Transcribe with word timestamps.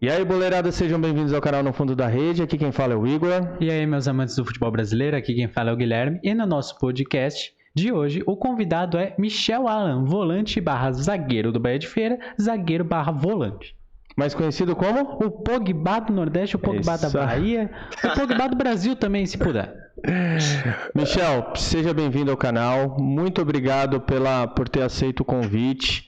E 0.00 0.10
aí, 0.10 0.22
boleirada, 0.26 0.70
sejam 0.70 1.00
bem-vindos 1.00 1.32
ao 1.32 1.40
canal 1.40 1.62
No 1.62 1.72
Fundo 1.72 1.96
da 1.96 2.06
Rede. 2.06 2.42
Aqui 2.42 2.58
quem 2.58 2.70
fala 2.70 2.92
é 2.92 2.96
o 2.96 3.06
Igor. 3.06 3.56
E 3.58 3.70
aí, 3.70 3.86
meus 3.86 4.06
amantes 4.06 4.36
do 4.36 4.44
futebol 4.44 4.70
brasileiro, 4.70 5.16
aqui 5.16 5.34
quem 5.34 5.48
fala 5.48 5.70
é 5.70 5.72
o 5.72 5.76
Guilherme. 5.76 6.20
E 6.22 6.34
no 6.34 6.44
nosso 6.44 6.78
podcast 6.78 7.54
de 7.74 7.90
hoje, 7.90 8.22
o 8.26 8.36
convidado 8.36 8.98
é 8.98 9.14
Michel 9.18 9.66
Alan, 9.66 10.04
volante 10.04 10.60
barra 10.60 10.92
zagueiro 10.92 11.50
do 11.50 11.58
Bahia 11.58 11.78
de 11.78 11.86
Feira, 11.86 12.18
zagueiro 12.38 12.84
barra 12.84 13.10
volante. 13.10 13.74
Mais 14.14 14.34
conhecido 14.34 14.76
como? 14.76 15.00
O 15.00 15.30
Pogba 15.30 16.00
do 16.00 16.12
Nordeste, 16.12 16.56
o 16.56 16.58
Pogba 16.58 16.98
da 16.98 17.06
Isso. 17.06 17.16
Bahia, 17.16 17.70
o 18.04 18.20
Pogba 18.20 18.48
do 18.50 18.56
Brasil 18.56 18.96
também, 18.96 19.24
se 19.24 19.38
puder. 19.38 19.74
Michel, 20.94 21.52
seja 21.56 21.94
bem-vindo 21.94 22.30
ao 22.30 22.36
canal. 22.36 22.98
Muito 23.00 23.40
obrigado 23.40 23.98
pela, 24.02 24.46
por 24.46 24.68
ter 24.68 24.82
aceito 24.82 25.20
o 25.20 25.24
convite. 25.24 26.06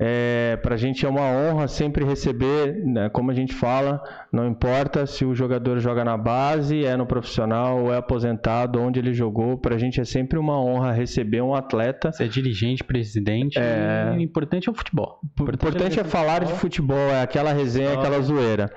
É, 0.00 0.56
para 0.62 0.76
a 0.76 0.78
gente 0.78 1.04
é 1.04 1.08
uma 1.08 1.22
honra 1.22 1.66
sempre 1.66 2.04
receber, 2.04 2.72
né, 2.86 3.08
como 3.08 3.32
a 3.32 3.34
gente 3.34 3.52
fala, 3.52 4.00
não 4.32 4.46
importa 4.46 5.04
se 5.06 5.24
o 5.24 5.34
jogador 5.34 5.80
joga 5.80 6.04
na 6.04 6.16
base, 6.16 6.84
é 6.84 6.96
no 6.96 7.04
profissional 7.04 7.80
ou 7.82 7.92
é 7.92 7.96
aposentado, 7.96 8.80
onde 8.80 9.00
ele 9.00 9.12
jogou, 9.12 9.58
para 9.58 9.74
a 9.74 9.78
gente 9.78 10.00
é 10.00 10.04
sempre 10.04 10.38
uma 10.38 10.56
honra 10.62 10.92
receber 10.92 11.40
um 11.42 11.52
atleta. 11.52 12.12
Você 12.12 12.24
é 12.24 12.28
dirigente, 12.28 12.84
presidente, 12.84 13.58
É. 13.58 14.12
e 14.14 14.18
o 14.18 14.20
importante 14.20 14.68
é 14.68 14.72
o 14.72 14.74
futebol. 14.74 15.18
O 15.40 15.42
importante 15.42 15.98
é 15.98 16.04
falar 16.04 16.44
de 16.44 16.52
futebol, 16.52 16.96
é 17.10 17.20
aquela 17.22 17.52
resenha, 17.52 17.94
aquela 17.94 18.20
zoeira. 18.20 18.72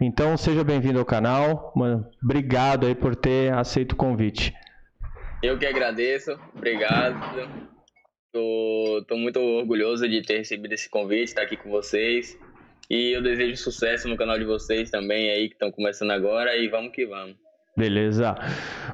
Então 0.00 0.36
seja 0.36 0.64
bem-vindo 0.64 0.98
ao 0.98 1.04
canal. 1.04 1.72
Mano, 1.76 2.04
obrigado 2.20 2.84
aí 2.86 2.96
por 2.96 3.14
ter 3.14 3.52
aceito 3.52 3.92
o 3.92 3.96
convite. 3.96 4.52
Eu 5.40 5.56
que 5.56 5.66
agradeço, 5.66 6.36
obrigado. 6.56 7.14
Tô, 8.34 9.04
tô 9.06 9.16
muito 9.16 9.38
orgulhoso 9.38 10.08
de 10.08 10.20
ter 10.20 10.38
recebido 10.38 10.72
esse 10.72 10.90
convite, 10.90 11.28
estar 11.28 11.42
aqui 11.42 11.56
com 11.56 11.70
vocês. 11.70 12.36
E 12.90 13.12
eu 13.16 13.22
desejo 13.22 13.56
sucesso 13.56 14.08
no 14.08 14.16
canal 14.16 14.36
de 14.36 14.44
vocês 14.44 14.90
também 14.90 15.30
aí, 15.30 15.46
que 15.46 15.54
estão 15.54 15.70
começando 15.70 16.10
agora. 16.10 16.56
E 16.56 16.66
vamos 16.66 16.90
que 16.90 17.06
vamos. 17.06 17.36
Beleza. 17.76 18.34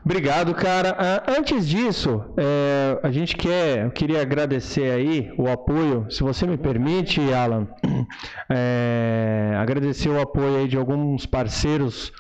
Obrigado, 0.05 0.55
cara. 0.55 0.95
Ah, 0.99 1.35
antes 1.39 1.67
disso, 1.67 2.23
é, 2.37 3.01
a 3.03 3.11
gente 3.11 3.35
quer, 3.35 3.87
eu 3.87 3.91
queria 3.91 4.21
agradecer 4.21 4.91
aí 4.91 5.33
o 5.39 5.49
apoio, 5.49 6.07
se 6.11 6.23
você 6.23 6.47
me 6.47 6.59
permite, 6.59 7.21
Alan, 7.33 7.67
é, 8.51 9.55
agradecer 9.57 10.11
o 10.11 10.21
apoio 10.21 10.59
aí 10.59 10.69
de 10.69 10.77
alguns 10.77 11.25
parceiros, 11.25 12.13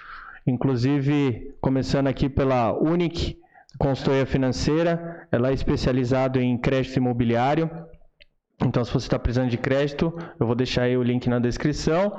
inclusive 0.46 1.54
começando 1.60 2.06
aqui 2.06 2.30
pela 2.30 2.72
Unic 2.72 3.39
Consultoria 3.78 4.26
Financeira, 4.26 5.26
ela 5.30 5.50
é 5.50 5.52
especializada 5.52 6.40
em 6.40 6.58
crédito 6.58 6.96
imobiliário. 6.96 7.70
Então, 8.62 8.84
se 8.84 8.92
você 8.92 9.06
está 9.06 9.18
precisando 9.18 9.48
de 9.48 9.56
crédito, 9.56 10.12
eu 10.38 10.46
vou 10.46 10.54
deixar 10.54 10.82
aí 10.82 10.96
o 10.96 11.02
link 11.02 11.28
na 11.28 11.38
descrição. 11.38 12.18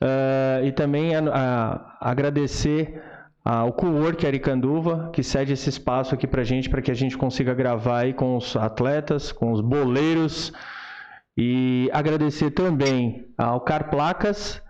Ah, 0.00 0.60
e 0.62 0.72
também 0.72 1.14
a- 1.14 1.22
a- 1.28 2.10
agradecer 2.10 3.02
ao 3.44 3.72
Cowork 3.72 4.26
Aricanduva, 4.26 5.10
que 5.12 5.22
cede 5.22 5.52
esse 5.52 5.68
espaço 5.68 6.14
aqui 6.14 6.26
pra 6.26 6.44
gente, 6.44 6.68
para 6.70 6.82
que 6.82 6.90
a 6.90 6.94
gente 6.94 7.16
consiga 7.18 7.54
gravar 7.54 8.00
aí 8.00 8.12
com 8.12 8.36
os 8.36 8.56
atletas, 8.56 9.32
com 9.32 9.52
os 9.52 9.60
boleiros. 9.60 10.52
E 11.36 11.88
agradecer 11.92 12.50
também 12.50 13.26
ao 13.36 13.60
Car 13.60 13.90
Placas, 13.90 14.62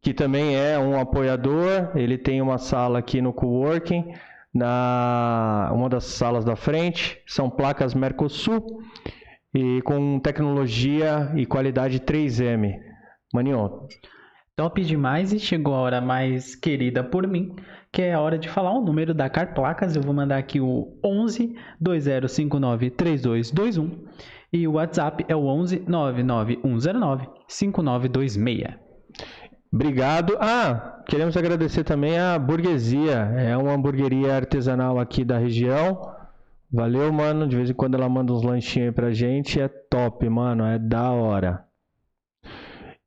que 0.00 0.12
também 0.12 0.56
é 0.56 0.78
um 0.78 0.98
apoiador. 1.00 1.90
Ele 1.94 2.18
tem 2.18 2.40
uma 2.42 2.58
sala 2.58 2.98
aqui 2.98 3.20
no 3.20 3.32
Coworking, 3.32 4.12
na 4.54 5.70
uma 5.74 5.88
das 5.88 6.04
salas 6.04 6.44
da 6.44 6.56
frente. 6.56 7.22
São 7.26 7.48
placas 7.48 7.94
Mercosul 7.94 8.82
e 9.54 9.82
com 9.82 10.18
tecnologia 10.18 11.32
e 11.34 11.46
qualidade 11.46 12.00
3M. 12.00 12.78
Maninho, 13.32 13.88
Top 14.54 14.82
demais 14.84 15.32
e 15.32 15.40
chegou 15.40 15.74
a 15.74 15.80
hora 15.80 16.00
mais 16.00 16.54
querida 16.54 17.02
por 17.02 17.26
mim, 17.26 17.56
que 17.90 18.02
é 18.02 18.12
a 18.12 18.20
hora 18.20 18.38
de 18.38 18.50
falar 18.50 18.72
o 18.72 18.84
número 18.84 19.14
da 19.14 19.30
Car 19.30 19.54
Placas. 19.54 19.96
Eu 19.96 20.02
vou 20.02 20.12
mandar 20.12 20.36
aqui 20.36 20.60
o 20.60 20.98
11 21.02 21.56
2059 21.80 22.90
3221 22.90 24.04
e 24.52 24.68
o 24.68 24.72
WhatsApp 24.72 25.24
é 25.26 25.34
o 25.34 25.46
11 25.46 25.84
99109 25.88 27.28
5926. 27.48 28.81
Obrigado. 29.72 30.36
Ah, 30.38 31.02
queremos 31.06 31.36
agradecer 31.36 31.82
também 31.82 32.18
a 32.18 32.38
Burguesia. 32.38 33.32
É 33.38 33.56
uma 33.56 33.72
hamburgueria 33.72 34.36
artesanal 34.36 35.00
aqui 35.00 35.24
da 35.24 35.38
região. 35.38 36.14
Valeu, 36.70 37.10
mano. 37.10 37.48
De 37.48 37.56
vez 37.56 37.70
em 37.70 37.74
quando 37.74 37.94
ela 37.94 38.08
manda 38.08 38.32
uns 38.32 38.42
lanchinhos 38.42 38.88
aí 38.88 38.92
pra 38.92 39.12
gente. 39.12 39.58
É 39.58 39.68
top, 39.68 40.28
mano. 40.28 40.64
É 40.64 40.78
da 40.78 41.10
hora. 41.10 41.64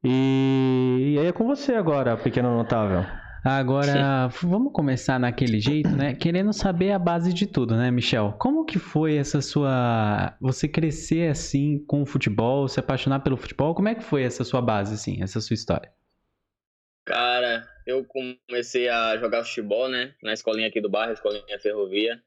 E, 0.03 1.13
e 1.15 1.19
aí 1.19 1.27
é 1.27 1.31
com 1.31 1.45
você 1.45 1.73
agora, 1.75 2.17
pequeno 2.17 2.55
notável. 2.55 3.03
Agora, 3.43 4.27
vamos 4.41 4.73
começar 4.73 5.19
naquele 5.19 5.59
jeito, 5.59 5.89
né? 5.89 6.15
Querendo 6.15 6.51
saber 6.51 6.91
a 6.91 6.97
base 6.97 7.31
de 7.31 7.45
tudo, 7.45 7.75
né, 7.75 7.91
Michel? 7.91 8.33
Como 8.39 8.65
que 8.65 8.79
foi 8.79 9.17
essa 9.17 9.39
sua... 9.39 10.35
Você 10.41 10.67
crescer 10.67 11.29
assim 11.29 11.77
com 11.87 12.01
o 12.01 12.05
futebol, 12.07 12.67
se 12.67 12.79
apaixonar 12.79 13.19
pelo 13.19 13.37
futebol? 13.37 13.75
Como 13.75 13.87
é 13.87 13.93
que 13.93 14.03
foi 14.03 14.23
essa 14.23 14.43
sua 14.43 14.63
base, 14.63 14.95
assim, 14.95 15.21
essa 15.21 15.39
sua 15.39 15.53
história? 15.53 15.91
Cara, 17.05 17.67
eu 17.85 18.03
comecei 18.03 18.89
a 18.89 19.15
jogar 19.17 19.43
futebol, 19.43 19.87
né? 19.87 20.15
Na 20.23 20.33
escolinha 20.33 20.67
aqui 20.67 20.81
do 20.81 20.89
bairro, 20.89 21.13
escolinha 21.13 21.59
Ferrovia, 21.59 22.19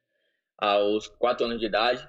aos 0.56 1.09
4 1.09 1.47
anos 1.47 1.59
de 1.59 1.66
idade. 1.66 2.09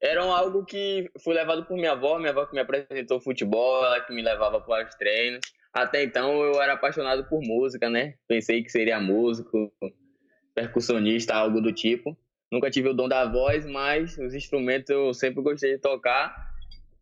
Era 0.00 0.22
algo 0.22 0.64
que 0.64 1.10
fui 1.18 1.34
levado 1.34 1.64
por 1.64 1.76
minha 1.76 1.92
avó, 1.92 2.16
minha 2.18 2.30
avó 2.30 2.46
que 2.46 2.54
me 2.54 2.60
apresentou 2.60 3.20
futebol, 3.20 3.84
ela 3.84 4.00
que 4.00 4.12
me 4.12 4.22
levava 4.22 4.60
para 4.60 4.86
os 4.86 4.94
treinos. 4.94 5.40
Até 5.72 6.04
então 6.04 6.40
eu 6.40 6.62
era 6.62 6.74
apaixonado 6.74 7.24
por 7.28 7.42
música, 7.42 7.90
né? 7.90 8.14
Pensei 8.28 8.62
que 8.62 8.70
seria 8.70 9.00
músico, 9.00 9.72
percussionista, 10.54 11.34
algo 11.34 11.60
do 11.60 11.72
tipo. 11.72 12.16
Nunca 12.50 12.70
tive 12.70 12.90
o 12.90 12.94
dom 12.94 13.08
da 13.08 13.24
voz, 13.26 13.66
mas 13.66 14.16
os 14.18 14.34
instrumentos 14.34 14.88
eu 14.88 15.12
sempre 15.12 15.42
gostei 15.42 15.72
de 15.72 15.78
tocar. 15.78 16.48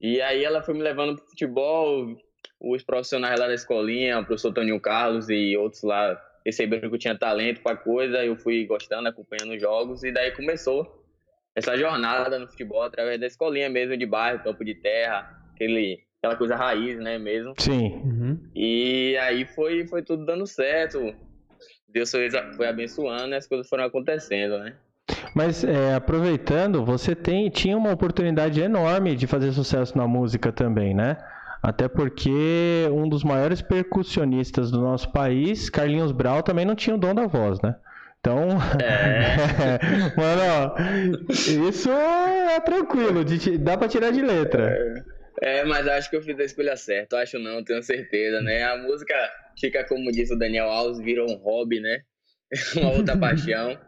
E 0.00 0.22
aí 0.22 0.42
ela 0.42 0.62
foi 0.62 0.72
me 0.72 0.82
levando 0.82 1.16
pro 1.16 1.28
futebol, 1.28 2.16
os 2.60 2.82
profissionais 2.82 3.38
lá 3.38 3.46
da 3.46 3.54
escolinha, 3.54 4.18
o 4.18 4.24
professor 4.24 4.52
Toninho 4.52 4.80
Carlos 4.80 5.28
e 5.28 5.56
outros 5.56 5.82
lá 5.82 6.14
perceberam 6.42 6.88
que 6.88 6.94
eu 6.94 6.98
tinha 6.98 7.18
talento 7.18 7.60
para 7.60 7.76
coisa, 7.76 8.24
eu 8.24 8.36
fui 8.36 8.64
gostando, 8.66 9.08
acompanhando 9.08 9.54
os 9.54 9.60
jogos 9.60 10.04
e 10.04 10.12
daí 10.12 10.30
começou 10.30 11.04
essa 11.54 11.76
jornada 11.76 12.38
no 12.38 12.46
futebol 12.46 12.82
através 12.82 13.18
da 13.18 13.26
escolinha 13.26 13.68
mesmo 13.68 13.96
de 13.96 14.06
bairro, 14.06 14.42
campo 14.42 14.64
de 14.64 14.74
terra, 14.74 15.42
aquele, 15.52 16.00
aquela 16.18 16.36
coisa 16.36 16.54
raiz, 16.54 16.98
né, 16.98 17.18
mesmo. 17.18 17.54
Sim. 17.58 18.00
Uhum. 18.04 18.38
E 18.54 19.16
aí 19.18 19.44
foi, 19.46 19.86
foi 19.86 20.02
tudo 20.02 20.24
dando 20.24 20.46
certo. 20.46 21.14
Deus 21.88 22.10
foi, 22.10 22.28
foi 22.56 22.68
abençoando 22.68 23.30
e 23.30 23.36
as 23.36 23.46
coisas 23.46 23.68
foram 23.68 23.84
acontecendo, 23.84 24.58
né? 24.58 24.76
Mas 25.34 25.64
é, 25.64 25.94
aproveitando, 25.94 26.84
você 26.84 27.14
tem, 27.14 27.48
tinha 27.48 27.76
uma 27.76 27.92
oportunidade 27.92 28.60
enorme 28.60 29.16
de 29.16 29.26
fazer 29.26 29.52
sucesso 29.52 29.96
na 29.96 30.06
música 30.06 30.52
também, 30.52 30.94
né? 30.94 31.16
Até 31.62 31.88
porque 31.88 32.88
um 32.92 33.08
dos 33.08 33.24
maiores 33.24 33.60
percussionistas 33.62 34.70
do 34.70 34.80
nosso 34.80 35.10
país, 35.10 35.68
Carlinhos 35.70 36.12
Brau, 36.12 36.42
também 36.42 36.64
não 36.64 36.74
tinha 36.74 36.94
o 36.94 36.98
dom 36.98 37.14
da 37.14 37.26
voz, 37.26 37.60
né? 37.60 37.76
Então, 38.20 38.48
É. 38.82 39.78
mano, 40.18 40.42
ó, 40.42 40.74
isso 41.68 41.90
é 41.90 42.58
tranquilo, 42.60 43.24
de 43.24 43.56
dá 43.58 43.76
pra 43.76 43.88
tirar 43.88 44.10
de 44.10 44.20
letra. 44.20 45.04
É, 45.40 45.64
mas 45.64 45.86
acho 45.86 46.10
que 46.10 46.16
eu 46.16 46.22
fiz 46.22 46.38
a 46.40 46.44
escolha 46.44 46.76
certa. 46.76 47.18
Acho 47.18 47.38
não, 47.38 47.62
tenho 47.62 47.82
certeza, 47.82 48.40
né? 48.40 48.64
A 48.64 48.76
música 48.78 49.14
fica, 49.60 49.84
como 49.84 50.10
disse 50.10 50.34
o 50.34 50.38
Daniel 50.38 50.68
Alves, 50.68 50.98
virou 50.98 51.30
um 51.30 51.36
hobby, 51.36 51.80
né? 51.80 52.00
Uma 52.76 52.90
outra 52.92 53.16
paixão. 53.16 53.78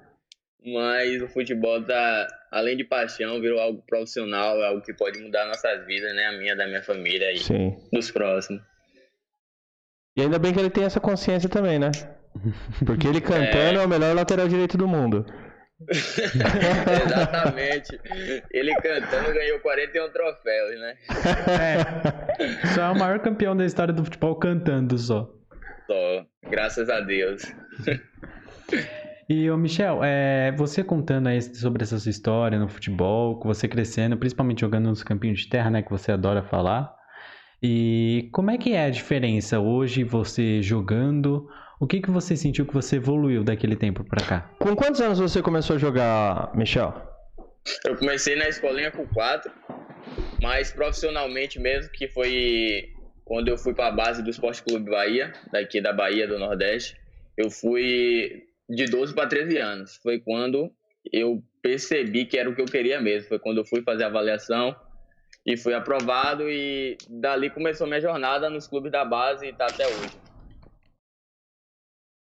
Mas 0.64 1.22
o 1.22 1.28
futebol 1.28 1.82
tá, 1.84 2.26
além 2.50 2.76
de 2.76 2.84
paixão, 2.84 3.40
virou 3.40 3.60
algo 3.60 3.82
profissional, 3.86 4.60
algo 4.62 4.82
que 4.82 4.92
pode 4.92 5.18
mudar 5.20 5.46
nossas 5.46 5.86
vidas, 5.86 6.14
né? 6.14 6.26
A 6.26 6.32
minha, 6.32 6.56
da 6.56 6.66
minha 6.66 6.82
família 6.82 7.32
e 7.32 7.38
Sim. 7.38 7.76
dos 7.92 8.10
próximos. 8.10 8.60
E 10.16 10.22
ainda 10.22 10.38
bem 10.38 10.52
que 10.52 10.58
ele 10.58 10.70
tem 10.70 10.84
essa 10.84 10.98
consciência 10.98 11.48
também, 11.48 11.78
né? 11.78 11.90
Porque 12.84 13.06
ele 13.06 13.20
cantando 13.20 13.80
é, 13.80 13.84
o 13.84 13.88
melhor 13.88 14.14
lateral 14.14 14.48
direito 14.48 14.76
do 14.76 14.88
mundo. 14.88 15.24
Exatamente. 17.06 18.00
Ele 18.50 18.74
cantando 18.74 19.32
ganhou 19.32 19.60
41 19.60 20.10
troféus, 20.10 20.80
né? 20.80 20.96
É. 21.46 22.66
Só 22.74 22.82
é 22.82 22.90
o 22.90 22.98
maior 22.98 23.20
campeão 23.20 23.56
da 23.56 23.64
história 23.64 23.94
do 23.94 24.04
futebol 24.04 24.34
cantando 24.34 24.98
só. 24.98 25.32
Só, 25.86 26.26
graças 26.50 26.90
a 26.90 27.00
Deus. 27.00 27.42
E, 29.28 29.50
ô 29.50 29.58
Michel, 29.58 30.02
é, 30.02 30.52
você 30.52 30.82
contando 30.82 31.26
aí 31.26 31.42
sobre 31.42 31.82
essa 31.82 31.98
sua 31.98 32.08
história 32.08 32.58
no 32.58 32.66
futebol, 32.66 33.38
com 33.38 33.46
você 33.46 33.68
crescendo, 33.68 34.16
principalmente 34.16 34.62
jogando 34.62 34.88
nos 34.88 35.02
campinhos 35.02 35.40
de 35.40 35.48
terra, 35.50 35.70
né, 35.70 35.82
que 35.82 35.90
você 35.90 36.12
adora 36.12 36.42
falar. 36.42 36.96
E 37.62 38.30
como 38.32 38.50
é 38.50 38.56
que 38.56 38.72
é 38.72 38.86
a 38.86 38.90
diferença 38.90 39.60
hoje 39.60 40.02
você 40.02 40.62
jogando? 40.62 41.46
O 41.78 41.86
que 41.86 42.00
que 42.00 42.10
você 42.10 42.36
sentiu 42.36 42.64
que 42.64 42.72
você 42.72 42.96
evoluiu 42.96 43.44
daquele 43.44 43.76
tempo 43.76 44.02
pra 44.02 44.24
cá? 44.24 44.50
Com 44.58 44.74
quantos 44.74 45.00
anos 45.02 45.18
você 45.18 45.42
começou 45.42 45.76
a 45.76 45.78
jogar, 45.78 46.50
Michel? 46.56 46.94
Eu 47.84 47.96
comecei 47.96 48.34
na 48.34 48.48
escolinha 48.48 48.90
com 48.90 49.06
quatro, 49.08 49.52
mas 50.40 50.72
profissionalmente 50.72 51.60
mesmo, 51.60 51.92
que 51.92 52.08
foi 52.08 52.94
quando 53.26 53.48
eu 53.48 53.58
fui 53.58 53.74
para 53.74 53.88
a 53.88 53.92
base 53.92 54.22
do 54.22 54.30
Esporte 54.30 54.62
Clube 54.62 54.90
Bahia, 54.90 55.34
daqui 55.52 55.82
da 55.82 55.92
Bahia 55.92 56.26
do 56.26 56.38
Nordeste, 56.38 56.96
eu 57.36 57.50
fui 57.50 58.47
de 58.68 58.86
12 58.86 59.14
para 59.14 59.28
13 59.28 59.58
anos. 59.58 59.96
Foi 60.02 60.18
quando 60.18 60.70
eu 61.12 61.42
percebi 61.62 62.24
que 62.26 62.38
era 62.38 62.48
o 62.48 62.54
que 62.54 62.60
eu 62.60 62.66
queria 62.66 63.00
mesmo. 63.00 63.28
Foi 63.28 63.38
quando 63.38 63.58
eu 63.58 63.64
fui 63.64 63.82
fazer 63.82 64.04
a 64.04 64.08
avaliação 64.08 64.74
e 65.46 65.56
fui 65.56 65.74
aprovado 65.74 66.48
e 66.48 66.96
dali 67.08 67.48
começou 67.50 67.86
minha 67.86 68.00
jornada 68.00 68.50
nos 68.50 68.66
clubes 68.66 68.92
da 68.92 69.04
base 69.04 69.46
e 69.46 69.50
está 69.50 69.66
até 69.66 69.86
hoje. 69.86 70.28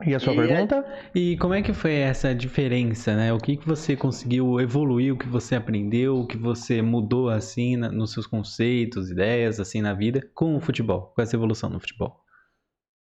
E 0.04 0.14
a 0.14 0.18
sua 0.18 0.32
e 0.32 0.36
pergunta? 0.36 0.84
É... 1.14 1.18
E 1.18 1.36
como 1.36 1.54
é 1.54 1.62
que 1.62 1.72
foi 1.72 1.94
essa 1.94 2.34
diferença, 2.34 3.14
né? 3.14 3.32
O 3.32 3.38
que, 3.38 3.56
que 3.56 3.66
você 3.66 3.94
conseguiu 3.94 4.60
evoluir, 4.60 5.14
o 5.14 5.16
que 5.16 5.28
você 5.28 5.54
aprendeu, 5.54 6.16
o 6.16 6.26
que 6.26 6.36
você 6.36 6.82
mudou 6.82 7.28
assim 7.28 7.76
na, 7.76 7.90
nos 7.90 8.12
seus 8.12 8.26
conceitos, 8.26 9.10
ideias 9.10 9.60
assim 9.60 9.80
na 9.80 9.94
vida 9.94 10.28
com 10.34 10.56
o 10.56 10.60
futebol, 10.60 11.12
com 11.14 11.22
essa 11.22 11.36
evolução 11.36 11.70
no 11.70 11.78
futebol? 11.78 12.20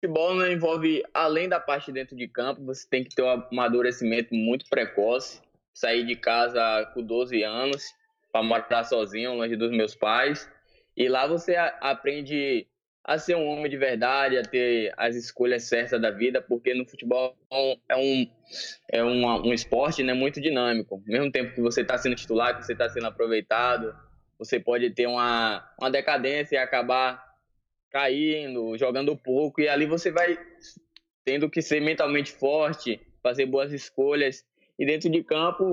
Futebol 0.07 0.47
envolve, 0.47 1.03
além 1.13 1.49
da 1.49 1.59
parte 1.59 1.91
dentro 1.91 2.15
de 2.15 2.29
campo, 2.29 2.63
você 2.63 2.87
tem 2.89 3.03
que 3.03 3.13
ter 3.13 3.23
um 3.23 3.29
amadurecimento 3.51 4.33
muito 4.33 4.65
precoce, 4.69 5.41
sair 5.73 6.05
de 6.05 6.15
casa 6.15 6.89
com 6.93 7.03
12 7.03 7.43
anos 7.43 7.83
para 8.31 8.41
morar 8.41 8.85
sozinho, 8.85 9.33
longe 9.33 9.57
dos 9.57 9.69
meus 9.69 9.95
pais. 9.95 10.49
E 10.95 11.09
lá 11.09 11.27
você 11.27 11.57
aprende 11.57 12.65
a 13.03 13.17
ser 13.17 13.35
um 13.35 13.45
homem 13.47 13.69
de 13.69 13.75
verdade, 13.75 14.37
a 14.37 14.43
ter 14.43 14.93
as 14.95 15.13
escolhas 15.13 15.63
certas 15.63 16.01
da 16.01 16.09
vida, 16.09 16.41
porque 16.41 16.73
no 16.73 16.85
futebol 16.85 17.35
é 17.89 17.97
um, 17.97 18.27
é 18.89 19.03
um, 19.03 19.25
um 19.47 19.53
esporte 19.53 20.03
né, 20.03 20.13
muito 20.13 20.39
dinâmico. 20.39 20.95
Ao 20.95 21.01
mesmo 21.05 21.29
tempo 21.29 21.53
que 21.53 21.59
você 21.59 21.81
está 21.81 21.97
sendo 21.97 22.15
titular, 22.15 22.55
que 22.55 22.65
você 22.65 22.71
está 22.71 22.87
sendo 22.87 23.07
aproveitado, 23.07 23.93
você 24.39 24.57
pode 24.57 24.89
ter 24.91 25.05
uma, 25.05 25.69
uma 25.77 25.91
decadência 25.91 26.55
e 26.55 26.59
acabar 26.59 27.26
caindo, 27.97 28.77
jogando 28.77 29.17
pouco, 29.17 29.59
e 29.59 29.67
ali 29.67 29.87
você 29.87 30.11
vai 30.11 30.37
tendo 31.25 31.49
que 31.49 31.63
ser 31.63 31.81
mentalmente 31.81 32.31
forte, 32.31 32.99
fazer 33.23 33.47
boas 33.47 33.73
escolhas. 33.73 34.45
E 34.77 34.85
dentro 34.85 35.09
de 35.09 35.23
campo, 35.23 35.65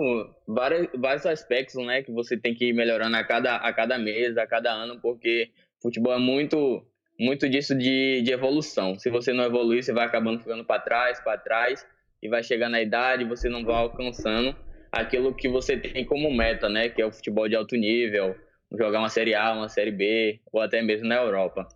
vários, 0.48 0.88
vários 0.94 1.26
aspectos 1.26 1.74
né, 1.84 2.02
que 2.02 2.10
você 2.10 2.34
tem 2.34 2.54
que 2.54 2.68
ir 2.68 2.72
melhorando 2.72 3.14
a 3.14 3.22
cada, 3.22 3.56
a 3.56 3.70
cada 3.74 3.98
mês, 3.98 4.38
a 4.38 4.46
cada 4.46 4.72
ano, 4.72 4.98
porque 5.02 5.50
futebol 5.82 6.14
é 6.14 6.18
muito 6.18 6.82
muito 7.20 7.48
disso 7.48 7.76
de, 7.76 8.22
de 8.22 8.32
evolução. 8.32 8.98
Se 8.98 9.10
você 9.10 9.32
não 9.32 9.44
evoluir, 9.44 9.84
você 9.84 9.92
vai 9.92 10.06
acabando 10.06 10.40
ficando 10.40 10.64
para 10.64 10.80
trás, 10.80 11.20
para 11.20 11.38
trás, 11.38 11.86
e 12.22 12.28
vai 12.28 12.42
chegar 12.42 12.70
na 12.70 12.80
idade, 12.80 13.24
você 13.24 13.48
não 13.50 13.62
vai 13.64 13.76
alcançando 13.76 14.56
aquilo 14.90 15.34
que 15.34 15.48
você 15.48 15.76
tem 15.76 16.04
como 16.04 16.34
meta, 16.34 16.68
né? 16.68 16.88
Que 16.88 17.02
é 17.02 17.06
o 17.06 17.12
futebol 17.12 17.48
de 17.48 17.54
alto 17.54 17.76
nível, 17.76 18.34
jogar 18.72 18.98
uma 18.98 19.10
Série 19.10 19.34
A, 19.34 19.52
uma 19.52 19.68
Série 19.68 19.92
B, 19.92 20.40
ou 20.50 20.60
até 20.60 20.82
mesmo 20.82 21.06
na 21.06 21.16
Europa. 21.16 21.68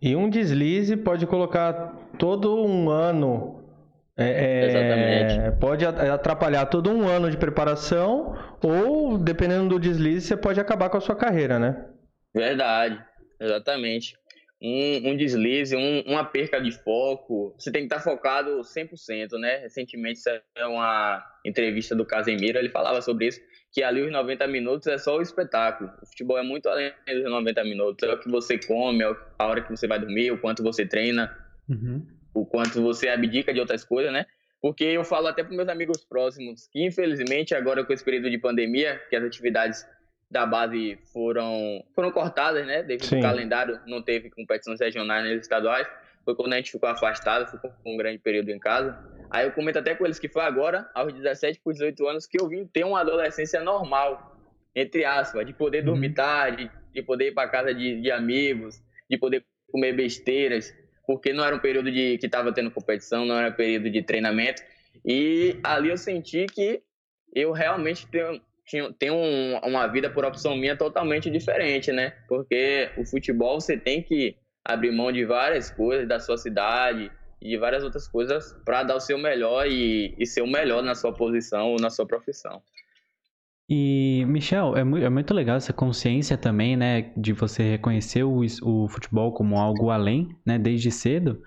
E 0.00 0.14
um 0.14 0.28
deslize 0.28 0.96
pode 0.96 1.26
colocar 1.26 1.94
todo 2.18 2.64
um 2.64 2.88
ano. 2.88 3.62
É, 4.16 5.46
é, 5.46 5.50
pode 5.50 5.84
atrapalhar 5.84 6.66
todo 6.66 6.88
um 6.88 7.08
ano 7.08 7.28
de 7.28 7.36
preparação, 7.36 8.36
ou 8.62 9.18
dependendo 9.18 9.70
do 9.70 9.80
deslize, 9.80 10.28
você 10.28 10.36
pode 10.36 10.60
acabar 10.60 10.88
com 10.88 10.96
a 10.96 11.00
sua 11.00 11.16
carreira, 11.16 11.58
né? 11.58 11.84
Verdade, 12.32 13.04
exatamente 13.40 14.16
um, 14.64 15.10
um 15.10 15.16
deslize, 15.16 15.76
um, 15.76 16.00
uma 16.06 16.24
perca 16.24 16.60
de 16.60 16.72
foco, 16.72 17.54
você 17.58 17.70
tem 17.70 17.86
que 17.86 17.94
estar 17.94 18.00
focado 18.02 18.60
100%, 18.62 19.38
né? 19.38 19.58
Recentemente, 19.58 20.20
é 20.56 20.66
uma 20.66 21.22
entrevista 21.44 21.94
do 21.94 22.06
Casemiro, 22.06 22.58
ele 22.58 22.70
falava 22.70 23.02
sobre 23.02 23.26
isso, 23.26 23.40
que 23.74 23.82
ali 23.82 24.02
os 24.02 24.12
90 24.12 24.46
minutos 24.46 24.86
é 24.86 24.96
só 24.96 25.18
o 25.18 25.20
espetáculo. 25.20 25.90
O 26.00 26.06
futebol 26.06 26.38
é 26.38 26.44
muito 26.44 26.68
além 26.68 26.92
dos 27.08 27.24
90 27.24 27.64
minutos, 27.64 28.08
é 28.08 28.12
o 28.12 28.20
que 28.20 28.30
você 28.30 28.56
come, 28.56 29.02
é 29.02 29.16
a 29.36 29.46
hora 29.46 29.60
que 29.62 29.70
você 29.70 29.88
vai 29.88 29.98
dormir, 29.98 30.30
o 30.30 30.38
quanto 30.38 30.62
você 30.62 30.86
treina, 30.86 31.36
uhum. 31.68 32.06
o 32.32 32.46
quanto 32.46 32.80
você 32.80 33.08
abdica 33.08 33.52
de 33.52 33.58
outras 33.58 33.84
coisas, 33.84 34.12
né? 34.12 34.26
Porque 34.62 34.84
eu 34.84 35.02
falo 35.02 35.26
até 35.26 35.42
para 35.42 35.56
meus 35.56 35.68
amigos 35.68 36.04
próximos 36.04 36.68
que, 36.68 36.86
infelizmente, 36.86 37.52
agora 37.52 37.84
com 37.84 37.92
esse 37.92 38.04
período 38.04 38.30
de 38.30 38.38
pandemia, 38.38 39.02
que 39.10 39.16
as 39.16 39.24
atividades 39.24 39.84
da 40.30 40.46
base 40.46 40.96
foram, 41.12 41.84
foram 41.96 42.12
cortadas, 42.12 42.64
né? 42.64 42.84
Devido 42.84 43.06
Sim. 43.06 43.16
ao 43.16 43.22
calendário, 43.22 43.80
não 43.88 44.00
teve 44.00 44.30
competições 44.30 44.80
regionais 44.80 45.24
nem 45.24 45.36
estaduais. 45.36 45.86
Foi 46.24 46.36
quando 46.36 46.52
a 46.52 46.56
gente 46.56 46.70
ficou 46.70 46.88
afastado, 46.88 47.50
ficou 47.50 47.72
um 47.84 47.96
grande 47.96 48.18
período 48.20 48.50
em 48.50 48.58
casa. 48.58 48.96
Aí 49.34 49.46
eu 49.46 49.50
comento 49.50 49.80
até 49.80 49.96
com 49.96 50.04
eles 50.04 50.20
que 50.20 50.28
foi 50.28 50.42
agora, 50.42 50.88
aos 50.94 51.12
17 51.12 51.58
por 51.58 51.72
18 51.72 52.06
anos, 52.06 52.24
que 52.24 52.40
eu 52.40 52.48
vim 52.48 52.64
ter 52.68 52.84
uma 52.84 53.00
adolescência 53.00 53.60
normal, 53.60 54.38
entre 54.76 55.04
aspas, 55.04 55.44
de 55.44 55.52
poder 55.52 55.80
uhum. 55.80 55.86
dormir 55.86 56.14
tarde, 56.14 56.70
de 56.94 57.02
poder 57.02 57.26
ir 57.30 57.34
para 57.34 57.48
casa 57.48 57.74
de, 57.74 58.00
de 58.00 58.12
amigos, 58.12 58.80
de 59.10 59.18
poder 59.18 59.44
comer 59.72 59.92
besteiras, 59.92 60.72
porque 61.04 61.32
não 61.32 61.44
era 61.44 61.56
um 61.56 61.58
período 61.58 61.90
de 61.90 62.16
que 62.18 62.26
estava 62.26 62.52
tendo 62.52 62.70
competição, 62.70 63.26
não 63.26 63.36
era 63.36 63.48
um 63.48 63.56
período 63.56 63.90
de 63.90 64.04
treinamento. 64.04 64.62
E 65.04 65.58
ali 65.64 65.88
eu 65.88 65.98
senti 65.98 66.46
que 66.46 66.80
eu 67.34 67.50
realmente 67.50 68.06
tenho, 68.06 68.40
tinha, 68.64 68.92
tem 68.92 69.10
um, 69.10 69.58
uma 69.64 69.88
vida 69.88 70.08
por 70.08 70.24
opção 70.24 70.56
minha 70.56 70.76
totalmente 70.76 71.28
diferente, 71.28 71.90
né? 71.90 72.12
Porque 72.28 72.88
o 72.96 73.04
futebol 73.04 73.60
você 73.60 73.76
tem 73.76 74.00
que 74.00 74.36
abrir 74.64 74.92
mão 74.92 75.10
de 75.10 75.24
várias 75.24 75.72
coisas 75.72 76.06
da 76.06 76.20
sua 76.20 76.38
cidade 76.38 77.10
e 77.44 77.50
de 77.50 77.58
várias 77.58 77.84
outras 77.84 78.08
coisas 78.08 78.56
para 78.64 78.82
dar 78.82 78.96
o 78.96 79.00
seu 79.00 79.18
melhor 79.18 79.66
e, 79.66 80.14
e 80.18 80.26
ser 80.26 80.40
o 80.40 80.46
melhor 80.46 80.82
na 80.82 80.94
sua 80.94 81.12
posição 81.12 81.72
ou 81.72 81.76
na 81.78 81.90
sua 81.90 82.06
profissão. 82.06 82.62
E, 83.68 84.24
Michel, 84.26 84.76
é 84.76 84.84
muito, 84.84 85.04
é 85.06 85.10
muito 85.10 85.34
legal 85.34 85.56
essa 85.56 85.72
consciência 85.72 86.36
também, 86.36 86.76
né, 86.76 87.12
de 87.16 87.32
você 87.32 87.62
reconhecer 87.62 88.22
o, 88.22 88.40
o 88.62 88.88
futebol 88.88 89.32
como 89.32 89.58
algo 89.58 89.90
além, 89.90 90.34
né, 90.44 90.58
desde 90.58 90.90
cedo. 90.90 91.40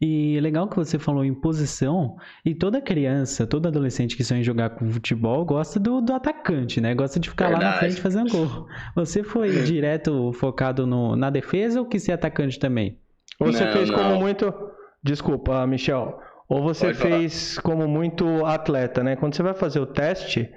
E 0.00 0.36
é 0.36 0.40
legal 0.40 0.68
que 0.68 0.76
você 0.76 0.98
falou 0.98 1.24
em 1.24 1.34
posição, 1.34 2.16
e 2.44 2.54
toda 2.54 2.80
criança, 2.80 3.46
todo 3.46 3.66
adolescente 3.66 4.16
que 4.16 4.22
sonha 4.22 4.40
em 4.40 4.44
jogar 4.44 4.70
com 4.70 4.88
futebol 4.88 5.44
gosta 5.44 5.80
do, 5.80 6.00
do 6.00 6.12
atacante, 6.12 6.80
né? 6.80 6.94
Gosta 6.94 7.18
de 7.18 7.28
ficar 7.28 7.48
Verdade. 7.48 7.64
lá 7.64 7.70
na 7.72 7.78
frente 7.78 8.00
fazendo 8.00 8.30
gol. 8.30 8.68
Você 8.94 9.24
foi 9.24 9.50
direto 9.64 10.32
focado 10.34 10.86
no, 10.86 11.16
na 11.16 11.30
defesa 11.30 11.80
ou 11.80 11.86
quis 11.86 12.04
ser 12.04 12.12
atacante 12.12 12.60
também? 12.60 12.96
Ou 13.40 13.52
você 13.52 13.64
não, 13.64 13.72
fez 13.72 13.90
não. 13.90 13.96
como 13.96 14.20
muito. 14.20 14.54
Desculpa, 15.02 15.66
Michel. 15.66 16.18
Ou 16.48 16.62
você 16.62 16.86
Pode 16.86 16.98
fez 16.98 17.54
falar. 17.54 17.62
como 17.62 17.88
muito 17.88 18.44
atleta, 18.46 19.02
né? 19.02 19.16
Quando 19.16 19.34
você 19.34 19.42
vai 19.42 19.54
fazer 19.54 19.80
o 19.80 19.86
teste, 19.86 20.50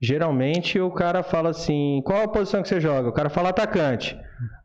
geralmente 0.00 0.80
o 0.80 0.90
cara 0.90 1.22
fala 1.22 1.50
assim: 1.50 2.00
qual 2.04 2.22
a 2.22 2.28
posição 2.28 2.62
que 2.62 2.68
você 2.68 2.80
joga? 2.80 3.08
O 3.08 3.12
cara 3.12 3.28
fala 3.28 3.48
atacante. 3.48 4.16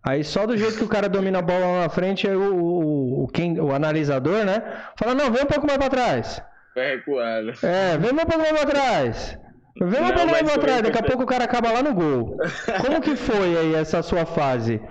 Aí 0.05 0.23
só 0.23 0.45
do 0.45 0.55
jeito 0.55 0.77
que 0.77 0.83
o 0.83 0.89
cara 0.89 1.09
domina 1.09 1.39
a 1.39 1.41
bola 1.41 1.65
lá 1.65 1.81
na 1.83 1.89
frente, 1.89 2.27
aí 2.27 2.35
o, 2.35 2.53
o, 2.55 3.23
o, 3.23 3.27
quem, 3.27 3.59
o 3.59 3.73
analisador, 3.73 4.45
né? 4.45 4.61
Fala, 4.97 5.13
não, 5.15 5.31
vem 5.31 5.43
um 5.43 5.47
pouco 5.47 5.65
mais 5.65 5.77
pra 5.77 5.89
trás. 5.89 6.41
Vai 6.75 6.95
recuando. 6.95 7.51
É, 7.63 7.97
vem 7.97 8.11
um 8.11 8.15
pouco 8.15 8.37
mais 8.37 8.51
pra 8.51 8.65
trás. 8.65 9.39
Vem 9.81 10.01
um 10.01 10.11
pouco 10.11 10.31
mais 10.31 10.43
pra 10.43 10.61
trás, 10.61 10.81
daqui 10.81 10.97
a 10.97 11.03
pouco 11.03 11.23
o 11.23 11.27
cara 11.27 11.45
acaba 11.45 11.71
lá 11.71 11.81
no 11.81 11.93
gol. 11.93 12.37
Como 12.81 13.01
que 13.01 13.15
foi 13.15 13.57
aí 13.57 13.75
essa 13.75 14.01
sua 14.01 14.25
fase? 14.25 14.81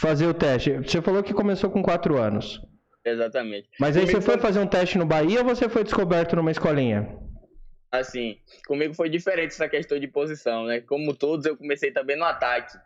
Fazer 0.00 0.26
o 0.26 0.34
teste. 0.34 0.72
Você 0.78 1.00
falou 1.00 1.22
que 1.22 1.32
começou 1.32 1.70
com 1.70 1.82
4 1.82 2.18
anos. 2.18 2.60
Exatamente. 3.10 3.68
Mas 3.78 3.96
aí 3.96 4.02
comigo 4.02 4.20
você 4.20 4.26
foi 4.26 4.38
fazer 4.38 4.60
um 4.60 4.66
teste 4.66 4.98
no 4.98 5.06
Bahia 5.06 5.40
ou 5.40 5.44
você 5.44 5.68
foi 5.68 5.84
descoberto 5.84 6.36
numa 6.36 6.50
escolinha? 6.50 7.08
Assim, 7.90 8.38
comigo 8.66 8.92
foi 8.94 9.08
diferente 9.08 9.52
essa 9.52 9.68
questão 9.68 9.98
de 9.98 10.06
posição, 10.06 10.66
né? 10.66 10.80
Como 10.80 11.14
todos, 11.14 11.46
eu 11.46 11.56
comecei 11.56 11.90
também 11.90 12.16
no 12.16 12.24
ataque. 12.24 12.76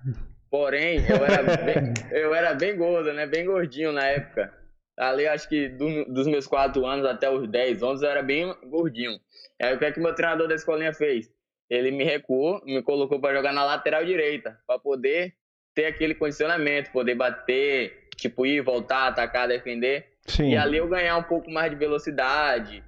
Porém, 0.49 0.99
eu 1.09 1.25
era 1.25 1.43
bem, 1.43 1.95
eu 2.12 2.35
era 2.35 2.55
bem 2.55 2.76
gordo, 2.76 3.12
né? 3.12 3.26
Bem 3.26 3.45
gordinho 3.47 3.91
na 3.91 4.07
época. 4.07 4.52
Ali, 4.97 5.26
acho 5.26 5.49
que 5.49 5.69
do, 5.69 6.05
dos 6.05 6.26
meus 6.26 6.47
4 6.47 6.85
anos 6.87 7.07
até 7.07 7.29
os 7.29 7.49
10, 7.49 7.83
11, 7.83 8.05
eu 8.05 8.11
era 8.11 8.23
bem 8.23 8.55
gordinho. 8.64 9.19
Aí, 9.61 9.75
o 9.75 9.79
que 9.79 9.85
é 9.87 9.93
que 9.93 9.99
meu 9.99 10.14
treinador 10.14 10.47
da 10.47 10.55
escolinha 10.55 10.93
fez? 10.93 11.31
Ele 11.69 11.91
me 11.91 12.05
recuou, 12.05 12.62
me 12.64 12.83
colocou 12.83 13.19
para 13.19 13.35
jogar 13.35 13.52
na 13.52 13.64
lateral 13.64 14.05
direita, 14.05 14.61
para 14.67 14.79
poder 14.79 15.35
ter 15.75 15.87
aquele 15.87 16.14
condicionamento, 16.14 16.93
poder 16.93 17.14
bater, 17.14 18.09
tipo, 18.17 18.45
ir, 18.45 18.61
voltar, 18.61 19.09
atacar, 19.09 19.49
defender. 19.49 20.12
Sim. 20.26 20.50
E 20.50 20.57
ali 20.57 20.79
eu 20.79 20.88
ganhar 20.88 21.17
um 21.17 21.23
pouco 21.23 21.50
mais 21.50 21.71
de 21.71 21.76
velocidade, 21.76 22.85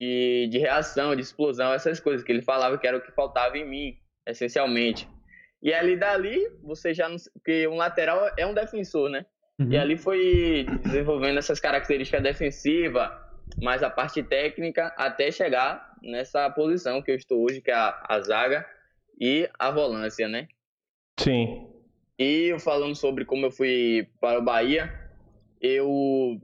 de, 0.00 0.48
de 0.50 0.58
reação, 0.58 1.14
de 1.14 1.22
explosão, 1.22 1.72
essas 1.72 2.00
coisas 2.00 2.24
que 2.24 2.32
ele 2.32 2.42
falava 2.42 2.78
que 2.78 2.86
era 2.86 2.96
o 2.96 3.00
que 3.00 3.12
faltava 3.12 3.56
em 3.58 3.68
mim, 3.68 3.98
essencialmente. 4.26 5.08
E 5.62 5.72
ali 5.72 5.96
dali, 5.96 6.46
você 6.62 6.92
já 6.92 7.08
não. 7.08 7.16
Porque 7.34 7.66
um 7.66 7.76
lateral 7.76 8.30
é 8.36 8.46
um 8.46 8.54
defensor, 8.54 9.08
né? 9.08 9.24
Uhum. 9.58 9.70
E 9.70 9.76
ali 9.78 9.96
foi 9.96 10.66
desenvolvendo 10.82 11.38
essas 11.38 11.58
características 11.58 12.22
defensivas, 12.22 13.10
mais 13.62 13.82
a 13.82 13.88
parte 13.88 14.22
técnica, 14.22 14.92
até 14.96 15.30
chegar 15.30 15.94
nessa 16.02 16.50
posição 16.50 17.00
que 17.00 17.10
eu 17.10 17.16
estou 17.16 17.44
hoje, 17.44 17.62
que 17.62 17.70
é 17.70 17.74
a, 17.74 18.04
a 18.08 18.20
zaga 18.20 18.66
e 19.18 19.48
a 19.58 19.70
volância, 19.70 20.28
né? 20.28 20.48
Sim. 21.18 21.70
E 22.18 22.54
falando 22.58 22.94
sobre 22.94 23.24
como 23.24 23.46
eu 23.46 23.50
fui 23.50 24.08
para 24.20 24.38
o 24.38 24.42
Bahia, 24.42 24.92
eu. 25.66 26.40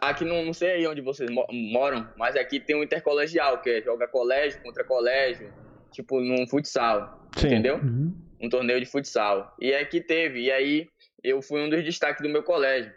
Aqui 0.00 0.24
não, 0.24 0.44
não 0.44 0.52
sei 0.52 0.72
aí 0.72 0.86
onde 0.86 1.00
vocês 1.00 1.30
moram, 1.50 2.08
mas 2.16 2.36
aqui 2.36 2.58
tem 2.58 2.76
um 2.76 2.82
intercolegial, 2.82 3.62
que 3.62 3.70
é 3.70 3.82
joga 3.82 4.08
colégio 4.08 4.60
contra 4.62 4.82
colégio, 4.82 5.52
tipo 5.92 6.20
num 6.20 6.46
futsal. 6.46 7.28
Sim. 7.36 7.46
Entendeu? 7.46 7.76
Uhum 7.76 8.26
um 8.40 8.48
torneio 8.48 8.80
de 8.80 8.86
futsal. 8.86 9.54
E 9.60 9.74
aqui 9.74 10.00
teve, 10.00 10.40
e 10.42 10.52
aí 10.52 10.88
eu 11.22 11.42
fui 11.42 11.60
um 11.60 11.68
dos 11.68 11.82
destaques 11.84 12.22
do 12.22 12.28
meu 12.28 12.42
colégio. 12.42 12.92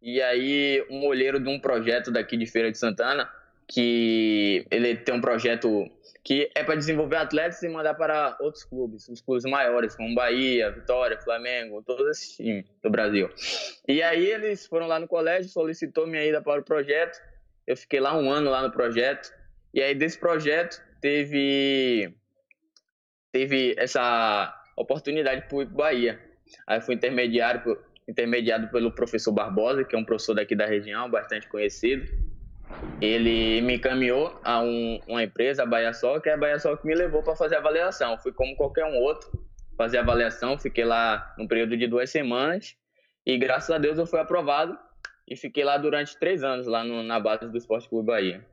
E 0.00 0.20
aí, 0.22 0.84
um 0.88 1.06
olheiro 1.06 1.40
de 1.40 1.48
um 1.48 1.58
projeto 1.58 2.10
daqui 2.10 2.36
de 2.36 2.46
Feira 2.46 2.70
de 2.70 2.78
Santana, 2.78 3.28
que 3.66 4.64
ele 4.70 4.96
tem 4.96 5.14
um 5.14 5.20
projeto 5.20 5.90
que 6.28 6.50
é 6.54 6.62
para 6.62 6.74
desenvolver 6.74 7.16
atletas 7.16 7.62
e 7.62 7.68
mandar 7.70 7.94
para 7.94 8.36
outros 8.38 8.62
clubes, 8.62 9.08
os 9.08 9.18
clubes 9.22 9.44
maiores, 9.44 9.96
como 9.96 10.14
Bahia, 10.14 10.70
Vitória, 10.70 11.18
Flamengo, 11.18 11.82
todos 11.82 12.06
esses 12.06 12.36
times 12.36 12.66
do 12.82 12.90
Brasil. 12.90 13.30
E 13.88 14.02
aí 14.02 14.26
eles 14.26 14.66
foram 14.66 14.86
lá 14.86 15.00
no 15.00 15.08
colégio, 15.08 15.50
solicitou 15.50 16.06
minha 16.06 16.22
ida 16.22 16.42
para 16.42 16.60
o 16.60 16.62
projeto. 16.62 17.18
Eu 17.66 17.74
fiquei 17.78 17.98
lá 17.98 18.14
um 18.14 18.30
ano 18.30 18.50
lá 18.50 18.60
no 18.60 18.70
projeto. 18.70 19.32
E 19.72 19.82
aí 19.82 19.94
desse 19.94 20.18
projeto 20.18 20.82
teve 21.00 22.14
teve 23.32 23.74
essa 23.78 24.54
oportunidade 24.76 25.48
para 25.48 25.64
para 25.64 25.64
Bahia. 25.64 26.20
Aí 26.66 26.78
fui 26.82 26.94
intermediário 26.94 27.78
intermediado 28.06 28.68
pelo 28.68 28.92
professor 28.92 29.32
Barbosa, 29.32 29.82
que 29.82 29.96
é 29.96 29.98
um 29.98 30.04
professor 30.04 30.34
daqui 30.34 30.54
da 30.54 30.66
região, 30.66 31.10
bastante 31.10 31.48
conhecido. 31.48 32.06
Ele 33.00 33.60
me 33.62 33.76
encaminhou 33.76 34.38
a 34.42 34.60
um, 34.60 35.00
uma 35.06 35.22
empresa, 35.22 35.62
a 35.62 35.66
Bahia 35.66 35.92
Sol, 35.92 36.20
que 36.20 36.28
é 36.28 36.34
a 36.34 36.36
Bahia 36.36 36.58
Sol 36.58 36.76
que 36.76 36.86
me 36.86 36.94
levou 36.94 37.22
para 37.22 37.36
fazer 37.36 37.56
a 37.56 37.58
avaliação. 37.58 38.18
Fui 38.18 38.32
como 38.32 38.56
qualquer 38.56 38.84
um 38.84 38.96
outro 38.96 39.30
fazer 39.76 39.98
a 39.98 40.00
avaliação, 40.00 40.58
fiquei 40.58 40.84
lá 40.84 41.34
num 41.38 41.46
período 41.46 41.76
de 41.76 41.86
duas 41.86 42.10
semanas 42.10 42.74
e 43.24 43.38
graças 43.38 43.70
a 43.70 43.78
Deus 43.78 43.96
eu 43.96 44.06
fui 44.06 44.18
aprovado 44.18 44.76
e 45.28 45.36
fiquei 45.36 45.62
lá 45.62 45.76
durante 45.76 46.18
três 46.18 46.42
anos, 46.42 46.66
lá 46.66 46.82
no, 46.82 47.02
na 47.02 47.20
base 47.20 47.48
do 47.48 47.56
Esporte 47.56 47.88
Clube 47.88 48.06
Bahia. 48.06 48.44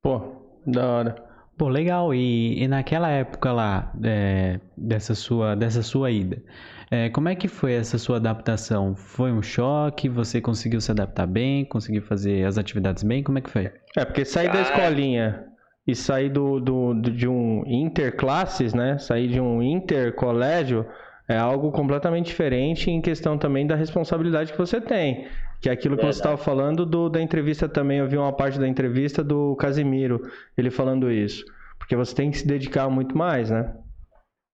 Pô, 0.00 0.60
da 0.66 0.86
hora. 0.86 1.28
Pô, 1.56 1.68
legal. 1.68 2.14
E, 2.14 2.62
e 2.62 2.68
naquela 2.68 3.08
época 3.08 3.50
lá, 3.50 3.92
é, 4.04 4.60
dessa, 4.76 5.14
sua, 5.14 5.56
dessa 5.56 5.82
sua 5.82 6.10
ida, 6.10 6.40
é, 6.90 7.10
como 7.10 7.28
é 7.28 7.34
que 7.34 7.48
foi 7.48 7.74
essa 7.74 7.98
sua 7.98 8.16
adaptação? 8.16 8.94
Foi 8.94 9.30
um 9.30 9.42
choque? 9.42 10.08
Você 10.08 10.40
conseguiu 10.40 10.80
se 10.80 10.90
adaptar 10.90 11.26
bem? 11.26 11.64
Conseguiu 11.64 12.02
fazer 12.02 12.46
as 12.46 12.56
atividades 12.56 13.02
bem? 13.02 13.22
Como 13.22 13.38
é 13.38 13.40
que 13.40 13.50
foi? 13.50 13.70
É, 13.96 14.04
porque 14.04 14.24
sair 14.24 14.50
da 14.50 14.62
escolinha 14.62 15.44
e 15.86 15.94
sair 15.94 16.30
do, 16.30 16.58
do, 16.60 16.94
do, 16.94 17.10
de 17.10 17.28
um 17.28 17.62
interclasses, 17.66 18.72
né? 18.72 18.98
Sair 18.98 19.28
de 19.28 19.40
um 19.40 19.62
intercolégio 19.62 20.86
é 21.28 21.36
algo 21.36 21.70
completamente 21.70 22.26
diferente 22.26 22.90
em 22.90 23.02
questão 23.02 23.36
também 23.36 23.66
da 23.66 23.74
responsabilidade 23.74 24.52
que 24.52 24.58
você 24.58 24.80
tem. 24.80 25.28
Que 25.60 25.68
é 25.68 25.72
aquilo 25.72 25.96
que 25.96 26.02
Verdade. 26.02 26.14
você 26.14 26.20
estava 26.20 26.36
falando 26.36 26.86
do, 26.86 27.10
da 27.10 27.20
entrevista 27.20 27.68
também, 27.68 27.98
eu 27.98 28.08
vi 28.08 28.16
uma 28.16 28.32
parte 28.32 28.58
da 28.58 28.66
entrevista 28.66 29.22
do 29.22 29.56
Casimiro, 29.56 30.22
ele 30.56 30.70
falando 30.70 31.10
isso. 31.10 31.44
Porque 31.78 31.96
você 31.96 32.14
tem 32.14 32.30
que 32.30 32.38
se 32.38 32.46
dedicar 32.46 32.88
muito 32.88 33.16
mais, 33.16 33.50
né? 33.50 33.74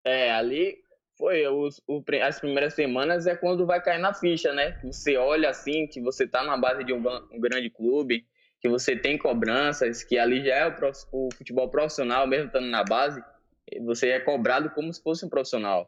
É, 0.05 0.33
ali 0.33 0.84
foi, 1.17 1.47
os, 1.47 1.81
o, 1.87 2.03
as 2.23 2.41
primeiras 2.41 2.75
semanas 2.75 3.27
é 3.27 3.37
quando 3.37 3.67
vai 3.67 3.81
cair 3.81 4.01
na 4.01 4.13
ficha, 4.13 4.53
né? 4.53 4.79
Você 4.85 5.17
olha 5.17 5.49
assim, 5.49 5.87
que 5.87 6.01
você 6.01 6.27
tá 6.27 6.43
na 6.43 6.57
base 6.57 6.85
de 6.85 6.93
um, 6.93 7.03
um 7.33 7.41
grande 7.41 7.71
clube, 7.71 8.27
que 8.61 8.69
você 8.69 8.97
tem 8.97 9.17
cobranças, 9.17 10.03
que 10.03 10.19
ali 10.19 10.45
já 10.45 10.55
é 10.55 10.69
o, 10.69 10.93
o, 11.13 11.29
futebol 11.37 11.69
profissional, 11.69 12.27
mesmo 12.27 12.47
estando 12.47 12.67
na 12.67 12.83
base, 12.83 13.23
você 13.85 14.09
é 14.11 14.21
cobrado 14.21 14.71
como 14.71 14.93
se 14.93 15.03
fosse 15.03 15.25
um 15.25 15.29
profissional. 15.29 15.87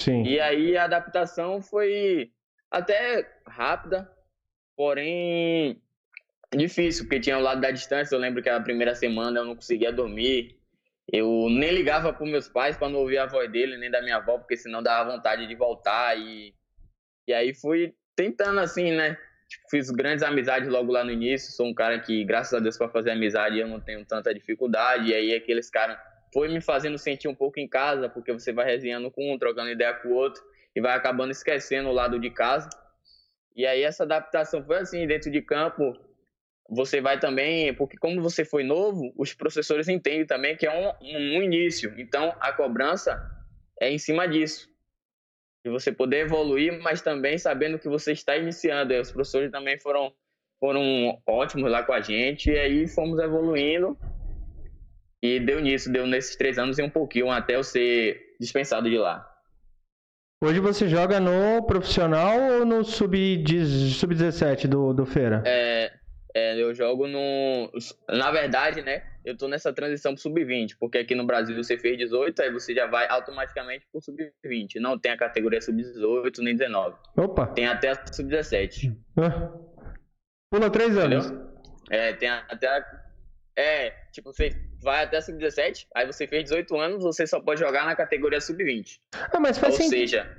Sim. 0.00 0.22
E 0.24 0.38
aí 0.38 0.76
a 0.76 0.84
adaptação 0.84 1.62
foi 1.62 2.30
até 2.70 3.26
rápida, 3.46 4.10
porém 4.76 5.80
difícil, 6.54 7.04
porque 7.04 7.20
tinha 7.20 7.38
o 7.38 7.42
lado 7.42 7.60
da 7.60 7.70
distância. 7.70 8.14
Eu 8.14 8.20
lembro 8.20 8.42
que 8.42 8.48
a 8.48 8.60
primeira 8.60 8.94
semana 8.94 9.40
eu 9.40 9.44
não 9.44 9.54
conseguia 9.54 9.92
dormir, 9.92 10.57
eu 11.10 11.48
nem 11.48 11.72
ligava 11.72 12.12
para 12.12 12.26
meus 12.26 12.48
pais 12.48 12.76
para 12.76 12.88
não 12.88 13.00
ouvir 13.00 13.18
a 13.18 13.26
voz 13.26 13.50
dele, 13.50 13.78
nem 13.78 13.90
da 13.90 14.02
minha 14.02 14.16
avó, 14.16 14.38
porque 14.38 14.56
senão 14.56 14.82
dava 14.82 15.10
vontade 15.10 15.46
de 15.46 15.54
voltar. 15.54 16.18
E, 16.18 16.54
e 17.26 17.32
aí 17.32 17.54
fui 17.54 17.94
tentando 18.14 18.60
assim, 18.60 18.92
né? 18.92 19.16
Tipo, 19.48 19.70
fiz 19.70 19.90
grandes 19.90 20.22
amizades 20.22 20.68
logo 20.68 20.92
lá 20.92 21.02
no 21.02 21.10
início. 21.10 21.52
Sou 21.52 21.66
um 21.66 21.74
cara 21.74 21.98
que, 21.98 22.22
graças 22.24 22.52
a 22.52 22.60
Deus, 22.60 22.76
para 22.76 22.90
fazer 22.90 23.10
amizade 23.10 23.58
eu 23.58 23.66
não 23.66 23.80
tenho 23.80 24.04
tanta 24.04 24.34
dificuldade. 24.34 25.08
E 25.08 25.14
aí 25.14 25.34
aqueles 25.34 25.70
caras 25.70 25.98
foi 26.32 26.48
me 26.48 26.60
fazendo 26.60 26.98
sentir 26.98 27.26
um 27.26 27.34
pouco 27.34 27.58
em 27.58 27.66
casa, 27.66 28.08
porque 28.10 28.30
você 28.30 28.52
vai 28.52 28.66
resenhando 28.66 29.10
com 29.10 29.32
um, 29.32 29.38
trocando 29.38 29.70
ideia 29.70 29.94
com 29.94 30.08
o 30.08 30.14
outro 30.14 30.42
e 30.76 30.80
vai 30.80 30.94
acabando 30.94 31.30
esquecendo 31.30 31.88
o 31.88 31.92
lado 31.92 32.18
de 32.18 32.28
casa. 32.28 32.68
E 33.56 33.66
aí 33.66 33.82
essa 33.82 34.02
adaptação 34.02 34.62
foi 34.62 34.76
assim, 34.76 35.06
dentro 35.06 35.30
de 35.30 35.40
campo, 35.40 35.96
você 36.68 37.00
vai 37.00 37.18
também, 37.18 37.72
porque 37.72 37.96
como 37.96 38.20
você 38.20 38.44
foi 38.44 38.62
novo, 38.62 39.10
os 39.16 39.32
professores 39.32 39.88
entendem 39.88 40.26
também 40.26 40.54
que 40.54 40.66
é 40.66 40.94
um, 41.00 41.38
um, 41.38 41.42
início. 41.42 41.94
Então, 41.96 42.34
a 42.38 42.52
cobrança 42.52 43.18
é 43.80 43.90
em 43.90 43.98
cima 43.98 44.28
disso. 44.28 44.68
De 45.64 45.70
você 45.70 45.90
poder 45.90 46.26
evoluir, 46.26 46.78
mas 46.82 47.00
também 47.00 47.38
sabendo 47.38 47.78
que 47.78 47.88
você 47.88 48.12
está 48.12 48.36
iniciando. 48.36 48.92
E 48.92 49.00
os 49.00 49.10
professores 49.10 49.50
também 49.50 49.78
foram, 49.78 50.12
foram 50.60 51.18
ótimos 51.26 51.70
lá 51.70 51.82
com 51.82 51.92
a 51.92 52.02
gente, 52.02 52.50
e 52.50 52.58
aí 52.58 52.86
fomos 52.86 53.18
evoluindo. 53.18 53.96
E 55.22 55.40
deu 55.40 55.60
nisso, 55.60 55.90
deu 55.90 56.06
nesses 56.06 56.36
três 56.36 56.58
anos 56.58 56.78
e 56.78 56.82
um 56.82 56.90
pouquinho 56.90 57.30
até 57.30 57.56
eu 57.56 57.64
ser 57.64 58.36
dispensado 58.38 58.88
de 58.88 58.98
lá. 58.98 59.26
Hoje 60.40 60.60
você 60.60 60.86
joga 60.86 61.18
no 61.18 61.66
profissional 61.66 62.38
ou 62.38 62.64
no 62.64 62.84
sub-17 62.84 63.92
sub 63.92 64.68
do, 64.68 64.92
do 64.94 65.04
Feira? 65.04 65.42
É, 65.44 65.97
é, 66.34 66.60
eu 66.60 66.74
jogo 66.74 67.06
no. 67.06 67.70
Na 68.08 68.30
verdade, 68.30 68.82
né? 68.82 69.02
Eu 69.24 69.36
tô 69.36 69.48
nessa 69.48 69.72
transição 69.72 70.14
pro 70.14 70.22
sub-20, 70.22 70.76
porque 70.78 70.98
aqui 70.98 71.14
no 71.14 71.24
Brasil 71.24 71.56
você 71.56 71.76
fez 71.76 71.98
18, 71.98 72.40
aí 72.40 72.52
você 72.52 72.74
já 72.74 72.86
vai 72.86 73.06
automaticamente 73.08 73.86
pro 73.90 74.00
sub-20. 74.00 74.76
Não 74.76 74.98
tem 74.98 75.12
a 75.12 75.16
categoria 75.16 75.60
sub-18 75.60 76.38
nem 76.38 76.56
19. 76.56 76.96
Opa! 77.16 77.46
Tem 77.48 77.66
até 77.66 77.90
a 77.90 78.06
sub-17. 78.12 78.96
Ah. 79.16 79.52
Pula 80.50 80.70
três 80.70 80.96
anos. 80.96 81.26
Entendeu? 81.26 81.48
É, 81.90 82.12
tem 82.14 82.28
até 82.28 82.68
a... 82.68 82.84
É, 83.56 83.90
tipo, 84.12 84.32
você 84.32 84.50
vai 84.80 85.04
até 85.04 85.16
a 85.16 85.22
sub-17, 85.22 85.86
aí 85.94 86.06
você 86.06 86.26
fez 86.26 86.44
18 86.44 86.78
anos, 86.78 87.02
você 87.02 87.26
só 87.26 87.40
pode 87.40 87.60
jogar 87.60 87.84
na 87.84 87.96
categoria 87.96 88.40
sub-20. 88.40 89.00
Ah, 89.32 89.40
mas 89.40 89.58
faz 89.58 89.78
Ou 89.80 89.88
seja, 89.88 90.38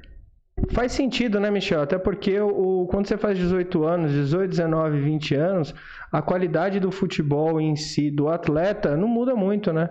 Faz 0.71 0.91
sentido, 0.91 1.39
né, 1.39 1.49
Michel? 1.49 1.81
Até 1.81 1.97
porque 1.97 2.39
o, 2.39 2.87
quando 2.89 3.07
você 3.07 3.17
faz 3.17 3.37
18 3.37 3.83
anos, 3.83 4.11
18, 4.11 4.49
19, 4.49 4.99
20 4.99 5.35
anos, 5.35 5.75
a 6.11 6.21
qualidade 6.21 6.79
do 6.79 6.91
futebol 6.91 7.59
em 7.59 7.75
si, 7.75 8.11
do 8.11 8.29
atleta, 8.29 8.95
não 8.95 9.07
muda 9.07 9.35
muito, 9.35 9.73
né? 9.73 9.89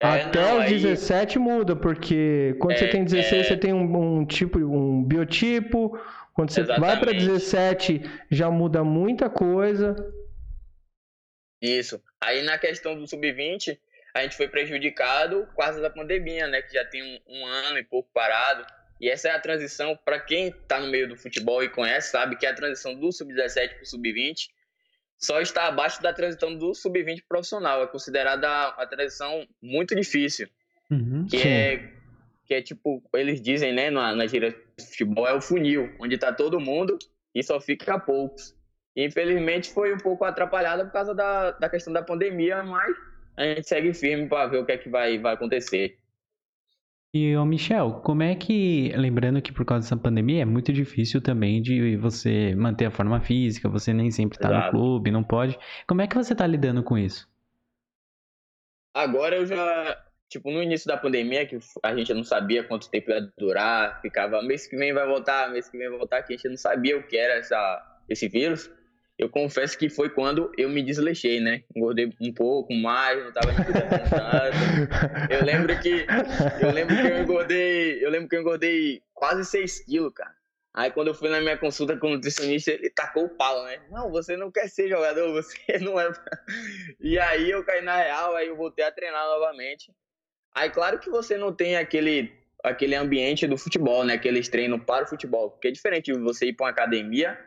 É, 0.00 0.22
Até 0.22 0.40
não, 0.40 0.58
os 0.58 0.64
aí... 0.64 0.78
17 0.78 1.38
muda, 1.38 1.74
porque 1.74 2.56
quando 2.58 2.72
é, 2.72 2.76
você 2.78 2.88
tem 2.88 3.04
16, 3.04 3.32
é... 3.32 3.48
você 3.48 3.56
tem 3.56 3.72
um, 3.72 4.18
um, 4.18 4.26
tipo, 4.26 4.58
um 4.58 5.02
biotipo. 5.02 5.98
Quando 6.34 6.50
você 6.50 6.60
Exatamente. 6.60 6.90
vai 6.90 7.00
para 7.00 7.12
17, 7.12 8.02
já 8.30 8.50
muda 8.50 8.82
muita 8.82 9.30
coisa. 9.30 9.94
Isso. 11.62 12.02
Aí 12.20 12.42
na 12.42 12.58
questão 12.58 12.96
do 12.98 13.06
sub-20, 13.06 13.78
a 14.14 14.22
gente 14.22 14.36
foi 14.36 14.48
prejudicado 14.48 15.46
por 15.46 15.64
causa 15.64 15.80
da 15.80 15.88
pandemia, 15.88 16.46
né? 16.48 16.60
Que 16.60 16.74
já 16.74 16.84
tem 16.84 17.02
um, 17.02 17.38
um 17.38 17.46
ano 17.46 17.78
e 17.78 17.84
pouco 17.84 18.10
parado. 18.12 18.66
E 19.04 19.10
essa 19.10 19.28
é 19.28 19.32
a 19.32 19.38
transição, 19.38 19.94
para 20.02 20.18
quem 20.18 20.48
está 20.48 20.80
no 20.80 20.86
meio 20.86 21.06
do 21.06 21.14
futebol 21.14 21.62
e 21.62 21.68
conhece, 21.68 22.10
sabe 22.10 22.36
que 22.36 22.46
é 22.46 22.48
a 22.48 22.54
transição 22.54 22.94
do 22.94 23.12
sub-17 23.12 23.74
para 23.74 23.82
o 23.82 23.86
sub-20 23.86 24.48
só 25.18 25.42
está 25.42 25.66
abaixo 25.66 26.02
da 26.02 26.10
transição 26.10 26.56
do 26.56 26.74
sub-20 26.74 27.22
profissional. 27.28 27.82
É 27.82 27.86
considerada 27.86 28.48
a 28.48 28.86
transição 28.86 29.46
muito 29.60 29.94
difícil. 29.94 30.48
Uhum, 30.90 31.26
que, 31.28 31.36
é, 31.36 31.92
que 32.46 32.54
é 32.54 32.62
tipo, 32.62 33.02
eles 33.12 33.42
dizem, 33.42 33.74
né, 33.74 33.90
na, 33.90 34.14
na 34.14 34.26
gíria 34.26 34.56
de 34.78 34.86
futebol, 34.86 35.28
é 35.28 35.34
o 35.34 35.40
funil, 35.40 35.94
onde 36.00 36.14
está 36.14 36.32
todo 36.32 36.58
mundo 36.58 36.98
e 37.34 37.42
só 37.42 37.60
fica 37.60 37.98
poucos. 37.98 38.54
E, 38.96 39.04
infelizmente 39.04 39.70
foi 39.70 39.92
um 39.92 39.98
pouco 39.98 40.24
atrapalhada 40.24 40.82
por 40.86 40.92
causa 40.92 41.14
da, 41.14 41.50
da 41.50 41.68
questão 41.68 41.92
da 41.92 42.02
pandemia, 42.02 42.62
mas 42.62 42.96
a 43.36 43.44
gente 43.44 43.68
segue 43.68 43.92
firme 43.92 44.28
para 44.28 44.46
ver 44.46 44.58
o 44.60 44.64
que 44.64 44.72
é 44.72 44.78
que 44.78 44.88
vai, 44.88 45.18
vai 45.18 45.34
acontecer. 45.34 45.98
E, 47.14 47.36
ô 47.36 47.44
Michel, 47.44 48.00
como 48.02 48.24
é 48.24 48.34
que, 48.34 48.92
lembrando 48.96 49.40
que 49.40 49.52
por 49.52 49.64
causa 49.64 49.84
dessa 49.84 49.96
pandemia 49.96 50.42
é 50.42 50.44
muito 50.44 50.72
difícil 50.72 51.22
também 51.22 51.62
de 51.62 51.96
você 51.96 52.56
manter 52.56 52.86
a 52.86 52.90
forma 52.90 53.20
física, 53.20 53.68
você 53.68 53.92
nem 53.92 54.10
sempre 54.10 54.36
tá 54.36 54.48
Exato. 54.48 54.64
no 54.64 54.70
clube, 54.72 55.12
não 55.12 55.22
pode. 55.22 55.56
Como 55.86 56.02
é 56.02 56.08
que 56.08 56.16
você 56.16 56.34
tá 56.34 56.44
lidando 56.44 56.82
com 56.82 56.98
isso? 56.98 57.28
Agora 58.92 59.36
eu 59.36 59.46
já, 59.46 60.04
tipo, 60.28 60.50
no 60.50 60.60
início 60.60 60.88
da 60.88 60.96
pandemia, 60.96 61.46
que 61.46 61.56
a 61.84 61.94
gente 61.94 62.12
não 62.12 62.24
sabia 62.24 62.64
quanto 62.64 62.90
tempo 62.90 63.12
ia 63.12 63.30
durar, 63.38 64.00
ficava 64.00 64.42
mês 64.42 64.66
que 64.66 64.76
vem 64.76 64.92
vai 64.92 65.06
voltar, 65.06 65.52
mês 65.52 65.68
que 65.68 65.78
vem 65.78 65.88
vai 65.88 65.98
voltar, 65.98 66.20
que 66.24 66.32
a 66.32 66.36
gente 66.36 66.48
não 66.48 66.56
sabia 66.56 66.98
o 66.98 67.06
que 67.06 67.16
era 67.16 67.34
essa, 67.34 68.00
esse 68.08 68.28
vírus 68.28 68.68
eu 69.16 69.28
confesso 69.28 69.78
que 69.78 69.88
foi 69.88 70.10
quando 70.10 70.50
eu 70.58 70.68
me 70.68 70.82
desleixei, 70.82 71.40
né? 71.40 71.62
Engordei 71.74 72.10
um 72.20 72.32
pouco 72.32 72.74
mais, 72.74 73.22
não 73.22 73.32
tava 73.32 73.52
me 73.52 73.64
cuidando. 73.64 73.88
Eu 75.30 75.44
lembro 75.44 75.80
que 75.80 76.04
eu 76.60 76.72
lembro 76.72 76.96
que 76.96 77.06
eu 77.06 77.22
engordei, 77.22 78.04
eu 78.04 78.10
lembro 78.10 78.28
que 78.28 78.36
eu 78.36 78.40
engordei 78.40 79.02
quase 79.12 79.44
6 79.44 79.84
quilos, 79.84 80.12
cara. 80.12 80.34
Aí 80.74 80.90
quando 80.90 81.08
eu 81.08 81.14
fui 81.14 81.28
na 81.28 81.40
minha 81.40 81.56
consulta 81.56 81.96
com 81.96 82.08
o 82.08 82.10
nutricionista, 82.14 82.72
ele 82.72 82.90
tacou 82.90 83.26
o 83.26 83.28
pau, 83.28 83.64
né? 83.64 83.80
Não, 83.88 84.10
você 84.10 84.36
não 84.36 84.50
quer 84.50 84.68
ser 84.68 84.88
jogador, 84.88 85.32
você 85.32 85.56
não 85.78 86.00
é. 86.00 86.10
E 87.00 87.16
aí 87.16 87.48
eu 87.48 87.62
caí 87.62 87.82
na 87.82 87.96
real, 87.96 88.34
aí 88.34 88.48
eu 88.48 88.56
voltei 88.56 88.84
a 88.84 88.90
treinar 88.90 89.24
novamente. 89.26 89.92
Aí 90.52 90.70
claro 90.70 90.98
que 90.98 91.08
você 91.08 91.38
não 91.38 91.52
tem 91.52 91.76
aquele 91.76 92.32
aquele 92.64 92.96
ambiente 92.96 93.46
do 93.46 93.56
futebol, 93.56 94.04
né? 94.04 94.14
Aqueles 94.14 94.48
treinos 94.48 94.82
para 94.84 95.04
o 95.04 95.08
futebol. 95.08 95.50
Porque 95.50 95.68
é 95.68 95.70
diferente 95.70 96.12
de 96.12 96.18
você 96.18 96.46
ir 96.46 96.54
para 96.54 96.64
uma 96.64 96.70
academia 96.70 97.38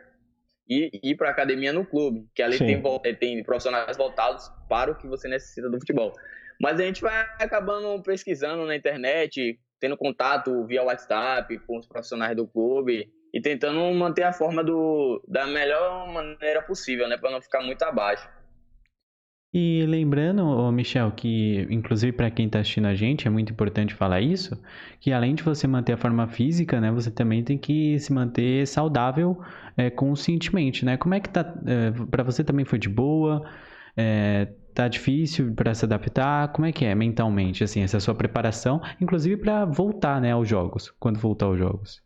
e 0.70 0.92
ir 1.02 1.16
para 1.16 1.30
academia 1.30 1.72
no 1.72 1.86
clube, 1.86 2.28
que 2.36 2.42
ali 2.42 2.58
tem, 2.58 2.82
eh, 3.04 3.14
tem 3.14 3.44
profissionais 3.44 3.96
voltados 3.96 4.52
para 4.68 4.92
o 4.92 4.96
que 4.96 5.08
você 5.08 5.28
necessita 5.28 5.70
do 5.70 5.80
futebol. 5.80 6.14
Mas 6.60 6.80
a 6.80 6.84
gente 6.84 7.02
vai 7.02 7.28
acabando 7.40 8.02
pesquisando 8.02 8.66
na 8.66 8.76
internet, 8.76 9.60
tendo 9.80 9.96
contato 9.96 10.66
via 10.66 10.84
WhatsApp 10.84 11.58
com 11.60 11.78
os 11.78 11.88
profissionais 11.88 12.36
do 12.36 12.48
clube 12.48 13.10
e 13.34 13.42
tentando 13.42 13.80
manter 13.94 14.24
a 14.24 14.34
forma 14.34 14.64
do, 14.64 15.24
da 15.28 15.46
melhor 15.46 16.12
maneira 16.12 16.62
possível, 16.62 17.08
né, 17.08 17.18
para 17.18 17.32
não 17.32 17.42
ficar 17.42 17.62
muito 17.62 17.84
abaixo. 17.84 18.28
E 19.54 19.86
lembrando, 19.88 20.72
Michel, 20.72 21.12
que 21.14 21.66
inclusive 21.70 22.12
para 22.12 22.30
quem 22.30 22.48
está 22.48 22.60
assistindo 22.60 22.86
a 22.86 22.94
gente 22.94 23.28
é 23.28 23.32
muito 23.32 23.52
importante 23.52 23.94
falar 23.94 24.20
isso, 24.22 24.62
que 25.00 25.12
além 25.12 25.36
de 25.36 25.42
você 25.42 25.66
manter 25.66 25.94
a 25.94 25.98
forma 25.98 26.28
física, 26.28 26.82
né, 26.82 26.92
você 26.92 27.10
também 27.10 27.44
tem 27.44 27.58
que 27.58 27.98
se 27.98 28.12
manter 28.12 28.68
saudável 28.68 29.42
é, 29.78 29.90
conscientemente, 29.90 30.84
né? 30.84 30.98
Como 30.98 31.14
é 31.14 31.20
que 31.20 31.30
tá? 31.30 31.42
É, 31.66 31.92
para 32.12 32.24
você 32.24 32.44
também 32.44 32.66
foi 32.66 32.78
de 32.78 32.90
boa? 32.90 33.50
É, 33.96 34.48
tá 34.76 34.88
difícil 34.88 35.54
para 35.56 35.74
se 35.74 35.86
adaptar? 35.86 36.52
Como 36.52 36.68
é 36.68 36.72
que 36.72 36.86
é 36.86 36.94
mentalmente, 36.94 37.64
assim, 37.64 37.82
essa 37.82 38.00
sua 38.00 38.14
preparação, 38.14 38.82
inclusive 39.02 39.38
para 39.38 39.66
voltar, 39.66 40.22
né, 40.22 40.34
aos 40.34 40.48
jogos, 40.48 40.92
quando 41.00 41.20
voltar 41.20 41.46
aos 41.46 41.58
jogos? 41.58 42.02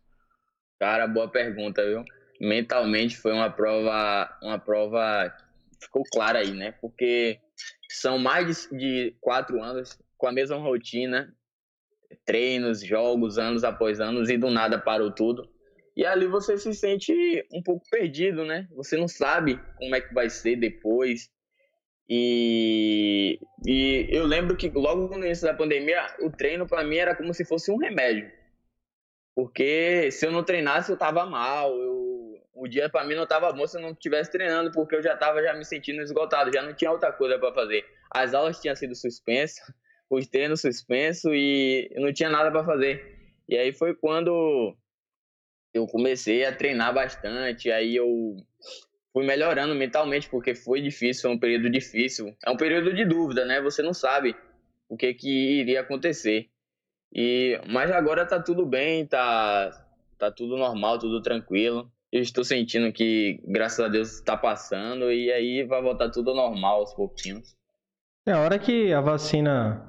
Cara, 0.78 1.06
boa 1.06 1.28
pergunta, 1.28 1.84
viu? 1.84 2.04
Mentalmente 2.40 3.16
foi 3.16 3.32
uma 3.32 3.50
prova, 3.50 4.30
uma 4.42 4.58
prova 4.58 5.32
ficou 5.82 6.02
clara 6.12 6.38
aí, 6.38 6.52
né? 6.52 6.72
Porque 6.80 7.38
são 7.90 8.18
mais 8.18 8.68
de 8.70 9.14
quatro 9.20 9.62
anos 9.62 9.98
com 10.16 10.26
a 10.26 10.32
mesma 10.32 10.56
rotina, 10.56 11.34
treinos, 12.24 12.82
jogos, 12.82 13.38
anos 13.38 13.64
após 13.64 14.00
anos, 14.00 14.30
e 14.30 14.36
do 14.36 14.50
nada 14.50 14.78
parou 14.78 15.10
tudo. 15.10 15.50
E 15.96 16.06
ali 16.06 16.26
você 16.26 16.56
se 16.56 16.72
sente 16.74 17.12
um 17.52 17.62
pouco 17.62 17.84
perdido, 17.90 18.44
né? 18.44 18.66
Você 18.72 18.96
não 18.96 19.08
sabe 19.08 19.60
como 19.76 19.94
é 19.94 20.00
que 20.00 20.14
vai 20.14 20.30
ser 20.30 20.56
depois. 20.56 21.28
E, 22.08 23.38
e 23.66 24.08
eu 24.10 24.24
lembro 24.24 24.56
que 24.56 24.70
logo 24.70 25.08
no 25.08 25.24
início 25.24 25.46
da 25.46 25.54
pandemia, 25.54 26.06
o 26.20 26.30
treino 26.30 26.66
para 26.66 26.84
mim 26.84 26.96
era 26.96 27.14
como 27.14 27.34
se 27.34 27.44
fosse 27.44 27.70
um 27.70 27.76
remédio. 27.76 28.30
Porque 29.34 30.10
se 30.10 30.26
eu 30.26 30.32
não 30.32 30.44
treinasse, 30.44 30.90
eu 30.90 30.96
tava 30.96 31.26
mal, 31.26 31.74
eu 31.76 32.11
o 32.54 32.68
dia 32.68 32.88
para 32.88 33.04
mim 33.04 33.14
não 33.14 33.26
tava 33.26 33.52
bom 33.52 33.66
se 33.66 33.76
eu 33.76 33.82
não 33.82 33.92
estivesse 33.92 34.30
treinando, 34.30 34.70
porque 34.72 34.94
eu 34.94 35.02
já 35.02 35.16
tava 35.16 35.42
já 35.42 35.54
me 35.54 35.64
sentindo 35.64 36.02
esgotado, 36.02 36.52
já 36.52 36.62
não 36.62 36.74
tinha 36.74 36.90
outra 36.90 37.12
coisa 37.12 37.38
para 37.38 37.52
fazer. 37.52 37.84
As 38.10 38.34
aulas 38.34 38.60
tinham 38.60 38.76
sido 38.76 38.94
suspensas, 38.94 39.58
os 40.10 40.26
treinos 40.26 40.60
suspensos 40.60 41.32
e 41.34 41.90
não 41.96 42.12
tinha 42.12 42.28
nada 42.28 42.50
para 42.50 42.64
fazer. 42.64 43.18
E 43.48 43.56
aí 43.56 43.72
foi 43.72 43.94
quando 43.94 44.76
eu 45.72 45.86
comecei 45.86 46.44
a 46.44 46.54
treinar 46.54 46.92
bastante, 46.92 47.70
aí 47.70 47.96
eu 47.96 48.36
fui 49.12 49.24
melhorando 49.24 49.74
mentalmente, 49.74 50.28
porque 50.28 50.54
foi 50.54 50.80
difícil, 50.82 51.22
foi 51.22 51.30
um 51.32 51.38
período 51.38 51.70
difícil. 51.70 52.36
É 52.44 52.50
um 52.50 52.56
período 52.56 52.94
de 52.94 53.04
dúvida, 53.04 53.44
né? 53.44 53.60
Você 53.62 53.82
não 53.82 53.94
sabe 53.94 54.36
o 54.88 54.96
que 54.96 55.14
que 55.14 55.60
iria 55.60 55.80
acontecer. 55.80 56.48
E 57.14 57.58
mas 57.68 57.90
agora 57.90 58.26
tá 58.26 58.40
tudo 58.40 58.64
bem, 58.66 59.06
tá 59.06 59.70
tá 60.18 60.30
tudo 60.30 60.56
normal, 60.56 60.98
tudo 60.98 61.20
tranquilo 61.20 61.91
eu 62.12 62.20
estou 62.20 62.44
sentindo 62.44 62.92
que, 62.92 63.40
graças 63.44 63.80
a 63.80 63.88
Deus, 63.88 64.12
está 64.12 64.36
passando 64.36 65.10
e 65.10 65.32
aí 65.32 65.64
vai 65.64 65.80
voltar 65.80 66.10
tudo 66.10 66.30
ao 66.30 66.36
normal 66.36 66.80
aos 66.80 66.92
pouquinhos. 66.92 67.56
É, 68.26 68.32
a 68.32 68.40
hora 68.40 68.58
que 68.58 68.92
a 68.92 69.00
vacina 69.00 69.82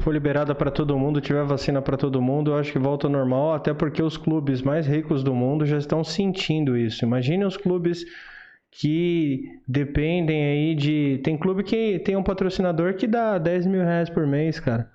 for 0.00 0.12
liberada 0.12 0.54
para 0.54 0.70
todo 0.70 0.98
mundo, 0.98 1.20
tiver 1.20 1.44
vacina 1.44 1.80
para 1.80 1.96
todo 1.96 2.20
mundo, 2.20 2.50
eu 2.50 2.58
acho 2.58 2.72
que 2.72 2.78
volta 2.78 3.06
ao 3.06 3.12
normal, 3.12 3.54
até 3.54 3.72
porque 3.72 4.02
os 4.02 4.16
clubes 4.16 4.60
mais 4.60 4.86
ricos 4.86 5.22
do 5.22 5.32
mundo 5.32 5.64
já 5.64 5.78
estão 5.78 6.02
sentindo 6.02 6.76
isso. 6.76 7.04
Imagine 7.04 7.44
os 7.44 7.56
clubes 7.56 8.04
que 8.70 9.60
dependem 9.66 10.44
aí 10.44 10.74
de. 10.74 11.20
Tem 11.22 11.38
clube 11.38 11.62
que 11.62 12.00
tem 12.00 12.16
um 12.16 12.22
patrocinador 12.22 12.94
que 12.94 13.06
dá 13.06 13.38
10 13.38 13.66
mil 13.66 13.82
reais 13.82 14.10
por 14.10 14.26
mês, 14.26 14.58
cara. 14.58 14.90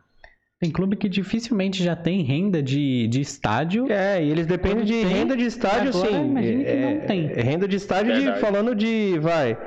Tem 0.59 0.71
clube 0.71 0.95
que 0.95 1.09
dificilmente 1.09 1.83
já 1.83 1.95
tem 1.95 2.21
renda 2.21 2.63
de, 2.63 3.07
de 3.07 3.19
estádio. 3.19 3.91
É, 3.91 4.23
e 4.23 4.31
eles 4.31 4.45
dependem 4.45 4.85
de 4.85 4.93
tem, 4.93 5.05
renda 5.05 5.35
de 5.35 5.45
estádio, 5.45 5.89
agora, 5.89 6.09
sim. 6.09 6.29
Imagina 6.29 6.63
que 6.63 6.69
é, 6.69 6.93
não 6.93 7.07
tem. 7.07 7.31
É, 7.31 7.41
renda 7.41 7.67
de 7.67 7.75
estádio 7.75 8.13
de, 8.13 8.39
falando 8.39 8.73
de. 8.73 9.19
Vai. 9.19 9.57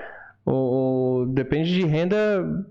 O, 0.47 0.53
o, 0.53 1.27
depende 1.27 1.75
de 1.75 1.85
renda. 1.85 2.17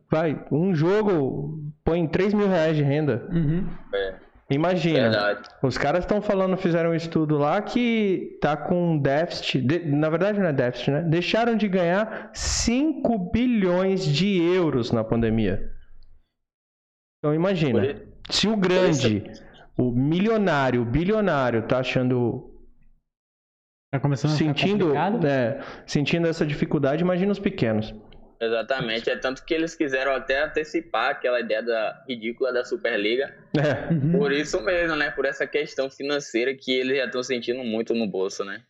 Vai. 0.10 0.44
Um 0.52 0.74
jogo 0.74 1.62
põe 1.84 2.08
3 2.08 2.34
mil 2.34 2.48
reais 2.48 2.76
de 2.76 2.82
renda. 2.82 3.28
Uhum. 3.32 3.68
É. 3.94 4.16
Imagina. 4.50 5.10
Verdade. 5.10 5.50
Os 5.62 5.78
caras 5.78 6.04
estão 6.04 6.20
falando, 6.20 6.58
fizeram 6.58 6.92
um 6.92 6.96
estudo 6.96 7.38
lá 7.38 7.62
que 7.62 8.38
tá 8.42 8.58
com 8.58 8.98
déficit. 8.98 9.62
De, 9.62 9.80
na 9.86 10.10
verdade, 10.10 10.40
não 10.40 10.48
é 10.48 10.54
déficit, 10.54 10.90
né? 10.90 11.02
Deixaram 11.02 11.56
de 11.56 11.68
ganhar 11.68 12.32
5 12.34 13.32
bilhões 13.32 14.06
de 14.06 14.42
euros 14.42 14.92
na 14.92 15.04
pandemia. 15.04 15.62
Então 17.20 17.34
imagina, 17.34 17.96
se 18.30 18.48
o 18.48 18.56
grande, 18.56 19.24
o 19.78 19.92
milionário, 19.92 20.82
o 20.82 20.86
bilionário 20.86 21.64
tá 21.64 21.80
achando 21.80 22.54
Tá 23.90 24.02
começando 24.02 24.32
sentindo, 24.32 24.94
é, 25.26 25.60
sentindo 25.86 26.28
essa 26.28 26.46
dificuldade, 26.46 27.02
imagina 27.02 27.32
os 27.32 27.40
pequenos. 27.40 27.96
Exatamente, 28.40 29.10
é 29.10 29.16
tanto 29.16 29.44
que 29.46 29.54
eles 29.54 29.74
quiseram 29.74 30.14
até 30.14 30.44
antecipar 30.44 31.12
aquela 31.12 31.40
ideia 31.40 31.64
da 31.64 32.04
ridícula 32.08 32.52
da 32.52 32.64
Superliga. 32.64 33.34
É. 33.58 34.18
Por 34.18 34.32
isso 34.32 34.62
mesmo, 34.62 34.96
né? 34.96 35.10
Por 35.10 35.26
essa 35.26 35.48
questão 35.48 35.90
financeira 35.90 36.54
que 36.54 36.72
eles 36.72 36.98
já 36.98 37.06
estão 37.06 37.24
sentindo 37.24 37.64
muito 37.64 37.96
no 37.96 38.06
bolso, 38.06 38.44
né? 38.44 38.62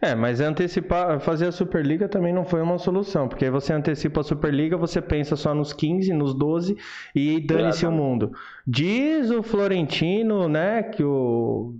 É, 0.00 0.14
mas 0.14 0.40
antecipar, 0.40 1.18
fazer 1.20 1.46
a 1.46 1.52
Superliga 1.52 2.08
também 2.08 2.32
não 2.32 2.44
foi 2.44 2.62
uma 2.62 2.78
solução, 2.78 3.28
porque 3.28 3.44
aí 3.44 3.50
você 3.50 3.72
antecipa 3.72 4.20
a 4.20 4.24
Superliga, 4.24 4.76
você 4.76 5.02
pensa 5.02 5.34
só 5.34 5.52
nos 5.54 5.72
15, 5.72 6.12
nos 6.12 6.34
12 6.34 6.76
e 7.14 7.40
dane-se 7.40 7.84
o 7.84 7.90
mundo. 7.90 8.32
Diz 8.66 9.30
o 9.30 9.42
Florentino, 9.42 10.48
né, 10.48 10.82
que 10.84 11.02
o 11.02 11.74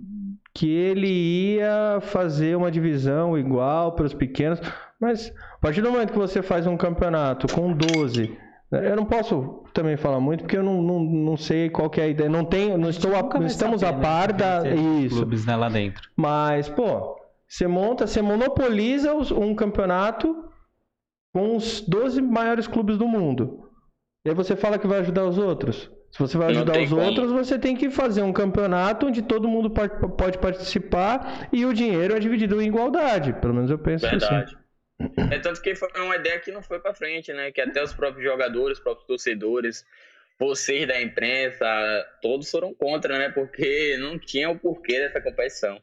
que 0.53 0.69
ele 0.69 1.07
ia 1.07 1.99
fazer 2.01 2.55
uma 2.55 2.69
divisão 2.69 3.37
igual 3.37 3.93
para 3.93 4.05
os 4.05 4.13
pequenos, 4.13 4.61
mas 4.99 5.33
a 5.55 5.57
partir 5.57 5.81
do 5.81 5.91
momento 5.91 6.11
que 6.11 6.19
você 6.19 6.43
faz 6.43 6.67
um 6.67 6.77
campeonato 6.77 7.47
com 7.47 7.73
12 7.73 8.37
eu 8.81 8.95
não 8.95 9.05
posso 9.05 9.63
também 9.71 9.95
falar 9.95 10.19
muito 10.19 10.41
porque 10.41 10.57
eu 10.57 10.63
não, 10.63 10.81
não, 10.81 10.99
não 10.99 11.37
sei 11.37 11.69
qual 11.69 11.89
que 11.91 12.01
é 12.01 12.05
a 12.05 12.07
ideia. 12.07 12.27
Não 12.27 12.43
tem, 12.43 12.75
não 12.75 12.89
estou, 12.89 13.15
a, 13.15 13.21
não 13.21 13.45
estamos 13.45 13.83
a 13.83 13.91
né, 13.91 14.01
par 14.01 14.33
da 14.33 14.67
isso. 14.67 15.15
Clubes 15.17 15.45
né, 15.45 15.55
lá 15.55 15.69
dentro. 15.69 16.09
Mas 16.15 16.69
pô, 16.69 17.15
você 17.53 17.67
monta, 17.67 18.07
você 18.07 18.19
monopoliza 18.19 19.13
um 19.13 19.53
campeonato 19.53 20.49
com 21.31 21.55
os 21.55 21.81
12 21.81 22.19
maiores 22.19 22.67
clubes 22.67 22.97
do 22.97 23.07
mundo. 23.07 23.69
E 24.25 24.29
aí 24.29 24.35
você 24.35 24.55
fala 24.55 24.79
que 24.79 24.87
vai 24.87 25.01
ajudar 25.01 25.23
os 25.25 25.37
outros. 25.37 25.91
Se 26.11 26.17
você 26.17 26.35
vai 26.35 26.49
ajudar 26.49 26.81
os 26.81 26.89
como. 26.89 27.03
outros, 27.03 27.31
você 27.31 27.59
tem 27.59 27.75
que 27.75 27.91
fazer 27.91 28.23
um 28.23 28.33
campeonato 28.33 29.05
onde 29.05 29.21
todo 29.21 29.47
mundo 29.47 29.69
pode 29.69 30.39
participar 30.39 31.47
e 31.53 31.63
o 31.63 31.73
dinheiro 31.75 32.15
é 32.15 32.19
dividido 32.19 32.59
em 32.59 32.69
igualdade. 32.69 33.33
Pelo 33.33 33.53
menos 33.53 33.69
eu 33.69 33.77
penso 33.77 34.07
assim. 34.07 34.17
Verdade. 34.17 34.57
assim. 34.99 35.31
É 35.31 35.37
tanto 35.37 35.61
que 35.61 35.75
foi 35.75 35.89
uma 35.95 36.15
ideia 36.15 36.39
que 36.39 36.51
não 36.51 36.63
foi 36.63 36.79
para 36.79 36.95
frente, 36.95 37.31
né? 37.33 37.51
Que 37.51 37.61
até 37.61 37.83
os 37.83 37.93
próprios 37.93 38.23
jogadores, 38.23 38.79
os 38.79 38.83
próprios 38.83 39.05
torcedores, 39.05 39.85
vocês 40.39 40.87
da 40.87 40.99
imprensa, 40.99 41.67
todos 42.19 42.49
foram 42.49 42.73
contra, 42.73 43.19
né? 43.19 43.29
Porque 43.29 43.95
não 43.99 44.17
tinha 44.17 44.49
o 44.49 44.57
porquê 44.57 44.99
dessa 44.99 45.21
competição. 45.21 45.79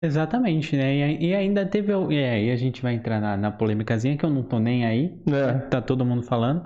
Exatamente, 0.00 0.76
né? 0.76 1.16
E, 1.20 1.34
ainda 1.34 1.66
teve. 1.66 1.92
E 2.10 2.24
aí 2.24 2.50
a 2.50 2.56
gente 2.56 2.80
vai 2.80 2.94
entrar 2.94 3.20
na, 3.20 3.36
na 3.36 3.50
polêmicazinha 3.50 4.16
que 4.16 4.24
eu 4.24 4.30
não 4.30 4.42
tô 4.42 4.58
nem 4.58 4.86
aí. 4.86 5.18
É. 5.26 5.52
Tá 5.68 5.80
todo 5.80 6.04
mundo 6.04 6.22
falando. 6.22 6.62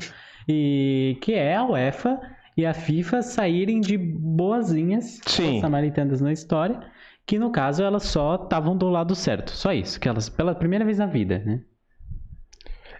E 0.46 1.16
que 1.22 1.32
é 1.32 1.56
a 1.56 1.64
UEFA 1.64 2.20
e 2.56 2.66
a 2.66 2.74
FIFA 2.74 3.22
saírem 3.22 3.80
de 3.80 3.96
boazinhas 3.96 5.20
samaritanas 5.60 6.20
na 6.20 6.32
história. 6.32 6.78
Que 7.24 7.38
no 7.38 7.50
caso 7.50 7.82
elas 7.82 8.02
só 8.02 8.34
estavam 8.34 8.76
do 8.76 8.90
lado 8.90 9.14
certo. 9.14 9.52
Só 9.52 9.72
isso. 9.72 9.98
Que 9.98 10.08
elas, 10.08 10.28
pela 10.28 10.54
primeira 10.54 10.84
vez 10.84 10.98
na 10.98 11.06
vida, 11.06 11.38
né? 11.38 11.62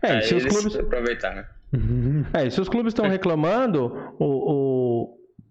É, 0.02 0.16
é 0.16 0.20
se 0.22 0.34
os 0.34 0.46
clubes. 0.46 0.76
Aproveitar, 0.76 1.34
né? 1.34 1.44
É, 2.34 2.50
se 2.50 2.60
os 2.60 2.68
clubes 2.68 2.90
estão 2.90 3.08
reclamando, 3.08 4.14
o, 4.18 4.24
o, 4.24 4.81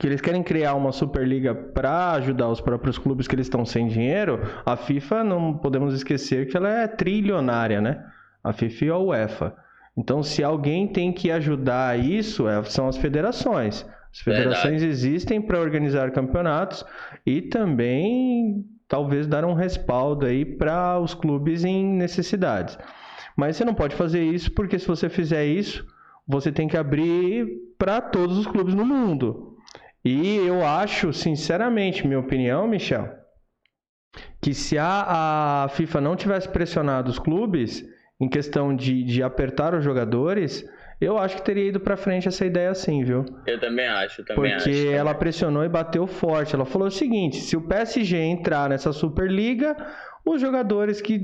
que 0.01 0.07
eles 0.07 0.19
querem 0.19 0.41
criar 0.41 0.73
uma 0.73 0.91
Superliga 0.91 1.53
para 1.53 2.13
ajudar 2.13 2.49
os 2.49 2.59
próprios 2.59 2.97
clubes 2.97 3.27
que 3.27 3.35
eles 3.35 3.45
estão 3.45 3.63
sem 3.63 3.87
dinheiro, 3.87 4.39
a 4.65 4.75
FIFA 4.75 5.23
não 5.23 5.53
podemos 5.55 5.93
esquecer 5.93 6.47
que 6.47 6.57
ela 6.57 6.69
é 6.69 6.87
trilionária, 6.87 7.79
né? 7.79 8.03
A 8.43 8.51
FIFA 8.51 8.85
e 8.85 8.89
a 8.89 8.97
UEFA. 8.97 9.55
Então, 9.95 10.23
se 10.23 10.43
alguém 10.43 10.87
tem 10.87 11.13
que 11.13 11.29
ajudar 11.29 11.99
isso, 11.99 12.47
é, 12.47 12.63
são 12.63 12.87
as 12.87 12.97
federações. 12.97 13.85
As 14.11 14.21
federações 14.21 14.81
Verdade. 14.81 14.87
existem 14.87 15.39
para 15.39 15.59
organizar 15.59 16.09
campeonatos 16.09 16.83
e 17.23 17.39
também 17.39 18.65
talvez 18.87 19.27
dar 19.27 19.45
um 19.45 19.53
respaldo 19.53 20.25
aí 20.25 20.43
para 20.43 20.99
os 20.99 21.13
clubes 21.13 21.63
em 21.63 21.85
necessidades. 21.85 22.75
Mas 23.37 23.55
você 23.55 23.63
não 23.63 23.75
pode 23.75 23.95
fazer 23.95 24.23
isso 24.23 24.51
porque 24.51 24.79
se 24.79 24.87
você 24.87 25.07
fizer 25.09 25.45
isso, 25.45 25.85
você 26.27 26.51
tem 26.51 26.67
que 26.67 26.75
abrir 26.75 27.45
para 27.77 28.01
todos 28.01 28.35
os 28.39 28.47
clubes 28.47 28.73
no 28.73 28.83
mundo. 28.83 29.50
E 30.03 30.37
eu 30.37 30.65
acho, 30.65 31.13
sinceramente, 31.13 32.05
minha 32.07 32.19
opinião, 32.19 32.67
Michel, 32.67 33.07
que 34.41 34.53
se 34.53 34.77
a, 34.77 35.65
a 35.65 35.69
FIFA 35.69 36.01
não 36.01 36.15
tivesse 36.15 36.49
pressionado 36.49 37.09
os 37.09 37.19
clubes 37.19 37.85
em 38.19 38.27
questão 38.27 38.75
de, 38.75 39.03
de 39.03 39.21
apertar 39.21 39.73
os 39.73 39.83
jogadores, 39.83 40.67
eu 40.99 41.17
acho 41.17 41.37
que 41.37 41.41
teria 41.43 41.67
ido 41.67 41.79
para 41.79 41.97
frente 41.97 42.27
essa 42.27 42.45
ideia 42.45 42.69
assim, 42.69 43.03
viu? 43.03 43.25
Eu 43.47 43.59
também 43.59 43.87
acho, 43.87 44.23
também 44.23 44.53
Porque 44.53 44.69
acho. 44.69 44.91
ela 44.91 45.15
pressionou 45.15 45.63
e 45.63 45.69
bateu 45.69 46.05
forte. 46.05 46.53
Ela 46.53 46.65
falou 46.65 46.87
o 46.87 46.91
seguinte: 46.91 47.37
se 47.37 47.57
o 47.57 47.67
PSG 47.67 48.17
entrar 48.17 48.69
nessa 48.69 48.91
Superliga, 48.91 49.75
os 50.23 50.39
jogadores 50.39 51.01
que, 51.01 51.23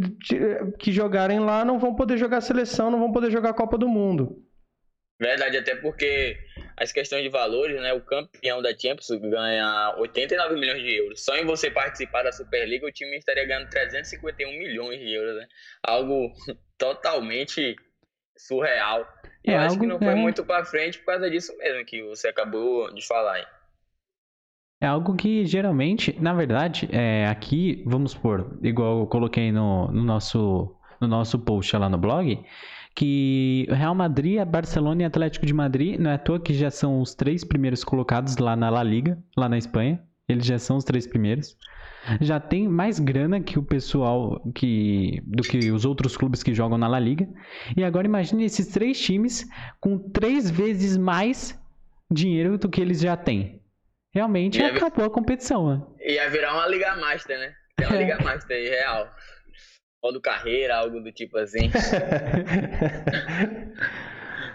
que 0.80 0.92
jogarem 0.92 1.40
lá 1.40 1.64
não 1.64 1.78
vão 1.78 1.94
poder 1.96 2.18
jogar 2.18 2.42
seleção, 2.42 2.90
não 2.90 3.00
vão 3.00 3.12
poder 3.12 3.30
jogar 3.30 3.54
Copa 3.54 3.78
do 3.78 3.88
Mundo. 3.88 4.44
Verdade, 5.20 5.58
até 5.58 5.76
porque 5.76 6.38
as 6.78 6.92
questões 6.92 7.24
de 7.24 7.30
valores, 7.30 7.82
né? 7.82 7.92
O 7.92 8.02
campeão 8.02 8.62
da 8.62 8.70
Champions 8.70 9.10
ganha 9.10 9.96
89 9.98 10.56
milhões 10.56 10.84
de 10.84 10.94
euros. 10.96 11.26
Só 11.26 11.36
em 11.36 11.44
você 11.44 11.72
participar 11.72 12.24
da 12.24 12.32
Superliga, 12.32 12.86
o 12.86 12.92
time 12.92 13.18
estaria 13.18 13.46
ganhando 13.46 13.70
351 13.70 14.52
milhões 14.52 15.00
de 15.00 15.12
euros, 15.12 15.36
né? 15.38 15.48
Algo 15.82 16.32
totalmente 16.78 17.76
surreal. 18.38 19.08
E 19.44 19.50
É 19.50 19.56
eu 19.56 19.60
acho 19.62 19.80
que 19.80 19.88
não 19.88 19.98
foi 19.98 20.10
é. 20.10 20.16
muito 20.16 20.46
pra 20.46 20.64
frente 20.64 21.00
por 21.00 21.08
causa 21.08 21.30
disso 21.30 21.58
mesmo 21.58 21.84
que 21.84 22.04
você 22.04 22.28
acabou 22.28 22.94
de 22.94 23.06
falar. 23.06 23.34
aí. 23.34 23.46
É 24.80 24.86
algo 24.86 25.16
que 25.16 25.44
geralmente, 25.48 26.16
na 26.22 26.34
verdade, 26.34 26.88
é, 26.92 27.26
aqui, 27.26 27.84
vamos 27.88 28.12
supor, 28.12 28.60
igual 28.62 29.00
eu 29.00 29.08
coloquei 29.08 29.52
no, 29.52 29.92
no 29.92 30.04
nosso, 30.04 30.78
no 31.02 31.08
nosso 31.08 31.40
post 31.40 31.76
lá 31.76 31.90
no 31.90 31.98
blog, 31.98 32.46
que 32.98 33.68
Real 33.70 33.94
Madrid, 33.94 34.44
Barcelona 34.44 35.04
e 35.04 35.06
Atlético 35.06 35.46
de 35.46 35.54
Madrid, 35.54 36.00
não 36.00 36.10
é 36.10 36.16
à 36.16 36.18
toa 36.18 36.40
que 36.40 36.52
já 36.52 36.72
são 36.72 37.00
os 37.00 37.14
três 37.14 37.44
primeiros 37.44 37.84
colocados 37.84 38.38
lá 38.38 38.56
na 38.56 38.72
La 38.72 38.82
Liga, 38.82 39.20
lá 39.38 39.48
na 39.48 39.56
Espanha. 39.56 40.02
Eles 40.28 40.44
já 40.46 40.58
são 40.58 40.78
os 40.78 40.84
três 40.84 41.06
primeiros. 41.06 41.56
Já 42.22 42.40
tem 42.40 42.68
mais 42.68 43.00
grana 43.00 43.40
que 43.40 43.60
o 43.60 43.64
pessoal 43.64 44.42
que 44.56 45.22
do 45.28 45.44
que 45.44 45.72
os 45.72 45.86
outros 45.86 46.18
clubes 46.18 46.42
que 46.42 46.56
jogam 46.56 46.76
na 46.76 46.88
La 46.88 47.00
Liga. 47.00 47.28
E 47.76 47.84
agora 47.84 48.08
imagine 48.08 48.44
esses 48.46 48.68
três 48.70 49.00
times 49.00 49.48
com 49.80 50.00
três 50.00 50.50
vezes 50.50 50.98
mais 50.98 51.56
dinheiro 52.10 52.58
do 52.58 52.68
que 52.68 52.82
eles 52.82 53.00
já 53.00 53.16
têm. 53.16 53.62
Realmente 54.12 54.60
acabou 54.60 55.06
a 55.06 55.10
competição, 55.12 55.70
né? 55.70 55.82
Ia 56.04 56.30
virar 56.32 56.56
uma 56.56 56.68
Liga 56.68 56.96
Master, 56.96 57.38
né? 57.38 57.54
Tem 57.76 57.86
uma 57.88 57.96
É. 57.96 58.00
Liga 58.00 58.24
Master 58.24 58.58
aí, 58.58 58.70
real. 58.70 59.08
Modo 60.04 60.22
carreira, 60.22 60.78
algo 60.78 61.00
do 61.02 61.12
tipo 61.12 61.38
assim. 61.38 61.70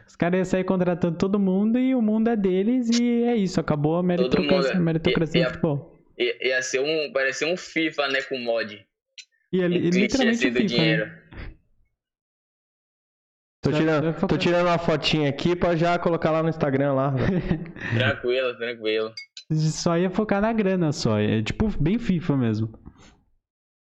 Os 0.07 0.17
caras 0.17 0.37
iam 0.39 0.45
sair 0.45 0.65
contratando 0.65 1.17
todo 1.17 1.39
mundo 1.39 1.79
e 1.79 1.95
o 1.95 2.03
mundo 2.03 2.29
é 2.29 2.37
deles 2.37 2.89
e 2.91 3.23
é 3.25 3.35
isso, 3.37 3.61
acabou 3.61 3.97
a 3.97 4.03
meritocracia, 4.03 4.75
mundo- 4.75 4.85
meritocracia 4.85 5.41
e- 5.41 5.45
do 5.45 5.49
e- 5.49 5.51
futebol. 5.53 5.99
I- 6.19 6.49
Ia 6.49 6.63
ser 6.63 6.81
um. 6.81 7.13
Parecia 7.13 7.47
um 7.47 7.57
FIFA, 7.57 8.09
né? 8.09 8.23
Com 8.23 8.39
mod. 8.39 8.85
E 9.53 9.61
é 9.63 9.67
Um 9.67 9.69
literalmente 9.69 10.37
assim 10.39 10.49
o 10.49 10.53
do 10.53 10.57
FIFA, 10.61 10.67
dinheiro. 10.75 11.07
né? 11.07 11.19
Tô 13.63 13.71
tirando, 13.73 14.27
tô 14.27 14.37
tirando 14.39 14.67
uma 14.67 14.79
fotinha 14.79 15.29
aqui 15.31 15.55
pra 15.55 15.77
já 15.77 15.97
colocar 15.99 16.33
lá 16.33 16.43
no 16.43 16.49
Instagram 16.49 16.95
lá. 16.95 17.15
Tranquilo, 17.97 18.57
tranquilo. 18.59 19.13
Só 19.53 19.97
ia 19.97 20.11
focar 20.11 20.41
na 20.41 20.53
grana 20.53 20.91
só, 20.93 21.19
é 21.19 21.41
tipo 21.43 21.69
bem 21.81 21.97
FIFA 21.99 22.37
mesmo. 22.37 22.73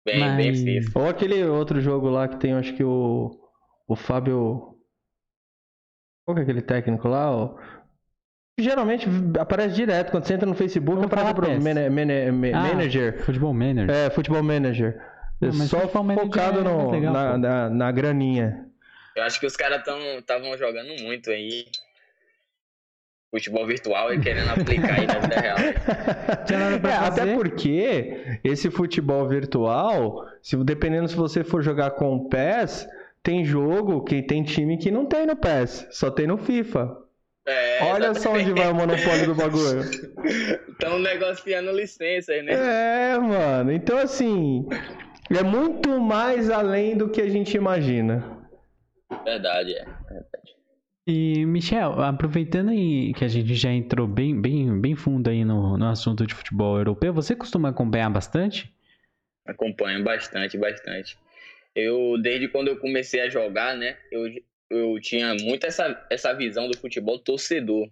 Bem, 0.07 0.19
Mas- 0.21 0.37
bem 0.37 0.55
FIFA. 0.81 0.99
Ou 0.99 1.09
aquele 1.09 1.43
outro 1.43 1.81
jogo 1.81 2.09
lá 2.09 2.27
que 2.29 2.37
tem, 2.37 2.53
acho 2.53 2.73
que 2.73 2.83
o. 2.83 3.37
O 3.87 3.95
Fábio. 3.95 4.73
Qual 6.25 6.33
que 6.35 6.39
é 6.39 6.43
aquele 6.43 6.61
técnico 6.61 7.07
lá? 7.07 7.29
O... 7.35 7.59
Geralmente 8.59 9.07
aparece 9.39 9.75
direto. 9.75 10.11
Quando 10.11 10.25
você 10.25 10.33
entra 10.33 10.45
no 10.47 10.55
Facebook, 10.55 10.95
Vamos 10.95 11.05
aparece 11.11 11.33
pro 11.33 11.45
PES. 11.45 11.63
mana- 11.63 11.89
mana- 11.89 12.31
ma- 12.31 12.47
Ah, 12.47 12.73
Manager. 12.73 13.21
Futebol 13.23 13.53
Manager. 13.53 13.89
É, 13.95 14.09
Futebol 14.09 14.41
Manager. 14.43 14.99
Não, 15.39 15.51
Só 15.51 15.81
Futebol 15.81 16.03
Manager 16.03 16.25
focado 16.25 16.59
é 16.59 16.63
no- 16.63 16.91
legal, 16.91 17.13
na, 17.13 17.37
na, 17.37 17.69
na 17.69 17.91
graninha. 17.91 18.65
Eu 19.15 19.23
acho 19.23 19.39
que 19.39 19.45
os 19.45 19.55
caras 19.55 19.79
estavam 19.79 20.57
jogando 20.57 21.01
muito 21.03 21.29
aí. 21.29 21.65
Futebol 23.29 23.67
virtual 23.67 24.13
e 24.13 24.19
querendo 24.21 24.49
aplicar 24.51 24.99
aí 24.99 25.05
na 25.05 25.19
vida 25.19 25.35
real. 25.39 25.57
Tinha 26.47 26.59
nada 26.59 26.79
pra 26.79 26.91
É, 26.91 26.93
fazer. 26.95 27.21
até 27.21 27.33
porque 27.35 28.39
esse 28.43 28.71
futebol 28.71 29.27
virtual, 29.27 30.25
se, 30.41 30.55
dependendo 30.63 31.07
se 31.09 31.15
você 31.15 31.43
for 31.43 31.61
jogar 31.61 31.91
com 31.91 32.15
o 32.15 32.29
PES, 32.29 32.87
tem 33.21 33.43
jogo 33.43 34.03
que 34.05 34.21
tem 34.21 34.43
time 34.43 34.77
que 34.77 34.89
não 34.89 35.05
tem 35.05 35.25
no 35.25 35.35
PES, 35.35 35.87
só 35.91 36.09
tem 36.09 36.25
no 36.25 36.37
FIFA. 36.37 36.97
É, 37.45 37.83
Olha 37.83 38.13
só 38.13 38.31
onde 38.33 38.51
vai 38.53 38.69
o 38.71 38.75
monopólio 38.75 39.25
do 39.25 39.35
bagulho. 39.35 39.81
Estão 40.71 40.99
negociando 40.99 41.71
licenças, 41.71 42.43
né? 42.45 42.53
É, 43.13 43.17
mano. 43.17 43.71
Então, 43.71 43.97
assim, 43.97 44.67
é 45.29 45.43
muito 45.43 45.99
mais 45.99 46.49
além 46.49 46.95
do 46.97 47.09
que 47.09 47.21
a 47.21 47.29
gente 47.29 47.55
imagina. 47.57 48.23
Verdade, 49.23 49.73
é. 49.75 49.85
E, 51.09 51.45
Michel, 51.45 52.01
aproveitando 52.01 52.71
aí 52.71 53.13
que 53.13 53.23
a 53.23 53.29
gente 53.29 53.55
já 53.55 53.71
entrou 53.71 54.05
bem, 54.05 54.41
bem, 54.41 54.77
bem 54.77 54.93
fundo 54.93 55.29
aí 55.29 55.45
no, 55.45 55.77
no 55.77 55.87
assunto 55.87 56.27
de 56.27 56.35
futebol 56.35 56.77
europeu, 56.77 57.13
você 57.13 57.33
costuma 57.33 57.69
acompanhar 57.69 58.09
bastante? 58.09 58.69
Acompanho 59.45 60.03
bastante, 60.03 60.57
bastante. 60.57 61.17
Eu, 61.73 62.17
desde 62.21 62.49
quando 62.49 62.67
eu 62.67 62.77
comecei 62.77 63.21
a 63.21 63.29
jogar, 63.29 63.77
né, 63.77 63.97
eu, 64.11 64.25
eu 64.69 64.99
tinha 64.99 65.33
muito 65.35 65.65
essa, 65.65 66.05
essa 66.09 66.33
visão 66.33 66.67
do 66.67 66.77
futebol 66.77 67.17
torcedor. 67.17 67.89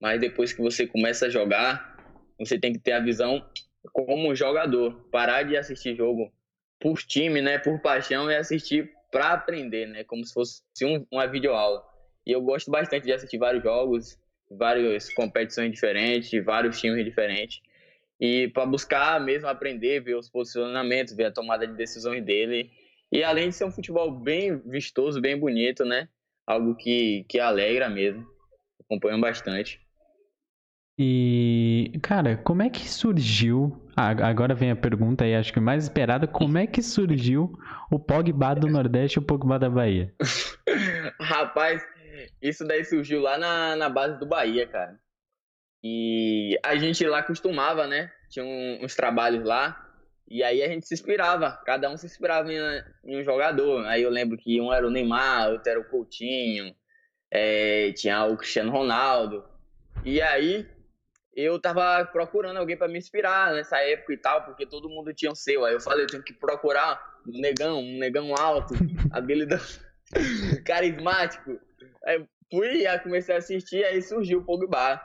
Mas 0.00 0.20
depois 0.20 0.52
que 0.52 0.62
você 0.62 0.86
começa 0.86 1.26
a 1.26 1.30
jogar, 1.30 1.96
você 2.38 2.56
tem 2.56 2.72
que 2.72 2.78
ter 2.78 2.92
a 2.92 3.00
visão 3.00 3.44
como 3.92 4.36
jogador. 4.36 5.08
Parar 5.10 5.42
de 5.42 5.56
assistir 5.56 5.96
jogo 5.96 6.32
por 6.78 6.98
time, 6.98 7.40
né, 7.40 7.58
por 7.58 7.80
paixão 7.80 8.30
e 8.30 8.36
assistir 8.36 8.88
para 9.10 9.32
aprender, 9.32 9.88
né, 9.88 10.04
como 10.04 10.24
se 10.24 10.32
fosse 10.32 10.62
um, 10.84 11.04
uma 11.10 11.26
videoaula. 11.26 11.91
E 12.26 12.32
eu 12.32 12.40
gosto 12.40 12.70
bastante 12.70 13.04
de 13.04 13.12
assistir 13.12 13.38
vários 13.38 13.62
jogos, 13.62 14.18
várias 14.50 15.12
competições 15.12 15.72
diferentes, 15.72 16.44
vários 16.44 16.80
times 16.80 17.04
diferentes 17.04 17.60
e 18.22 18.46
para 18.54 18.64
buscar 18.64 19.20
mesmo 19.20 19.48
aprender, 19.48 19.98
ver 19.98 20.14
os 20.14 20.30
posicionamentos, 20.30 21.12
ver 21.12 21.24
a 21.24 21.32
tomada 21.32 21.66
de 21.66 21.74
decisões 21.74 22.24
dele. 22.24 22.70
E 23.10 23.24
além 23.24 23.48
de 23.48 23.56
ser 23.56 23.64
um 23.64 23.72
futebol 23.72 24.12
bem 24.12 24.56
vistoso, 24.64 25.20
bem 25.20 25.36
bonito, 25.36 25.84
né? 25.84 26.08
Algo 26.46 26.76
que, 26.76 27.26
que 27.28 27.40
alegra 27.40 27.90
mesmo. 27.90 28.24
Acompanho 28.84 29.20
bastante. 29.20 29.80
E, 30.96 31.98
cara, 32.00 32.36
como 32.36 32.62
é 32.62 32.70
que 32.70 32.88
surgiu? 32.88 33.76
Agora 33.96 34.54
vem 34.54 34.70
a 34.70 34.76
pergunta 34.76 35.24
aí, 35.24 35.34
acho 35.34 35.52
que 35.52 35.58
mais 35.58 35.82
esperada: 35.82 36.28
como 36.28 36.58
é 36.58 36.66
que 36.66 36.80
surgiu 36.80 37.58
o 37.90 37.98
Pogba 37.98 38.54
do 38.54 38.68
Nordeste 38.68 39.18
e 39.18 39.20
o 39.20 39.22
Pogba 39.22 39.58
da 39.58 39.68
Bahia? 39.68 40.14
Rapaz, 41.18 41.82
isso 42.42 42.64
daí 42.66 42.84
surgiu 42.84 43.20
lá 43.20 43.38
na, 43.38 43.76
na 43.76 43.88
base 43.88 44.18
do 44.18 44.26
Bahia, 44.26 44.66
cara. 44.66 44.98
E 45.82 46.58
a 46.64 46.76
gente 46.76 47.04
lá 47.06 47.22
costumava, 47.22 47.86
né? 47.86 48.12
Tinha 48.30 48.44
um- 48.44 48.84
uns 48.84 48.94
trabalhos 48.94 49.44
lá. 49.44 49.78
E 50.28 50.42
aí 50.42 50.62
a 50.62 50.68
gente 50.68 50.86
se 50.86 50.94
inspirava. 50.94 51.60
Cada 51.66 51.90
um 51.90 51.96
se 51.96 52.06
inspirava 52.06 52.52
em, 52.52 52.58
em 53.04 53.20
um 53.20 53.24
jogador. 53.24 53.84
Aí 53.86 54.02
eu 54.02 54.10
lembro 54.10 54.38
que 54.38 54.60
um 54.60 54.72
era 54.72 54.86
o 54.86 54.90
Neymar, 54.90 55.50
outro 55.50 55.70
era 55.70 55.80
o 55.80 55.84
Coutinho. 55.84 56.74
é, 57.34 57.92
tinha 57.92 58.24
o 58.26 58.36
Cristiano 58.36 58.70
Ronaldo. 58.70 59.44
E 60.04 60.20
aí 60.20 60.68
eu 61.34 61.58
tava 61.58 62.04
procurando 62.06 62.58
alguém 62.58 62.76
pra 62.76 62.88
me 62.88 62.98
inspirar 62.98 63.54
nessa 63.54 63.78
época 63.78 64.12
e 64.12 64.18
tal, 64.18 64.44
porque 64.44 64.66
todo 64.66 64.88
mundo 64.90 65.14
tinha 65.14 65.32
o 65.32 65.36
seu. 65.36 65.64
Aí 65.64 65.72
eu 65.74 65.80
falei, 65.80 66.04
eu 66.04 66.08
tenho 66.08 66.22
que 66.22 66.34
procurar 66.34 67.02
um 67.26 67.40
negão, 67.40 67.78
um 67.80 67.98
negão 67.98 68.34
alto, 68.36 68.74
habilidoso, 69.10 69.80
carismático. 70.66 71.58
Aí 72.04 72.24
fui, 72.52 72.86
aí 72.86 72.98
comecei 72.98 73.34
a 73.34 73.38
assistir, 73.38 73.82
aí 73.82 74.02
surgiu 74.02 74.40
o 74.40 74.44
Pogba. 74.44 75.00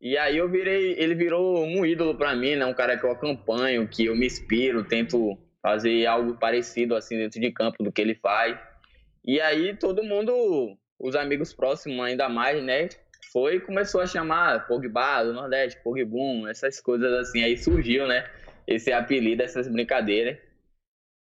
E 0.00 0.16
aí 0.16 0.38
eu 0.38 0.48
virei, 0.48 0.94
ele 0.98 1.14
virou 1.14 1.62
um 1.62 1.84
ídolo 1.84 2.16
pra 2.16 2.34
mim, 2.34 2.56
né? 2.56 2.64
Um 2.64 2.72
cara 2.72 2.96
que 2.96 3.04
eu 3.04 3.10
acompanho, 3.10 3.86
que 3.86 4.06
eu 4.06 4.16
me 4.16 4.26
inspiro, 4.26 4.82
tento 4.84 5.36
fazer 5.60 6.06
algo 6.06 6.34
parecido 6.38 6.94
assim 6.96 7.18
dentro 7.18 7.38
de 7.38 7.52
campo 7.52 7.82
do 7.82 7.92
que 7.92 8.00
ele 8.00 8.14
faz. 8.14 8.58
E 9.24 9.40
aí 9.40 9.76
todo 9.76 10.02
mundo, 10.02 10.78
os 10.98 11.14
amigos 11.14 11.52
próximos 11.52 12.00
ainda 12.00 12.28
mais, 12.28 12.62
né? 12.62 12.88
Foi 13.32 13.56
e 13.56 13.60
começou 13.60 14.00
a 14.00 14.06
chamar 14.06 14.66
Pogba 14.66 15.24
do 15.24 15.34
Nordeste, 15.34 15.82
Pogbum, 15.82 16.48
essas 16.48 16.80
coisas 16.80 17.12
assim. 17.12 17.42
Aí 17.42 17.58
surgiu, 17.58 18.06
né? 18.06 18.30
Esse 18.66 18.92
apelido, 18.92 19.42
essas 19.42 19.68
brincadeiras. 19.68 20.38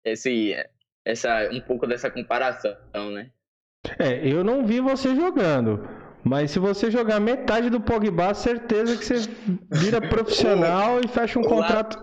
Esse, 0.06 0.56
essa, 1.04 1.50
um 1.52 1.60
pouco 1.60 1.86
dessa 1.86 2.10
comparação, 2.10 2.78
né? 3.12 3.32
É, 4.00 4.20
eu 4.28 4.44
não 4.44 4.66
vi 4.66 4.80
você 4.80 5.16
jogando. 5.16 5.88
Mas 6.24 6.52
se 6.52 6.60
você 6.60 6.92
jogar 6.92 7.20
metade 7.20 7.70
do 7.70 7.80
Pogba, 7.80 8.34
certeza 8.34 8.98
que 8.98 9.06
você 9.06 9.30
vira 9.72 10.02
profissional 10.02 11.00
e 11.04 11.08
fecha 11.08 11.40
um 11.40 11.42
o 11.42 11.48
contrato. 11.48 11.98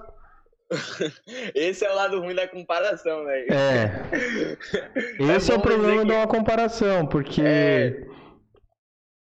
Esse 1.55 1.85
é 1.85 1.93
o 1.93 1.95
lado 1.95 2.21
ruim 2.21 2.35
da 2.35 2.49
comparação, 2.49 3.25
né? 3.25 3.45
É. 3.53 5.35
Esse 5.37 5.53
é, 5.53 5.55
o 5.55 5.59
bom 5.59 5.63
problema 5.63 5.93
dizer 5.93 6.05
de 6.05 6.11
que- 6.11 6.17
uma 6.17 6.27
comparação, 6.27 7.07
porque 7.07 7.43
É. 7.45 8.05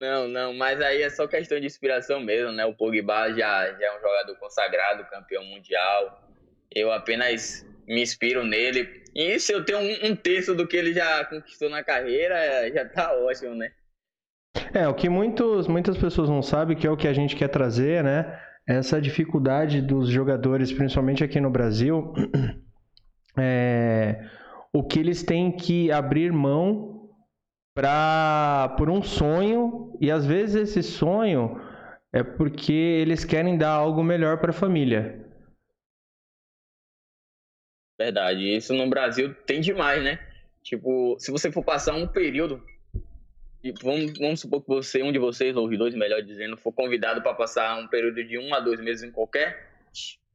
Não, 0.01 0.27
não, 0.27 0.53
mas 0.55 0.81
aí 0.81 1.03
é 1.03 1.09
só 1.11 1.27
questão 1.27 1.59
de 1.59 1.67
inspiração 1.67 2.19
mesmo, 2.19 2.51
né? 2.51 2.65
O 2.65 2.73
Pogba 2.73 3.29
já, 3.33 3.71
já 3.73 3.85
é 3.85 3.97
um 3.97 4.01
jogador 4.01 4.35
consagrado, 4.39 5.05
campeão 5.05 5.43
mundial. 5.45 6.27
Eu 6.73 6.91
apenas 6.91 7.65
me 7.87 8.01
inspiro 8.01 8.43
nele. 8.43 9.01
E 9.13 9.39
se 9.39 9.51
eu 9.53 9.65
tenho 9.65 9.79
um, 9.79 10.11
um 10.11 10.15
terço 10.15 10.55
do 10.55 10.67
que 10.67 10.77
ele 10.77 10.93
já 10.93 11.25
conquistou 11.25 11.69
na 11.69 11.83
carreira, 11.83 12.71
já 12.73 12.85
tá 12.85 13.13
ótimo, 13.13 13.55
né? 13.55 13.71
É, 14.73 14.87
o 14.87 14.93
que 14.93 15.09
muitos, 15.09 15.67
muitas 15.67 15.97
pessoas 15.97 16.29
não 16.29 16.41
sabem, 16.41 16.77
que 16.77 16.87
é 16.87 16.89
o 16.89 16.97
que 16.97 17.07
a 17.07 17.13
gente 17.13 17.35
quer 17.35 17.49
trazer, 17.49 18.03
né? 18.03 18.39
Essa 18.65 19.01
dificuldade 19.01 19.81
dos 19.81 20.09
jogadores, 20.09 20.71
principalmente 20.71 21.23
aqui 21.23 21.41
no 21.41 21.49
Brasil, 21.49 22.13
é, 23.37 24.23
o 24.71 24.83
que 24.83 24.99
eles 24.99 25.23
têm 25.23 25.51
que 25.51 25.91
abrir 25.91 26.31
mão 26.31 27.09
pra, 27.75 28.75
por 28.77 28.89
um 28.89 29.01
sonho, 29.01 29.97
e 29.99 30.09
às 30.09 30.25
vezes 30.25 30.69
esse 30.69 30.83
sonho 30.83 31.59
é 32.13 32.23
porque 32.23 32.71
eles 32.71 33.25
querem 33.25 33.57
dar 33.57 33.71
algo 33.71 34.03
melhor 34.03 34.37
para 34.37 34.51
a 34.51 34.53
família. 34.53 35.30
Verdade. 38.03 38.55
Isso 38.55 38.73
no 38.73 38.89
Brasil 38.89 39.35
tem 39.45 39.61
demais, 39.61 40.03
né? 40.03 40.19
Tipo, 40.63 41.15
se 41.19 41.31
você 41.31 41.51
for 41.51 41.63
passar 41.63 41.93
um 41.93 42.07
período. 42.07 42.63
Vamos, 43.83 44.17
vamos 44.17 44.39
supor 44.39 44.61
que 44.61 44.67
você, 44.67 45.03
um 45.03 45.11
de 45.11 45.19
vocês, 45.19 45.55
ou 45.55 45.69
os 45.69 45.77
dois, 45.77 45.93
melhor 45.93 46.23
dizendo, 46.23 46.57
for 46.57 46.73
convidado 46.73 47.21
para 47.21 47.35
passar 47.35 47.77
um 47.77 47.87
período 47.87 48.23
de 48.23 48.39
um 48.39 48.55
a 48.55 48.59
dois 48.59 48.79
meses 48.79 49.03
em 49.03 49.11
qualquer 49.11 49.69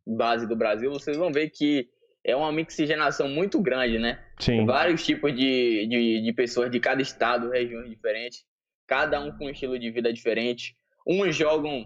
base 0.06 0.46
do 0.46 0.54
Brasil, 0.54 0.92
vocês 0.92 1.16
vão 1.16 1.32
ver 1.32 1.50
que 1.50 1.88
é 2.22 2.36
uma 2.36 2.52
mixigenação 2.52 3.28
muito 3.28 3.60
grande, 3.60 3.98
né? 3.98 4.22
Sim. 4.38 4.64
Vários 4.64 5.04
tipos 5.04 5.34
de, 5.34 5.88
de, 5.88 6.20
de 6.22 6.32
pessoas 6.32 6.70
de 6.70 6.78
cada 6.78 7.02
estado, 7.02 7.50
regiões 7.50 7.90
diferentes, 7.90 8.46
cada 8.86 9.20
um 9.20 9.32
com 9.32 9.46
um 9.46 9.50
estilo 9.50 9.76
de 9.76 9.90
vida 9.90 10.12
diferente. 10.12 10.76
Uns 11.04 11.34
jogam 11.34 11.84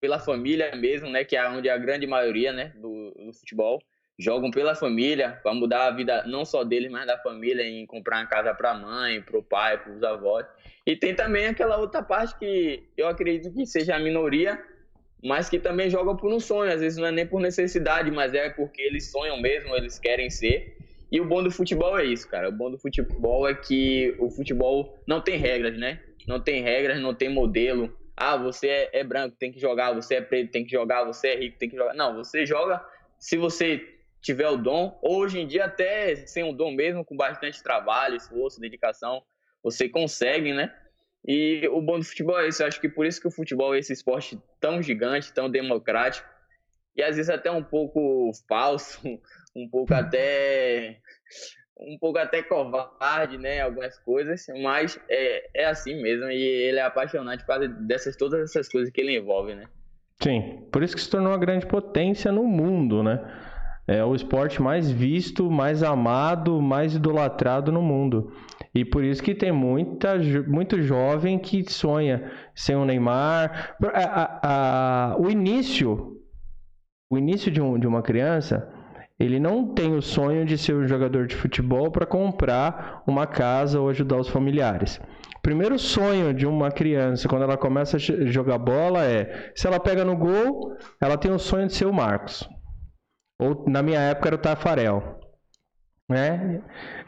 pela 0.00 0.20
família 0.20 0.76
mesmo, 0.76 1.10
né? 1.10 1.24
Que 1.24 1.36
é 1.36 1.48
onde 1.48 1.68
a 1.68 1.76
grande 1.76 2.06
maioria 2.06 2.52
né, 2.52 2.72
do, 2.76 3.12
do 3.18 3.32
futebol 3.32 3.82
jogam 4.20 4.50
pela 4.50 4.74
família, 4.74 5.40
para 5.42 5.54
mudar 5.54 5.86
a 5.86 5.90
vida 5.90 6.22
não 6.26 6.44
só 6.44 6.62
deles, 6.62 6.90
mas 6.90 7.06
da 7.06 7.18
família, 7.18 7.62
em 7.62 7.86
comprar 7.86 8.18
uma 8.18 8.26
casa 8.26 8.54
para 8.54 8.72
a 8.72 8.74
mãe, 8.74 9.22
para 9.22 9.38
o 9.38 9.42
pai, 9.42 9.82
para 9.82 9.92
os 9.92 10.02
avós. 10.02 10.46
E 10.86 10.94
tem 10.94 11.14
também 11.14 11.46
aquela 11.46 11.78
outra 11.78 12.02
parte 12.02 12.38
que 12.38 12.84
eu 12.96 13.08
acredito 13.08 13.52
que 13.54 13.64
seja 13.64 13.96
a 13.96 13.98
minoria, 13.98 14.62
mas 15.24 15.48
que 15.48 15.58
também 15.58 15.88
joga 15.88 16.14
por 16.14 16.32
um 16.32 16.38
sonho. 16.38 16.70
Às 16.70 16.80
vezes 16.80 16.98
não 16.98 17.06
é 17.06 17.10
nem 17.10 17.26
por 17.26 17.40
necessidade, 17.40 18.10
mas 18.10 18.34
é 18.34 18.50
porque 18.50 18.82
eles 18.82 19.10
sonham 19.10 19.40
mesmo, 19.40 19.74
eles 19.74 19.98
querem 19.98 20.28
ser. 20.28 20.76
E 21.10 21.20
o 21.20 21.24
bom 21.24 21.42
do 21.42 21.50
futebol 21.50 21.98
é 21.98 22.04
isso, 22.04 22.28
cara. 22.28 22.48
O 22.48 22.52
bom 22.52 22.70
do 22.70 22.78
futebol 22.78 23.48
é 23.48 23.54
que 23.54 24.14
o 24.18 24.30
futebol 24.30 25.02
não 25.06 25.20
tem 25.20 25.38
regras, 25.38 25.76
né? 25.76 25.98
Não 26.28 26.38
tem 26.38 26.62
regras, 26.62 27.00
não 27.00 27.14
tem 27.14 27.28
modelo. 27.28 27.92
Ah, 28.16 28.36
você 28.36 28.68
é, 28.68 29.00
é 29.00 29.04
branco, 29.04 29.34
tem 29.38 29.50
que 29.50 29.58
jogar. 29.58 29.94
Você 29.94 30.16
é 30.16 30.20
preto, 30.20 30.50
tem 30.50 30.64
que 30.64 30.70
jogar. 30.70 31.04
Você 31.04 31.28
é 31.28 31.36
rico, 31.36 31.58
tem 31.58 31.70
que 31.70 31.76
jogar. 31.76 31.94
Não, 31.94 32.14
você 32.14 32.44
joga 32.44 32.84
se 33.18 33.36
você 33.36 33.99
tiver 34.20 34.48
o 34.48 34.56
dom, 34.56 34.98
hoje 35.02 35.40
em 35.40 35.46
dia 35.46 35.64
até 35.64 36.14
sem 36.26 36.44
o 36.44 36.52
dom 36.52 36.72
mesmo, 36.72 37.04
com 37.04 37.16
bastante 37.16 37.62
trabalho, 37.62 38.16
esforço, 38.16 38.60
dedicação, 38.60 39.22
você 39.62 39.88
consegue, 39.88 40.52
né? 40.52 40.72
E 41.26 41.68
o 41.68 41.82
bom 41.82 41.98
do 41.98 42.04
futebol 42.04 42.38
é 42.40 42.48
isso, 42.48 42.62
eu 42.62 42.66
acho 42.66 42.80
que 42.80 42.88
por 42.88 43.04
isso 43.06 43.20
que 43.20 43.28
o 43.28 43.30
futebol 43.30 43.74
é 43.74 43.78
esse 43.78 43.92
esporte 43.92 44.38
tão 44.58 44.82
gigante, 44.82 45.32
tão 45.32 45.50
democrático, 45.50 46.28
e 46.96 47.02
às 47.02 47.16
vezes 47.16 47.30
até 47.30 47.50
um 47.50 47.62
pouco 47.62 48.30
falso, 48.48 49.00
um 49.54 49.68
pouco 49.68 49.94
até 49.94 51.00
um 51.82 51.98
pouco 51.98 52.18
até 52.18 52.42
covarde, 52.42 53.38
né, 53.38 53.62
algumas 53.62 53.98
coisas, 54.00 54.44
mas 54.62 55.00
é, 55.08 55.62
é 55.62 55.64
assim 55.64 56.00
mesmo, 56.02 56.30
e 56.30 56.42
ele 56.42 56.78
é 56.78 56.82
apaixonante 56.82 57.44
por 57.46 57.66
dessas, 57.68 58.16
todas 58.16 58.50
essas 58.50 58.68
coisas 58.68 58.92
que 58.92 59.00
ele 59.00 59.16
envolve, 59.16 59.54
né? 59.54 59.64
Sim, 60.22 60.68
por 60.70 60.82
isso 60.82 60.94
que 60.94 61.00
se 61.00 61.08
tornou 61.08 61.32
uma 61.32 61.38
grande 61.38 61.66
potência 61.66 62.30
no 62.30 62.44
mundo, 62.44 63.02
né? 63.02 63.18
É 63.90 64.04
o 64.04 64.14
esporte 64.14 64.62
mais 64.62 64.88
visto, 64.88 65.50
mais 65.50 65.82
amado, 65.82 66.62
mais 66.62 66.94
idolatrado 66.94 67.72
no 67.72 67.82
mundo. 67.82 68.30
E 68.72 68.84
por 68.84 69.02
isso 69.02 69.20
que 69.20 69.34
tem 69.34 69.50
muita, 69.50 70.14
muito 70.46 70.80
jovem 70.80 71.40
que 71.40 71.68
sonha 71.68 72.30
ser 72.54 72.76
um 72.76 72.84
Neymar. 72.84 73.74
A, 73.92 74.04
a, 74.22 75.14
a, 75.14 75.16
o 75.18 75.28
início, 75.28 76.16
o 77.10 77.18
início 77.18 77.50
de, 77.50 77.60
um, 77.60 77.76
de 77.80 77.88
uma 77.88 78.00
criança, 78.00 78.72
ele 79.18 79.40
não 79.40 79.74
tem 79.74 79.92
o 79.92 80.00
sonho 80.00 80.44
de 80.46 80.56
ser 80.56 80.76
um 80.76 80.86
jogador 80.86 81.26
de 81.26 81.34
futebol 81.34 81.90
para 81.90 82.06
comprar 82.06 83.02
uma 83.08 83.26
casa 83.26 83.80
ou 83.80 83.88
ajudar 83.88 84.18
os 84.18 84.28
familiares. 84.28 85.00
O 85.36 85.40
primeiro 85.42 85.76
sonho 85.80 86.32
de 86.32 86.46
uma 86.46 86.70
criança 86.70 87.28
quando 87.28 87.42
ela 87.42 87.56
começa 87.56 87.96
a 87.96 88.00
jogar 88.00 88.58
bola 88.58 89.04
é, 89.04 89.50
se 89.52 89.66
ela 89.66 89.80
pega 89.80 90.04
no 90.04 90.16
gol, 90.16 90.76
ela 91.00 91.18
tem 91.18 91.32
o 91.32 91.40
sonho 91.40 91.66
de 91.66 91.74
ser 91.74 91.86
o 91.86 91.92
Marcos. 91.92 92.48
Ou 93.40 93.64
na 93.66 93.82
minha 93.82 93.98
época 93.98 94.28
era 94.28 94.36
o 94.36 94.38
Tafarel. 94.38 95.18
Né? 96.08 96.60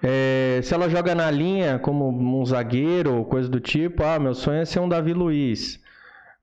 É, 0.03 0.61
se 0.63 0.73
ela 0.73 0.89
joga 0.89 1.15
na 1.15 1.31
linha 1.31 1.79
como 1.79 2.09
um 2.09 2.45
zagueiro 2.47 3.17
ou 3.17 3.25
coisa 3.25 3.49
do 3.49 3.61
tipo, 3.61 4.03
ah, 4.05 4.19
meu 4.19 4.33
sonho 4.33 4.61
é 4.61 4.65
ser 4.65 4.81
um 4.81 4.89
Davi 4.89 5.13
Luiz. 5.13 5.81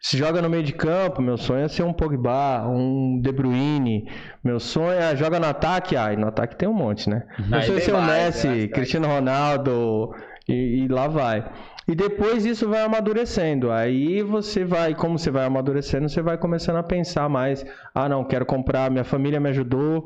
Se 0.01 0.17
joga 0.17 0.41
no 0.41 0.49
meio 0.49 0.63
de 0.63 0.71
campo, 0.71 1.21
meu 1.21 1.37
sonho 1.37 1.65
é 1.65 1.67
ser 1.67 1.83
um 1.83 1.91
Pogba, 1.91 2.65
um 2.67 3.19
De 3.21 3.31
Bruyne. 3.31 4.09
Meu 4.43 4.59
sonho 4.59 4.91
é 4.91 5.15
joga 5.15 5.39
no 5.39 5.47
ataque, 5.47 5.97
ah, 5.97 6.15
no 6.15 6.27
ataque 6.27 6.55
tem 6.55 6.69
um 6.69 6.73
monte, 6.73 7.09
né? 7.09 7.23
Meu 7.47 7.61
sonho 7.61 7.77
é 7.77 7.81
ser 7.81 7.93
o 7.93 8.01
Messi, 8.01 8.47
né? 8.47 8.67
Cristiano 8.67 9.07
Ronaldo 9.07 10.13
e, 10.51 10.83
e 10.83 10.87
lá 10.87 11.07
vai. 11.07 11.49
E 11.87 11.95
depois 11.95 12.45
isso 12.45 12.69
vai 12.69 12.81
amadurecendo. 12.81 13.71
Aí 13.71 14.21
você 14.21 14.63
vai, 14.63 14.93
como 14.93 15.17
você 15.17 15.31
vai 15.31 15.45
amadurecendo, 15.45 16.07
você 16.07 16.21
vai 16.21 16.37
começando 16.37 16.77
a 16.77 16.83
pensar 16.83 17.27
mais. 17.27 17.65
Ah, 17.95 18.07
não, 18.07 18.23
quero 18.23 18.45
comprar, 18.45 18.91
minha 18.91 19.03
família 19.03 19.39
me 19.39 19.49
ajudou, 19.49 20.05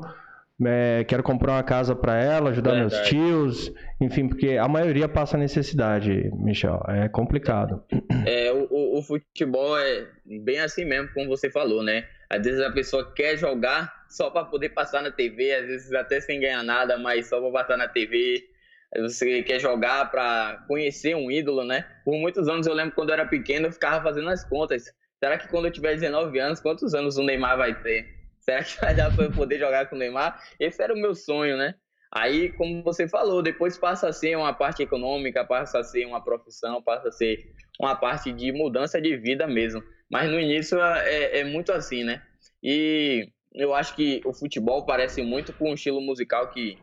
é, 0.64 1.04
quero 1.04 1.22
comprar 1.22 1.52
uma 1.52 1.62
casa 1.62 1.94
para 1.94 2.16
ela, 2.16 2.50
ajudar 2.50 2.72
Verdade. 2.72 2.94
meus 2.94 3.08
tios, 3.08 3.72
enfim, 4.00 4.28
porque 4.28 4.56
a 4.56 4.68
maioria 4.68 5.08
passa 5.08 5.36
necessidade, 5.36 6.30
Michel. 6.34 6.82
É 6.88 7.08
complicado. 7.08 7.82
É, 8.24 8.50
o, 8.52 8.98
o 8.98 9.02
futebol 9.02 9.76
é 9.76 10.06
bem 10.24 10.60
assim 10.60 10.84
mesmo, 10.84 11.10
como 11.12 11.28
você 11.28 11.50
falou, 11.50 11.82
né? 11.82 12.04
Às 12.30 12.44
vezes 12.44 12.60
a 12.60 12.70
pessoa 12.70 13.12
quer 13.14 13.36
jogar 13.36 13.92
só 14.08 14.30
para 14.30 14.44
poder 14.44 14.70
passar 14.70 15.02
na 15.02 15.10
TV, 15.10 15.52
às 15.52 15.66
vezes 15.66 15.92
até 15.92 16.20
sem 16.20 16.40
ganhar 16.40 16.62
nada, 16.62 16.96
mas 16.96 17.28
só 17.28 17.40
para 17.40 17.50
passar 17.50 17.76
na 17.76 17.88
TV 17.88 18.53
você 19.00 19.42
quer 19.42 19.58
jogar 19.58 20.10
para 20.10 20.64
conhecer 20.68 21.14
um 21.14 21.30
ídolo, 21.30 21.64
né? 21.64 21.86
Por 22.04 22.14
muitos 22.14 22.48
anos 22.48 22.66
eu 22.66 22.74
lembro 22.74 22.94
quando 22.94 23.10
eu 23.10 23.14
era 23.14 23.26
pequeno, 23.26 23.66
eu 23.66 23.72
ficava 23.72 24.02
fazendo 24.02 24.28
as 24.30 24.44
contas. 24.44 24.84
Será 25.18 25.38
que 25.38 25.48
quando 25.48 25.66
eu 25.66 25.72
tiver 25.72 25.94
19 25.94 26.38
anos, 26.38 26.60
quantos 26.60 26.94
anos 26.94 27.16
o 27.16 27.22
Neymar 27.22 27.56
vai 27.56 27.74
ter? 27.82 28.06
Será 28.40 28.62
que 28.62 28.78
vai 28.80 28.94
dar 28.94 29.14
para 29.14 29.24
eu 29.24 29.32
poder 29.32 29.58
jogar 29.58 29.86
com 29.86 29.96
o 29.96 29.98
Neymar? 29.98 30.40
Esse 30.60 30.82
era 30.82 30.92
o 30.92 30.96
meu 30.96 31.14
sonho, 31.14 31.56
né? 31.56 31.74
Aí, 32.12 32.50
como 32.52 32.82
você 32.84 33.08
falou, 33.08 33.42
depois 33.42 33.76
passa 33.76 34.08
a 34.08 34.12
ser 34.12 34.36
uma 34.36 34.52
parte 34.52 34.82
econômica, 34.82 35.44
passa 35.44 35.80
a 35.80 35.82
ser 35.82 36.06
uma 36.06 36.22
profissão, 36.22 36.80
passa 36.80 37.08
a 37.08 37.12
ser 37.12 37.50
uma 37.80 37.96
parte 37.96 38.32
de 38.32 38.52
mudança 38.52 39.00
de 39.00 39.16
vida 39.16 39.48
mesmo. 39.48 39.82
Mas 40.08 40.30
no 40.30 40.38
início 40.38 40.80
é, 40.80 41.40
é 41.40 41.44
muito 41.44 41.72
assim, 41.72 42.04
né? 42.04 42.22
E 42.62 43.28
eu 43.52 43.74
acho 43.74 43.96
que 43.96 44.20
o 44.24 44.32
futebol 44.32 44.86
parece 44.86 45.22
muito 45.22 45.52
com 45.52 45.70
o 45.70 45.74
estilo 45.74 46.00
musical 46.00 46.50
que 46.50 46.78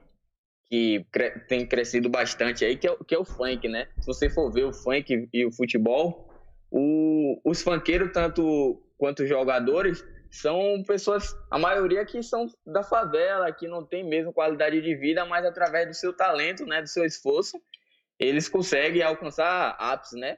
que 0.71 1.05
cre 1.11 1.31
tem 1.49 1.67
crescido 1.67 2.07
bastante 2.07 2.63
aí, 2.63 2.77
que 2.77 2.87
é, 2.87 2.95
que 3.05 3.13
é, 3.13 3.19
o 3.19 3.25
funk, 3.25 3.67
né? 3.67 3.89
Se 3.99 4.07
você 4.07 4.29
for 4.29 4.49
ver 4.49 4.63
o 4.63 4.71
funk 4.71 5.27
e 5.33 5.45
o 5.45 5.51
futebol, 5.51 6.33
o, 6.71 7.41
os 7.43 7.61
funkeiros, 7.61 8.13
tanto 8.13 8.81
quanto 8.97 9.23
os 9.23 9.27
jogadores, 9.27 10.01
são 10.31 10.81
pessoas, 10.87 11.35
a 11.51 11.59
maioria 11.59 12.05
que 12.05 12.23
são 12.23 12.47
da 12.65 12.83
favela, 12.83 13.51
que 13.51 13.67
não 13.67 13.85
tem 13.85 14.01
mesmo 14.01 14.31
qualidade 14.31 14.79
de 14.79 14.95
vida, 14.95 15.25
mas 15.25 15.45
através 15.45 15.89
do 15.89 15.93
seu 15.93 16.13
talento, 16.13 16.65
né, 16.65 16.81
do 16.81 16.87
seu 16.87 17.03
esforço, 17.03 17.61
eles 18.17 18.47
conseguem 18.47 19.01
alcançar 19.01 19.75
ápice, 19.77 20.17
né? 20.17 20.37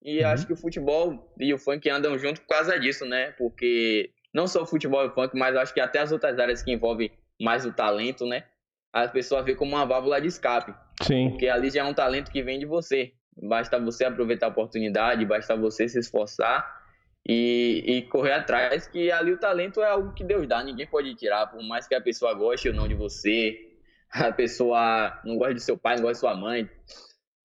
E 0.00 0.20
uhum. 0.20 0.28
acho 0.28 0.46
que 0.46 0.52
o 0.52 0.56
futebol 0.56 1.34
e 1.40 1.52
o 1.52 1.58
funk 1.58 1.90
andam 1.90 2.16
junto 2.16 2.40
por 2.42 2.46
causa 2.46 2.78
disso, 2.78 3.04
né? 3.04 3.32
Porque 3.32 4.12
não 4.32 4.46
só 4.46 4.62
o 4.62 4.66
futebol 4.66 5.02
e 5.02 5.08
o 5.08 5.12
funk, 5.12 5.36
mas 5.36 5.56
acho 5.56 5.74
que 5.74 5.80
até 5.80 5.98
as 5.98 6.12
outras 6.12 6.38
áreas 6.38 6.62
que 6.62 6.70
envolvem 6.70 7.10
mais 7.40 7.66
o 7.66 7.72
talento, 7.72 8.24
né? 8.24 8.44
A 8.92 9.08
pessoa 9.08 9.42
vê 9.42 9.54
como 9.54 9.74
uma 9.74 9.86
válvula 9.86 10.20
de 10.20 10.28
escape. 10.28 10.74
Sim. 11.02 11.30
Porque 11.30 11.48
ali 11.48 11.70
já 11.70 11.80
é 11.80 11.84
um 11.84 11.94
talento 11.94 12.30
que 12.30 12.42
vem 12.42 12.58
de 12.58 12.66
você. 12.66 13.12
Basta 13.40 13.80
você 13.80 14.04
aproveitar 14.04 14.46
a 14.46 14.50
oportunidade, 14.50 15.24
basta 15.24 15.56
você 15.56 15.88
se 15.88 15.98
esforçar 15.98 16.82
e, 17.26 17.82
e, 17.86 18.02
correr 18.02 18.32
atrás, 18.32 18.86
que 18.86 19.10
ali 19.10 19.32
o 19.32 19.38
talento 19.38 19.80
é 19.80 19.88
algo 19.88 20.12
que 20.12 20.24
Deus 20.24 20.46
dá, 20.46 20.62
ninguém 20.62 20.86
pode 20.86 21.14
tirar, 21.14 21.46
por 21.46 21.62
mais 21.62 21.86
que 21.86 21.94
a 21.94 22.00
pessoa 22.00 22.34
goste 22.34 22.68
ou 22.68 22.74
não 22.74 22.88
de 22.88 22.94
você, 22.94 23.58
a 24.10 24.32
pessoa 24.32 25.20
não 25.24 25.36
gosta 25.38 25.54
de 25.54 25.62
seu 25.62 25.78
pai, 25.78 25.96
não 25.96 26.02
gosta 26.02 26.14
de 26.14 26.20
sua 26.20 26.34
mãe, 26.34 26.68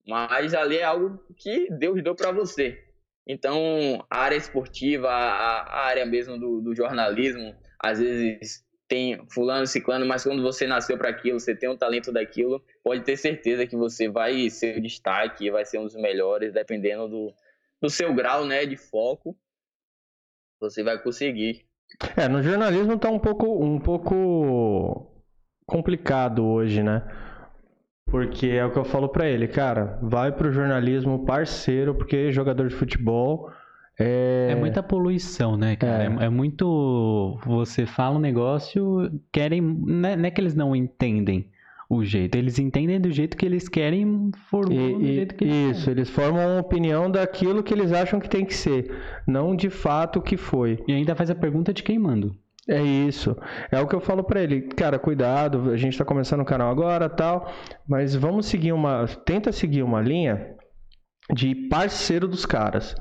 mas 0.06 0.54
ali 0.54 0.78
é 0.78 0.84
algo 0.84 1.24
que 1.36 1.72
Deus 1.72 2.04
deu 2.04 2.16
para 2.16 2.32
você. 2.32 2.84
Então, 3.26 4.06
a 4.10 4.20
área 4.20 4.36
esportiva, 4.36 5.10
a, 5.10 5.62
a 5.62 5.86
área 5.86 6.06
mesmo 6.06 6.40
do, 6.40 6.62
do 6.62 6.74
jornalismo, 6.74 7.54
às 7.80 8.00
vezes 8.00 8.66
tem 8.88 9.26
fulano, 9.30 9.68
ciclano, 9.68 10.06
mas 10.06 10.24
quando 10.24 10.42
você 10.42 10.66
nasceu 10.66 10.98
para 10.98 11.10
aquilo, 11.10 11.40
você 11.40 11.56
tem 11.56 11.70
um 11.70 11.78
talento 11.78 12.12
daquilo, 12.12 12.64
pode 12.84 13.04
ter 13.04 13.18
certeza 13.18 13.68
que 13.68 13.76
você 13.76 14.08
vai 14.08 14.50
ser 14.50 14.78
o 14.78 14.82
destaque, 14.82 15.52
vai 15.52 15.66
ser 15.66 15.80
um 15.80 15.84
dos 15.84 15.96
melhores, 15.96 16.54
dependendo 16.54 17.08
do, 17.08 17.34
do 17.82 17.90
seu 17.90 18.14
grau, 18.14 18.46
né, 18.46 18.66
de 18.66 18.78
foco, 18.78 19.38
você 20.60 20.84
vai 20.84 21.02
conseguir. 21.02 21.66
É, 22.16 22.28
no 22.28 22.42
jornalismo 22.42 22.98
tá 22.98 23.10
um 23.10 23.20
pouco, 23.20 23.64
um 23.64 23.80
pouco 23.80 25.24
complicado 25.66 26.46
hoje, 26.46 26.82
né? 26.82 27.04
Porque 28.10 28.48
é 28.48 28.66
o 28.66 28.72
que 28.72 28.80
eu 28.80 28.86
falo 28.86 29.10
para 29.10 29.28
ele, 29.28 29.48
cara, 29.48 30.00
vai 30.02 30.32
pro 30.32 30.52
jornalismo 30.52 31.26
parceiro, 31.26 31.94
porque 31.94 32.32
jogador 32.32 32.70
de 32.70 32.76
futebol 32.76 33.52
é... 34.00 34.50
é 34.52 34.56
muita 34.56 34.84
poluição, 34.84 35.58
né, 35.58 35.76
cara? 35.76 36.04
É. 36.04 36.26
é. 36.26 36.30
muito. 36.30 37.40
Você 37.46 37.86
fala 37.86 38.18
um 38.18 38.22
negócio, 38.22 39.12
querem. 39.32 39.62
Não 39.62 40.10
é, 40.10 40.16
não 40.16 40.26
é 40.26 40.32
que 40.32 40.40
eles 40.40 40.56
não 40.56 40.76
entendem 40.76 41.50
o 41.90 42.04
jeito. 42.04 42.36
Eles 42.36 42.60
entendem 42.60 43.00
do 43.00 43.12
jeito 43.12 43.36
que 43.36 43.46
eles 43.46 43.68
querem, 43.68 44.32
formam 44.50 45.00
do 45.00 45.06
jeito 45.06 45.36
que 45.36 45.46
eles 45.46 45.78
Isso, 45.78 45.90
eles 45.90 46.10
formam 46.10 46.54
uma 46.54 46.62
opinião 46.62 47.10
daquilo 47.10 47.64
que 47.64 47.74
eles 47.74 47.92
acham 47.92 48.20
que 48.20 48.30
tem 48.30 48.46
que 48.46 48.54
ser, 48.54 48.92
não 49.26 49.56
de 49.56 49.70
fato 49.70 50.20
o 50.20 50.22
que 50.22 50.38
foi. 50.38 50.84
E 50.88 50.94
ainda 50.94 51.16
faz 51.16 51.30
a 51.30 51.36
pergunta 51.36 51.74
de 51.74 51.84
quem 51.84 51.98
manda. 51.98 52.30
É 52.70 52.82
isso. 52.82 53.36
É 53.72 53.80
o 53.80 53.88
que 53.88 53.96
eu 53.96 54.02
falo 54.02 54.24
para 54.24 54.44
ele, 54.44 54.62
cara, 54.62 55.00
cuidado, 55.00 55.72
a 55.72 55.78
gente 55.78 55.98
tá 55.98 56.04
começando 56.04 56.42
o 56.42 56.46
canal 56.46 56.70
agora, 56.70 57.08
tal, 57.08 57.50
mas 57.88 58.14
vamos 58.14 58.46
seguir 58.48 58.74
uma, 58.74 59.08
tenta 59.26 59.54
seguir 59.54 59.84
uma 59.84 60.02
linha 60.02 60.54
de 61.34 61.56
parceiro 61.56 62.28
dos 62.28 62.46
caras. 62.46 62.94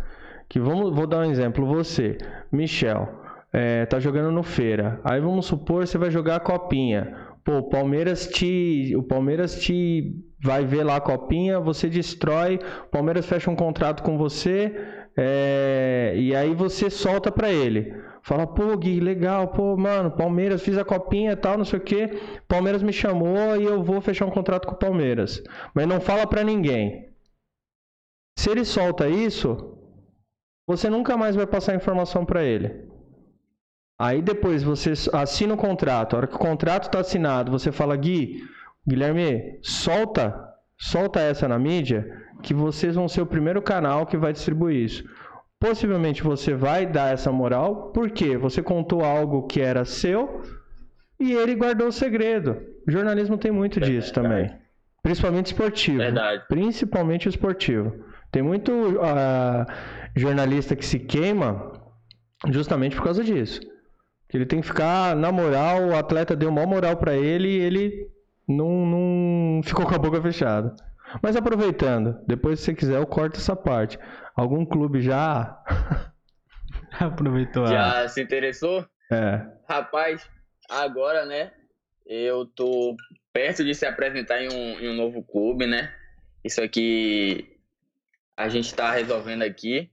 Que 0.48 0.60
vamos, 0.60 0.94
vou 0.94 1.06
dar 1.06 1.18
um 1.18 1.30
exemplo, 1.30 1.66
você, 1.66 2.18
Michel, 2.52 3.08
é, 3.52 3.86
tá 3.86 3.98
jogando 3.98 4.30
no 4.30 4.42
feira. 4.42 5.00
Aí 5.04 5.20
vamos 5.20 5.46
supor 5.46 5.86
você 5.86 5.98
vai 5.98 6.10
jogar 6.10 6.36
a 6.36 6.40
copinha. 6.40 7.16
Pô, 7.44 7.58
o 7.58 7.68
Palmeiras 7.68 8.26
te. 8.26 8.94
O 8.96 9.02
Palmeiras 9.02 9.60
te 9.60 10.14
vai 10.42 10.64
ver 10.64 10.84
lá 10.84 10.96
a 10.96 11.00
copinha, 11.00 11.60
você 11.60 11.88
destrói, 11.88 12.58
o 12.84 12.90
Palmeiras 12.90 13.26
fecha 13.26 13.50
um 13.50 13.56
contrato 13.56 14.02
com 14.02 14.18
você, 14.18 14.74
é, 15.16 16.14
e 16.16 16.34
aí 16.34 16.54
você 16.54 16.90
solta 16.90 17.30
para 17.30 17.50
ele. 17.50 17.94
Fala, 18.22 18.46
pô, 18.46 18.76
Gui, 18.76 18.98
legal, 18.98 19.48
pô, 19.48 19.76
mano, 19.76 20.10
Palmeiras, 20.10 20.60
fiz 20.60 20.76
a 20.76 20.84
copinha 20.84 21.32
e 21.32 21.36
tal, 21.36 21.56
não 21.56 21.64
sei 21.64 21.78
o 21.78 21.82
que. 21.82 22.20
Palmeiras 22.48 22.82
me 22.82 22.92
chamou 22.92 23.56
e 23.56 23.64
eu 23.64 23.82
vou 23.82 24.00
fechar 24.00 24.26
um 24.26 24.30
contrato 24.30 24.66
com 24.66 24.74
o 24.74 24.78
Palmeiras. 24.78 25.40
Mas 25.72 25.86
não 25.86 26.00
fala 26.00 26.26
para 26.26 26.42
ninguém. 26.42 27.08
Se 28.36 28.50
ele 28.50 28.64
solta 28.64 29.08
isso, 29.08 29.75
você 30.66 30.90
nunca 30.90 31.16
mais 31.16 31.36
vai 31.36 31.46
passar 31.46 31.74
informação 31.74 32.24
para 32.24 32.42
ele. 32.42 32.84
Aí 33.98 34.20
depois 34.20 34.62
você 34.62 34.92
assina 35.12 35.54
o 35.54 35.56
contrato. 35.56 36.14
A 36.14 36.16
hora 36.18 36.26
que 36.26 36.34
o 36.34 36.38
contrato 36.38 36.84
está 36.84 37.00
assinado, 37.00 37.50
você 37.50 37.72
fala, 37.72 37.96
Gui, 37.96 38.42
Guilherme, 38.86 39.58
solta, 39.62 40.38
solta 40.76 41.20
essa 41.20 41.48
na 41.48 41.58
mídia, 41.58 42.06
que 42.42 42.52
vocês 42.52 42.94
vão 42.94 43.08
ser 43.08 43.22
o 43.22 43.26
primeiro 43.26 43.62
canal 43.62 44.04
que 44.04 44.16
vai 44.16 44.32
distribuir 44.32 44.84
isso. 44.84 45.04
Possivelmente 45.58 46.22
você 46.22 46.52
vai 46.52 46.84
dar 46.84 47.14
essa 47.14 47.32
moral, 47.32 47.90
porque 47.92 48.36
você 48.36 48.62
contou 48.62 49.02
algo 49.02 49.46
que 49.46 49.60
era 49.60 49.86
seu 49.86 50.42
e 51.18 51.32
ele 51.32 51.54
guardou 51.54 51.88
o 51.88 51.92
segredo. 51.92 52.60
O 52.86 52.90
jornalismo 52.90 53.38
tem 53.38 53.50
muito 53.50 53.80
disso 53.80 54.12
também. 54.12 54.52
Principalmente 55.02 55.46
esportivo. 55.46 55.98
Verdade. 55.98 56.44
Principalmente 56.48 57.28
esportivo. 57.28 58.04
Tem 58.30 58.42
muito 58.42 58.70
uh, 58.72 59.66
jornalista 60.16 60.74
que 60.74 60.84
se 60.84 60.98
queima 60.98 61.72
justamente 62.48 62.96
por 62.96 63.04
causa 63.04 63.22
disso. 63.22 63.60
Que 64.28 64.36
ele 64.36 64.46
tem 64.46 64.60
que 64.60 64.66
ficar 64.66 65.14
na 65.14 65.30
moral, 65.30 65.88
o 65.88 65.96
atleta 65.96 66.34
deu 66.34 66.48
uma 66.48 66.66
moral 66.66 66.96
para 66.96 67.14
ele 67.14 67.48
e 67.48 67.60
ele 67.60 68.10
não, 68.48 68.86
não 68.86 69.62
ficou 69.62 69.86
com 69.86 69.94
a 69.94 69.98
boca 69.98 70.20
fechada. 70.20 70.74
Mas 71.22 71.36
aproveitando, 71.36 72.18
depois 72.26 72.58
se 72.58 72.66
você 72.66 72.74
quiser 72.74 72.96
eu 72.96 73.06
corto 73.06 73.38
essa 73.38 73.54
parte. 73.54 73.98
Algum 74.34 74.64
clube 74.64 75.00
já 75.00 75.62
aproveitou? 76.98 77.66
Já 77.66 78.08
se 78.08 78.20
interessou? 78.20 78.84
É. 79.10 79.46
Rapaz, 79.68 80.28
agora, 80.68 81.24
né? 81.24 81.52
Eu 82.04 82.46
tô 82.46 82.96
perto 83.32 83.64
de 83.64 83.74
se 83.74 83.86
apresentar 83.86 84.42
em 84.42 84.48
um, 84.48 84.80
em 84.80 84.88
um 84.88 84.94
novo 84.94 85.22
clube, 85.22 85.66
né? 85.66 85.92
Isso 86.44 86.62
aqui 86.62 87.56
a 88.36 88.48
gente 88.48 88.74
tá 88.74 88.92
resolvendo 88.92 89.42
aqui 89.42 89.90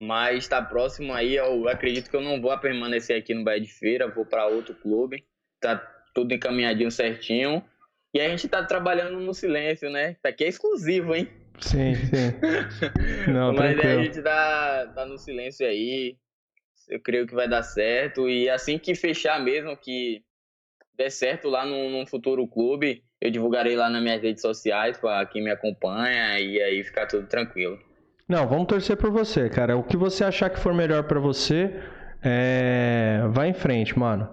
mas 0.00 0.44
está 0.44 0.62
próximo 0.62 1.12
aí. 1.12 1.34
Eu 1.36 1.68
acredito 1.68 2.10
que 2.10 2.16
eu 2.16 2.20
não 2.20 2.40
vou 2.40 2.56
permanecer 2.58 3.16
aqui 3.16 3.34
no 3.34 3.44
Bahia 3.44 3.60
de 3.60 3.72
Feira, 3.72 4.08
vou 4.08 4.24
para 4.24 4.46
outro 4.46 4.74
clube. 4.74 5.24
Tá 5.60 5.76
tudo 6.14 6.34
encaminhadinho 6.34 6.90
certinho. 6.90 7.62
E 8.14 8.20
a 8.20 8.28
gente 8.28 8.46
está 8.46 8.64
trabalhando 8.64 9.20
no 9.20 9.34
silêncio, 9.34 9.90
né? 9.90 10.12
Isso 10.12 10.26
aqui 10.26 10.44
é 10.44 10.48
exclusivo, 10.48 11.14
hein? 11.14 11.28
Sim, 11.60 11.94
sim. 11.94 13.30
Não, 13.32 13.52
Mas 13.52 13.76
tranquilo. 13.76 14.00
a 14.00 14.04
gente 14.04 14.22
tá, 14.22 14.86
tá 14.94 15.06
no 15.06 15.18
silêncio 15.18 15.66
aí. 15.66 16.16
Eu 16.88 17.00
creio 17.00 17.26
que 17.26 17.34
vai 17.34 17.48
dar 17.48 17.62
certo. 17.62 18.28
E 18.28 18.48
assim 18.48 18.78
que 18.78 18.94
fechar 18.94 19.38
mesmo, 19.42 19.76
que 19.76 20.24
der 20.94 21.10
certo 21.10 21.48
lá 21.48 21.66
num, 21.66 21.90
num 21.90 22.06
futuro 22.06 22.46
clube, 22.46 23.04
eu 23.20 23.30
divulgarei 23.30 23.76
lá 23.76 23.90
nas 23.90 24.02
minhas 24.02 24.22
redes 24.22 24.40
sociais 24.42 24.98
para 24.98 25.24
quem 25.26 25.42
me 25.42 25.50
acompanha 25.50 26.40
e 26.40 26.60
aí 26.62 26.82
ficar 26.82 27.06
tudo 27.06 27.26
tranquilo. 27.26 27.78
Não, 28.28 28.46
vamos 28.46 28.66
torcer 28.66 28.96
por 28.96 29.10
você, 29.10 29.48
cara. 29.48 29.76
O 29.76 29.82
que 29.82 29.96
você 29.96 30.22
achar 30.22 30.50
que 30.50 30.58
for 30.58 30.74
melhor 30.74 31.04
para 31.04 31.18
você, 31.18 31.74
é... 32.22 33.22
vai 33.30 33.48
em 33.48 33.54
frente, 33.54 33.98
mano. 33.98 34.28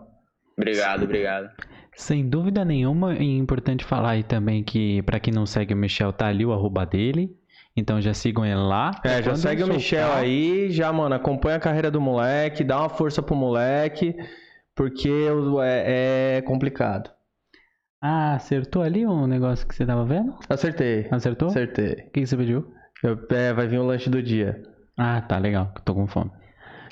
Obrigado, 0.57 1.03
obrigado. 1.03 1.49
Sem 1.95 2.27
dúvida 2.27 2.65
nenhuma, 2.65 3.13
é 3.13 3.23
importante 3.23 3.85
falar 3.85 4.11
aí 4.11 4.23
também 4.23 4.63
que, 4.63 5.01
para 5.03 5.19
quem 5.19 5.33
não 5.33 5.45
segue 5.45 5.73
o 5.73 5.77
Michel, 5.77 6.11
tá 6.11 6.27
ali 6.27 6.45
o 6.45 6.51
arroba 6.51 6.85
dele. 6.85 7.33
Então 7.75 8.01
já 8.01 8.13
sigam 8.13 8.45
ele 8.45 8.55
lá. 8.55 8.91
É, 9.03 9.21
já 9.21 9.35
segue 9.35 9.63
o 9.63 9.67
Michel 9.67 10.11
aí, 10.13 10.69
já, 10.71 10.91
mano, 10.91 11.15
acompanha 11.15 11.55
a 11.55 11.59
carreira 11.59 11.89
do 11.89 12.01
moleque, 12.01 12.63
dá 12.63 12.79
uma 12.79 12.89
força 12.89 13.21
pro 13.21 13.35
moleque, 13.35 14.15
porque 14.75 15.09
é, 15.63 16.37
é 16.37 16.41
complicado. 16.41 17.09
Ah, 18.01 18.35
acertou 18.35 18.81
ali 18.81 19.05
um 19.05 19.25
negócio 19.25 19.67
que 19.67 19.73
você 19.73 19.85
tava 19.85 20.05
vendo? 20.05 20.37
Acertei. 20.49 21.07
Acertou? 21.11 21.47
Acertei. 21.47 21.93
O 21.93 22.11
que, 22.11 22.21
que 22.21 22.27
você 22.27 22.37
pediu? 22.37 22.73
É, 23.29 23.53
vai 23.53 23.67
vir 23.67 23.79
o 23.79 23.85
lanche 23.85 24.09
do 24.09 24.21
dia. 24.21 24.61
Ah, 24.97 25.21
tá, 25.21 25.37
legal. 25.37 25.73
Tô 25.83 25.93
com 25.93 26.07
fome. 26.07 26.31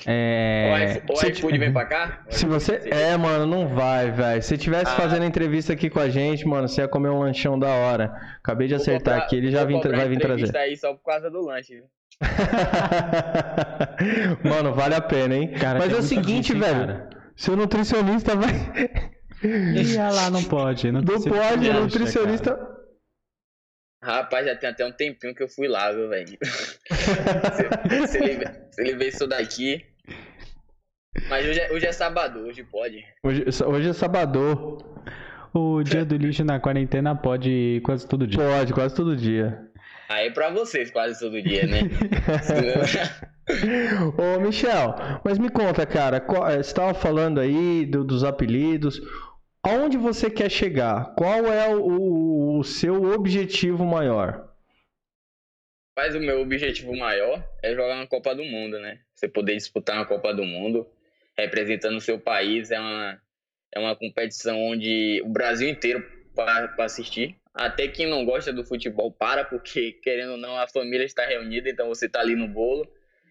É... 0.06 1.02
O 1.08 1.26
iFood 1.26 1.58
vem 1.58 1.72
pra 1.72 1.86
cá? 1.86 2.20
Se 2.28 2.44
você. 2.44 2.80
É, 2.90 3.16
mano, 3.16 3.46
não 3.46 3.68
vai, 3.68 4.10
velho. 4.10 4.42
Se 4.42 4.58
tivesse 4.58 4.92
ah. 4.92 4.96
fazendo 4.96 5.24
entrevista 5.24 5.72
aqui 5.72 5.88
com 5.88 6.00
a 6.00 6.08
gente, 6.08 6.46
mano, 6.46 6.68
você 6.68 6.82
ia 6.82 6.88
comer 6.88 7.08
um 7.08 7.20
lanchão 7.20 7.58
da 7.58 7.68
hora. 7.68 8.14
Acabei 8.42 8.68
de 8.68 8.74
vou 8.74 8.82
acertar 8.82 9.14
comprar, 9.14 9.26
aqui, 9.26 9.36
ele 9.36 9.50
já 9.50 9.64
vim, 9.64 9.80
vai 9.80 10.08
vir 10.08 10.18
trazer. 10.18 10.56
aí 10.56 10.76
só 10.76 10.92
por 10.92 11.04
causa 11.04 11.30
do 11.30 11.40
lanche, 11.40 11.74
viu? 11.74 11.84
mano, 14.44 14.74
vale 14.74 14.94
a 14.94 15.00
pena, 15.00 15.34
hein? 15.34 15.48
Cara, 15.48 15.78
Mas 15.78 15.92
é 15.92 15.96
o 15.96 16.02
seguinte, 16.02 16.54
velho. 16.54 16.86
Cara. 16.86 17.10
Seu 17.34 17.56
nutricionista 17.56 18.36
vai. 18.36 18.52
Ih, 19.42 19.96
lá, 19.96 20.30
não 20.30 20.44
pode. 20.44 20.92
Não 20.92 21.02
pode, 21.02 21.72
nutricionista. 21.72 22.54
Cara. 22.54 22.73
Rapaz, 24.04 24.46
já 24.46 24.54
tem 24.54 24.68
até 24.68 24.84
um 24.84 24.92
tempinho 24.92 25.34
que 25.34 25.42
eu 25.42 25.48
fui 25.48 25.66
lá, 25.66 25.90
viu, 25.90 26.10
velho? 26.10 26.36
se, 26.36 28.04
se, 28.06 28.18
ele, 28.18 28.44
se 28.70 28.82
ele 28.82 28.96
ver 28.96 29.08
isso 29.08 29.26
daqui. 29.26 29.82
Mas 31.30 31.46
hoje 31.46 31.60
é, 31.60 31.72
hoje 31.72 31.86
é 31.86 31.92
sábado, 31.92 32.40
hoje 32.40 32.62
pode. 32.64 33.02
Hoje, 33.22 33.44
hoje 33.64 33.88
é 33.88 33.92
sábado. 33.94 34.76
O 35.54 35.82
dia 35.82 36.04
do 36.04 36.18
lixo 36.18 36.44
na 36.44 36.60
quarentena 36.60 37.14
pode 37.14 37.80
quase 37.82 38.06
todo 38.06 38.26
dia. 38.26 38.38
Pode, 38.38 38.74
quase 38.74 38.94
todo 38.94 39.16
dia. 39.16 39.58
Aí 40.10 40.30
pra 40.30 40.50
vocês, 40.50 40.90
quase 40.90 41.18
todo 41.18 41.40
dia, 41.40 41.66
né? 41.66 41.80
Ô, 44.18 44.40
Michel, 44.40 44.96
mas 45.24 45.38
me 45.38 45.48
conta, 45.48 45.86
cara, 45.86 46.18
eh, 46.18 46.56
você 46.56 46.60
estava 46.60 46.92
falando 46.92 47.40
aí 47.40 47.86
do, 47.86 48.04
dos 48.04 48.22
apelidos. 48.22 49.00
Aonde 49.66 49.96
você 49.96 50.28
quer 50.30 50.50
chegar? 50.50 51.14
Qual 51.14 51.46
é 51.46 51.74
o, 51.74 52.58
o 52.58 52.64
seu 52.64 53.02
objetivo 53.02 53.82
maior? 53.86 54.52
Mas 55.96 56.14
o 56.14 56.20
meu 56.20 56.42
objetivo 56.42 56.94
maior 56.94 57.42
é 57.62 57.74
jogar 57.74 57.96
na 57.96 58.06
Copa 58.06 58.34
do 58.34 58.44
Mundo, 58.44 58.78
né? 58.78 59.00
Você 59.14 59.26
poder 59.26 59.56
disputar 59.56 59.96
uma 59.96 60.04
Copa 60.04 60.34
do 60.34 60.44
Mundo 60.44 60.86
representando 61.36 61.96
o 61.96 62.00
seu 62.00 62.18
país 62.18 62.70
é 62.70 62.78
uma, 62.78 63.20
é 63.74 63.78
uma 63.80 63.96
competição 63.96 64.60
onde 64.60 65.22
o 65.24 65.30
Brasil 65.30 65.68
inteiro 65.68 66.04
para 66.34 66.74
assistir. 66.80 67.36
Até 67.54 67.88
quem 67.88 68.06
não 68.06 68.24
gosta 68.24 68.52
do 68.52 68.64
futebol 68.64 69.10
para, 69.10 69.44
porque 69.44 69.92
querendo 69.92 70.32
ou 70.32 70.36
não, 70.36 70.58
a 70.58 70.68
família 70.68 71.04
está 71.04 71.24
reunida, 71.24 71.70
então 71.70 71.88
você 71.88 72.04
está 72.04 72.20
ali 72.20 72.36
no 72.36 72.48
bolo. 72.48 72.86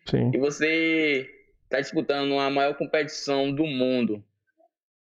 Sim. 0.10 0.32
E 0.34 0.38
você 0.40 1.30
está 1.66 1.80
disputando 1.80 2.40
a 2.40 2.50
maior 2.50 2.76
competição 2.76 3.54
do 3.54 3.68
mundo 3.68 4.24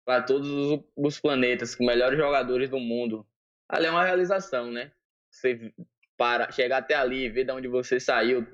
para 0.04 0.22
todos 0.22 0.80
os 0.96 1.20
planetas, 1.20 1.74
com 1.74 1.84
melhores 1.84 2.18
jogadores 2.18 2.68
do 2.68 2.78
mundo. 2.78 3.26
Ali 3.68 3.86
é 3.86 3.90
uma 3.90 4.04
realização, 4.04 4.70
né? 4.70 4.92
Você 5.30 5.72
para 6.16 6.52
chegar 6.52 6.78
até 6.78 6.94
ali, 6.94 7.28
ver 7.28 7.44
de 7.44 7.52
onde 7.52 7.68
você 7.68 7.98
saiu 7.98 8.46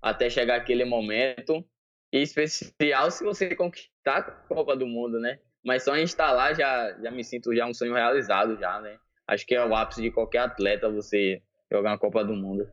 até 0.00 0.28
chegar 0.28 0.56
aquele 0.56 0.84
momento. 0.84 1.64
E 2.12 2.20
especial 2.20 3.10
se 3.10 3.24
você 3.24 3.54
conquistar 3.54 4.18
a 4.18 4.22
Copa 4.22 4.76
do 4.76 4.86
Mundo, 4.86 5.18
né? 5.18 5.38
Mas 5.64 5.84
só 5.84 5.96
em 5.96 6.02
estar 6.02 6.32
lá 6.32 6.52
já, 6.52 6.92
já 7.00 7.10
me 7.10 7.24
sinto 7.24 7.54
já 7.54 7.66
um 7.66 7.72
sonho 7.72 7.94
realizado 7.94 8.58
já, 8.58 8.80
né? 8.80 8.98
Acho 9.26 9.46
que 9.46 9.54
é 9.54 9.64
o 9.64 9.74
ápice 9.74 10.02
de 10.02 10.10
qualquer 10.10 10.40
atleta 10.40 10.90
você 10.90 11.40
jogar 11.70 11.92
uma 11.92 11.98
Copa 11.98 12.24
do 12.24 12.34
Mundo. 12.34 12.68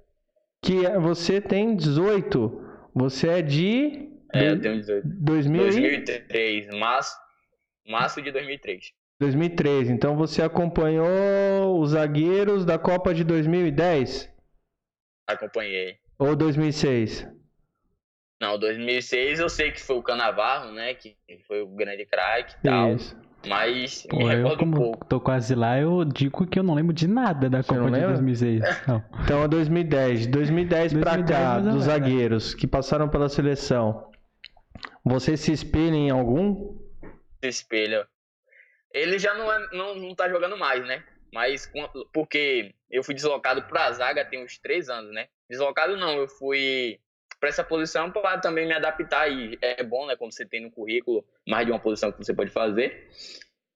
Que 0.62 0.90
você 1.00 1.40
tem 1.40 1.76
18. 1.76 2.66
Você 2.94 3.28
é 3.30 3.42
de. 3.42 4.10
É, 4.34 4.52
eu 4.52 4.60
tenho 4.60 4.78
18. 4.78 5.08
2000 5.08 5.62
e- 5.62 5.66
2003, 5.66 6.68
março, 6.78 7.16
março 7.90 8.22
de 8.22 8.32
2003. 8.32 8.92
2003. 9.20 9.90
Então 9.90 10.16
você 10.16 10.42
acompanhou 10.42 11.80
os 11.80 11.92
zagueiros 11.92 12.64
da 12.66 12.78
Copa 12.80 13.14
de 13.14 13.24
2010 13.24 14.30
Acompanhei. 15.28 15.98
ou 16.18 16.36
2006? 16.36 17.28
Não, 18.42 18.58
2006 18.58 19.40
eu 19.40 19.50
sei 19.50 19.72
que 19.72 19.82
foi 19.82 19.98
o 19.98 20.04
Canavarro, 20.04 20.72
né? 20.72 20.94
Que 20.94 21.16
foi 21.46 21.62
o 21.62 21.68
grande 21.68 22.06
craque 22.06 22.56
e 22.60 22.64
tal. 22.70 22.96
Isso. 22.96 23.18
Mas 23.48 24.06
me 24.06 24.10
Pô, 24.10 24.22
eu 24.22 24.28
recordo 24.28 24.54
um 24.56 24.58
como 24.58 24.76
pouco. 24.76 25.06
tô 25.06 25.20
quase 25.20 25.56
lá, 25.56 25.80
eu 25.80 26.04
digo 26.04 26.46
que 26.46 26.60
eu 26.60 26.64
não 26.64 26.74
lembro 26.74 26.94
de 26.94 27.08
nada 27.08 27.50
da 27.50 27.62
Você 27.62 27.70
Copa 27.70 27.86
de 27.86 27.92
lembra? 27.92 28.08
2006. 28.10 28.62
Não. 28.88 29.04
Então 29.24 29.44
é 29.44 29.48
2010. 29.48 30.28
2010 30.28 30.94
pra 30.94 31.16
2010 31.16 31.40
cá, 31.40 31.56
dos 31.58 31.66
menos. 31.68 31.84
zagueiros 31.84 32.54
que 32.54 32.68
passaram 32.68 33.08
pela 33.10 33.30
seleção. 33.30 34.10
Você 35.06 35.38
se 35.38 35.52
espelha 35.54 35.96
em 35.96 36.10
algum? 36.10 36.79
Se 37.42 37.48
espelha. 37.48 38.08
Ele 38.94 39.20
já 39.20 39.34
não, 39.34 39.52
é, 39.52 39.68
não, 39.72 39.96
não 39.96 40.16
tá 40.16 40.28
jogando 40.30 40.58
mais, 40.58 40.86
né? 40.86 41.04
Mas 41.32 41.72
porque 42.12 42.74
eu 42.90 43.04
fui 43.04 43.14
deslocado 43.14 43.62
pra 43.64 43.92
zaga 43.92 44.26
tem 44.26 44.44
uns 44.44 44.58
três 44.58 44.90
anos, 44.90 45.14
né? 45.14 45.28
Deslocado 45.50 45.96
não, 45.96 46.18
eu 46.18 46.28
fui 46.28 47.00
pra 47.40 47.50
essa 47.50 47.64
posição 47.64 48.12
para 48.12 48.40
também 48.40 48.68
me 48.68 48.74
adaptar 48.74 49.32
e 49.32 49.58
é 49.62 49.84
bom, 49.84 50.08
né? 50.08 50.16
Quando 50.16 50.34
você 50.34 50.46
tem 50.46 50.62
no 50.62 50.72
currículo 50.72 51.26
mais 51.48 51.66
de 51.66 51.72
uma 51.72 51.80
posição 51.80 52.12
que 52.12 52.18
você 52.18 52.34
pode 52.34 52.50
fazer. 52.50 53.10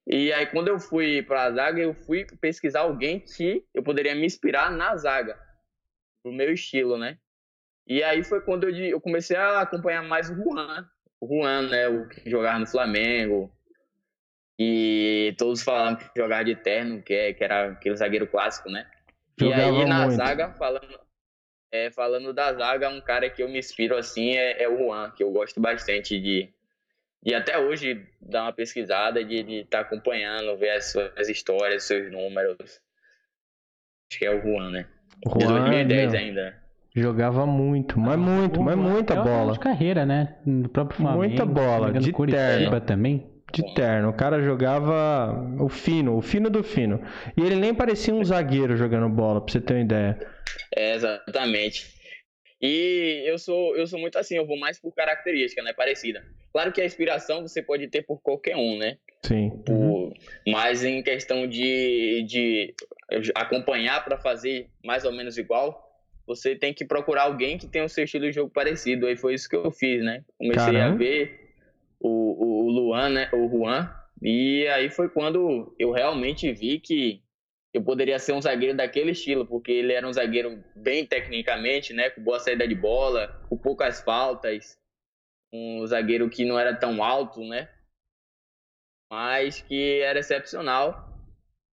E 0.05 0.33
aí 0.33 0.47
quando 0.47 0.67
eu 0.67 0.79
fui 0.79 1.21
pra 1.21 1.51
zaga, 1.51 1.81
eu 1.81 1.93
fui 1.93 2.25
pesquisar 2.41 2.81
alguém 2.81 3.19
que 3.19 3.63
eu 3.73 3.83
poderia 3.83 4.15
me 4.15 4.25
inspirar 4.25 4.71
na 4.71 4.97
zaga, 4.97 5.39
pro 6.21 6.33
meu 6.33 6.51
estilo, 6.51 6.97
né? 6.97 7.19
E 7.85 8.01
aí 8.01 8.23
foi 8.23 8.41
quando 8.41 8.67
eu, 8.67 8.75
eu 8.75 8.99
comecei 8.99 9.37
a 9.37 9.61
acompanhar 9.61 10.01
mais 10.03 10.29
o 10.29 10.35
Juan, 10.35 10.89
Juan, 11.27 11.69
né? 11.69 11.87
O 11.87 12.07
que 12.07 12.29
jogava 12.29 12.59
no 12.59 12.67
Flamengo. 12.67 13.51
E 14.57 15.33
todos 15.37 15.63
falavam 15.63 15.95
que 15.95 16.05
jogava 16.15 16.45
de 16.45 16.55
terno, 16.55 17.01
que, 17.01 17.13
é, 17.13 17.33
que 17.33 17.43
era 17.43 17.71
aquele 17.71 17.97
zagueiro 17.97 18.27
clássico, 18.27 18.69
né? 18.69 18.85
e 19.39 19.45
Jogava 19.45 19.79
aí 19.79 19.85
na 19.85 19.99
muito. 20.01 20.15
zaga, 20.15 20.53
falando, 20.53 20.99
é, 21.71 21.89
falando 21.91 22.33
da 22.33 22.53
zaga, 22.53 22.89
um 22.89 23.01
cara 23.01 23.29
que 23.29 23.41
eu 23.41 23.49
me 23.49 23.57
inspiro 23.57 23.97
assim 23.97 24.31
é, 24.35 24.63
é 24.63 24.69
o 24.69 24.77
Juan, 24.77 25.11
que 25.11 25.23
eu 25.23 25.31
gosto 25.31 25.59
bastante 25.59 26.19
de. 26.19 26.49
E 27.25 27.33
até 27.33 27.57
hoje 27.57 28.05
dar 28.21 28.43
uma 28.43 28.53
pesquisada, 28.53 29.23
de 29.23 29.61
estar 29.61 29.79
acompanhando, 29.79 30.57
ver 30.57 30.71
as 30.71 30.91
suas 30.91 31.29
histórias, 31.29 31.83
seus 31.83 32.11
números. 32.11 32.81
Acho 34.11 34.19
que 34.19 34.25
é 34.25 34.31
o 34.31 34.41
Juan, 34.41 34.69
né? 34.69 34.87
De 35.25 35.45
Juan, 35.45 35.61
2010 35.61 36.11
meu, 36.11 36.21
ainda. 36.21 36.62
Jogava 36.95 37.45
muito, 37.47 37.99
mas 37.99 38.19
muito, 38.19 38.61
mas 38.61 38.75
muita 38.75 39.15
é 39.15 39.21
bola. 39.23 39.53
de 39.53 39.59
carreira, 39.59 40.05
né? 40.05 40.35
No 40.45 40.69
próprio 40.69 40.97
Flamengo. 40.97 41.23
Muita 41.27 41.45
bola, 41.45 41.91
de 41.91 42.11
Curitiba 42.11 42.39
terno. 42.69 42.81
também. 42.81 43.27
De 43.51 43.73
terno. 43.73 44.09
O 44.09 44.13
cara 44.13 44.41
jogava 44.41 45.33
o 45.59 45.69
fino, 45.69 46.15
o 46.17 46.21
fino 46.21 46.49
do 46.49 46.63
fino. 46.63 47.01
E 47.35 47.41
ele 47.41 47.55
nem 47.55 47.73
parecia 47.73 48.13
um 48.13 48.23
zagueiro 48.23 48.75
jogando 48.77 49.09
bola, 49.09 49.41
pra 49.41 49.51
você 49.51 49.59
ter 49.61 49.73
uma 49.75 49.81
ideia. 49.81 50.19
É, 50.75 50.93
exatamente. 50.95 51.87
E 52.61 53.23
eu 53.25 53.37
sou, 53.37 53.75
eu 53.75 53.85
sou 53.87 53.99
muito 53.99 54.17
assim, 54.17 54.35
eu 54.37 54.45
vou 54.45 54.57
mais 54.57 54.79
por 54.79 54.93
característica, 54.93 55.61
né? 55.63 55.73
Parecida. 55.73 56.23
Claro 56.51 56.71
que 56.71 56.79
a 56.81 56.85
inspiração 56.85 57.41
você 57.41 57.61
pode 57.61 57.87
ter 57.87 58.03
por 58.03 58.21
qualquer 58.21 58.55
um, 58.55 58.77
né? 58.77 58.97
Sim. 59.23 59.49
Por- 59.65 60.13
Mas 60.47 60.83
em 60.83 61.01
questão 61.01 61.47
de, 61.47 62.23
de 62.27 62.73
acompanhar 63.35 64.03
para 64.05 64.17
fazer 64.17 64.67
mais 64.85 65.03
ou 65.05 65.11
menos 65.11 65.37
igual, 65.37 65.92
você 66.25 66.55
tem 66.55 66.73
que 66.73 66.85
procurar 66.85 67.23
alguém 67.23 67.57
que 67.57 67.67
tenha 67.67 67.85
o 67.85 67.89
seu 67.89 68.05
estilo 68.05 68.25
de 68.25 68.31
jogo 68.31 68.49
parecido. 68.49 69.07
Aí 69.07 69.17
foi 69.17 69.33
isso 69.33 69.49
que 69.49 69.55
eu 69.55 69.71
fiz, 69.71 70.03
né? 70.03 70.23
Comecei 70.37 70.73
Caramba. 70.73 70.95
a 70.95 70.97
ver 70.97 71.53
o, 71.99 72.09
o, 72.09 72.65
o 72.65 72.69
Luan, 72.69 73.09
né? 73.09 73.29
O 73.33 73.47
Juan. 73.49 73.93
E 74.21 74.65
aí 74.67 74.89
foi 74.89 75.09
quando 75.09 75.75
eu 75.77 75.91
realmente 75.91 76.51
vi 76.53 76.79
que 76.79 77.21
eu 77.73 77.83
poderia 77.83 78.19
ser 78.19 78.33
um 78.33 78.41
zagueiro 78.41 78.77
daquele 78.77 79.11
estilo, 79.11 79.45
porque 79.45 79.71
ele 79.71 79.93
era 79.93 80.07
um 80.07 80.13
zagueiro 80.13 80.63
bem 80.75 81.05
tecnicamente, 81.05 81.91
né? 81.91 82.09
Com 82.09 82.23
boa 82.23 82.39
saída 82.39 82.67
de 82.67 82.75
bola, 82.75 83.27
com 83.49 83.57
poucas 83.57 84.01
faltas. 84.01 84.77
Um 85.51 85.85
zagueiro 85.85 86.29
que 86.29 86.45
não 86.45 86.57
era 86.57 86.75
tão 86.75 87.03
alto, 87.03 87.41
né? 87.41 87.69
Mas 89.11 89.61
que 89.61 89.99
era 90.01 90.19
excepcional. 90.19 91.11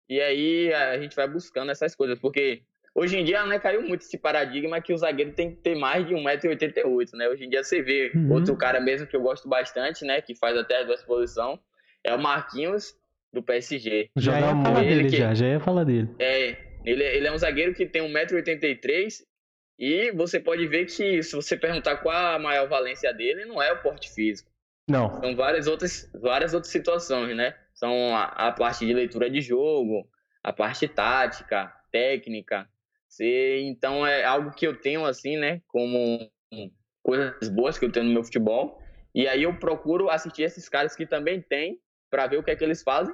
E 0.08 0.20
aí 0.20 0.74
a 0.74 1.00
gente 1.00 1.16
vai 1.16 1.28
buscando 1.28 1.72
essas 1.72 1.93
coisas, 1.93 2.18
porque 2.18 2.64
hoje 2.96 3.18
em 3.18 3.24
dia 3.24 3.46
né, 3.46 3.60
caiu 3.60 3.82
muito 3.82 4.02
esse 4.02 4.18
paradigma 4.18 4.82
que 4.82 4.94
o 4.94 4.98
zagueiro 4.98 5.32
tem 5.34 5.52
que 5.52 5.58
ter 5.62 5.76
mais 5.76 6.06
de 6.08 6.14
1,88m, 6.14 7.14
né? 7.18 7.28
Hoje 7.30 7.46
em 7.46 7.50
dia 7.50 7.64
você 7.64 7.82
vê 7.82 8.12
Uhum. 8.16 8.32
outro 8.34 8.56
cara 8.58 8.80
mesmo 8.80 9.08
que 9.08 9.16
eu 9.16 9.22
gosto 9.22 9.48
bastante, 9.48 10.04
né? 10.06 10.22
Que 10.22 10.36
faz 10.36 10.58
até 10.58 10.82
as 10.82 10.86
duas 10.88 11.04
posições, 11.04 11.60
é 12.04 12.14
o 12.14 12.20
Marquinhos 12.22 12.94
do 13.32 13.42
PSG. 13.44 14.10
Já 14.18 14.34
Joga 14.34 14.40
ia 14.58 14.64
falar 14.64 14.82
dele, 14.82 15.10
que- 15.10 15.18
já. 15.18 15.34
Já 15.34 15.48
ia 15.48 15.60
falar 15.60 15.84
dele. 15.84 16.10
É, 16.20 16.58
ele, 16.84 17.04
ele 17.04 17.28
é 17.28 17.32
um 17.32 17.38
zagueiro 17.38 17.74
que 17.74 17.86
tem 17.86 18.02
1,83m 18.02 19.24
e 19.78 20.12
você 20.12 20.40
pode 20.40 20.68
ver 20.68 20.86
que 20.86 21.22
se 21.24 21.36
você 21.36 21.56
perguntar 21.56 21.98
qual 21.98 22.36
a 22.36 22.40
maior 22.40 22.68
valência 22.68 23.14
dele, 23.14 23.46
não 23.46 23.62
é 23.62 23.72
o 23.72 23.78
porte 23.82 24.10
físico. 24.14 24.50
Não. 24.88 25.22
São 25.22 25.36
várias 25.36 25.68
outras, 25.68 26.10
várias 26.14 26.54
outras 26.54 26.72
situações, 26.72 27.36
né? 27.36 27.56
São 27.76 28.16
a, 28.16 28.24
a 28.26 28.52
parte 28.52 28.86
de 28.86 28.94
leitura 28.94 29.30
de 29.30 29.40
jogo, 29.40 30.10
a 30.44 30.52
parte 30.52 30.88
tática, 30.88 31.72
técnica. 31.92 32.68
Você, 33.10 33.60
então 33.62 34.05
é 34.05 34.24
algo 34.24 34.51
que 34.51 34.66
eu 34.66 34.80
tenho 34.80 35.03
assim, 35.03 35.36
né? 35.36 35.62
Como 35.68 36.30
coisas 37.03 37.49
boas 37.49 37.78
que 37.78 37.86
eu 37.86 37.91
tenho 37.91 38.05
no 38.05 38.14
meu 38.14 38.24
futebol. 38.24 38.80
E 39.14 39.28
aí 39.28 39.43
eu 39.43 39.57
procuro 39.57 40.10
assistir 40.10 40.43
esses 40.43 40.70
caras 40.70 40.95
que 40.95 41.05
também 41.05 41.41
têm 41.41 41.80
para 42.10 42.28
ver 42.28 42.38
o 42.38 42.43
que 42.43 42.51
é 42.51 42.55
que 42.55 42.64
eles 42.64 42.84
fazem 42.84 43.14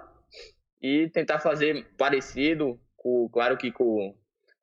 e 0.81 1.09
tentar 1.09 1.39
fazer 1.39 1.87
parecido, 1.97 2.79
com, 2.97 3.27
claro 3.29 3.57
que 3.57 3.71
com 3.71 4.13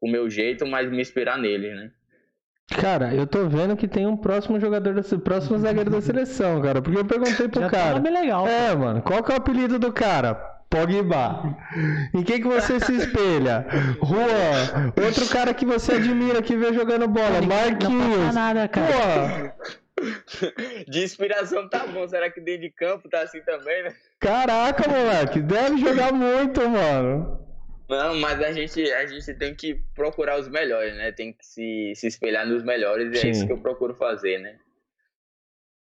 com 0.03 0.09
o 0.09 0.11
meu 0.11 0.29
jeito, 0.29 0.67
mas 0.67 0.91
me 0.91 1.01
inspirar 1.01 1.39
neles, 1.39 1.77
né? 1.77 1.93
Cara, 2.81 3.15
eu 3.15 3.25
tô 3.25 3.49
vendo 3.49 3.77
que 3.77 3.87
tem 3.87 4.05
um 4.05 4.17
próximo 4.17 4.59
jogador, 4.59 4.95
da, 4.95 5.19
próximo 5.19 5.59
zagueiro 5.59 5.91
da 5.91 6.01
seleção, 6.01 6.61
cara. 6.61 6.83
Porque 6.83 6.99
eu 6.99 7.05
perguntei 7.05 7.47
pro 7.47 7.61
Já 7.61 7.71
tá 7.71 7.77
cara. 7.77 7.95
nome 8.01 8.11
legal. 8.11 8.49
É, 8.49 8.75
mano, 8.75 9.01
qual 9.01 9.23
que 9.23 9.31
é 9.31 9.35
o 9.35 9.39
apelido 9.39 9.79
do 9.79 9.93
cara? 9.93 10.52
Pogba. 10.73 11.55
Em 12.15 12.23
quem 12.25 12.41
que 12.41 12.49
você 12.49 12.81
se 12.81 12.97
espelha? 12.97 13.67
Juan. 14.03 14.93
Outro 15.05 15.29
cara 15.29 15.53
que 15.53 15.67
você 15.67 15.93
admira 15.93 16.41
que 16.41 16.57
vê 16.57 16.73
jogando 16.73 17.07
bola, 17.07 17.41
Não 17.43 17.49
passa 17.49 17.71
Marquinhos. 17.71 18.35
nada, 18.35 18.67
cara. 18.69 19.55
Pô, 19.55 19.71
De 20.89 21.05
inspiração 21.05 21.69
tá 21.69 21.87
bom, 21.87 22.09
será 22.09 22.31
que 22.31 22.41
dentro 22.41 22.63
de 22.63 22.71
campo 22.71 23.09
tá 23.09 23.21
assim 23.23 23.43
também, 23.43 23.83
né? 23.85 23.95
caraca, 24.19 24.89
moleque, 24.89 25.41
deve 25.41 25.77
jogar 25.79 26.13
muito, 26.13 26.67
mano. 26.69 27.39
Não, 27.89 28.17
mas 28.17 28.41
a 28.41 28.53
gente, 28.53 28.81
a 28.93 29.05
gente 29.05 29.35
tem 29.35 29.55
que 29.55 29.75
procurar 29.95 30.39
os 30.41 30.49
melhores, 30.49 30.97
né? 30.97 31.13
Tem 31.13 31.33
que 31.33 31.45
se, 31.45 31.93
se 31.95 32.07
espelhar 32.07 32.47
nos 32.47 32.63
melhores 32.65 33.13
e 33.13 33.17
Sim. 33.17 33.27
é 33.27 33.31
isso 33.31 33.47
que 33.47 33.53
eu 33.53 33.59
procuro 33.59 33.95
fazer, 33.95 34.39
né? 34.39 34.57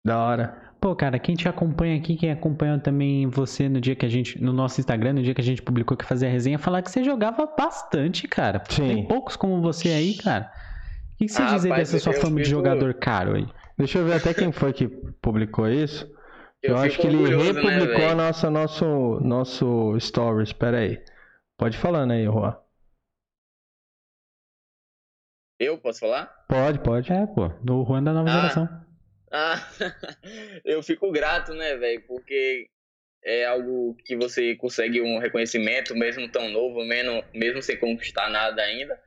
Da 0.04 0.18
hora. 0.18 0.69
Pô, 0.80 0.96
cara, 0.96 1.18
quem 1.18 1.34
te 1.34 1.46
acompanha 1.46 1.96
aqui, 1.98 2.16
quem 2.16 2.30
acompanhou 2.30 2.80
também 2.80 3.26
você 3.26 3.68
no 3.68 3.80
dia 3.80 3.94
que 3.94 4.06
a 4.06 4.08
gente, 4.08 4.42
no 4.42 4.50
nosso 4.50 4.80
Instagram, 4.80 5.12
no 5.12 5.22
dia 5.22 5.34
que 5.34 5.40
a 5.40 5.44
gente 5.44 5.60
publicou 5.60 5.94
que 5.94 6.06
fazia 6.06 6.26
a 6.26 6.30
resenha, 6.32 6.58
falar 6.58 6.80
que 6.80 6.90
você 6.90 7.04
jogava 7.04 7.44
bastante, 7.46 8.26
cara. 8.26 8.62
Sim. 8.66 8.86
Tem 8.86 9.06
poucos 9.06 9.36
como 9.36 9.60
você 9.60 9.90
aí, 9.90 10.14
cara. 10.14 10.50
O 11.14 11.18
que, 11.18 11.26
que 11.26 11.32
você 11.32 11.42
Ah, 11.42 11.46
diz 11.46 11.64
aí 11.66 11.70
rapaz, 11.70 11.92
dessa 11.92 12.02
sua 12.02 12.14
eu 12.14 12.20
fama 12.22 12.40
de 12.40 12.48
jogador 12.48 12.94
caro 12.94 13.34
aí? 13.36 13.46
Deixa 13.76 13.98
eu 13.98 14.06
ver 14.06 14.14
até 14.14 14.32
quem 14.32 14.52
foi 14.52 14.72
que 14.72 14.88
publicou 14.88 15.68
isso. 15.68 16.10
Eu, 16.62 16.76
acho 16.78 16.96
fico 16.96 17.02
que 17.02 17.08
ele 17.08 17.36
né, 17.36 17.42
republicou 17.42 18.08
a 18.08 18.14
nossa, 18.14 18.50
nosso, 18.50 19.20
nosso 19.20 19.98
stories. 20.00 20.52
Pera 20.52 20.78
aí. 20.78 20.98
Pode 21.58 21.76
ir 21.76 21.78
falando 21.78 22.12
aí, 22.12 22.24
Juan. 22.24 22.56
Eu 25.58 25.76
posso 25.76 26.00
falar? 26.00 26.26
Pode, 26.48 26.78
pode. 26.78 27.12
É, 27.12 27.26
pô, 27.26 27.48
do 27.62 27.84
Juan 27.84 28.02
da 28.02 28.14
nova 28.14 28.30
Ah. 28.30 28.32
geração. 28.32 28.79
Ah, 29.30 29.56
eu 30.64 30.82
fico 30.82 31.10
grato, 31.12 31.54
né, 31.54 31.76
velho? 31.76 32.02
Porque 32.06 32.68
é 33.22 33.44
algo 33.44 33.96
que 34.04 34.16
você 34.16 34.56
consegue 34.56 35.00
um 35.00 35.18
reconhecimento, 35.18 35.94
mesmo 35.94 36.30
tão 36.30 36.48
novo, 36.48 36.84
mesmo, 36.84 37.22
mesmo 37.34 37.62
sem 37.62 37.76
conquistar 37.76 38.28
nada 38.30 38.62
ainda. 38.62 39.00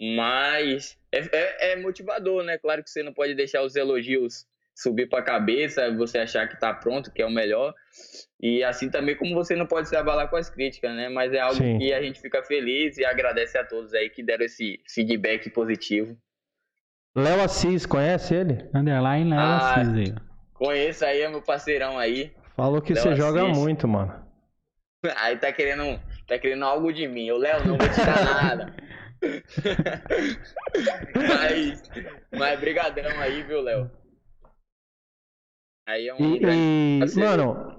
Mas 0.00 0.98
é, 1.12 1.18
é, 1.32 1.72
é 1.72 1.76
motivador, 1.76 2.42
né? 2.42 2.58
Claro 2.58 2.82
que 2.82 2.90
você 2.90 3.02
não 3.02 3.12
pode 3.12 3.34
deixar 3.34 3.62
os 3.62 3.76
elogios 3.76 4.46
subir 4.74 5.08
pra 5.08 5.22
cabeça, 5.22 5.90
você 5.94 6.18
achar 6.18 6.48
que 6.48 6.58
tá 6.58 6.72
pronto, 6.72 7.12
que 7.12 7.22
é 7.22 7.26
o 7.26 7.30
melhor. 7.30 7.74
E 8.40 8.64
assim 8.64 8.90
também 8.90 9.14
como 9.14 9.34
você 9.34 9.54
não 9.54 9.66
pode 9.66 9.88
se 9.88 9.96
abalar 9.96 10.28
com 10.28 10.36
as 10.36 10.50
críticas, 10.50 10.94
né? 10.94 11.08
Mas 11.08 11.32
é 11.32 11.40
algo 11.40 11.62
Sim. 11.62 11.78
que 11.78 11.92
a 11.92 12.02
gente 12.02 12.20
fica 12.20 12.42
feliz 12.42 12.98
e 12.98 13.04
agradece 13.04 13.56
a 13.58 13.64
todos 13.64 13.94
aí 13.94 14.10
que 14.10 14.22
deram 14.22 14.44
esse 14.44 14.80
feedback 14.88 15.50
positivo. 15.50 16.16
Léo 17.14 17.42
Assis, 17.42 17.84
conhece 17.84 18.34
ele? 18.34 18.68
Underline 18.74 19.30
Léo 19.30 19.38
Ah. 19.38 19.74
Assis 19.74 19.94
aí. 19.94 20.14
Conheço 20.54 21.04
aí, 21.04 21.20
é 21.20 21.28
meu 21.28 21.42
parceirão 21.42 21.98
aí. 21.98 22.32
Falou 22.56 22.80
que 22.80 22.94
Léo 22.94 23.02
você 23.02 23.14
joga 23.14 23.44
Assis. 23.44 23.58
muito, 23.58 23.86
mano. 23.86 24.14
Aí 25.16 25.36
tá 25.36 25.52
querendo, 25.52 26.00
tá 26.28 26.38
querendo 26.38 26.64
algo 26.64 26.92
de 26.92 27.08
mim. 27.08 27.26
Eu, 27.26 27.36
Léo, 27.36 27.66
não 27.66 27.76
vou 27.76 27.88
te 27.88 27.96
dar 27.96 28.24
nada. 28.24 28.72
mas, 31.14 31.82
mas 32.30 32.60
brigadão 32.60 33.20
aí, 33.20 33.42
viu, 33.42 33.60
Léo? 33.62 33.90
Aí 35.88 36.06
é 36.06 36.14
um 36.14 36.18
e, 36.20 37.00
e 37.00 37.18
mano, 37.18 37.76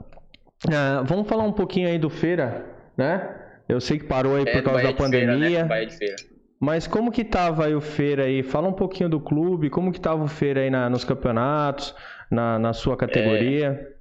uh, 0.67 1.05
vamos 1.05 1.27
falar 1.29 1.43
um 1.43 1.53
pouquinho 1.53 1.87
aí 1.87 1.97
do 1.97 2.09
Feira, 2.09 2.65
né? 2.97 3.61
Eu 3.69 3.79
sei 3.79 3.99
que 3.99 4.05
parou 4.05 4.35
aí 4.35 4.43
é, 4.45 4.51
por 4.51 4.63
causa 4.63 4.83
da 4.83 4.93
pandemia. 4.93 5.65
Feira, 5.65 5.85
né? 5.85 6.32
Mas 6.63 6.87
como 6.87 7.11
que 7.11 7.25
tava 7.25 7.65
aí 7.65 7.75
o 7.75 7.81
Feira 7.81 8.23
aí? 8.23 8.41
Fala 8.41 8.69
um 8.69 8.73
pouquinho 8.73 9.09
do 9.09 9.19
clube, 9.19 9.69
como 9.69 9.91
que 9.91 9.99
tava 9.99 10.23
o 10.23 10.29
Feira 10.29 10.61
aí 10.61 10.69
na, 10.69 10.89
nos 10.89 11.03
campeonatos, 11.03 11.93
na, 12.31 12.57
na 12.57 12.71
sua 12.71 12.95
categoria? 12.95 13.93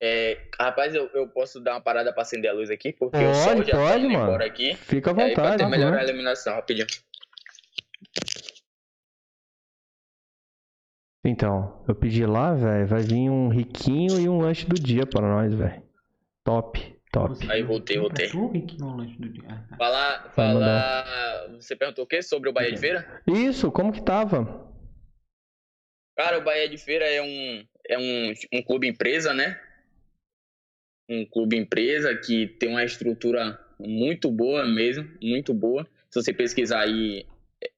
É, 0.00 0.32
é, 0.32 0.48
rapaz, 0.58 0.94
eu, 0.94 1.10
eu 1.12 1.28
posso 1.28 1.60
dar 1.60 1.72
uma 1.72 1.82
parada 1.82 2.14
pra 2.14 2.22
acender 2.22 2.50
a 2.50 2.54
luz 2.54 2.70
aqui, 2.70 2.94
porque 2.94 3.18
pode, 3.18 3.30
o 3.30 3.34
sol 3.34 3.62
já 3.62 3.76
pode, 3.76 4.04
tá 4.04 4.08
mano. 4.08 4.42
aqui. 4.42 4.74
Fica 4.74 5.10
à 5.10 5.12
vontade. 5.12 5.28
Aí, 5.28 5.34
pra 5.34 5.56
ter 5.58 5.66
melhorar 5.68 6.00
a 6.00 6.04
iluminação, 6.04 6.54
rapidinho. 6.54 6.86
Então, 11.22 11.84
eu 11.86 11.94
pedi 11.94 12.24
lá, 12.24 12.54
velho, 12.54 12.86
vai 12.86 13.02
vir 13.02 13.28
um 13.28 13.50
riquinho 13.50 14.18
e 14.18 14.26
um 14.30 14.40
lanche 14.40 14.66
do 14.66 14.76
dia 14.76 15.04
para 15.04 15.28
nós, 15.28 15.52
velho. 15.52 15.82
Top, 16.42 16.97
top. 17.10 17.50
Aí 17.50 17.62
voltei, 17.62 17.98
voltei. 17.98 18.28
Ah, 19.48 19.64
tá. 19.68 19.76
Falar, 19.76 20.32
falar. 20.32 21.48
Você 21.56 21.76
perguntou 21.76 22.04
o 22.04 22.06
quê 22.06 22.22
sobre 22.22 22.48
o 22.48 22.52
Bahia 22.52 22.72
de 22.72 22.78
Feira? 22.78 23.22
Isso, 23.26 23.70
como 23.70 23.92
que 23.92 24.02
tava? 24.02 24.66
Cara, 26.16 26.38
o 26.38 26.44
Bahia 26.44 26.68
de 26.68 26.78
Feira 26.78 27.04
é 27.04 27.22
um, 27.22 27.66
é 27.88 27.98
um, 27.98 28.58
um 28.58 28.62
clube 28.62 28.88
empresa, 28.88 29.32
né? 29.32 29.60
Um 31.08 31.24
clube 31.24 31.56
empresa 31.56 32.14
que 32.14 32.46
tem 32.46 32.68
uma 32.68 32.84
estrutura 32.84 33.58
muito 33.78 34.30
boa 34.30 34.66
mesmo, 34.66 35.08
muito 35.22 35.54
boa. 35.54 35.86
Se 36.10 36.22
você 36.22 36.32
pesquisar 36.32 36.80
aí, 36.80 37.26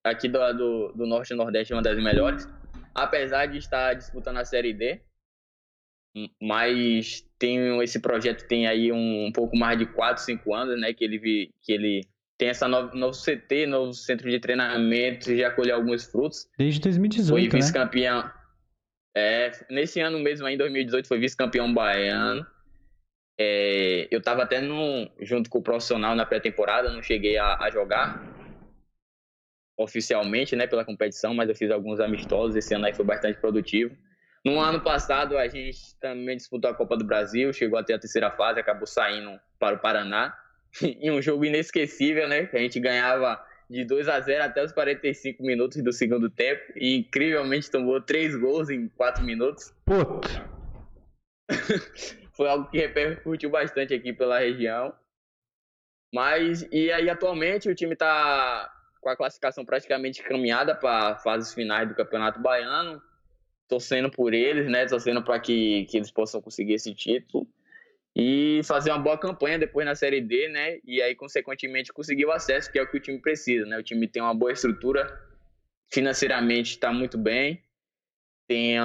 aqui 0.02 0.28
do, 0.28 0.52
do, 0.52 0.92
do 0.92 1.06
Norte 1.06 1.32
e 1.32 1.36
Nordeste 1.36 1.72
é 1.72 1.76
uma 1.76 1.82
das 1.82 1.98
melhores 2.02 2.48
apesar 2.94 3.46
de 3.46 3.58
estar 3.58 3.94
disputando 3.94 4.38
a 4.38 4.44
Série 4.44 4.72
D, 4.72 5.00
mas 6.40 7.26
tem 7.40 7.82
esse 7.82 7.98
projeto 7.98 8.46
tem 8.46 8.68
aí 8.68 8.92
um, 8.92 9.26
um 9.26 9.32
pouco 9.32 9.56
mais 9.56 9.76
de 9.78 9.86
4, 9.86 10.22
5 10.22 10.54
anos, 10.54 10.78
né, 10.78 10.92
que 10.92 11.02
ele 11.02 11.50
que 11.62 11.72
ele 11.72 12.06
tem 12.38 12.48
essa 12.48 12.68
novo, 12.68 12.94
novo 12.94 13.16
CT, 13.16 13.66
novo 13.66 13.92
centro 13.92 14.30
de 14.30 14.38
treinamento, 14.38 15.34
já 15.34 15.50
colheu 15.50 15.76
alguns 15.76 16.04
frutos. 16.04 16.48
Desde 16.56 16.80
2018, 16.80 17.28
Foi 17.28 17.42
né? 17.42 17.48
vice-campeão. 17.48 18.22
Né? 18.22 18.32
É, 19.14 19.50
nesse 19.68 20.00
ano 20.00 20.18
mesmo, 20.20 20.48
em 20.48 20.56
2018, 20.56 21.06
foi 21.06 21.18
vice-campeão 21.18 21.72
baiano. 21.74 22.46
É, 23.38 24.06
eu 24.10 24.20
estava 24.20 24.42
até 24.42 24.60
no, 24.60 25.10
junto 25.20 25.50
com 25.50 25.58
o 25.58 25.62
profissional 25.62 26.14
na 26.14 26.24
pré-temporada, 26.24 26.92
não 26.92 27.02
cheguei 27.02 27.36
a, 27.36 27.56
a 27.56 27.70
jogar, 27.70 28.22
oficialmente, 29.78 30.54
né, 30.56 30.66
pela 30.66 30.84
competição, 30.84 31.34
mas 31.34 31.48
eu 31.48 31.54
fiz 31.54 31.70
alguns 31.70 32.00
amistosos, 32.00 32.56
esse 32.56 32.74
ano 32.74 32.86
aí 32.86 32.94
foi 32.94 33.04
bastante 33.04 33.38
produtivo. 33.38 33.94
No 34.44 34.58
ano 34.58 34.80
passado 34.80 35.36
a 35.36 35.46
gente 35.48 35.94
também 36.00 36.36
disputou 36.36 36.70
a 36.70 36.74
Copa 36.74 36.96
do 36.96 37.04
Brasil, 37.04 37.52
chegou 37.52 37.78
até 37.78 37.94
a 37.94 37.98
terceira 37.98 38.30
fase, 38.30 38.60
acabou 38.60 38.86
saindo 38.86 39.38
para 39.58 39.76
o 39.76 39.78
Paraná, 39.78 40.36
em 40.82 41.10
um 41.10 41.20
jogo 41.20 41.44
inesquecível, 41.44 42.28
né, 42.28 42.46
que 42.46 42.56
a 42.56 42.60
gente 42.60 42.80
ganhava 42.80 43.42
de 43.68 43.84
2 43.84 44.08
a 44.08 44.18
0 44.20 44.44
até 44.44 44.64
os 44.64 44.72
45 44.72 45.42
minutos 45.42 45.82
do 45.82 45.92
segundo 45.92 46.28
tempo 46.28 46.72
e 46.74 46.96
incrivelmente 46.98 47.70
tomou 47.70 48.00
três 48.00 48.34
gols 48.34 48.68
em 48.68 48.88
4 48.88 49.22
minutos. 49.22 49.72
Puta. 49.84 50.28
foi 52.40 52.48
algo 52.48 52.70
que 52.70 52.78
repercutiu 52.78 53.50
bastante 53.50 53.92
aqui 53.92 54.14
pela 54.14 54.38
região. 54.38 54.94
Mas, 56.12 56.66
e 56.72 56.90
aí 56.90 57.08
atualmente 57.10 57.68
o 57.68 57.74
time 57.74 57.92
está 57.92 58.72
com 59.00 59.10
a 59.10 59.16
classificação 59.16 59.64
praticamente 59.64 60.22
caminhada 60.22 60.74
para 60.74 61.16
fases 61.16 61.52
finais 61.52 61.88
do 61.88 61.94
Campeonato 61.94 62.40
Baiano, 62.40 63.00
torcendo 63.70 64.10
por 64.10 64.34
eles, 64.34 64.68
né? 64.68 64.84
Torcendo 64.84 65.22
para 65.22 65.38
que, 65.38 65.86
que 65.86 65.96
eles 65.96 66.10
possam 66.10 66.42
conseguir 66.42 66.74
esse 66.74 66.92
título 66.92 67.46
e 68.14 68.60
fazer 68.64 68.90
uma 68.90 68.98
boa 68.98 69.16
campanha 69.16 69.60
depois 69.60 69.86
na 69.86 69.94
Série 69.94 70.20
D, 70.20 70.48
né? 70.48 70.80
E 70.84 71.00
aí, 71.00 71.14
consequentemente, 71.14 71.92
conseguir 71.92 72.26
o 72.26 72.32
acesso, 72.32 72.70
que 72.70 72.78
é 72.78 72.82
o 72.82 72.90
que 72.90 72.96
o 72.96 73.00
time 73.00 73.18
precisa, 73.20 73.64
né? 73.64 73.78
O 73.78 73.82
time 73.82 74.08
tem 74.08 74.20
uma 74.20 74.34
boa 74.34 74.52
estrutura, 74.52 75.06
financeiramente 75.88 76.72
está 76.72 76.92
muito 76.92 77.16
bem, 77.16 77.62
tem 78.48 78.76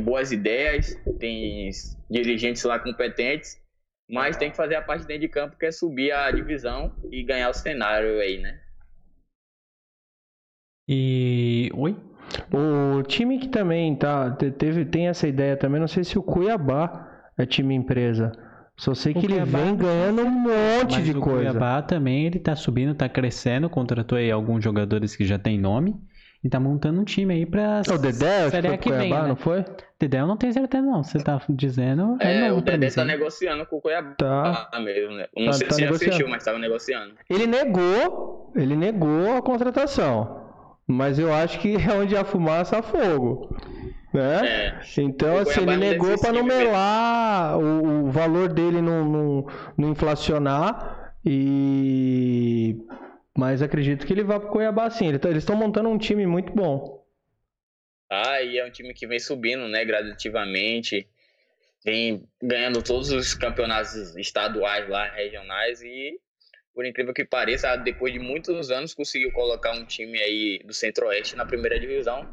boas 0.00 0.32
ideias, 0.32 0.96
tem 1.20 1.70
dirigentes 2.10 2.64
lá 2.64 2.78
competentes, 2.78 3.60
mas 4.08 4.38
tem 4.38 4.50
que 4.50 4.56
fazer 4.56 4.76
a 4.76 4.82
parte 4.82 5.06
dentro 5.06 5.20
de 5.20 5.28
campo, 5.28 5.58
que 5.58 5.66
é 5.66 5.70
subir 5.70 6.10
a 6.10 6.30
divisão 6.30 6.96
e 7.10 7.22
ganhar 7.22 7.50
o 7.50 7.54
cenário 7.54 8.18
aí, 8.18 8.38
né? 8.38 8.58
E. 10.88 11.70
Oi? 11.74 12.11
O 12.52 13.02
time 13.02 13.38
que 13.38 13.48
também 13.48 13.94
tá, 13.96 14.30
teve, 14.30 14.84
tem 14.84 15.08
essa 15.08 15.26
ideia 15.26 15.56
também, 15.56 15.80
não 15.80 15.88
sei 15.88 16.04
se 16.04 16.18
o 16.18 16.22
Cuiabá 16.22 17.08
é 17.36 17.46
time 17.46 17.74
empresa. 17.74 18.32
Só 18.76 18.94
sei 18.94 19.12
que 19.12 19.20
o 19.20 19.24
ele 19.24 19.34
Cuiabá, 19.34 19.58
vem 19.58 19.76
ganhando 19.76 20.22
um 20.22 20.30
monte 20.30 20.96
mas 20.96 21.04
de 21.04 21.12
o 21.12 21.20
coisa. 21.20 21.38
O 21.38 21.52
Cuiabá 21.52 21.82
também, 21.82 22.26
ele 22.26 22.38
tá 22.38 22.56
subindo, 22.56 22.94
tá 22.94 23.08
crescendo, 23.08 23.68
contratou 23.68 24.18
aí 24.18 24.30
alguns 24.30 24.64
jogadores 24.64 25.14
que 25.14 25.24
já 25.24 25.38
tem 25.38 25.58
nome. 25.58 25.94
E 26.44 26.48
tá 26.48 26.58
montando 26.58 27.00
um 27.00 27.04
time 27.04 27.34
aí 27.34 27.46
pra. 27.46 27.82
O 27.88 27.98
Dedé, 27.98 28.50
série 28.50 28.66
foi 28.66 28.78
que 28.78 28.88
Cuiabá, 28.88 29.02
vem, 29.02 29.22
né? 29.22 29.28
não 29.28 29.36
foi? 29.36 29.64
Dedé 30.00 30.20
eu 30.20 30.26
não 30.26 30.36
tenho 30.36 30.52
certeza, 30.52 30.84
não. 30.84 31.04
Você 31.04 31.20
tá 31.20 31.40
dizendo. 31.48 32.16
É, 32.20 32.48
é 32.48 32.52
o 32.52 32.60
Dedé 32.60 32.90
tá 32.90 33.04
negociando 33.04 33.64
com 33.64 33.76
o 33.76 33.80
Cuiabá 33.80 34.14
tá. 34.16 34.80
mesmo, 34.80 35.14
né? 35.14 35.28
Não 35.36 35.46
tá, 35.46 35.52
sei 35.52 35.68
tá 35.68 35.74
se 35.76 35.82
já 35.82 35.94
fechou, 35.94 36.28
mas 36.28 36.42
tava 36.42 36.58
negociando. 36.58 37.14
Ele 37.30 37.46
negou, 37.46 38.50
ele 38.56 38.74
negou 38.74 39.36
a 39.36 39.42
contratação. 39.42 40.41
Mas 40.92 41.18
eu 41.18 41.32
acho 41.32 41.58
que 41.58 41.74
é 41.74 41.92
onde 41.92 42.16
há 42.16 42.24
fumaça 42.24 42.78
há 42.78 42.82
fogo. 42.82 43.56
Né? 44.12 44.46
É. 44.46 44.80
Então, 44.98 45.38
assim, 45.38 45.62
ele 45.62 45.76
negou 45.78 46.20
para 46.20 46.32
não 46.32 46.44
melar 46.44 47.58
o, 47.58 48.06
o, 48.06 48.10
valor 48.10 48.52
dele 48.52 48.82
não, 48.82 49.04
não, 49.04 49.46
não, 49.76 49.90
inflacionar. 49.90 51.14
E. 51.24 52.76
Mas 53.36 53.62
acredito 53.62 54.06
que 54.06 54.12
ele 54.12 54.22
vá 54.22 54.38
pro 54.38 54.50
Cuiabá 54.50 54.90
sim. 54.90 55.16
Tá, 55.18 55.30
eles 55.30 55.42
estão 55.42 55.56
montando 55.56 55.88
um 55.88 55.96
time 55.96 56.26
muito 56.26 56.52
bom. 56.52 57.02
Ah, 58.10 58.42
e 58.42 58.58
é 58.58 58.66
um 58.66 58.70
time 58.70 58.92
que 58.92 59.06
vem 59.06 59.18
subindo, 59.18 59.66
né, 59.68 59.82
gradativamente. 59.86 61.08
Vem 61.82 62.28
ganhando 62.42 62.82
todos 62.82 63.10
os 63.10 63.32
campeonatos 63.32 64.14
estaduais 64.16 64.86
lá, 64.90 65.08
regionais. 65.08 65.80
E 65.80 66.20
por 66.74 66.86
incrível 66.86 67.12
que 67.12 67.24
pareça, 67.24 67.76
depois 67.76 68.12
de 68.12 68.18
muitos 68.18 68.70
anos 68.70 68.94
conseguiu 68.94 69.30
colocar 69.32 69.72
um 69.72 69.84
time 69.84 70.18
aí 70.18 70.60
do 70.64 70.72
Centro-Oeste 70.72 71.36
na 71.36 71.44
primeira 71.44 71.78
divisão 71.78 72.28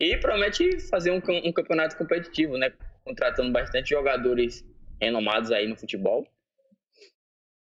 e 0.00 0.16
promete 0.16 0.80
fazer 0.88 1.10
um, 1.10 1.20
um, 1.44 1.52
campeonato 1.52 1.96
competitivo, 1.96 2.56
né? 2.56 2.72
Contratando 3.04 3.52
bastante 3.52 3.90
jogadores 3.90 4.64
renomados 5.00 5.50
aí 5.50 5.66
no 5.66 5.76
futebol 5.76 6.26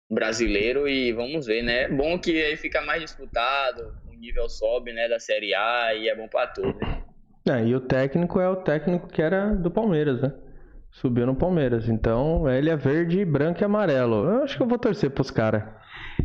brasileiro 0.09 0.87
e 0.87 1.11
vamos 1.11 1.45
ver, 1.45 1.61
né? 1.61 1.83
É 1.83 1.89
bom 1.89 2.17
que 2.17 2.43
aí 2.43 2.55
fica 2.55 2.81
mais 2.81 3.01
disputado, 3.01 3.93
o 4.07 4.13
nível 4.13 4.47
sobe, 4.49 4.93
né, 4.93 5.07
da 5.07 5.19
Série 5.19 5.53
A 5.53 5.93
e 5.93 6.07
é 6.07 6.15
bom 6.15 6.27
para 6.27 6.47
todos. 6.47 6.75
É, 7.49 7.63
e 7.63 7.75
o 7.75 7.79
técnico 7.79 8.39
é 8.39 8.49
o 8.49 8.57
técnico 8.57 9.07
que 9.07 9.21
era 9.21 9.53
do 9.55 9.69
Palmeiras, 9.71 10.21
né? 10.21 10.33
Subiu 10.91 11.25
no 11.25 11.35
Palmeiras. 11.35 11.87
Então, 11.87 12.49
ele 12.49 12.69
é 12.69 12.75
verde, 12.75 13.23
branco 13.23 13.61
e 13.61 13.65
amarelo. 13.65 14.25
Eu 14.25 14.43
acho 14.43 14.57
que 14.57 14.63
eu 14.63 14.67
vou 14.67 14.79
torcer 14.79 15.11
pros 15.11 15.29
caras. 15.29 15.63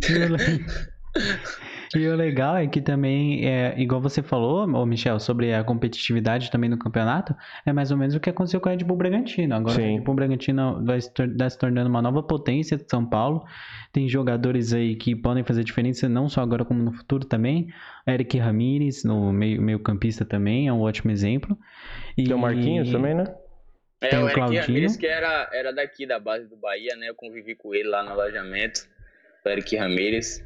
E 1.95 2.09
o 2.09 2.17
legal 2.17 2.57
é 2.57 2.67
que 2.67 2.81
também, 2.81 3.47
é, 3.47 3.75
igual 3.77 4.01
você 4.01 4.23
falou, 4.23 4.67
ô 4.67 4.87
Michel, 4.87 5.21
sobre 5.21 5.53
a 5.53 5.63
competitividade 5.63 6.51
também 6.51 6.71
no 6.71 6.79
campeonato, 6.79 7.37
é 7.67 7.73
mais 7.73 7.91
ou 7.91 7.99
menos 7.99 8.15
o 8.15 8.21
que 8.21 8.31
aconteceu 8.31 8.61
com 8.61 8.69
o 8.69 8.73
Red 8.73 8.79
Bull 8.79 8.97
Bragantino. 8.97 9.55
Agora 9.55 9.75
Sim. 9.75 9.83
o 9.83 9.97
Red 9.97 10.01
Bull 10.01 10.15
Bragantino 10.15 10.83
vai 10.85 11.01
se, 11.01 11.13
vai 11.37 11.51
se 11.51 11.59
tornando 11.59 11.91
uma 11.91 12.01
nova 12.01 12.23
potência 12.23 12.79
de 12.79 12.89
São 12.89 13.05
Paulo. 13.05 13.45
Tem 13.93 14.09
jogadores 14.09 14.73
aí 14.73 14.97
que 14.97 15.15
podem 15.15 15.45
fazer 15.45 15.65
diferença, 15.65 16.09
não 16.09 16.29
só 16.31 16.41
agora 16.41 16.65
como 16.65 16.83
no 16.83 16.93
futuro 16.93 17.27
também. 17.27 17.69
Eric 18.09 18.39
Ramírez, 18.39 19.05
no 19.05 19.31
meio, 19.31 19.61
meio 19.61 19.79
campista 19.79 20.25
também, 20.25 20.69
é 20.69 20.73
um 20.73 20.81
ótimo 20.81 21.11
exemplo. 21.11 21.59
E 22.17 22.25
tem 22.25 22.35
o 22.35 22.39
Marquinhos 22.39 22.91
também, 22.91 23.15
né? 23.15 23.25
É, 24.01 24.09
tem 24.09 24.19
o, 24.19 24.23
o 24.23 24.29
Eric 24.29 24.41
Ramírez 24.41 24.97
que 24.97 25.07
era, 25.07 25.51
era 25.53 25.73
daqui 25.73 26.07
da 26.07 26.19
base 26.19 26.49
do 26.49 26.57
Bahia, 26.57 26.97
né? 26.97 27.11
Eu 27.11 27.15
convivi 27.15 27.55
com 27.55 27.75
ele 27.75 27.89
lá 27.91 28.03
no 28.03 28.11
alojamento. 28.13 28.91
Eric 29.49 29.77
Ramírez. 29.77 30.45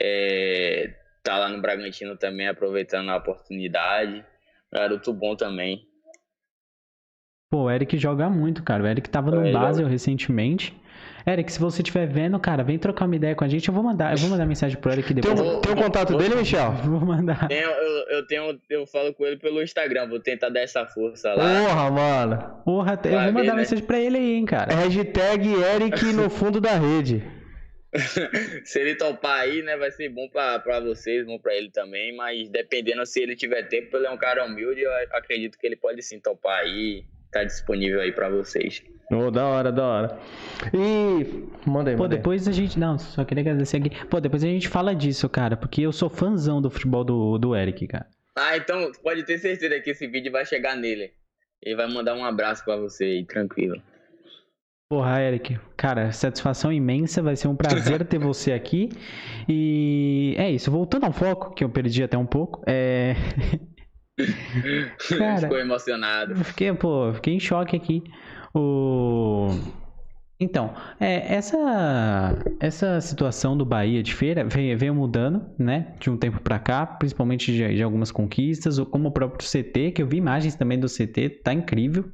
É, 0.00 0.94
tá 1.22 1.38
lá 1.38 1.48
no 1.48 1.60
Bragantino 1.60 2.16
também, 2.16 2.48
aproveitando 2.48 3.10
a 3.10 3.16
oportunidade. 3.16 4.24
Garoto 4.72 5.12
bom 5.12 5.34
também. 5.34 5.86
Pô, 7.50 7.64
o 7.64 7.70
Eric 7.70 7.98
joga 7.98 8.30
muito, 8.30 8.62
cara. 8.62 8.84
O 8.84 8.86
Eric 8.86 9.10
tava 9.10 9.32
no 9.32 9.44
é, 9.44 9.52
Basel 9.52 9.88
recentemente. 9.88 10.72
Eric, 11.26 11.52
se 11.52 11.58
você 11.58 11.82
estiver 11.82 12.06
vendo, 12.06 12.38
cara, 12.38 12.62
vem 12.62 12.78
trocar 12.78 13.06
uma 13.06 13.16
ideia 13.16 13.34
com 13.34 13.44
a 13.44 13.48
gente. 13.48 13.68
Eu 13.68 13.74
vou 13.74 13.82
mandar, 13.82 14.12
eu 14.12 14.18
vou 14.18 14.30
mandar 14.30 14.46
mensagem 14.46 14.78
pro 14.78 14.92
Eric 14.92 15.12
depois. 15.12 15.38
Tem, 15.38 15.50
um, 15.50 15.60
tem 15.60 15.72
um 15.72 15.76
contato 15.76 16.16
dele, 16.16 16.36
Michel? 16.36 16.72
Vou 16.84 17.00
mandar. 17.00 17.48
Tenho, 17.48 17.68
eu, 17.68 18.16
eu, 18.16 18.26
tenho, 18.26 18.60
eu 18.70 18.86
falo 18.86 19.12
com 19.12 19.26
ele 19.26 19.36
pelo 19.36 19.62
Instagram. 19.62 20.08
Vou 20.08 20.20
tentar 20.20 20.48
dar 20.48 20.60
essa 20.60 20.86
força 20.86 21.34
lá. 21.34 21.44
Porra, 21.44 21.90
mano. 21.90 22.62
Porra, 22.64 23.00
eu 23.04 23.10
vou 23.10 23.20
mandar 23.20 23.40
ver, 23.40 23.46
né? 23.48 23.54
mensagem 23.54 23.84
pra 23.84 23.98
ele 23.98 24.16
aí, 24.16 24.34
hein, 24.34 24.44
cara. 24.44 24.74
Hashtag 24.74 25.52
Eric 25.74 26.12
no 26.12 26.30
fundo 26.30 26.60
da 26.60 26.76
rede. 26.76 27.22
se 28.64 28.80
ele 28.80 28.94
topar 28.94 29.40
aí, 29.40 29.62
né, 29.62 29.76
vai 29.76 29.90
ser 29.90 30.08
bom 30.08 30.28
para 30.28 30.80
vocês, 30.80 31.26
bom 31.26 31.38
para 31.38 31.54
ele 31.54 31.70
também, 31.70 32.14
mas 32.14 32.48
dependendo 32.48 33.04
se 33.04 33.20
ele 33.20 33.34
tiver 33.34 33.64
tempo, 33.64 33.96
ele 33.96 34.06
é 34.06 34.10
um 34.10 34.16
cara 34.16 34.44
humilde, 34.44 34.80
eu 34.80 34.92
acredito 35.12 35.58
que 35.58 35.66
ele 35.66 35.76
pode 35.76 36.02
sim 36.02 36.20
topar 36.20 36.60
aí, 36.60 37.04
tá 37.32 37.42
disponível 37.44 38.00
aí 38.00 38.12
para 38.12 38.28
vocês. 38.28 38.82
Oh, 39.12 39.28
da 39.28 39.44
hora, 39.44 39.72
da 39.72 39.84
hora. 39.84 40.18
E. 40.72 41.24
Manda 41.68 41.90
aí, 41.90 41.96
Pô, 41.96 42.04
manda 42.04 42.14
aí. 42.14 42.18
depois 42.18 42.46
a 42.46 42.52
gente. 42.52 42.78
Não, 42.78 42.96
só 42.96 43.24
queria 43.24 43.42
agradecer 43.42 43.78
aqui. 43.78 43.90
Pô, 44.06 44.20
depois 44.20 44.44
a 44.44 44.46
gente 44.46 44.68
fala 44.68 44.94
disso, 44.94 45.28
cara, 45.28 45.56
porque 45.56 45.82
eu 45.82 45.90
sou 45.90 46.08
fãzão 46.08 46.62
do 46.62 46.70
futebol 46.70 47.02
do, 47.02 47.36
do 47.36 47.56
Eric, 47.56 47.88
cara. 47.88 48.06
Ah, 48.36 48.56
então 48.56 48.92
pode 49.02 49.24
ter 49.24 49.38
certeza 49.38 49.80
que 49.80 49.90
esse 49.90 50.06
vídeo 50.06 50.30
vai 50.30 50.46
chegar 50.46 50.76
nele. 50.76 51.12
Ele 51.60 51.74
vai 51.74 51.88
mandar 51.88 52.14
um 52.14 52.24
abraço 52.24 52.64
para 52.64 52.76
você 52.76 53.04
aí, 53.04 53.24
tranquilo. 53.24 53.82
Porra, 54.90 55.20
Eric, 55.20 55.56
cara, 55.76 56.10
satisfação 56.10 56.72
imensa, 56.72 57.22
vai 57.22 57.36
ser 57.36 57.46
um 57.46 57.54
prazer 57.54 58.04
ter 58.04 58.18
você 58.18 58.52
aqui. 58.52 58.88
E 59.48 60.34
é 60.36 60.50
isso, 60.50 60.68
voltando 60.68 61.06
ao 61.06 61.12
foco, 61.12 61.54
que 61.54 61.62
eu 61.62 61.68
perdi 61.68 62.02
até 62.02 62.18
um 62.18 62.26
pouco, 62.26 62.60
é. 62.66 63.14
Cara, 65.16 65.38
Ficou 65.38 65.58
emocionado. 65.58 66.34
Fiquei, 66.44 66.72
pô, 66.74 67.12
fiquei 67.14 67.34
em 67.34 67.38
choque 67.38 67.76
aqui. 67.76 68.02
O... 68.52 69.50
Então, 70.40 70.74
é, 70.98 71.36
essa, 71.36 72.36
essa 72.58 73.00
situação 73.00 73.56
do 73.56 73.64
Bahia 73.64 74.02
de 74.02 74.12
feira 74.12 74.42
veio, 74.44 74.76
veio 74.76 74.94
mudando, 74.94 75.46
né, 75.56 75.94
de 76.00 76.10
um 76.10 76.16
tempo 76.16 76.40
para 76.40 76.58
cá, 76.58 76.84
principalmente 76.84 77.52
de, 77.52 77.76
de, 77.76 77.82
algumas 77.82 78.10
conquistas, 78.10 78.80
como 78.80 79.08
o 79.08 79.12
próprio 79.12 79.48
CT, 79.48 79.92
que 79.92 80.02
eu 80.02 80.08
vi 80.08 80.16
imagens 80.16 80.56
também 80.56 80.80
do 80.80 80.88
CT, 80.88 81.42
tá 81.44 81.54
incrível. 81.54 82.10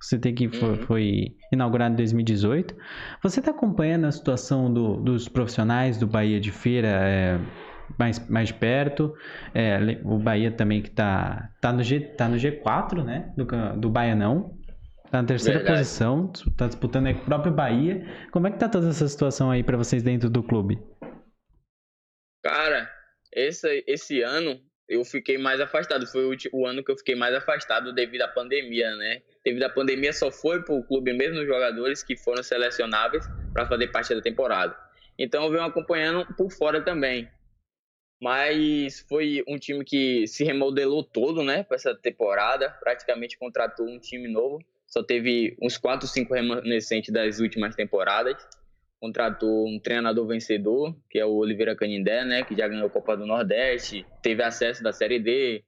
O 0.00 0.16
CT 0.16 0.32
que 0.32 0.48
foi, 0.48 0.68
uhum. 0.68 0.76
foi 0.76 1.36
inaugurado 1.52 1.94
em 1.94 1.96
2018. 1.96 2.76
Você 3.22 3.40
está 3.40 3.50
acompanhando 3.50 4.06
a 4.06 4.12
situação 4.12 4.72
do, 4.72 4.96
dos 4.96 5.28
profissionais 5.28 5.98
do 5.98 6.06
Bahia 6.06 6.40
de 6.40 6.52
feira 6.52 6.88
é, 6.88 7.38
mais, 7.98 8.28
mais 8.28 8.52
perto? 8.52 9.14
É, 9.54 9.78
o 10.04 10.18
Bahia 10.18 10.50
também 10.50 10.82
que 10.82 10.90
tá, 10.90 11.50
tá, 11.60 11.72
no, 11.72 11.82
G, 11.82 12.00
tá 12.00 12.28
no 12.28 12.36
G4, 12.36 13.04
né, 13.04 13.32
do, 13.36 13.46
do 13.78 13.90
Baianão. 13.90 14.58
Tá 15.10 15.22
na 15.22 15.28
terceira 15.28 15.60
Verdade. 15.60 15.78
posição, 15.78 16.32
tá 16.56 16.66
disputando 16.66 17.06
aí 17.06 17.14
com 17.14 17.22
o 17.22 17.24
próprio 17.24 17.52
Bahia. 17.52 18.04
Como 18.32 18.46
é 18.48 18.50
que 18.50 18.58
tá 18.58 18.68
toda 18.68 18.88
essa 18.88 19.06
situação 19.06 19.50
aí 19.50 19.62
para 19.62 19.76
vocês 19.76 20.02
dentro 20.02 20.28
do 20.28 20.42
clube? 20.42 20.78
Cara, 22.42 22.90
esse, 23.32 23.84
esse 23.86 24.22
ano 24.22 24.60
eu 24.88 25.04
fiquei 25.04 25.38
mais 25.38 25.60
afastado. 25.60 26.06
Foi 26.06 26.24
o, 26.24 26.36
o, 26.52 26.66
ano 26.66 26.82
que 26.82 26.90
eu 26.90 26.96
fiquei 26.96 27.14
mais 27.14 27.34
afastado 27.34 27.92
devido 27.92 28.22
à 28.22 28.28
pandemia, 28.28 28.94
né? 28.96 29.22
Devido 29.44 29.64
à 29.64 29.68
pandemia 29.68 30.12
só 30.12 30.30
foi 30.30 30.62
pro 30.62 30.82
clube 30.84 31.12
mesmo 31.12 31.40
os 31.40 31.46
jogadores 31.46 32.02
que 32.02 32.16
foram 32.16 32.42
selecionáveis 32.42 33.24
para 33.52 33.66
fazer 33.66 33.88
parte 33.88 34.14
da 34.14 34.20
temporada. 34.20 34.76
Então 35.18 35.44
eu 35.44 35.50
venho 35.50 35.64
acompanhando 35.64 36.26
por 36.36 36.50
fora 36.50 36.80
também. 36.80 37.28
Mas 38.20 39.00
foi 39.08 39.44
um 39.46 39.58
time 39.58 39.84
que 39.84 40.26
se 40.26 40.44
remodelou 40.44 41.02
todo, 41.02 41.42
né, 41.42 41.62
para 41.62 41.76
essa 41.76 41.94
temporada. 41.94 42.70
Praticamente 42.80 43.36
contratou 43.36 43.86
um 43.86 43.98
time 43.98 44.28
novo 44.28 44.64
só 44.94 45.02
teve 45.02 45.56
uns 45.60 45.76
4, 45.76 46.06
5 46.06 46.32
remanescentes 46.32 47.12
das 47.12 47.40
últimas 47.40 47.74
temporadas. 47.74 48.36
Contratou 49.04 49.68
um 49.68 49.78
treinador 49.78 50.26
vencedor, 50.26 50.96
que 51.10 51.18
é 51.18 51.26
o 51.26 51.34
Oliveira 51.34 51.76
Canindé, 51.76 52.24
né, 52.24 52.42
que 52.42 52.56
já 52.56 52.66
ganhou 52.66 52.86
a 52.86 52.90
Copa 52.90 53.14
do 53.14 53.26
Nordeste, 53.26 54.06
teve 54.22 54.42
acesso 54.42 54.82
da 54.82 54.94
Série 54.94 55.18
D 55.18 55.62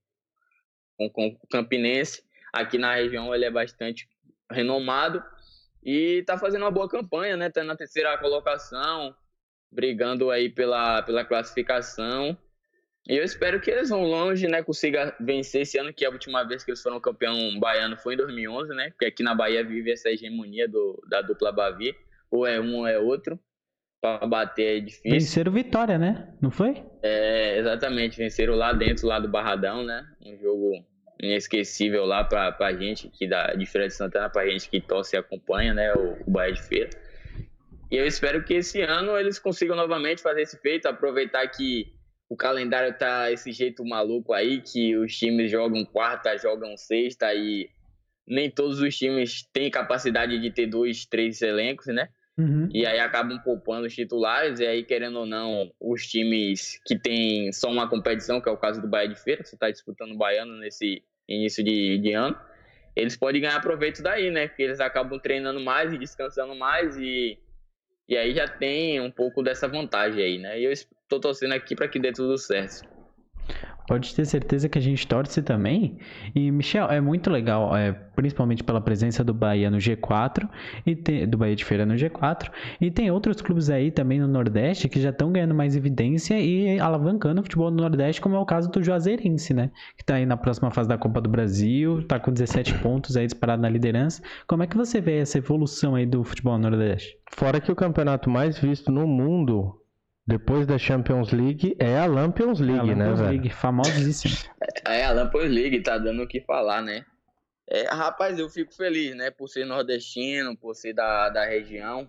com, 0.96 1.10
com 1.10 1.26
o 1.26 1.46
Campinense. 1.48 2.24
Aqui 2.50 2.78
na 2.78 2.94
região 2.94 3.34
ele 3.34 3.44
é 3.44 3.50
bastante 3.50 4.08
renomado 4.50 5.22
e 5.84 6.20
está 6.20 6.38
fazendo 6.38 6.62
uma 6.62 6.70
boa 6.70 6.88
campanha, 6.88 7.36
né? 7.36 7.50
Tá 7.50 7.62
na 7.62 7.76
terceira 7.76 8.16
colocação, 8.16 9.14
brigando 9.70 10.30
aí 10.30 10.48
pela, 10.48 11.02
pela 11.02 11.22
classificação. 11.22 12.38
E 13.06 13.18
eu 13.18 13.22
espero 13.22 13.60
que 13.60 13.70
eles 13.70 13.90
vão 13.90 14.04
longe, 14.04 14.48
né? 14.48 14.62
Consiga 14.62 15.14
vencer 15.20 15.60
esse 15.60 15.76
ano, 15.76 15.92
que 15.92 16.06
a 16.06 16.10
última 16.10 16.42
vez 16.42 16.64
que 16.64 16.70
eles 16.70 16.82
foram 16.82 16.98
campeão 16.98 17.60
baiano 17.60 17.98
foi 17.98 18.14
em 18.14 18.16
2011, 18.16 18.72
né? 18.72 18.88
Porque 18.92 19.04
aqui 19.04 19.22
na 19.22 19.34
Bahia 19.34 19.62
vive 19.62 19.92
essa 19.92 20.08
hegemonia 20.08 20.66
do, 20.66 21.04
da 21.06 21.20
dupla 21.20 21.52
Bavi. 21.52 21.94
Ou 22.30 22.46
é 22.46 22.60
um 22.60 22.78
ou 22.78 22.86
é 22.86 22.98
outro. 22.98 23.38
Pra 24.00 24.26
bater 24.26 24.76
é 24.76 24.80
difícil. 24.80 25.10
Venceram 25.10 25.52
Vitória, 25.52 25.98
né? 25.98 26.34
Não 26.40 26.50
foi? 26.50 26.84
É, 27.02 27.58
exatamente. 27.58 28.18
Venceram 28.18 28.54
lá 28.54 28.72
dentro, 28.72 29.06
lá 29.06 29.18
do 29.18 29.28
Barradão, 29.28 29.82
né? 29.82 30.06
Um 30.24 30.36
jogo 30.36 30.84
inesquecível 31.20 32.04
lá 32.04 32.22
pra, 32.22 32.52
pra 32.52 32.74
gente, 32.74 33.08
que 33.08 33.26
da 33.26 33.54
de 33.54 33.64
Feira 33.64 33.88
de 33.88 33.94
Santana, 33.94 34.28
pra 34.28 34.46
gente 34.46 34.68
que 34.68 34.80
torce 34.80 35.16
e 35.16 35.18
acompanha, 35.18 35.72
né? 35.72 35.94
O, 35.94 36.18
o 36.26 36.30
Bahia 36.30 36.52
de 36.52 36.62
Feira. 36.62 36.90
E 37.90 37.96
eu 37.96 38.06
espero 38.06 38.44
que 38.44 38.54
esse 38.54 38.82
ano 38.82 39.16
eles 39.16 39.38
consigam 39.38 39.76
novamente 39.76 40.20
fazer 40.20 40.42
esse 40.42 40.58
feito, 40.60 40.86
aproveitar 40.86 41.46
que 41.48 41.94
o 42.28 42.36
calendário 42.36 42.96
tá 42.98 43.30
esse 43.30 43.52
jeito 43.52 43.84
maluco 43.84 44.32
aí, 44.32 44.60
que 44.60 44.96
os 44.96 45.16
times 45.16 45.50
jogam 45.50 45.84
quarta, 45.84 46.36
jogam 46.36 46.76
sexta 46.76 47.32
e 47.32 47.70
nem 48.26 48.50
todos 48.50 48.80
os 48.80 48.96
times 48.96 49.48
têm 49.52 49.70
capacidade 49.70 50.38
de 50.38 50.50
ter 50.50 50.66
dois, 50.66 51.06
três 51.06 51.40
elencos, 51.42 51.86
né? 51.86 52.08
Uhum. 52.38 52.68
E 52.72 52.84
aí 52.84 52.98
acabam 52.98 53.38
poupando 53.42 53.86
os 53.86 53.94
titulares, 53.94 54.60
e 54.60 54.66
aí, 54.66 54.84
querendo 54.84 55.20
ou 55.20 55.26
não, 55.26 55.72
os 55.80 56.06
times 56.06 56.78
que 56.84 56.98
têm 56.98 57.50
só 57.52 57.70
uma 57.70 57.88
competição, 57.88 58.40
que 58.40 58.48
é 58.48 58.52
o 58.52 58.58
caso 58.58 58.80
do 58.80 58.88
Bahia 58.88 59.08
de 59.08 59.14
Feira, 59.14 59.42
você 59.42 59.54
está 59.54 59.70
disputando 59.70 60.12
o 60.12 60.16
Baiano 60.18 60.58
nesse 60.58 61.02
início 61.26 61.64
de, 61.64 61.98
de 61.98 62.12
ano, 62.12 62.38
eles 62.94 63.16
podem 63.16 63.40
ganhar 63.40 63.60
proveito 63.60 64.02
daí, 64.02 64.30
né? 64.30 64.48
Porque 64.48 64.62
eles 64.62 64.80
acabam 64.80 65.18
treinando 65.18 65.60
mais 65.60 65.92
e 65.92 65.98
descansando 65.98 66.54
mais, 66.54 66.96
e, 66.98 67.38
e 68.06 68.16
aí 68.16 68.34
já 68.34 68.46
tem 68.46 69.00
um 69.00 69.10
pouco 69.10 69.42
dessa 69.42 69.66
vantagem 69.66 70.22
aí, 70.22 70.38
né? 70.38 70.60
E 70.60 70.64
eu 70.64 70.72
tô 71.08 71.18
torcendo 71.18 71.52
aqui 71.52 71.74
para 71.74 71.88
que 71.88 71.98
dê 71.98 72.12
tudo 72.12 72.36
certo. 72.36 72.86
Pode 73.86 74.12
ter 74.14 74.24
certeza 74.24 74.68
que 74.68 74.78
a 74.78 74.82
gente 74.82 75.06
torce 75.06 75.40
também. 75.40 75.98
E, 76.34 76.50
Michel, 76.50 76.88
é 76.90 77.00
muito 77.00 77.30
legal, 77.30 77.76
é, 77.76 77.92
principalmente 77.92 78.64
pela 78.64 78.80
presença 78.80 79.22
do 79.22 79.32
Bahia 79.32 79.70
no 79.70 79.78
G4, 79.78 80.48
e 80.84 80.96
tem, 80.96 81.28
do 81.28 81.38
Bahia 81.38 81.54
de 81.54 81.64
Feira 81.64 81.86
no 81.86 81.94
G4. 81.94 82.50
E 82.80 82.90
tem 82.90 83.10
outros 83.12 83.40
clubes 83.40 83.70
aí 83.70 83.92
também 83.92 84.18
no 84.18 84.26
Nordeste 84.26 84.88
que 84.88 85.00
já 85.00 85.10
estão 85.10 85.30
ganhando 85.30 85.54
mais 85.54 85.76
evidência 85.76 86.38
e 86.40 86.80
alavancando 86.80 87.40
o 87.40 87.44
futebol 87.44 87.70
no 87.70 87.76
Nordeste, 87.76 88.20
como 88.20 88.34
é 88.34 88.38
o 88.38 88.44
caso 88.44 88.68
do 88.70 88.82
Juazeirense, 88.82 89.54
né? 89.54 89.70
Que 89.96 90.02
está 90.02 90.16
aí 90.16 90.26
na 90.26 90.36
próxima 90.36 90.70
fase 90.72 90.88
da 90.88 90.98
Copa 90.98 91.20
do 91.20 91.30
Brasil, 91.30 92.00
está 92.00 92.18
com 92.18 92.32
17 92.32 92.74
pontos 92.78 93.16
aí 93.16 93.26
disparado 93.26 93.62
na 93.62 93.68
liderança. 93.68 94.20
Como 94.48 94.64
é 94.64 94.66
que 94.66 94.76
você 94.76 95.00
vê 95.00 95.18
essa 95.18 95.38
evolução 95.38 95.94
aí 95.94 96.06
do 96.06 96.24
futebol 96.24 96.58
no 96.58 96.68
Nordeste? 96.68 97.16
Fora 97.30 97.60
que 97.60 97.70
o 97.70 97.76
campeonato 97.76 98.28
mais 98.28 98.58
visto 98.58 98.90
no 98.90 99.06
mundo 99.06 99.80
depois 100.26 100.66
da 100.66 100.76
Champions 100.76 101.32
League 101.32 101.76
é 101.78 101.98
a 101.98 102.06
Lampions 102.06 102.58
League, 102.58 102.90
é 102.90 102.92
a 102.92 102.96
né, 102.96 103.04
Lampions 103.04 103.20
né, 103.20 103.28
League, 103.28 103.50
famosíssima. 103.50 104.34
É, 104.84 105.04
a 105.04 105.12
Lampions 105.12 105.50
League, 105.50 105.82
tá 105.82 105.98
dando 105.98 106.22
o 106.22 106.26
que 106.26 106.40
falar, 106.40 106.82
né? 106.82 107.04
É, 107.68 107.82
rapaz, 107.88 108.38
eu 108.38 108.48
fico 108.48 108.74
feliz, 108.74 109.14
né, 109.16 109.30
por 109.30 109.48
ser 109.48 109.64
nordestino, 109.64 110.56
por 110.56 110.74
ser 110.74 110.92
da, 110.92 111.28
da 111.28 111.44
região 111.44 112.08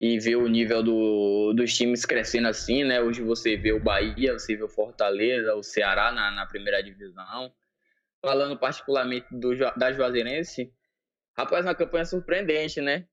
e 0.00 0.18
ver 0.18 0.36
o 0.36 0.48
nível 0.48 0.82
do, 0.82 1.52
dos 1.54 1.74
times 1.74 2.04
crescendo 2.04 2.48
assim, 2.48 2.84
né? 2.84 3.00
Hoje 3.00 3.22
você 3.22 3.56
vê 3.56 3.72
o 3.72 3.80
Bahia, 3.80 4.32
você 4.32 4.56
vê 4.56 4.62
o 4.62 4.68
Fortaleza, 4.68 5.54
o 5.54 5.62
Ceará 5.62 6.12
na, 6.12 6.30
na 6.30 6.46
primeira 6.46 6.82
divisão. 6.82 7.52
Falando 8.20 8.58
particularmente 8.58 9.26
do, 9.30 9.54
da 9.76 9.92
Juazeirense, 9.92 10.72
rapaz, 11.36 11.64
uma 11.64 11.74
campanha 11.74 12.04
surpreendente, 12.04 12.80
né? 12.80 13.06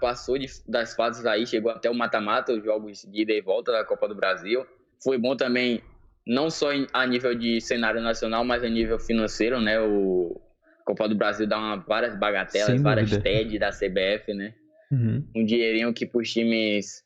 Passou 0.00 0.38
de, 0.38 0.46
das 0.66 0.94
fases 0.94 1.26
aí, 1.26 1.46
chegou 1.46 1.70
até 1.70 1.90
o 1.90 1.94
mata-mata, 1.94 2.52
os 2.52 2.64
jogos 2.64 3.02
de 3.02 3.22
ida 3.22 3.32
e 3.32 3.42
volta 3.42 3.72
da 3.72 3.84
Copa 3.84 4.08
do 4.08 4.14
Brasil. 4.14 4.66
Foi 5.02 5.18
bom 5.18 5.36
também, 5.36 5.82
não 6.26 6.48
só 6.48 6.70
a 6.92 7.06
nível 7.06 7.34
de 7.34 7.60
cenário 7.60 8.00
nacional, 8.00 8.44
mas 8.44 8.64
a 8.64 8.68
nível 8.68 8.98
financeiro, 8.98 9.60
né? 9.60 9.78
O 9.78 10.40
Copa 10.84 11.08
do 11.08 11.14
Brasil 11.14 11.46
dá 11.46 11.58
uma, 11.58 11.76
várias 11.76 12.18
bagatelas, 12.18 12.80
várias 12.80 13.10
TED 13.18 13.58
da 13.58 13.70
CBF, 13.70 14.32
né? 14.32 14.54
Uhum. 14.90 15.26
Um 15.36 15.44
dinheirinho 15.44 15.92
que 15.92 16.06
para 16.06 16.20
os 16.20 16.32
times 16.32 17.04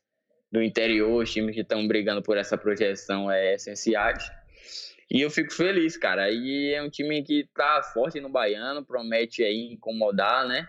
do 0.51 0.63
interior, 0.63 1.23
os 1.23 1.33
times 1.33 1.55
que 1.55 1.63
estão 1.63 1.87
brigando 1.89 2.23
por 2.23 2.37
essa 2.37 2.57
projeção 2.57 3.31
é 3.31 3.55
essenciais. 3.55 4.31
E 5.11 5.23
eu 5.23 5.31
fico 5.31 5.53
feliz, 5.53 5.97
cara. 5.97 6.31
E 6.31 6.73
é 6.75 6.83
um 6.83 6.91
time 6.91 7.23
que 7.23 7.49
tá 7.55 7.83
forte 7.83 8.21
no 8.21 8.29
baiano, 8.29 8.85
promete 8.85 9.43
aí 9.43 9.73
incomodar, 9.73 10.47
né? 10.47 10.69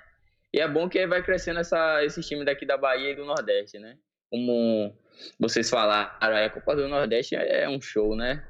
E 0.54 0.60
é 0.60 0.68
bom 0.68 0.90
que 0.90 1.06
vai 1.06 1.22
crescendo 1.22 1.60
essa, 1.60 2.04
esse 2.04 2.22
time 2.22 2.44
daqui 2.44 2.66
da 2.66 2.78
Bahia 2.78 3.12
e 3.12 3.16
do 3.16 3.26
Nordeste, 3.26 3.78
né? 3.78 3.96
Como 4.30 4.94
vocês 5.40 5.70
falaram, 5.70 6.12
a 6.20 6.50
Copa 6.50 6.76
do 6.76 6.88
Nordeste 6.88 7.36
é 7.36 7.68
um 7.70 7.80
show, 7.80 8.16
né? 8.16 8.44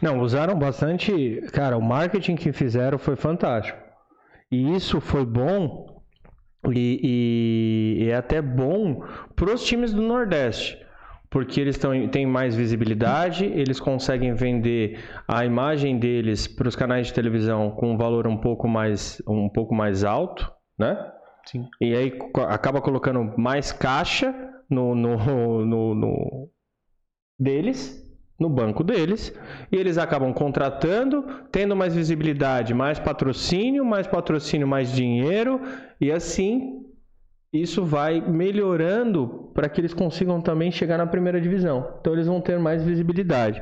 Não, 0.00 0.20
usaram 0.20 0.58
bastante. 0.58 1.40
Cara, 1.52 1.76
o 1.76 1.82
marketing 1.82 2.36
que 2.36 2.52
fizeram 2.52 2.98
foi 2.98 3.16
fantástico. 3.16 3.78
E 4.50 4.74
isso 4.76 5.00
foi 5.00 5.24
bom 5.24 6.02
e, 6.68 7.98
e, 7.98 8.04
e 8.04 8.10
é 8.10 8.16
até 8.16 8.40
bom 8.42 9.04
para 9.34 9.52
os 9.52 9.64
times 9.64 9.92
do 9.92 10.02
Nordeste 10.02 10.78
porque 11.30 11.60
eles 11.60 11.78
tão, 11.78 12.08
têm 12.08 12.26
mais 12.26 12.56
visibilidade, 12.56 13.44
eles 13.44 13.78
conseguem 13.78 14.34
vender 14.34 14.98
a 15.28 15.44
imagem 15.44 15.96
deles 15.96 16.48
para 16.48 16.66
os 16.68 16.74
canais 16.74 17.06
de 17.06 17.14
televisão 17.14 17.70
com 17.70 17.92
um 17.92 17.96
valor 17.96 18.26
um 18.26 18.36
pouco 18.36 18.66
mais, 18.66 19.22
um 19.26 19.48
pouco 19.48 19.72
mais 19.72 20.02
alto, 20.02 20.52
né? 20.80 21.12
Sim. 21.46 21.68
E 21.80 21.94
aí 21.94 22.18
acaba 22.48 22.80
colocando 22.80 23.34
mais 23.38 23.70
caixa 23.70 24.34
no, 24.68 24.94
no, 24.94 25.64
no, 25.66 25.94
no 25.94 26.50
deles, 27.38 28.02
no 28.38 28.48
banco 28.48 28.82
deles, 28.82 29.38
e 29.70 29.76
eles 29.76 29.98
acabam 29.98 30.32
contratando, 30.32 31.22
tendo 31.52 31.76
mais 31.76 31.94
visibilidade, 31.94 32.72
mais 32.72 32.98
patrocínio, 32.98 33.84
mais 33.84 34.06
patrocínio, 34.06 34.66
mais 34.66 34.90
dinheiro, 34.90 35.60
e 36.00 36.10
assim 36.10 36.86
isso 37.52 37.84
vai 37.84 38.20
melhorando 38.20 39.50
para 39.52 39.68
que 39.68 39.80
eles 39.80 39.92
consigam 39.92 40.40
também 40.40 40.70
chegar 40.70 40.96
na 40.96 41.06
primeira 41.06 41.40
divisão. 41.40 41.96
Então 42.00 42.12
eles 42.12 42.26
vão 42.26 42.40
ter 42.40 42.58
mais 42.58 42.82
visibilidade. 42.82 43.60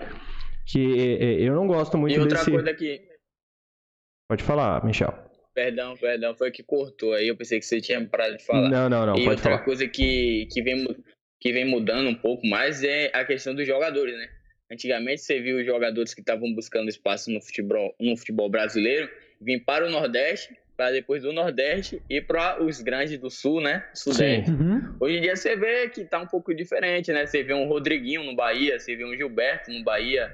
Que 0.66 1.01
é, 1.01 1.25
é, 1.25 1.49
eu 1.49 1.55
não 1.55 1.66
gosto 1.66 1.97
muito 1.97 2.14
e 2.14 2.21
outra 2.21 2.37
desse. 2.37 2.51
Coisa 2.51 2.75
que... 2.75 3.01
Pode 4.29 4.45
falar, 4.45 4.85
Michel. 4.85 5.28
Perdão, 5.59 5.97
perdão, 5.97 6.37
foi 6.37 6.53
que 6.53 6.63
cortou 6.63 7.15
aí. 7.15 7.27
Eu 7.27 7.37
pensei 7.37 7.59
que 7.59 7.67
você 7.67 7.81
tinha 7.81 8.07
parado 8.07 8.37
de 8.37 8.45
falar. 8.45 8.71
Não, 8.71 8.89
não, 8.89 9.07
não. 9.07 9.15
E 9.15 9.25
pode 9.25 9.31
outra 9.31 9.51
falar. 9.51 9.65
coisa 9.65 9.89
que, 9.89 10.47
que, 10.53 10.63
vem, 10.63 10.87
que 11.41 11.53
vem 11.53 11.65
mudando 11.65 12.09
um 12.09 12.15
pouco 12.15 12.47
mais 12.47 12.85
é 12.85 13.11
a 13.13 13.25
questão 13.25 13.57
dos 13.57 13.67
jogadores, 13.67 14.17
né? 14.17 14.29
Antigamente 14.71 15.21
você 15.21 15.41
viu 15.41 15.59
os 15.59 15.67
jogadores 15.67 16.15
que 16.15 16.21
estavam 16.21 16.55
buscando 16.55 16.89
espaço 16.89 17.29
no 17.33 17.41
futebol, 17.43 17.93
no 17.99 18.17
futebol 18.17 18.49
brasileiro 18.49 19.11
vir 19.41 19.65
para 19.65 19.85
o 19.85 19.91
Nordeste 19.91 20.57
para 20.77 20.93
depois 20.93 21.25
do 21.25 21.33
Nordeste 21.33 22.01
ir 22.09 22.25
para 22.25 22.63
os 22.63 22.81
grandes 22.81 23.19
do 23.19 23.29
Sul, 23.29 23.61
né? 23.61 23.85
Sudeste. 23.93 24.53
Uhum. 24.53 24.97
Hoje 25.01 25.17
em 25.17 25.21
dia 25.23 25.35
você 25.35 25.57
vê 25.57 25.89
que 25.89 26.05
tá 26.05 26.21
um 26.21 26.27
pouco 26.29 26.55
diferente, 26.55 27.13
né? 27.13 27.27
Você 27.27 27.43
vê 27.43 27.53
um 27.53 27.67
Rodriguinho 27.67 28.23
no 28.23 28.37
Bahia, 28.37 28.79
você 28.79 28.95
vê 28.95 29.05
um 29.05 29.17
Gilberto 29.17 29.73
no 29.73 29.83
Bahia, 29.83 30.33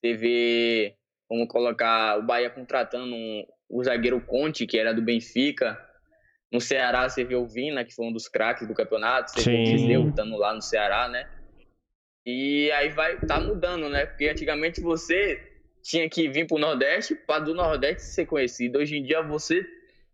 você 0.00 0.14
vê, 0.14 0.96
vamos 1.30 1.46
colocar, 1.46 2.18
o 2.18 2.24
Bahia 2.24 2.50
contratando 2.50 3.14
um, 3.14 3.46
o 3.72 3.82
zagueiro 3.82 4.20
Conte, 4.20 4.66
que 4.66 4.78
era 4.78 4.92
do 4.92 5.00
Benfica. 5.00 5.80
No 6.52 6.60
Ceará 6.60 7.08
você 7.08 7.24
vê 7.24 7.34
o 7.34 7.46
Vina, 7.46 7.82
que 7.82 7.94
foi 7.94 8.06
um 8.06 8.12
dos 8.12 8.28
craques 8.28 8.68
do 8.68 8.74
campeonato, 8.74 9.30
você 9.30 9.40
Sim. 9.40 9.86
vê 9.88 9.96
o 9.96 10.10
estando 10.10 10.36
lá 10.36 10.52
no 10.52 10.60
Ceará, 10.60 11.08
né? 11.08 11.26
E 12.26 12.70
aí 12.72 12.90
vai 12.90 13.18
tá 13.20 13.40
mudando, 13.40 13.88
né? 13.88 14.04
Porque 14.04 14.28
antigamente 14.28 14.82
você 14.82 15.42
tinha 15.82 16.08
que 16.08 16.28
vir 16.28 16.46
para 16.46 16.56
o 16.56 16.60
Nordeste 16.60 17.14
para 17.14 17.44
do 17.44 17.54
Nordeste 17.54 18.02
ser 18.02 18.26
conhecido. 18.26 18.78
Hoje 18.78 18.98
em 18.98 19.02
dia 19.02 19.22
você 19.22 19.66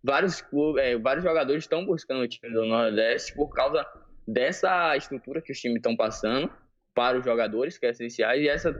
vários 0.03 0.41
clubes, 0.41 0.83
é, 0.83 0.97
vários 0.97 1.25
jogadores 1.25 1.65
estão 1.65 1.85
buscando 1.85 2.21
o 2.21 2.29
time 2.29 2.53
do 2.53 2.65
Nordeste 2.65 3.35
por 3.35 3.49
causa 3.49 3.85
dessa 4.27 4.97
estrutura 4.97 5.43
que 5.43 5.51
os 5.51 5.59
times 5.59 5.79
estão 5.79 5.97
passando 5.97 6.49
para 6.95 7.19
os 7.19 7.25
jogadores 7.25 7.77
que 7.77 7.87
é 7.87 7.91
essencial 7.91 8.37
e 8.37 8.49
essa 8.49 8.73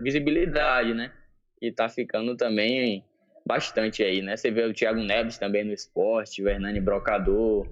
visibilidade, 0.00 0.94
né? 0.94 1.12
E 1.60 1.70
tá 1.70 1.88
ficando 1.90 2.34
também 2.34 3.04
bastante 3.46 4.02
aí, 4.02 4.22
né? 4.22 4.36
Você 4.36 4.50
vê 4.50 4.64
o 4.64 4.72
Thiago 4.72 5.00
Neves 5.00 5.38
também 5.38 5.64
no 5.64 5.72
esporte, 5.72 6.42
o 6.42 6.48
Hernani 6.48 6.80
Brocador. 6.80 7.66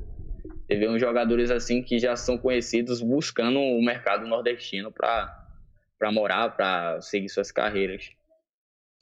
Você 0.67 0.77
vê 0.77 0.89
uns 0.89 1.01
jogadores 1.01 1.51
assim 1.51 1.83
que 1.83 1.99
já 1.99 2.17
são 2.17 2.39
conhecidos 2.39 3.01
buscando 3.03 3.59
o 3.59 3.85
mercado 3.85 4.27
nordestino 4.27 4.93
para 4.93 6.13
morar, 6.13 6.57
para 6.57 7.01
seguir 7.01 7.29
suas 7.29 7.51
carreiras. 7.51 8.11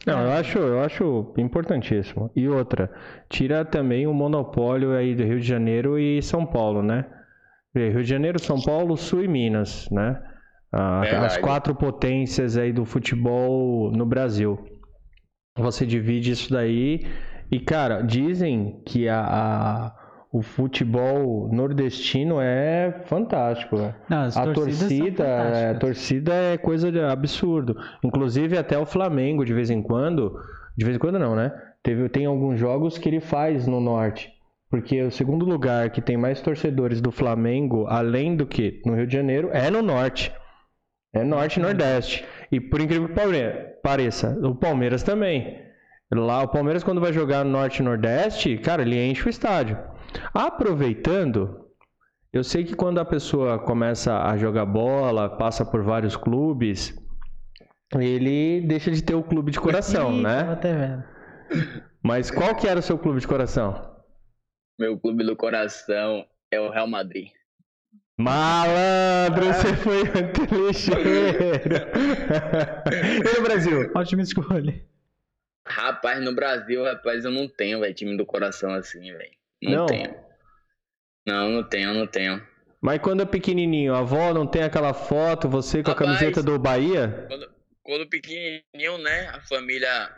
Não, 0.07 0.23
eu 0.23 0.33
acho, 0.33 0.59
eu 0.59 0.81
acho 0.81 1.35
importantíssimo. 1.37 2.31
E 2.35 2.49
outra, 2.49 2.91
tira 3.29 3.65
também 3.65 4.07
o 4.07 4.15
monopólio 4.15 4.93
aí 4.93 5.15
do 5.15 5.25
Rio 5.25 5.41
de 5.41 5.47
Janeiro 5.47 5.99
e 5.99 6.23
São 6.23 6.47
Paulo, 6.47 6.83
né? 6.83 7.05
Rio 7.75 8.03
de 8.03 8.09
Janeiro, 8.09 8.39
São 8.39 8.61
Paulo, 8.61 8.97
Sul 8.97 9.25
e 9.25 9.29
Minas, 9.29 9.89
né? 9.91 10.23
Ah, 10.73 11.03
as 11.25 11.37
quatro 11.39 11.75
potências 11.75 12.57
aí 12.57 12.73
do 12.73 12.85
futebol 12.85 13.91
no 13.91 14.07
Brasil. 14.07 14.78
Você 15.59 15.85
divide 15.85 16.31
isso 16.31 16.53
daí 16.53 17.07
e, 17.51 17.59
cara, 17.61 18.03
dizem 18.03 18.81
que 18.85 19.09
a, 19.09 19.21
a 19.21 19.99
o 20.31 20.43
futebol 20.43 21.49
nordestino 21.51 22.41
é 22.41 23.03
fantástico. 23.07 23.77
Não, 24.09 24.29
a 24.35 24.53
torcida, 24.53 25.25
é, 25.25 25.71
a 25.71 25.75
torcida 25.79 26.35
é 26.35 26.59
coisa 26.59 26.93
de 26.93 27.01
absurdo. 27.01 27.77
Inclusive 28.05 28.59
até 28.59 28.79
o 28.79 28.85
Flamengo 28.85 29.45
de 29.45 29.55
vez 29.55 29.71
em 29.71 29.81
quando, 29.81 30.39
de 30.77 30.85
vez 30.85 30.97
em 30.97 31.01
quando 31.01 31.19
não, 31.19 31.35
né? 31.35 31.51
Teve, 31.83 32.09
tem 32.09 32.27
alguns 32.27 32.61
jogos 32.61 32.99
que 32.99 33.09
ele 33.09 33.21
faz 33.21 33.67
no 33.67 33.81
norte. 33.81 34.31
Porque 34.71 35.03
o 35.03 35.11
segundo 35.11 35.47
lugar 35.47 35.89
que 35.91 36.03
tem 36.03 36.19
mais 36.19 36.43
torcedores 36.43 37.01
do 37.01 37.11
Flamengo, 37.11 37.87
além 37.89 38.37
do 38.37 38.47
que 38.47 38.83
no 38.85 38.95
Rio 38.95 39.07
de 39.07 39.15
Janeiro, 39.15 39.49
é 39.51 39.71
no 39.71 39.81
norte. 39.81 40.31
É 41.15 41.25
norte 41.25 41.59
e 41.59 41.63
nordeste. 41.63 42.23
E 42.53 42.61
por 42.61 42.83
incrível 42.83 43.09
que 43.09 43.15
pareça, 43.15 43.78
o 44.43 44.55
Palmeiras 44.55 45.03
também. 45.03 45.67
Lá, 46.13 46.43
o 46.43 46.49
Palmeiras, 46.49 46.83
quando 46.83 47.01
vai 47.01 47.13
jogar 47.13 47.45
no 47.45 47.51
norte 47.51 47.81
e 47.81 47.83
nordeste, 47.83 48.57
cara, 48.59 48.83
ele 48.83 48.99
enche 48.99 49.27
o 49.27 49.29
estádio. 49.29 49.79
Aproveitando, 50.33 51.67
eu 52.33 52.43
sei 52.43 52.65
que 52.65 52.75
quando 52.75 52.99
a 52.99 53.05
pessoa 53.05 53.59
começa 53.59 54.23
a 54.23 54.37
jogar 54.37 54.65
bola, 54.65 55.29
passa 55.29 55.65
por 55.65 55.83
vários 55.83 56.17
clubes, 56.17 56.95
ele 57.95 58.63
deixa 58.63 58.91
de 58.91 59.03
ter 59.03 59.15
o 59.15 59.23
clube 59.23 59.51
de 59.51 59.61
coração, 59.61 60.13
né? 60.13 60.41
Até 60.51 60.75
vendo. 60.75 61.05
Mas 62.03 62.31
qual 62.31 62.55
que 62.55 62.67
era 62.67 62.81
o 62.81 62.83
seu 62.83 62.99
clube 62.99 63.21
de 63.21 63.27
coração? 63.27 63.97
Meu 64.79 64.99
clube 64.99 65.25
do 65.25 65.37
coração 65.37 66.25
é 66.51 66.61
o 66.61 66.71
Real 66.71 66.87
Madrid. 66.87 67.29
Malandro, 68.19 69.47
você 69.47 69.77
foi 69.77 70.03
muito 70.05 70.55
lixeiro. 70.67 71.01
e 73.25 73.37
no 73.37 73.43
Brasil? 73.43 73.93
Ótima 73.95 74.23
escolha. 74.23 74.85
Rapaz, 75.67 76.21
no 76.25 76.35
Brasil, 76.35 76.83
rapaz, 76.83 77.25
eu 77.25 77.31
não 77.31 77.47
tenho, 77.47 77.81
velho, 77.81 77.95
time 77.95 78.17
do 78.17 78.27
coração 78.27 78.73
assim, 78.75 79.13
velho. 79.13 79.31
Não, 79.63 79.73
não 79.73 79.87
tenho. 79.87 80.15
Não, 81.27 81.49
não 81.51 81.63
tenho, 81.63 81.95
não 81.95 82.07
tenho. 82.07 82.43
Mas 82.81 83.01
quando 83.01 83.23
é 83.23 83.27
pequenininho, 83.27 83.95
a 83.95 84.01
avó 84.01 84.33
não 84.35 84.47
tem 84.47 84.63
aquela 84.63 84.93
foto, 84.93 85.49
você 85.49 85.83
com 85.83 85.91
Rapaz, 85.91 86.11
a 86.11 86.19
camiseta 86.19 86.43
do 86.43 86.59
Bahia? 86.59 87.27
Quando, 87.29 87.51
quando 87.83 88.09
pequenininho, 88.09 88.99
né, 88.99 89.29
a 89.29 89.41
família 89.43 90.11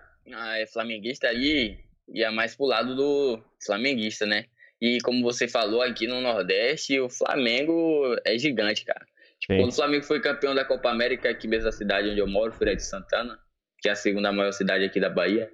é 0.57 0.67
flamenguista 0.67 1.29
ali 1.29 1.79
ia 2.13 2.31
mais 2.31 2.55
pro 2.55 2.67
lado 2.67 2.95
do 2.95 3.43
flamenguista, 3.65 4.27
né? 4.27 4.47
E 4.81 4.99
como 5.03 5.23
você 5.23 5.47
falou 5.47 5.83
aqui 5.83 6.07
no 6.07 6.21
Nordeste, 6.21 6.99
o 6.99 7.09
Flamengo 7.09 8.17
é 8.25 8.39
gigante, 8.39 8.85
cara. 8.85 9.05
Tipo, 9.39 9.57
quando 9.57 9.73
o 9.73 9.75
Flamengo 9.75 10.05
foi 10.05 10.21
campeão 10.21 10.55
da 10.55 10.65
Copa 10.65 10.91
América 10.91 11.29
aqui 11.29 11.49
mesmo 11.49 11.67
na 11.67 11.73
cidade 11.73 12.09
onde 12.09 12.19
eu 12.19 12.27
moro, 12.27 12.53
Feira 12.53 12.77
de 12.77 12.83
Santana, 12.83 13.39
que 13.79 13.89
é 13.89 13.93
a 13.93 13.97
segunda 13.97 14.33
maior 14.33 14.53
cidade 14.53 14.85
aqui 14.85 15.01
da 15.01 15.09
Bahia, 15.09 15.51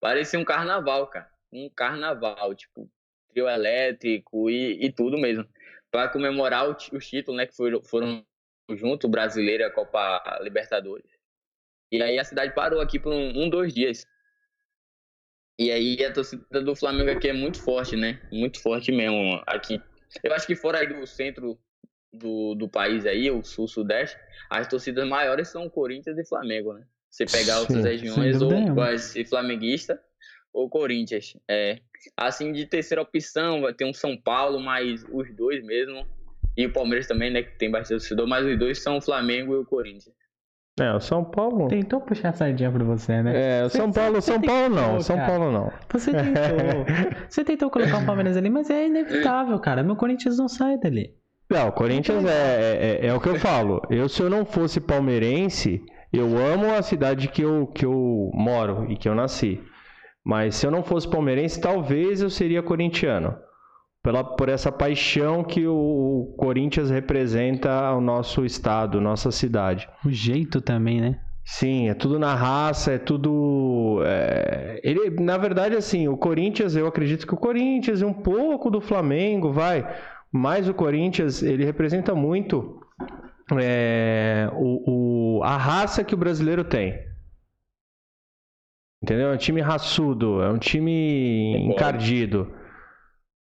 parecia 0.00 0.38
um 0.38 0.44
carnaval, 0.44 1.06
cara. 1.08 1.28
Um 1.52 1.70
carnaval, 1.70 2.54
tipo, 2.54 2.90
trio 3.32 3.48
elétrico 3.48 4.50
e, 4.50 4.84
e 4.84 4.92
tudo 4.92 5.18
mesmo. 5.18 5.46
Para 5.90 6.08
comemorar 6.08 6.68
o, 6.68 6.76
os 6.92 7.08
títulos, 7.08 7.38
né, 7.38 7.46
que 7.46 7.54
foram, 7.54 7.82
foram 7.82 8.24
junto, 8.70 9.06
o 9.06 9.10
brasileiro 9.10 9.62
e 9.62 9.66
a 9.66 9.70
Copa 9.70 10.38
Libertadores. 10.42 11.10
E 11.90 12.02
aí 12.02 12.18
a 12.18 12.24
cidade 12.24 12.54
parou 12.54 12.80
aqui 12.80 12.98
por 12.98 13.12
um, 13.12 13.44
um, 13.44 13.48
dois 13.48 13.72
dias. 13.72 14.06
E 15.58 15.70
aí 15.70 16.04
a 16.04 16.12
torcida 16.12 16.60
do 16.60 16.74
Flamengo 16.74 17.10
aqui 17.10 17.28
é 17.28 17.32
muito 17.32 17.60
forte, 17.60 17.96
né? 17.96 18.20
Muito 18.32 18.60
forte 18.60 18.90
mesmo 18.90 19.42
aqui. 19.46 19.80
Eu 20.22 20.32
acho 20.32 20.46
que 20.46 20.56
fora 20.56 20.78
aí 20.78 20.86
do 20.86 21.06
centro 21.06 21.58
do, 22.12 22.54
do 22.54 22.68
país 22.68 23.06
aí, 23.06 23.30
o 23.30 23.42
sul-sudeste, 23.42 24.16
as 24.50 24.68
torcidas 24.68 25.06
maiores 25.06 25.48
são 25.48 25.68
Corinthians 25.68 26.18
e 26.18 26.24
Flamengo, 26.24 26.72
né? 26.72 26.84
Você 27.10 27.26
pegar 27.26 27.60
outras 27.60 27.84
regiões, 27.84 28.42
ou 28.42 28.74
vai 28.74 28.98
ser 28.98 29.24
flamenguista 29.24 30.00
ou 30.52 30.68
Corinthians. 30.68 31.36
É. 31.48 31.78
Assim, 32.16 32.52
de 32.52 32.66
terceira 32.66 33.02
opção, 33.02 33.62
vai 33.62 33.72
ter 33.72 33.84
um 33.84 33.94
São 33.94 34.16
Paulo, 34.16 34.60
mas 34.60 35.04
os 35.10 35.34
dois 35.34 35.64
mesmo. 35.64 36.06
E 36.56 36.66
o 36.66 36.72
Palmeiras 36.72 37.06
também, 37.06 37.30
né? 37.30 37.42
Que 37.42 37.56
tem 37.58 37.70
bastante 37.70 38.00
torcedor, 38.00 38.26
mas 38.26 38.46
os 38.46 38.58
dois 38.58 38.80
são 38.80 38.96
o 38.96 39.00
Flamengo 39.00 39.54
e 39.54 39.58
o 39.58 39.64
Corinthians. 39.64 40.14
É, 40.80 40.92
o 40.92 41.00
São 41.00 41.24
Paulo. 41.24 41.68
Tentou 41.68 42.00
puxar 42.00 42.30
a 42.30 42.32
sardinha 42.32 42.70
pra 42.70 42.82
você, 42.82 43.22
né? 43.22 43.60
É, 43.60 43.64
o 43.64 43.68
São 43.68 43.92
Paulo, 43.92 44.20
São 44.20 44.40
Paulo 44.40 44.68
não. 44.74 45.00
São 45.00 45.16
Paulo 45.16 45.52
não. 45.52 45.72
Você 45.88 46.10
tentou. 46.12 47.20
você 47.28 47.44
tentou 47.44 47.70
colocar 47.70 47.98
o 47.98 48.06
Palmeiras 48.06 48.36
ali, 48.36 48.50
mas 48.50 48.68
é 48.70 48.86
inevitável, 48.86 49.58
cara. 49.60 49.84
Meu 49.84 49.94
Corinthians 49.94 50.36
não 50.36 50.48
sai 50.48 50.76
dali. 50.78 51.14
Não, 51.48 51.68
o 51.68 51.72
Corinthians 51.72 52.24
é, 52.24 53.00
é, 53.02 53.06
é, 53.06 53.14
o 53.14 53.20
que 53.20 53.28
eu 53.28 53.36
falo. 53.36 53.82
Eu, 53.88 54.08
se 54.08 54.20
eu 54.20 54.28
não 54.28 54.44
fosse 54.44 54.80
palmeirense, 54.80 55.80
eu 56.12 56.36
amo 56.38 56.74
a 56.74 56.82
cidade 56.82 57.28
que 57.28 57.42
eu, 57.42 57.68
que 57.68 57.84
eu 57.84 58.30
moro 58.34 58.90
e 58.90 58.96
que 58.96 59.08
eu 59.08 59.14
nasci. 59.14 59.60
Mas 60.24 60.56
se 60.56 60.66
eu 60.66 60.70
não 60.70 60.82
fosse 60.82 61.08
palmeirense, 61.08 61.60
talvez 61.60 62.20
eu 62.20 62.30
seria 62.30 62.62
corintiano. 62.62 63.36
Pela, 64.04 64.22
por 64.22 64.50
essa 64.50 64.70
paixão 64.70 65.42
que 65.42 65.66
o, 65.66 66.34
Corinthians 66.36 66.90
representa 66.90 67.72
ao 67.72 68.02
nosso 68.02 68.44
estado, 68.44 69.00
nossa 69.00 69.30
cidade. 69.30 69.88
O 70.04 70.10
jeito 70.10 70.60
também, 70.60 71.00
né? 71.00 71.18
Sim, 71.42 71.88
é 71.88 71.94
tudo 71.94 72.18
na 72.18 72.34
raça, 72.34 72.92
é 72.92 72.98
tudo. 72.98 74.02
É... 74.04 74.78
Ele, 74.84 75.08
na 75.22 75.38
verdade, 75.38 75.74
assim, 75.74 76.06
o 76.06 76.18
Corinthians, 76.18 76.76
eu 76.76 76.86
acredito 76.86 77.26
que 77.26 77.32
o 77.32 77.38
Corinthians 77.38 78.02
e 78.02 78.04
um 78.04 78.12
pouco 78.12 78.70
do 78.70 78.78
Flamengo, 78.78 79.50
vai. 79.50 79.86
Mas 80.30 80.68
o 80.68 80.74
Corinthians, 80.74 81.42
ele 81.42 81.64
representa 81.64 82.14
muito 82.14 82.78
é, 83.58 84.50
o, 84.52 85.38
o, 85.38 85.42
a 85.42 85.56
raça 85.56 86.04
que 86.04 86.14
o 86.14 86.18
brasileiro 86.18 86.62
tem. 86.62 86.94
Entendeu? 89.02 89.30
É 89.30 89.34
um 89.34 89.38
time 89.38 89.62
raçudo, 89.62 90.42
é 90.42 90.50
um 90.50 90.58
time 90.58 91.56
encardido. 91.70 92.52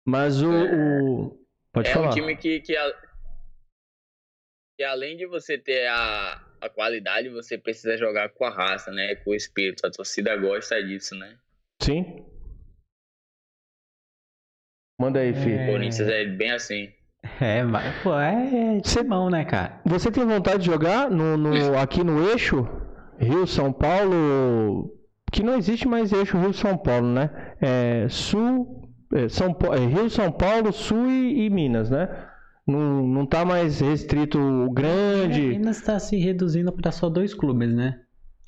Mas 0.06 0.42
o. 0.42 0.50
o... 0.52 1.46
Pode 1.74 1.90
é 1.90 1.94
falar. 1.94 2.08
um 2.12 2.14
time 2.14 2.36
que, 2.38 2.60
que, 2.62 2.78
a- 2.78 2.94
que 4.78 4.84
além 4.84 5.18
de 5.18 5.26
você 5.26 5.58
ter 5.58 5.88
a, 5.88 6.42
a 6.62 6.70
qualidade, 6.70 7.30
você 7.30 7.58
precisa 7.58 7.98
jogar 7.98 8.30
com 8.30 8.46
a 8.46 8.50
raça, 8.50 8.92
né? 8.92 9.16
Com 9.16 9.32
o 9.32 9.36
espírito. 9.36 9.86
A 9.86 9.92
torcida 9.92 10.36
gosta 10.38 10.82
disso, 10.84 11.16
né? 11.16 11.38
Sim. 11.82 12.24
Manda 15.00 15.20
aí, 15.20 15.34
filho. 15.34 15.64
O 15.64 15.66
Corinthians 15.74 16.08
é 16.08 16.26
bem 16.26 16.52
assim. 16.52 16.90
É, 17.42 17.64
mas, 17.64 17.94
pô, 18.04 18.14
é 18.18 18.80
timão, 18.82 19.30
né, 19.30 19.44
cara? 19.44 19.82
Você 19.86 20.12
tem 20.12 20.26
vontade 20.26 20.60
de 20.60 20.66
jogar 20.68 21.10
no, 21.10 21.36
no- 21.36 21.76
aqui 21.80 22.04
no 22.04 22.30
eixo? 22.30 22.66
Rio, 23.20 23.48
São 23.48 23.74
Paulo. 23.74 24.94
Que 25.32 25.42
não 25.44 25.58
existe 25.58 25.88
mais 25.88 26.14
eixo 26.14 26.38
Rio, 26.38 26.54
São 26.54 26.78
Paulo, 26.78 27.08
né? 27.08 27.56
É, 27.60 28.08
Sul. 28.10 28.85
É, 29.16 29.30
São, 29.30 29.56
é, 29.74 29.86
Rio, 29.86 30.10
São 30.10 30.32
Paulo, 30.32 30.72
Sul 30.72 31.10
e, 31.10 31.46
e 31.46 31.50
Minas, 31.50 31.90
né? 31.90 32.10
Não, 32.68 33.06
não 33.06 33.26
tá 33.26 33.46
mais 33.46 33.80
restrito 33.80 34.40
o 34.40 34.72
grande. 34.72 35.52
Ainda 35.52 35.70
está 35.70 36.00
se 36.00 36.18
reduzindo 36.18 36.72
para 36.72 36.92
só 36.92 37.10
dois 37.10 37.34
clubes, 37.34 37.74
né? 37.74 38.02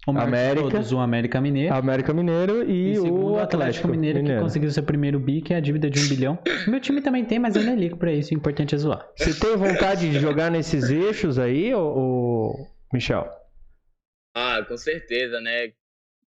O 0.07 0.11
América. 0.11 0.69
todos, 0.69 0.93
o 0.93 0.99
América 0.99 1.41
Mineiro. 1.41 1.75
América 1.75 2.13
Mineiro 2.13 2.63
e, 2.69 2.91
E 2.91 2.95
segundo, 2.95 3.25
o 3.25 3.39
Atlético, 3.39 3.89
Mineiro, 3.89 4.23
que 4.23 4.39
conseguiu 4.39 4.71
seu 4.71 4.81
primeiro 4.81 5.19
bi, 5.19 5.41
que 5.41 5.53
é 5.53 5.57
a 5.57 5.59
dívida 5.59 5.89
de 5.89 5.99
um 5.99 6.07
bilhão. 6.07 6.39
Meu 6.65 6.79
time 6.79 7.01
também 7.01 7.25
tem, 7.25 7.39
mas 7.39 7.57
eu 7.57 7.63
nem 7.63 7.75
ligo 7.75 7.97
pra 7.97 8.11
isso. 8.13 8.33
O 8.33 8.37
importante 8.37 8.73
é 8.73 8.77
zoar. 8.77 9.05
Você 9.17 9.37
tem 9.37 9.57
vontade 9.57 10.09
de 10.09 10.17
jogar 10.17 10.49
nesses 10.49 10.89
eixos 10.89 11.37
aí, 11.37 11.75
ô, 11.75 11.81
ô, 11.81 12.67
Michel? 12.93 13.27
Ah, 14.33 14.63
com 14.65 14.77
certeza, 14.77 15.41
né? 15.41 15.73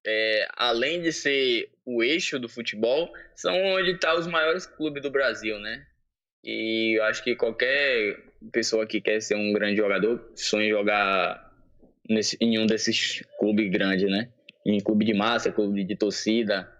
É, 0.06 0.48
além 0.56 1.02
de 1.02 1.12
ser 1.12 1.70
o 1.84 2.02
eixo 2.02 2.38
do 2.38 2.48
futebol, 2.48 3.12
são 3.34 3.54
onde 3.74 3.92
estão 3.92 4.18
os 4.18 4.26
maiores 4.26 4.66
clubes 4.66 5.02
do 5.02 5.10
Brasil, 5.10 5.58
né? 5.58 5.86
E 6.44 6.98
eu 6.98 7.04
acho 7.04 7.22
que 7.22 7.34
qualquer 7.34 8.22
pessoa 8.52 8.86
que 8.86 9.00
quer 9.00 9.20
ser 9.20 9.34
um 9.34 9.52
grande 9.52 9.76
jogador 9.76 10.32
sonha 10.34 10.68
jogar 10.68 11.52
nesse, 12.08 12.36
em 12.40 12.58
um 12.58 12.66
desses 12.66 13.22
clubes 13.38 13.70
grandes, 13.70 14.10
né? 14.10 14.30
Em 14.64 14.80
clube 14.80 15.04
de 15.04 15.14
massa, 15.14 15.52
clube 15.52 15.84
de 15.84 15.96
torcida. 15.96 16.72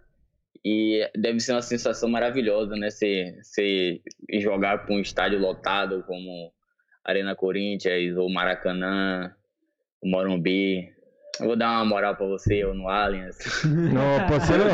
E 0.65 1.09
deve 1.17 1.41
ser 1.41 1.53
uma 1.53 1.63
sensação 1.63 2.09
maravilhosa, 2.09 2.77
né? 2.77 2.91
Você 2.91 4.01
ir 4.29 4.41
jogar 4.41 4.87
com 4.87 4.97
um 4.97 5.01
estádio 5.01 5.39
lotado 5.39 6.05
como 6.05 6.53
Arena 7.05 7.35
Corinthians 7.35 8.17
ou 8.17 8.31
Maracanã, 8.31 9.35
Morumbi. 10.03 10.93
Vou 11.41 11.57
dar 11.57 11.71
uma 11.71 11.85
moral 11.85 12.17
pra 12.17 12.27
você, 12.27 12.65
ou 12.65 12.75
no 12.75 12.89
Allianz. 12.89 13.39
Não, 13.65 14.27
pô, 14.27 14.39
você 14.41 14.57
não- 14.57 14.67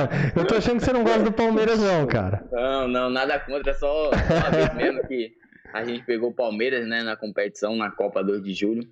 eu 0.43 0.47
tô 0.47 0.55
achando 0.57 0.79
que 0.79 0.85
você 0.85 0.93
não 0.93 1.05
gosta 1.05 1.23
do 1.23 1.33
Palmeiras, 1.33 1.79
não, 1.81 2.07
cara. 2.07 2.43
Não, 2.51 2.89
não, 2.89 3.11
nada 3.11 3.39
contra, 3.39 3.71
é 3.71 3.75
só 3.75 4.11
só 4.11 4.35
uma 4.35 4.51
vez 4.51 4.75
mesmo 4.75 5.07
que 5.07 5.33
a 5.73 5.85
gente 5.85 6.05
pegou 6.05 6.31
o 6.31 6.35
Palmeiras, 6.35 6.87
né, 6.87 7.03
na 7.03 7.17
competição, 7.17 7.77
na 7.77 7.91
Copa 7.91 8.23
2 8.23 8.43
de 8.43 8.53
julho. 8.55 8.87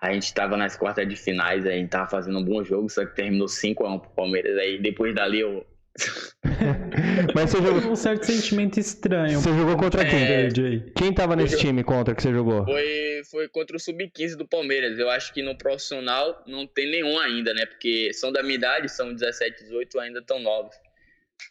A 0.00 0.12
gente 0.12 0.32
tava 0.34 0.56
nas 0.56 0.76
quartas 0.76 1.08
de 1.08 1.14
finais, 1.16 1.64
aí 1.64 1.74
a 1.74 1.76
gente 1.76 1.90
tava 1.90 2.08
fazendo 2.08 2.38
um 2.38 2.44
bom 2.44 2.62
jogo, 2.64 2.88
só 2.90 3.04
que 3.06 3.14
terminou 3.14 3.46
5x1 3.46 4.00
pro 4.00 4.10
Palmeiras. 4.10 4.56
Aí 4.58 4.80
depois 4.80 5.14
dali 5.14 5.40
eu. 5.40 5.64
Mas 7.34 7.50
você 7.50 7.58
jogou, 7.58 7.92
Um 7.92 7.96
certo 7.96 8.24
sentimento 8.24 8.80
estranho. 8.80 9.40
você 9.40 9.52
jogou 9.52 9.76
contra 9.76 10.04
quem? 10.04 10.22
É. 10.22 10.50
Jay. 10.50 10.92
Quem 10.96 11.12
tava 11.12 11.36
nesse 11.36 11.58
time 11.58 11.84
contra 11.84 12.14
que 12.14 12.22
você 12.22 12.32
jogou? 12.32 12.64
Foi, 12.64 13.22
foi 13.30 13.48
contra 13.48 13.76
o 13.76 13.80
Sub-15 13.80 14.36
do 14.36 14.46
Palmeiras. 14.46 14.98
Eu 14.98 15.10
acho 15.10 15.32
que 15.32 15.42
no 15.42 15.56
profissional 15.56 16.42
não 16.46 16.66
tem 16.66 16.90
nenhum 16.90 17.18
ainda, 17.18 17.52
né? 17.52 17.66
Porque 17.66 18.12
são 18.14 18.32
da 18.32 18.42
minha 18.42 18.54
idade, 18.54 18.88
são 18.88 19.12
17, 19.12 19.64
18, 19.64 20.00
ainda 20.00 20.22
tão 20.22 20.38
novos. 20.38 20.74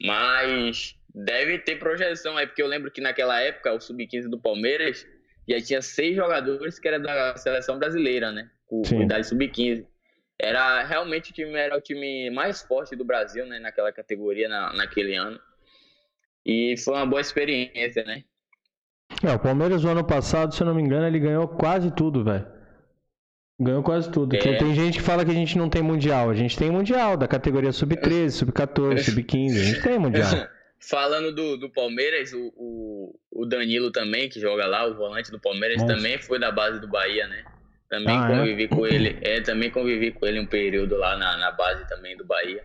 Mas 0.03 0.95
deve 1.13 1.59
ter 1.59 1.77
projeção 1.77 2.37
aí, 2.37 2.47
porque 2.47 2.61
eu 2.61 2.67
lembro 2.67 2.89
que 2.89 3.01
naquela 3.01 3.39
época, 3.39 3.73
o 3.73 3.79
Sub-15 3.79 4.29
do 4.29 4.39
Palmeiras 4.39 5.05
já 5.47 5.61
tinha 5.61 5.81
seis 5.81 6.15
jogadores 6.15 6.79
que 6.79 6.87
era 6.87 6.99
da 6.99 7.35
seleção 7.37 7.77
brasileira, 7.77 8.31
né? 8.31 8.49
Com 8.65 8.81
idade 9.01 9.27
Sub-15. 9.27 9.85
Era 10.43 10.83
realmente 10.83 11.29
o 11.29 11.33
time 11.33 11.53
era 11.53 11.77
o 11.77 11.81
time 11.81 12.31
mais 12.31 12.63
forte 12.63 12.95
do 12.95 13.05
Brasil, 13.05 13.45
né? 13.45 13.59
Naquela 13.59 13.91
categoria, 13.91 14.49
na, 14.49 14.73
naquele 14.73 15.15
ano. 15.15 15.39
E 16.43 16.75
foi 16.83 16.95
uma 16.95 17.05
boa 17.05 17.21
experiência, 17.21 18.03
né? 18.03 18.23
É, 19.23 19.31
o 19.31 19.39
Palmeiras, 19.39 19.83
o 19.83 19.87
ano 19.87 20.03
passado, 20.03 20.55
se 20.55 20.61
eu 20.61 20.65
não 20.65 20.73
me 20.73 20.81
engano, 20.81 21.05
ele 21.05 21.19
ganhou 21.19 21.47
quase 21.47 21.91
tudo, 21.91 22.23
velho. 22.23 22.47
Ganhou 23.59 23.83
quase 23.83 24.09
tudo. 24.09 24.35
É. 24.35 24.39
Tem, 24.39 24.73
gente 24.73 24.97
que 24.97 25.03
fala 25.03 25.23
que 25.23 25.29
a 25.29 25.35
gente 25.35 25.55
não 25.55 25.69
tem 25.69 25.83
mundial. 25.83 26.31
A 26.31 26.33
gente 26.33 26.57
tem 26.57 26.71
mundial 26.71 27.15
da 27.15 27.27
categoria 27.27 27.71
sub-13, 27.71 28.31
sub-14, 28.31 29.03
sub-15. 29.03 29.51
A 29.51 29.63
gente 29.63 29.81
tem 29.83 29.99
mundial. 29.99 30.27
Falando 30.83 31.31
do, 31.35 31.57
do 31.57 31.69
Palmeiras, 31.69 32.33
o, 32.33 32.51
o, 32.57 33.19
o 33.31 33.45
Danilo 33.45 33.91
também, 33.91 34.27
que 34.27 34.39
joga 34.39 34.65
lá, 34.65 34.87
o 34.87 34.95
volante 34.95 35.29
do 35.29 35.39
Palmeiras, 35.39 35.77
Monstro. 35.77 35.95
também 35.95 36.17
foi 36.17 36.39
da 36.39 36.51
base 36.51 36.81
do 36.81 36.87
Bahia, 36.87 37.27
né? 37.27 37.45
Também 37.91 38.17
Ah, 38.17 38.31
é? 38.31 38.37
convivi 38.37 38.67
com 38.69 38.87
ele. 38.87 39.19
É, 39.21 39.41
também 39.41 39.69
convivi 39.69 40.13
com 40.13 40.25
ele 40.25 40.39
um 40.39 40.45
período 40.45 40.95
lá 40.95 41.17
na, 41.17 41.35
na 41.35 41.51
base 41.51 41.85
também 41.89 42.15
do 42.15 42.23
Bahia. 42.23 42.63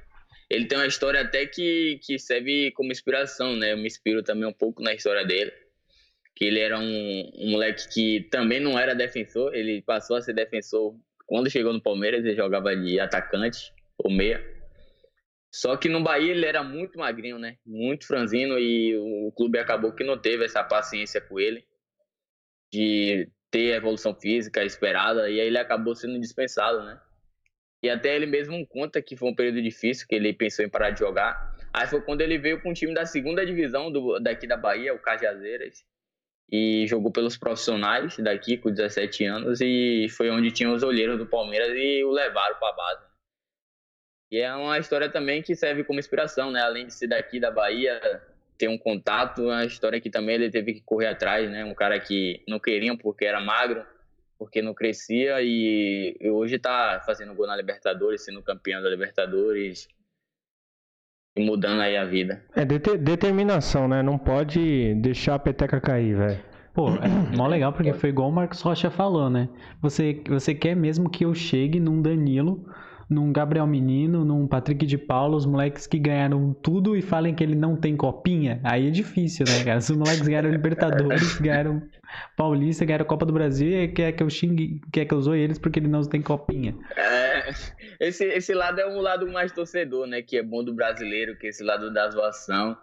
Ele 0.49 0.67
tem 0.67 0.79
uma 0.79 0.87
história 0.87 1.21
até 1.21 1.45
que, 1.47 1.99
que 2.01 2.17
serve 2.17 2.71
como 2.71 2.93
inspiração, 2.93 3.57
né? 3.57 3.73
Eu 3.73 3.77
me 3.77 3.89
inspiro 3.89 4.23
também 4.23 4.49
um 4.49 4.53
pouco 4.53 4.81
na 4.81 4.95
história 4.95 5.27
dele. 5.27 5.53
Que 6.37 6.45
ele 6.45 6.61
era 6.61 6.79
um, 6.79 7.31
um 7.35 7.51
moleque 7.51 7.89
que 7.89 8.29
também 8.31 8.61
não 8.61 8.79
era 8.79 8.95
defensor, 8.95 9.53
ele 9.53 9.83
passou 9.83 10.17
a 10.17 10.23
ser 10.23 10.33
defensor 10.33 10.95
quando 11.27 11.51
chegou 11.51 11.73
no 11.73 11.83
Palmeiras, 11.83 12.25
ele 12.25 12.37
jogava 12.37 12.77
de 12.77 13.01
atacante 13.01 13.73
ou 13.99 14.09
meia. 14.13 14.41
Só 15.53 15.77
que 15.77 15.89
no 15.89 16.05
Bahia 16.05 16.31
ele 16.31 16.47
era 16.47 16.63
muito 16.63 17.01
magrinho, 17.01 17.37
né? 17.37 17.57
Muito 17.67 18.07
franzino 18.07 18.61
e 18.61 18.97
o 18.97 19.33
clube 19.33 19.59
acabou 19.59 19.93
que 19.93 20.05
não 20.05 20.17
teve 20.17 20.45
essa 20.45 20.63
paciência 20.63 21.21
com 21.21 21.41
ele 21.41 21.65
de 22.73 23.29
ter 23.51 23.73
a 23.73 23.77
evolução 23.77 24.15
física 24.15 24.65
esperada 24.65 25.29
e 25.31 25.41
aí 25.41 25.47
ele 25.47 25.59
acabou 25.59 25.95
sendo 25.95 26.19
dispensado, 26.21 26.83
né? 26.85 27.01
E 27.83 27.91
até 27.91 28.17
ele 28.17 28.27
mesmo 28.27 28.67
conta 28.67 29.01
que 29.03 29.17
foi 29.17 29.29
um 29.29 29.35
período 29.35 29.63
difícil, 29.63 30.07
que 30.09 30.15
ele 30.15 30.33
pensou 30.33 30.65
em 30.65 30.69
parar 30.69 30.91
de 30.91 31.01
jogar. 31.01 31.55
Aí 31.73 31.87
foi 31.87 32.01
quando 32.01 32.21
ele 32.21 32.39
veio 32.39 32.61
com 32.61 32.71
um 32.71 32.73
time 32.73 32.95
da 32.95 33.05
segunda 33.05 33.45
divisão 33.45 33.93
do, 33.93 34.19
daqui 34.19 34.47
da 34.47 34.57
Bahia, 34.57 34.95
o 34.95 34.99
Cajazeiras, 34.99 35.85
e 36.51 36.87
jogou 36.87 37.13
pelos 37.13 37.37
profissionais 37.37 38.17
daqui 38.19 38.57
com 38.57 38.71
17 38.71 39.25
anos 39.25 39.61
e 39.61 40.07
foi 40.11 40.31
onde 40.31 40.51
tinha 40.51 40.71
os 40.71 40.83
olheiros 40.83 41.19
do 41.19 41.27
Palmeiras 41.27 41.73
e 41.77 42.03
o 42.05 42.11
levaram 42.11 42.59
para 42.59 42.71
a 42.71 42.73
base. 42.73 43.07
E 44.31 44.39
é 44.39 44.55
uma 44.55 44.79
história 44.79 45.09
também 45.09 45.43
que 45.43 45.55
serve 45.55 45.85
como 45.85 46.01
inspiração, 46.01 46.51
né? 46.51 46.61
Além 46.61 46.87
de 46.87 46.95
ser 46.95 47.07
daqui 47.07 47.39
da 47.39 47.51
Bahia, 47.51 48.01
ter 48.59 48.69
um 48.69 48.79
contato, 48.79 49.43
uma 49.43 49.65
história 49.65 50.01
que 50.01 50.11
também 50.11 50.37
ele 50.37 50.51
teve 50.51 50.75
que 50.75 50.81
correr 50.81 51.09
atrás, 51.09 51.51
né? 51.51 51.65
Um 51.65 51.75
cara 51.75 51.99
que 52.01 52.43
não 52.49 52.59
queriam 52.59 52.97
porque 52.97 53.25
era 53.25 53.41
magro, 53.41 53.85
porque 54.39 54.63
não 54.63 54.75
crescia 54.75 55.41
e, 55.41 56.17
hoje 56.31 56.59
tá 56.59 57.03
fazendo 57.05 57.35
gol 57.35 57.47
na 57.47 57.57
Libertadores, 57.57 58.25
sendo 58.25 58.43
campeão 58.43 58.83
da 58.83 58.89
Libertadores 58.89 59.89
e 61.37 61.45
mudando 61.45 61.81
aí 61.81 61.97
a 61.97 62.05
vida. 62.05 62.43
É 62.55 62.65
dete- 62.65 62.97
determinação, 62.97 63.87
né? 63.87 64.03
Não 64.03 64.19
pode 64.19 64.95
deixar 64.97 65.35
a 65.35 65.39
peteca 65.39 65.81
cair, 65.81 66.17
velho. 66.17 66.45
Pô, 66.73 66.91
é 66.91 67.37
mó 67.37 67.47
legal 67.47 67.73
porque 67.73 67.93
foi 67.95 68.11
igual 68.11 68.29
o 68.29 68.33
Marcos 68.33 68.61
Rocha 68.61 68.91
falou, 68.91 69.31
né? 69.31 69.49
Você, 69.81 70.23
você 70.29 70.55
quer 70.55 70.77
mesmo 70.77 71.09
que 71.09 71.25
eu 71.25 71.35
chegue 71.35 71.81
num 71.81 72.03
Danilo, 72.03 72.69
num 73.09 73.33
Gabriel 73.33 73.67
Menino, 73.67 74.25
num 74.25 74.47
Patrick 74.49 74.85
de 74.85 74.99
Paula, 74.99 75.37
os 75.37 75.47
moleques 75.47 75.87
que 75.87 75.99
ganharam 75.99 76.53
tudo 76.53 76.97
e 76.97 77.03
falem 77.03 77.35
que 77.35 77.43
ele 77.43 77.55
não 77.55 77.77
tem 77.77 77.97
copinha? 77.97 78.61
Aí 78.65 78.89
é 78.89 78.91
difícil, 78.91 79.47
né, 79.47 79.65
cara? 79.65 79.79
Os 79.79 79.91
moleques 79.91 80.27
ganharam 80.27 80.51
Libertadores, 80.51 81.39
ganharam 81.39 81.83
Paulista, 82.37 82.85
ganharam 82.85 83.05
Copa 83.05 83.25
do 83.25 83.33
Brasil 83.33 83.69
e 83.69 83.89
quer 83.89 84.13
que 84.13 84.23
eu 84.23 84.29
xingue, 84.29 84.81
quer 84.93 85.05
que 85.05 85.15
eu 85.15 85.21
zoe 85.21 85.39
eles 85.39 85.59
porque 85.59 85.79
ele 85.79 85.89
não 85.89 86.03
tem 86.03 86.21
copinha. 86.21 86.77
É, 86.97 87.51
esse, 88.01 88.25
esse 88.25 88.53
lado 88.53 88.81
é 88.81 88.87
um 88.89 89.01
lado 89.01 89.31
mais 89.31 89.53
torcedor, 89.53 90.07
né? 90.07 90.21
Que 90.21 90.39
é 90.39 90.43
bom 90.43 90.65
do 90.65 90.75
brasileiro, 90.75 91.37
que 91.39 91.47
é 91.47 91.51
esse 91.51 91.63
lado 91.63 91.93
da 91.93 92.11
zoação. 92.11 92.77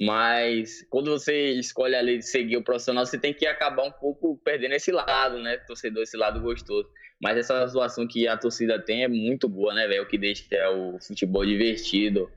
Mas 0.00 0.86
quando 0.88 1.10
você 1.10 1.50
escolhe 1.50 1.96
ali 1.96 2.22
seguir 2.22 2.56
o 2.56 2.62
profissional, 2.62 3.04
você 3.04 3.18
tem 3.18 3.34
que 3.34 3.44
acabar 3.46 3.82
um 3.82 3.90
pouco 3.90 4.40
perdendo 4.44 4.74
esse 4.74 4.92
lado, 4.92 5.40
né? 5.42 5.56
Torcedor, 5.66 6.04
esse 6.04 6.16
lado 6.16 6.40
gostoso. 6.40 6.88
Mas 7.20 7.36
essa 7.36 7.66
zoação 7.66 8.06
que 8.06 8.28
a 8.28 8.36
torcida 8.36 8.78
tem 8.80 9.02
é 9.02 9.08
muito 9.08 9.48
boa, 9.48 9.74
né, 9.74 9.86
velho? 9.86 10.02
O 10.02 10.06
que 10.06 10.16
deixa 10.16 10.44
o 10.70 10.98
futebol 11.00 11.44
divertido. 11.44 12.30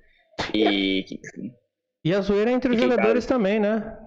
E. 0.54 1.06
E 2.04 2.14
a 2.14 2.22
zoeira 2.22 2.50
é 2.50 2.54
entre 2.54 2.74
os 2.74 2.80
jogadores 2.80 3.26
também, 3.26 3.60
né? 3.60 3.98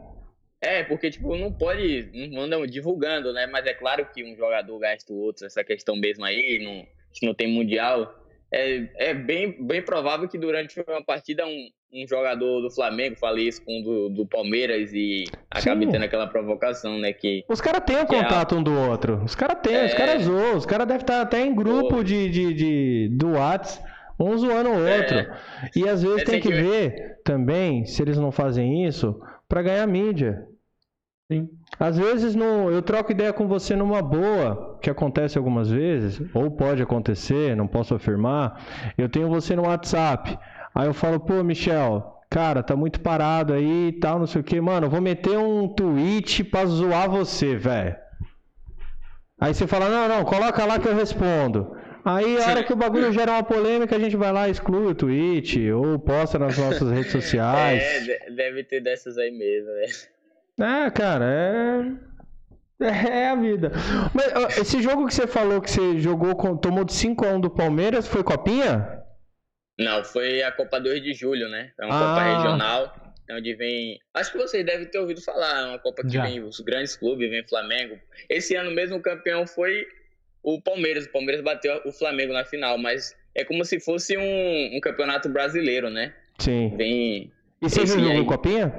É, 0.61 0.83
porque, 0.83 1.11
tipo, 1.11 1.37
não 1.37 1.53
pode. 1.53 2.11
Não 2.33 2.43
andam 2.43 2.67
divulgando, 2.67 3.33
né? 3.33 3.47
Mas 3.47 3.67
é 3.67 3.75
claro 3.75 4.09
que 4.13 4.25
um 4.25 4.37
jogador 4.37 4.79
gasta 4.79 5.13
o 5.13 5.17
outro, 5.17 5.47
essa 5.47 5.63
questão 5.63 5.95
mesmo 5.95 6.25
aí, 6.25 6.59
não, 6.65 6.87
se 7.13 7.25
não 7.25 7.35
tem 7.35 7.47
mundial. 7.47 8.24
É, 8.55 9.11
é 9.11 9.15
bem, 9.15 9.57
bem 9.67 9.83
provável 9.83 10.29
que 10.29 10.39
durante 10.39 10.79
uma 10.89 11.03
partida 11.05 11.45
um, 11.45 11.69
um 11.93 12.07
jogador 12.07 12.61
do 12.61 12.71
Flamengo 12.71 13.17
fale 13.17 13.43
isso 13.49 13.65
com 13.65 13.81
um 13.81 13.83
do, 13.83 14.09
do 14.11 14.27
Palmeiras 14.27 14.93
e 14.93 15.25
acabe 15.51 15.87
tendo 15.89 16.05
aquela 16.05 16.29
provocação, 16.29 16.97
né? 16.99 17.13
Que 17.13 17.45
Os 17.49 17.61
caras 17.61 17.83
têm 17.85 17.97
o 17.97 18.01
é 18.01 18.07
contato 18.07 18.55
um 18.55 18.63
do 18.63 18.73
outro. 18.73 19.23
Os 19.25 19.35
caras 19.35 19.59
têm, 19.61 19.85
os 19.87 19.93
É. 19.93 19.97
caras 19.97 20.23
zoam. 20.23 20.57
Os 20.57 20.67
caras 20.67 20.87
devem 20.87 21.01
estar 21.01 21.21
até 21.21 21.41
em 21.45 21.53
grupo 21.55 22.05
de, 22.05 22.29
de, 22.31 22.55
de, 22.55 23.09
do 23.11 23.33
Whats, 23.33 23.81
um 24.21 24.39
zoando 24.39 24.71
o 24.71 24.79
outro. 24.79 25.19
É. 25.19 25.37
E 25.75 25.89
às 25.89 26.03
vezes 26.03 26.23
tem 26.23 26.41
que 26.41 26.53
ver 26.53 27.19
também, 27.25 27.85
se 27.87 28.01
eles 28.03 28.17
não 28.19 28.31
fazem 28.31 28.87
isso, 28.87 29.21
para 29.49 29.63
ganhar 29.63 29.87
mídia. 29.89 30.47
Sim. 31.31 31.49
Às 31.81 31.99
vezes 31.99 32.35
no, 32.35 32.71
eu 32.71 32.83
troco 32.83 33.11
ideia 33.11 33.33
com 33.33 33.49
você 33.49 33.75
numa 33.75 34.03
boa, 34.03 34.79
que 34.81 34.91
acontece 34.91 35.39
algumas 35.39 35.71
vezes, 35.71 36.21
ou 36.35 36.51
pode 36.51 36.83
acontecer, 36.83 37.57
não 37.57 37.67
posso 37.67 37.95
afirmar. 37.95 38.93
Eu 38.97 39.09
tenho 39.09 39.29
você 39.29 39.57
no 39.57 39.67
WhatsApp. 39.67 40.39
Aí 40.75 40.87
eu 40.87 40.95
falo, 40.95 41.19
pô, 41.19 41.43
Michel, 41.43 42.21
cara, 42.29 42.63
tá 42.63 42.77
muito 42.77 43.01
parado 43.01 43.55
aí 43.55 43.89
e 43.89 43.93
tal, 43.93 44.19
não 44.19 44.27
sei 44.27 44.41
o 44.41 44.45
que. 44.45 44.61
Mano, 44.61 44.91
vou 44.91 45.01
meter 45.01 45.39
um 45.39 45.69
tweet 45.69 46.45
pra 46.45 46.67
zoar 46.67 47.09
você, 47.09 47.57
velho. 47.57 47.97
Aí 49.41 49.55
você 49.55 49.67
fala, 49.67 49.89
não, 49.89 50.09
não, 50.09 50.25
coloca 50.25 50.65
lá 50.65 50.79
que 50.79 50.87
eu 50.87 50.95
respondo. 50.95 51.77
Aí, 52.05 52.37
a 52.37 52.51
hora 52.51 52.63
que 52.63 52.73
o 52.73 52.77
bagulho 52.77 53.11
gera 53.13 53.33
uma 53.33 53.43
polêmica, 53.43 53.97
a 53.97 53.99
gente 53.99 54.15
vai 54.15 54.31
lá, 54.31 54.47
exclui 54.47 54.87
o 54.89 54.95
tweet, 54.95 55.71
ou 55.73 55.99
posta 55.99 56.39
nas 56.39 56.59
nossas 56.59 56.91
redes 56.91 57.11
sociais. 57.13 57.83
É, 57.83 58.31
deve 58.31 58.63
ter 58.63 58.83
dessas 58.83 59.17
aí 59.17 59.31
mesmo, 59.31 59.71
né? 59.71 59.87
É, 60.61 60.91
cara, 60.91 61.25
é. 61.25 62.15
É 63.15 63.29
a 63.29 63.35
vida. 63.35 63.73
Mas 64.13 64.59
esse 64.59 64.83
jogo 64.83 65.07
que 65.07 65.15
você 65.15 65.27
falou 65.27 65.61
que 65.61 65.71
você 65.71 65.99
jogou, 65.99 66.35
tomou 66.59 66.85
de 66.85 66.93
5x1 66.93 67.41
do 67.41 67.51
Palmeiras, 67.51 68.07
foi 68.07 68.23
copinha? 68.23 69.03
Não, 69.79 70.05
foi 70.05 70.43
a 70.43 70.53
Copa 70.53 70.81
2 70.81 71.03
de 71.03 71.15
Julho, 71.15 71.49
né? 71.49 71.73
É 71.81 71.85
uma 71.85 71.95
ah. 71.95 72.09
Copa 72.09 72.37
regional, 72.37 73.15
onde 73.31 73.55
vem. 73.55 73.99
Acho 74.13 74.33
que 74.33 74.39
vocês 74.39 74.65
devem 74.65 74.87
ter 74.87 74.99
ouvido 74.99 75.23
falar, 75.23 75.61
é 75.61 75.67
uma 75.67 75.79
Copa 75.79 76.03
que 76.03 76.13
Já. 76.13 76.25
vem 76.25 76.43
os 76.43 76.61
grandes 76.61 76.97
clubes, 76.97 77.31
vem 77.31 77.47
Flamengo. 77.47 77.99
Esse 78.29 78.55
ano 78.55 78.71
mesmo 78.71 78.97
o 78.97 79.03
campeão 79.03 79.47
foi 79.47 79.87
o 80.43 80.61
Palmeiras. 80.61 81.07
O 81.07 81.13
Palmeiras 81.13 81.43
bateu 81.43 81.81
o 81.85 81.93
Flamengo 81.93 82.33
na 82.33 82.45
final, 82.45 82.77
mas 82.77 83.17
é 83.35 83.45
como 83.45 83.65
se 83.65 83.81
fosse 83.81 84.17
um, 84.17 84.77
um 84.77 84.81
campeonato 84.81 85.29
brasileiro, 85.29 85.91
né? 85.91 86.15
Sim. 86.39 86.77
Vem. 86.77 87.33
E 87.63 87.69
você 87.69 87.87
jogou 87.87 88.27
copinha? 88.27 88.73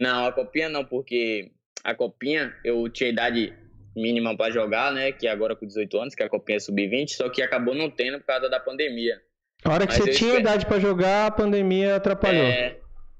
Não, 0.00 0.26
a 0.26 0.32
copinha 0.32 0.68
não, 0.68 0.84
porque 0.84 1.52
a 1.82 1.94
copinha 1.94 2.54
eu 2.64 2.88
tinha 2.88 3.10
idade 3.10 3.52
mínima 3.96 4.36
para 4.36 4.52
jogar, 4.52 4.92
né? 4.92 5.12
Que 5.12 5.28
agora 5.28 5.54
com 5.54 5.66
18 5.66 5.98
anos, 5.98 6.14
que 6.14 6.22
a 6.22 6.28
copinha 6.28 6.56
é 6.56 6.60
sub-20, 6.60 7.10
só 7.10 7.28
que 7.28 7.42
acabou 7.42 7.74
não 7.74 7.90
tendo 7.90 8.18
por 8.18 8.26
causa 8.26 8.48
da 8.48 8.58
pandemia. 8.58 9.20
A 9.64 9.72
hora 9.72 9.86
que 9.86 9.92
mas 9.92 10.04
você 10.04 10.10
tinha 10.10 10.30
espero... 10.30 10.40
idade 10.40 10.66
para 10.66 10.80
jogar, 10.80 11.26
a 11.26 11.30
pandemia 11.30 11.96
atrapalhou. 11.96 12.44
É, 12.44 12.76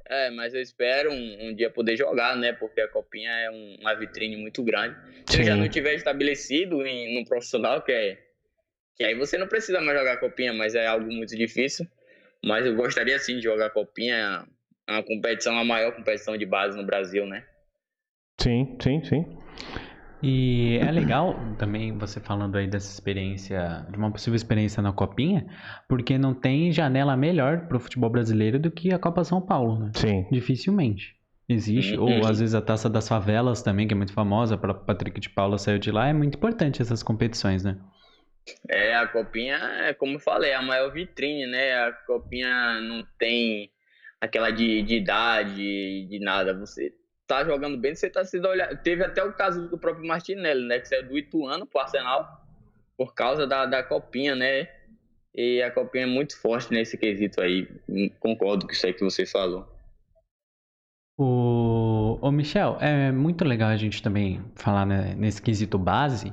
é 0.07 0.31
mas 0.31 0.53
eu 0.53 0.61
espero 0.61 1.11
um, 1.13 1.49
um, 1.49 1.55
dia 1.55 1.71
poder 1.71 1.97
jogar, 1.97 2.37
né? 2.37 2.53
Porque 2.53 2.81
a 2.81 2.89
copinha 2.89 3.31
é 3.31 3.51
um, 3.51 3.77
uma 3.81 3.95
vitrine 3.95 4.37
muito 4.37 4.63
grande. 4.63 4.97
Se 5.27 5.37
Sim. 5.37 5.39
eu 5.41 5.45
já 5.47 5.57
não 5.57 5.69
tiver 5.69 5.95
estabelecido 5.95 6.85
em, 6.85 7.19
no 7.19 7.27
profissional, 7.27 7.81
que 7.83 7.93
é. 7.93 8.19
Que 8.97 9.05
aí 9.05 9.15
você 9.15 9.39
não 9.39 9.49
precisa 9.49 9.81
mais 9.81 9.99
jogar 9.99 10.19
copinha, 10.19 10.53
mas 10.53 10.75
é 10.75 10.87
algo 10.87 11.11
muito 11.11 11.37
difícil. 11.37 11.87
Mas 12.45 12.67
eu 12.67 12.77
gostaria 12.77 13.19
sim 13.19 13.37
de 13.37 13.43
jogar 13.43 13.71
copinha 13.71 14.47
é 14.89 14.93
uma 14.93 15.03
competição, 15.03 15.59
a 15.59 15.65
maior 15.65 15.95
competição 15.95 16.37
de 16.37 16.47
base 16.47 16.77
no 16.77 16.85
Brasil, 16.85 17.27
né? 17.27 17.45
Sim, 18.41 18.77
sim, 18.81 19.03
sim. 19.05 19.39
E 20.23 20.79
é 20.79 20.91
legal 20.91 21.39
também 21.59 21.97
você 21.99 22.19
falando 22.19 22.57
aí 22.57 22.67
dessa 22.67 22.91
experiência, 22.91 23.87
de 23.91 23.99
uma 23.99 24.11
possível 24.11 24.37
experiência 24.37 24.83
na 24.83 24.91
Copinha, 24.91 25.47
porque 25.87 26.17
não 26.17 26.33
tem 26.33 26.73
janela 26.73 27.15
melhor 27.15 27.69
para 27.69 27.77
o 27.77 27.81
futebol 27.81 28.09
brasileiro 28.09 28.59
do 28.59 28.71
que 28.71 28.93
a 28.93 28.99
Copa 28.99 29.23
São 29.23 29.41
Paulo, 29.41 29.79
né? 29.79 29.91
Sim. 29.95 30.27
Dificilmente. 30.33 31.15
Existe, 31.47 31.95
uhum. 31.95 32.05
ou 32.05 32.27
às 32.27 32.41
vezes 32.41 32.55
a 32.55 32.63
Taça 32.63 32.89
das 32.89 33.07
Favelas 33.07 33.63
também, 33.63 33.87
que 33.87 33.93
é 33.93 33.97
muito 33.97 34.15
famosa, 34.15 34.57
para 34.57 34.73
Patrick 34.73 35.21
de 35.21 35.29
Paula 35.29 35.59
saiu 35.59 35.79
de 35.79 35.91
lá, 35.91 36.09
é 36.09 36.13
muito 36.15 36.39
importante 36.39 36.81
essas 36.81 37.03
competições, 37.03 37.63
né? 37.63 37.79
É, 38.71 38.95
a 38.95 39.07
Copinha, 39.07 39.57
é 39.57 39.93
como 39.93 40.15
eu 40.15 40.21
falei, 40.21 40.53
é 40.53 40.55
a 40.55 40.63
maior 40.63 40.91
vitrine, 40.91 41.47
né? 41.47 41.75
A 41.75 41.93
Copinha 41.93 42.81
não 42.81 43.05
tem 43.19 43.71
aquela 44.25 44.51
de, 44.51 44.83
de 44.83 44.97
idade, 44.97 46.07
de 46.07 46.19
nada. 46.19 46.55
Você 46.55 46.93
tá 47.27 47.45
jogando 47.45 47.77
bem, 47.77 47.95
você 47.95 48.11
tá 48.11 48.25
sendo 48.25 48.49
olhado. 48.49 48.83
Teve 48.83 49.05
até 49.05 49.23
o 49.23 49.33
caso 49.33 49.69
do 49.69 49.79
próprio 49.79 50.07
Martinelli, 50.07 50.67
né? 50.67 50.79
Que 50.81 50.89
saiu 50.89 51.09
do 51.09 51.19
Ituano 51.19 51.67
pro 51.67 51.81
Arsenal 51.81 52.45
por 52.97 53.15
causa 53.15 53.47
da, 53.47 53.67
da 53.67 53.83
copinha, 53.83 54.35
né? 54.35 54.69
E 55.35 55.63
a 55.63 55.71
copinha 55.71 56.05
é 56.05 56.07
muito 56.07 56.41
forte 56.41 56.73
nesse 56.73 56.97
quesito 56.97 57.41
aí. 57.41 57.69
Concordo 58.21 58.67
com 58.67 58.73
isso 58.73 58.87
aí 58.87 58.95
que 58.95 59.03
você 59.03 59.27
falou. 59.27 59.69
O, 61.19 62.19
o 62.21 62.31
Michel, 62.33 62.77
é 62.81 63.13
muito 63.13 63.45
legal 63.45 63.71
a 63.71 63.77
gente 63.77 64.03
também 64.03 64.41
falar 64.57 64.85
né, 64.85 65.15
nesse 65.17 65.41
quesito 65.41 65.79
base, 65.79 66.33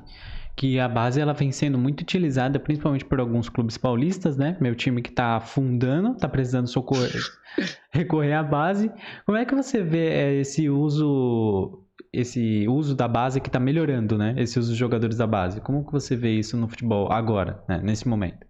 que 0.56 0.80
a 0.80 0.88
base 0.88 1.20
ela 1.20 1.34
vem 1.34 1.52
sendo 1.52 1.78
muito 1.78 2.02
utilizada 2.02 2.60
principalmente 2.60 3.06
por 3.06 3.20
alguns 3.20 3.49
clubes 3.49 3.78
paulistas, 3.78 4.38
né? 4.38 4.58
Meu 4.60 4.76
time 4.76 5.02
que 5.02 5.10
está 5.10 5.38
afundando, 5.38 6.12
está 6.12 6.28
precisando 6.28 6.68
socorrer, 6.68 7.22
recorrer 7.91 8.34
à 8.34 8.43
base. 8.43 8.91
Como 9.26 9.38
é 9.38 9.45
que 9.45 9.56
você 9.56 9.82
vê 9.82 10.10
é, 10.10 10.34
esse 10.36 10.70
uso 10.70 11.88
esse 12.14 12.68
uso 12.68 12.93
da 12.93 13.08
base 13.08 13.39
que 13.39 13.47
está 13.47 13.60
melhorando, 13.60 14.18
né? 14.18 14.36
Esse 14.38 14.60
uso 14.60 14.70
dos 14.70 14.78
jogadores 14.78 15.18
da 15.18 15.26
base. 15.26 15.62
Como 15.62 15.86
que 15.86 15.91
você 15.91 16.16
vê 16.16 16.32
isso 16.32 16.58
no 16.58 16.68
futebol 16.68 17.12
agora, 17.12 17.64
né? 17.70 17.80
nesse 17.82 18.08
momento? 18.08 18.45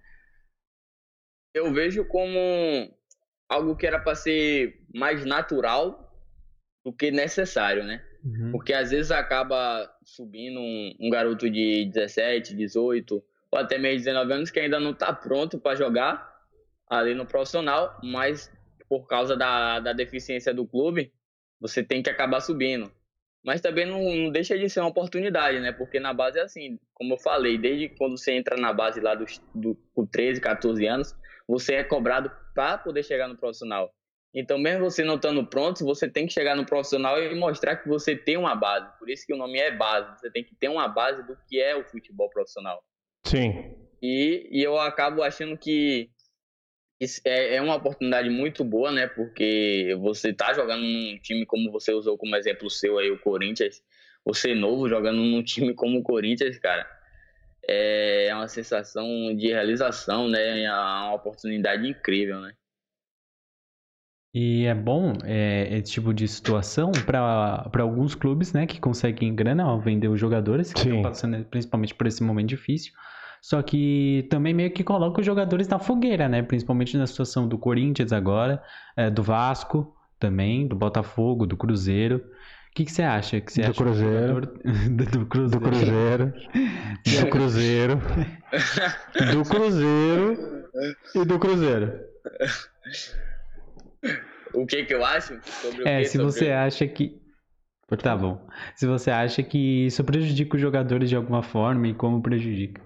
Eu 1.53 1.71
vejo 1.71 2.05
como 2.05 2.39
algo 3.49 3.75
que 3.75 3.85
era 3.85 3.99
para 3.99 4.15
ser 4.15 4.81
mais 4.95 5.25
natural 5.25 6.11
do 6.83 6.91
que 6.91 7.11
necessário, 7.11 7.83
né? 7.83 8.03
Uhum. 8.23 8.51
Porque 8.51 8.73
às 8.73 8.91
vezes 8.91 9.11
acaba 9.11 9.89
subindo 10.03 10.59
um, 10.59 10.95
um, 10.99 11.09
garoto 11.09 11.49
de 11.49 11.85
17, 11.85 12.55
18 12.55 13.23
ou 13.51 13.59
até 13.59 13.77
mesmo 13.77 13.99
19 13.99 14.33
anos 14.33 14.51
que 14.51 14.59
ainda 14.59 14.79
não 14.79 14.91
está 14.91 15.11
pronto 15.11 15.59
para 15.59 15.75
jogar 15.75 16.31
ali 16.89 17.15
no 17.15 17.25
profissional, 17.25 17.99
mas 18.03 18.51
por 18.87 19.07
causa 19.07 19.35
da, 19.35 19.79
da 19.79 19.93
deficiência 19.93 20.53
do 20.53 20.67
clube, 20.67 21.11
você 21.59 21.83
tem 21.83 22.03
que 22.03 22.09
acabar 22.09 22.41
subindo. 22.41 22.91
Mas 23.43 23.61
também 23.61 23.85
não, 23.85 24.03
não, 24.03 24.31
deixa 24.31 24.57
de 24.57 24.69
ser 24.69 24.81
uma 24.81 24.89
oportunidade, 24.89 25.59
né? 25.59 25.71
Porque 25.71 25.99
na 25.99 26.13
base 26.13 26.37
é 26.37 26.43
assim, 26.43 26.77
como 26.93 27.13
eu 27.13 27.17
falei, 27.17 27.57
desde 27.57 27.89
quando 27.89 28.17
você 28.17 28.33
entra 28.33 28.55
na 28.55 28.71
base 28.71 28.99
lá 28.99 29.15
dos, 29.15 29.41
do, 29.55 29.75
com 29.93 30.05
13, 30.05 30.39
14 30.39 30.85
anos, 30.85 31.15
você 31.47 31.75
é 31.75 31.83
cobrado 31.83 32.31
para 32.53 32.77
poder 32.77 33.03
chegar 33.03 33.27
no 33.27 33.37
profissional. 33.37 33.91
Então, 34.33 34.57
mesmo 34.57 34.89
você 34.89 35.03
não 35.03 35.15
estando 35.15 35.45
pronto, 35.45 35.83
você 35.83 36.09
tem 36.09 36.25
que 36.25 36.33
chegar 36.33 36.55
no 36.55 36.65
profissional 36.65 37.21
e 37.21 37.35
mostrar 37.35 37.75
que 37.75 37.89
você 37.89 38.15
tem 38.15 38.37
uma 38.37 38.55
base. 38.55 38.87
Por 38.97 39.09
isso 39.09 39.25
que 39.25 39.33
o 39.33 39.37
nome 39.37 39.59
é 39.59 39.75
base. 39.75 40.19
Você 40.19 40.31
tem 40.31 40.43
que 40.43 40.55
ter 40.55 40.69
uma 40.69 40.87
base 40.87 41.21
do 41.27 41.37
que 41.47 41.59
é 41.59 41.75
o 41.75 41.83
futebol 41.83 42.29
profissional. 42.29 42.81
Sim. 43.25 43.75
E, 44.01 44.47
e 44.49 44.63
eu 44.63 44.79
acabo 44.79 45.21
achando 45.21 45.57
que 45.57 46.09
é, 47.25 47.55
é 47.55 47.61
uma 47.61 47.75
oportunidade 47.75 48.29
muito 48.29 48.63
boa, 48.63 48.89
né? 48.89 49.07
Porque 49.07 49.97
você 49.99 50.29
está 50.29 50.53
jogando 50.53 50.81
num 50.81 51.19
time 51.19 51.45
como 51.45 51.69
você 51.69 51.91
usou 51.91 52.17
como 52.17 52.35
exemplo 52.35 52.69
seu 52.69 52.99
aí, 52.99 53.11
o 53.11 53.19
Corinthians. 53.19 53.83
Você 54.23 54.55
novo 54.55 54.87
jogando 54.87 55.17
num 55.17 55.43
time 55.43 55.73
como 55.73 55.99
o 55.99 56.03
Corinthians, 56.03 56.57
cara. 56.57 56.87
É 57.67 58.29
uma 58.33 58.47
sensação 58.47 59.35
de 59.35 59.47
realização, 59.47 60.29
né? 60.29 60.63
É 60.63 60.71
uma 60.71 61.15
oportunidade 61.15 61.87
incrível, 61.87 62.39
né? 62.39 62.53
E 64.33 64.65
é 64.65 64.73
bom 64.73 65.13
é, 65.25 65.77
esse 65.77 65.91
tipo 65.91 66.13
de 66.13 66.25
situação 66.27 66.91
para 67.05 67.69
alguns 67.79 68.15
clubes, 68.15 68.53
né, 68.53 68.65
que 68.65 68.79
conseguem 68.79 69.35
grana 69.35 69.63
ao 69.63 69.79
vender 69.79 70.07
os 70.07 70.19
jogadores, 70.19 70.71
que 70.71 70.81
Sim. 70.81 70.89
estão 70.89 71.01
passando 71.01 71.43
principalmente 71.45 71.93
por 71.93 72.07
esse 72.07 72.23
momento 72.23 72.47
difícil. 72.47 72.93
Só 73.41 73.61
que 73.61 74.27
também 74.29 74.53
meio 74.53 74.71
que 74.71 74.83
coloca 74.83 75.19
os 75.19 75.25
jogadores 75.25 75.67
na 75.67 75.79
fogueira, 75.79 76.29
né? 76.29 76.43
Principalmente 76.43 76.95
na 76.95 77.07
situação 77.07 77.47
do 77.47 77.57
Corinthians 77.57 78.13
agora, 78.13 78.61
é, 78.95 79.09
do 79.09 79.23
Vasco 79.23 79.95
também, 80.19 80.67
do 80.67 80.75
Botafogo, 80.75 81.47
do 81.47 81.57
Cruzeiro. 81.57 82.17
O 82.17 82.73
que, 82.75 82.85
que 82.85 82.91
você 82.91 83.01
acha? 83.01 83.41
Que 83.41 83.51
você 83.51 83.63
do, 83.63 83.71
acha 83.71 83.83
cruzeiro, 83.83 84.27
jogador... 84.27 84.59
do 85.11 85.25
Cruzeiro. 85.25 85.59
Do 85.59 85.59
Cruzeiro. 85.59 86.33
do 87.19 87.29
Cruzeiro. 87.29 88.01
do 89.33 89.43
Cruzeiro. 89.49 90.37
E 91.15 91.25
do 91.25 91.39
Cruzeiro. 91.39 91.93
O 94.53 94.65
que 94.65 94.85
que 94.85 94.93
eu 94.93 95.03
acho 95.05 95.39
sobre 95.43 95.83
o 95.83 95.87
É, 95.87 95.99
que, 95.99 96.05
se 96.05 96.17
você 96.17 96.49
acha 96.49 96.87
que 96.87 97.21
Tá 97.97 98.15
bom. 98.15 98.47
Se 98.75 98.87
você 98.87 99.11
acha 99.11 99.43
que 99.43 99.85
isso 99.85 100.03
prejudica 100.03 100.55
os 100.55 100.61
jogadores 100.61 101.09
de 101.09 101.15
alguma 101.15 101.43
forma 101.43 101.89
e 101.89 101.93
como 101.93 102.21
prejudica? 102.21 102.81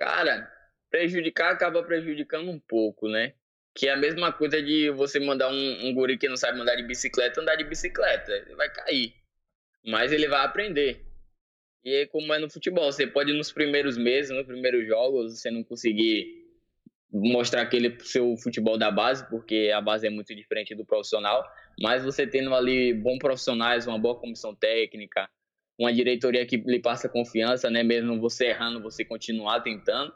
Cara, 0.00 0.50
prejudicar 0.90 1.52
acaba 1.52 1.82
prejudicando 1.82 2.50
um 2.50 2.58
pouco, 2.58 3.08
né? 3.08 3.34
Que 3.76 3.88
é 3.88 3.92
a 3.92 3.96
mesma 3.96 4.32
coisa 4.32 4.60
de 4.60 4.90
você 4.90 5.20
mandar 5.20 5.50
um, 5.50 5.86
um 5.86 5.94
guri 5.94 6.18
que 6.18 6.28
não 6.28 6.36
sabe 6.36 6.60
andar 6.60 6.74
de 6.74 6.82
bicicleta 6.82 7.40
andar 7.40 7.54
de 7.54 7.64
bicicleta. 7.64 8.32
Ele 8.32 8.56
vai 8.56 8.72
cair. 8.72 9.14
Mas 9.86 10.10
ele 10.10 10.26
vai 10.26 10.44
aprender. 10.44 11.06
E 11.84 11.94
aí, 11.94 12.06
como 12.08 12.34
é 12.34 12.38
no 12.38 12.50
futebol, 12.50 12.90
você 12.90 13.06
pode 13.06 13.32
nos 13.32 13.52
primeiros 13.52 13.96
meses, 13.96 14.36
nos 14.36 14.46
primeiros 14.46 14.84
jogos, 14.86 15.38
você 15.38 15.50
não 15.50 15.62
conseguir 15.62 16.47
mostrar 17.12 17.62
aquele 17.62 17.98
seu 18.00 18.36
futebol 18.36 18.78
da 18.78 18.90
base, 18.90 19.28
porque 19.28 19.72
a 19.74 19.80
base 19.80 20.06
é 20.06 20.10
muito 20.10 20.34
diferente 20.34 20.74
do 20.74 20.84
profissional, 20.84 21.44
mas 21.80 22.04
você 22.04 22.26
tendo 22.26 22.54
ali 22.54 22.92
bons 22.92 23.18
profissionais, 23.18 23.86
uma 23.86 23.98
boa 23.98 24.18
comissão 24.18 24.54
técnica, 24.54 25.28
uma 25.78 25.92
diretoria 25.92 26.44
que 26.44 26.56
lhe 26.56 26.80
passa 26.80 27.08
confiança, 27.08 27.70
né, 27.70 27.82
mesmo 27.82 28.20
você 28.20 28.48
errando, 28.48 28.82
você 28.82 29.04
continuar 29.04 29.60
tentando. 29.60 30.12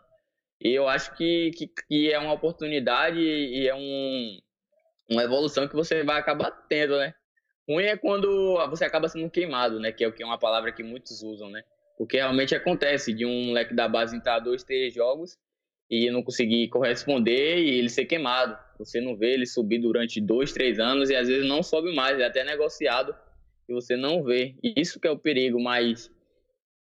E 0.61 0.71
eu 0.71 0.89
acho 0.89 1.17
que, 1.17 1.51
que, 1.57 1.71
que 1.89 2.13
é 2.13 2.19
uma 2.19 2.33
oportunidade 2.33 3.19
e 3.19 3.67
é 3.67 3.75
um, 3.75 4.39
uma 5.11 5.23
evolução 5.23 5.67
que 5.67 5.75
você 5.75 6.05
vai 6.05 6.19
acabar 6.19 6.51
tendo, 6.69 6.99
né? 6.99 7.15
Ruim 7.69 7.85
é 7.85 7.97
quando 7.97 8.57
você 8.69 8.85
acaba 8.85 9.09
sendo 9.09 9.31
queimado, 9.31 9.81
né? 9.81 9.91
Que 9.91 10.05
é 10.05 10.09
o 10.09 10.13
que 10.13 10.23
é 10.23 10.27
uma 10.27 10.39
palavra 10.39 10.73
que 10.73 10.83
muitos 10.83 11.23
usam, 11.23 11.49
né? 11.49 11.65
Porque 11.99 12.17
realmente 12.17 12.55
acontece 12.55 13.13
de 13.13 13.27
um 13.27 13.47
moleque 13.47 13.75
da 13.75 13.89
base 13.89 14.17
entrar 14.17 14.39
dois, 14.39 14.63
três 14.63 14.95
jogos 14.95 15.37
e 15.93 16.11
não 16.11 16.23
conseguir 16.23 16.69
corresponder 16.69 17.59
e 17.59 17.79
ele 17.79 17.91
ser 17.91 18.07
queimado. 18.07 18.57
Você 18.79 18.99
não 18.99 19.15
vê 19.15 19.35
ele 19.35 19.45
subir 19.45 19.79
durante 19.79 20.23
dois, 20.23 20.51
três 20.51 20.81
anos 20.81 21.11
e 21.11 21.15
às 21.15 21.29
vezes 21.29 21.47
não 21.47 21.63
sobe 21.63 21.95
mais, 21.95 22.19
é 22.19 22.25
até 22.25 22.43
negociado 22.43 23.15
e 23.69 23.75
você 23.75 23.95
não 23.95 24.25
vê. 24.25 24.55
Isso 24.63 24.99
que 24.99 25.07
é 25.07 25.11
o 25.11 25.19
perigo, 25.19 25.61
mas, 25.61 26.11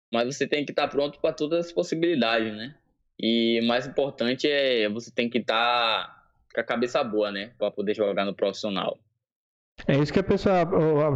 mas 0.09 0.33
você 0.33 0.47
tem 0.47 0.63
que 0.63 0.71
estar 0.71 0.87
pronto 0.87 1.19
para 1.19 1.33
todas 1.33 1.65
as 1.65 1.71
possibilidades, 1.73 2.55
né? 2.55 2.75
E 3.19 3.59
mais 3.67 3.85
importante 3.85 4.47
é 4.47 4.87
você 4.87 5.11
tem 5.11 5.29
que 5.29 5.39
estar 5.39 6.31
com 6.53 6.61
a 6.61 6.63
cabeça 6.63 7.03
boa, 7.03 7.29
né? 7.29 7.51
Para 7.57 7.71
poder 7.71 7.93
jogar 7.93 8.23
no 8.23 8.33
profissional. 8.33 8.97
É 9.87 9.97
isso 9.97 10.13
que 10.13 10.23
pessoa, 10.23 10.55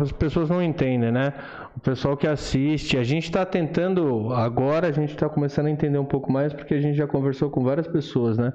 as 0.02 0.12
pessoas 0.12 0.50
não 0.50 0.62
entendem, 0.62 1.12
né? 1.12 1.34
O 1.76 1.80
pessoal 1.80 2.18
que 2.18 2.28
assiste, 2.28 2.98
a 2.98 3.04
gente 3.04 3.26
está 3.26 3.46
tentando, 3.46 4.34
agora 4.34 4.88
a 4.88 4.92
gente 4.92 5.12
está 5.12 5.30
começando 5.30 5.68
a 5.68 5.72
entender 5.72 5.98
um 5.98 6.06
pouco 6.06 6.32
mais 6.32 6.54
porque 6.54 6.74
a 6.74 6.82
gente 6.82 6.98
já 6.98 7.08
conversou 7.08 7.50
com 7.50 7.64
várias 7.64 7.88
pessoas, 7.88 8.38
né? 8.38 8.52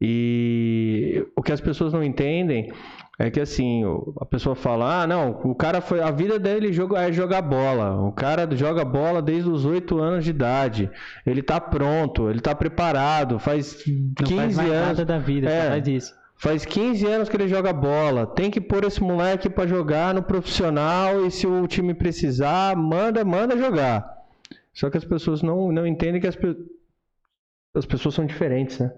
E 0.00 1.26
o 1.34 1.42
que 1.42 1.50
as 1.50 1.60
pessoas 1.60 1.92
não 1.92 2.04
entendem 2.04 2.70
é 3.18 3.30
que 3.30 3.40
assim, 3.40 3.82
a 4.20 4.24
pessoa 4.24 4.54
fala: 4.54 5.02
ah, 5.02 5.06
não, 5.06 5.30
o 5.42 5.54
cara 5.54 5.80
foi. 5.80 6.00
A 6.00 6.10
vida 6.10 6.38
dele 6.38 6.68
é 6.68 7.12
jogar 7.12 7.42
bola. 7.42 8.00
O 8.06 8.12
cara 8.12 8.48
joga 8.54 8.84
bola 8.84 9.20
desde 9.20 9.50
os 9.50 9.64
8 9.64 9.98
anos 9.98 10.24
de 10.24 10.30
idade. 10.30 10.88
Ele 11.26 11.42
tá 11.42 11.60
pronto, 11.60 12.30
ele 12.30 12.40
tá 12.40 12.54
preparado, 12.54 13.40
faz 13.40 13.82
15 13.82 14.14
não 14.20 14.36
faz 14.36 14.56
mais 14.56 14.70
anos. 14.70 14.86
Nada 14.86 15.04
da 15.04 15.18
vida, 15.18 15.50
é, 15.50 15.68
faz 15.68 15.88
isso. 15.88 16.14
Faz 16.38 16.64
15 16.64 17.04
anos 17.04 17.28
que 17.28 17.36
ele 17.36 17.48
joga 17.48 17.72
bola. 17.72 18.24
Tem 18.24 18.48
que 18.48 18.60
pôr 18.60 18.84
esse 18.84 19.02
moleque 19.02 19.50
para 19.50 19.66
jogar 19.66 20.14
no 20.14 20.22
profissional 20.22 21.26
e 21.26 21.30
se 21.32 21.46
o 21.48 21.66
time 21.66 21.92
precisar, 21.94 22.76
manda, 22.76 23.24
manda 23.24 23.58
jogar. 23.58 24.08
Só 24.72 24.88
que 24.88 24.96
as 24.96 25.04
pessoas 25.04 25.42
não, 25.42 25.72
não 25.72 25.84
entendem 25.84 26.20
que 26.20 26.28
as, 26.28 26.38
as 27.74 27.84
pessoas 27.84 28.14
são 28.14 28.24
diferentes, 28.24 28.78
né? 28.78 28.92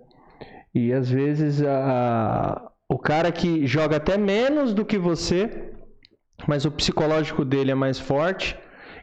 E 0.75 0.93
às 0.93 1.09
vezes 1.09 1.63
a, 1.63 2.71
o 2.87 2.99
cara 2.99 3.33
que 3.33 3.67
joga 3.67 3.97
até 3.97 4.19
menos 4.19 4.75
do 4.75 4.85
que 4.85 4.99
você, 4.99 5.73
mas 6.47 6.67
o 6.67 6.71
psicológico 6.71 7.43
dele 7.43 7.71
é 7.71 7.75
mais 7.75 7.99
forte, 7.99 8.57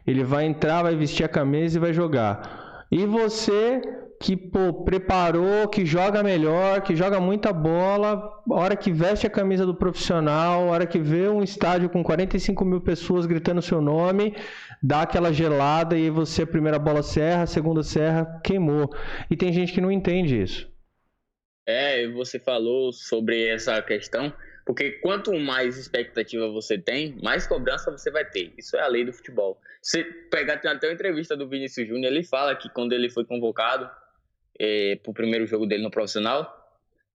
ele 0.06 0.22
vai 0.22 0.44
entrar, 0.44 0.84
vai 0.84 0.94
vestir 0.94 1.24
a 1.24 1.28
camisa 1.28 1.76
e 1.76 1.80
vai 1.80 1.92
jogar. 1.92 2.86
E 2.88 3.04
você 3.04 3.82
que 4.20 4.36
pô, 4.36 4.84
preparou, 4.84 5.68
que 5.68 5.86
joga 5.86 6.22
melhor, 6.22 6.82
que 6.82 6.96
joga 6.96 7.20
muita 7.20 7.52
bola, 7.52 8.42
hora 8.50 8.76
que 8.76 8.90
veste 8.90 9.26
a 9.26 9.30
camisa 9.30 9.64
do 9.64 9.74
profissional, 9.74 10.66
hora 10.66 10.86
que 10.86 10.98
vê 10.98 11.28
um 11.28 11.42
estádio 11.42 11.88
com 11.88 12.02
45 12.02 12.64
mil 12.64 12.80
pessoas 12.80 13.26
gritando 13.26 13.62
seu 13.62 13.80
nome, 13.80 14.34
dá 14.82 15.02
aquela 15.02 15.32
gelada 15.32 15.96
e 15.96 16.10
você 16.10 16.42
a 16.42 16.46
primeira 16.46 16.78
bola 16.78 17.02
serra, 17.02 17.46
segunda 17.46 17.82
serra, 17.82 18.40
queimou. 18.42 18.92
E 19.30 19.36
tem 19.36 19.52
gente 19.52 19.72
que 19.72 19.80
não 19.80 19.90
entende 19.90 20.42
isso. 20.42 20.68
É, 21.64 22.08
você 22.08 22.40
falou 22.40 22.92
sobre 22.92 23.46
essa 23.46 23.80
questão, 23.82 24.32
porque 24.66 24.92
quanto 24.92 25.32
mais 25.38 25.78
expectativa 25.78 26.50
você 26.50 26.76
tem, 26.76 27.16
mais 27.22 27.46
cobrança 27.46 27.90
você 27.90 28.10
vai 28.10 28.24
ter. 28.24 28.52
Isso 28.58 28.76
é 28.76 28.80
a 28.80 28.88
lei 28.88 29.04
do 29.04 29.12
futebol. 29.12 29.60
Você 29.80 30.02
pegar 30.02 30.54
até 30.54 30.88
uma 30.88 30.94
entrevista 30.94 31.36
do 31.36 31.48
Vinícius 31.48 31.86
Júnior, 31.86 32.10
ele 32.10 32.24
fala 32.24 32.56
que 32.56 32.68
quando 32.70 32.94
ele 32.94 33.08
foi 33.08 33.24
convocado 33.24 33.88
é, 34.58 34.96
para 34.96 35.10
o 35.10 35.14
primeiro 35.14 35.46
jogo 35.46 35.66
dele 35.66 35.82
no 35.82 35.90
profissional, 35.90 36.54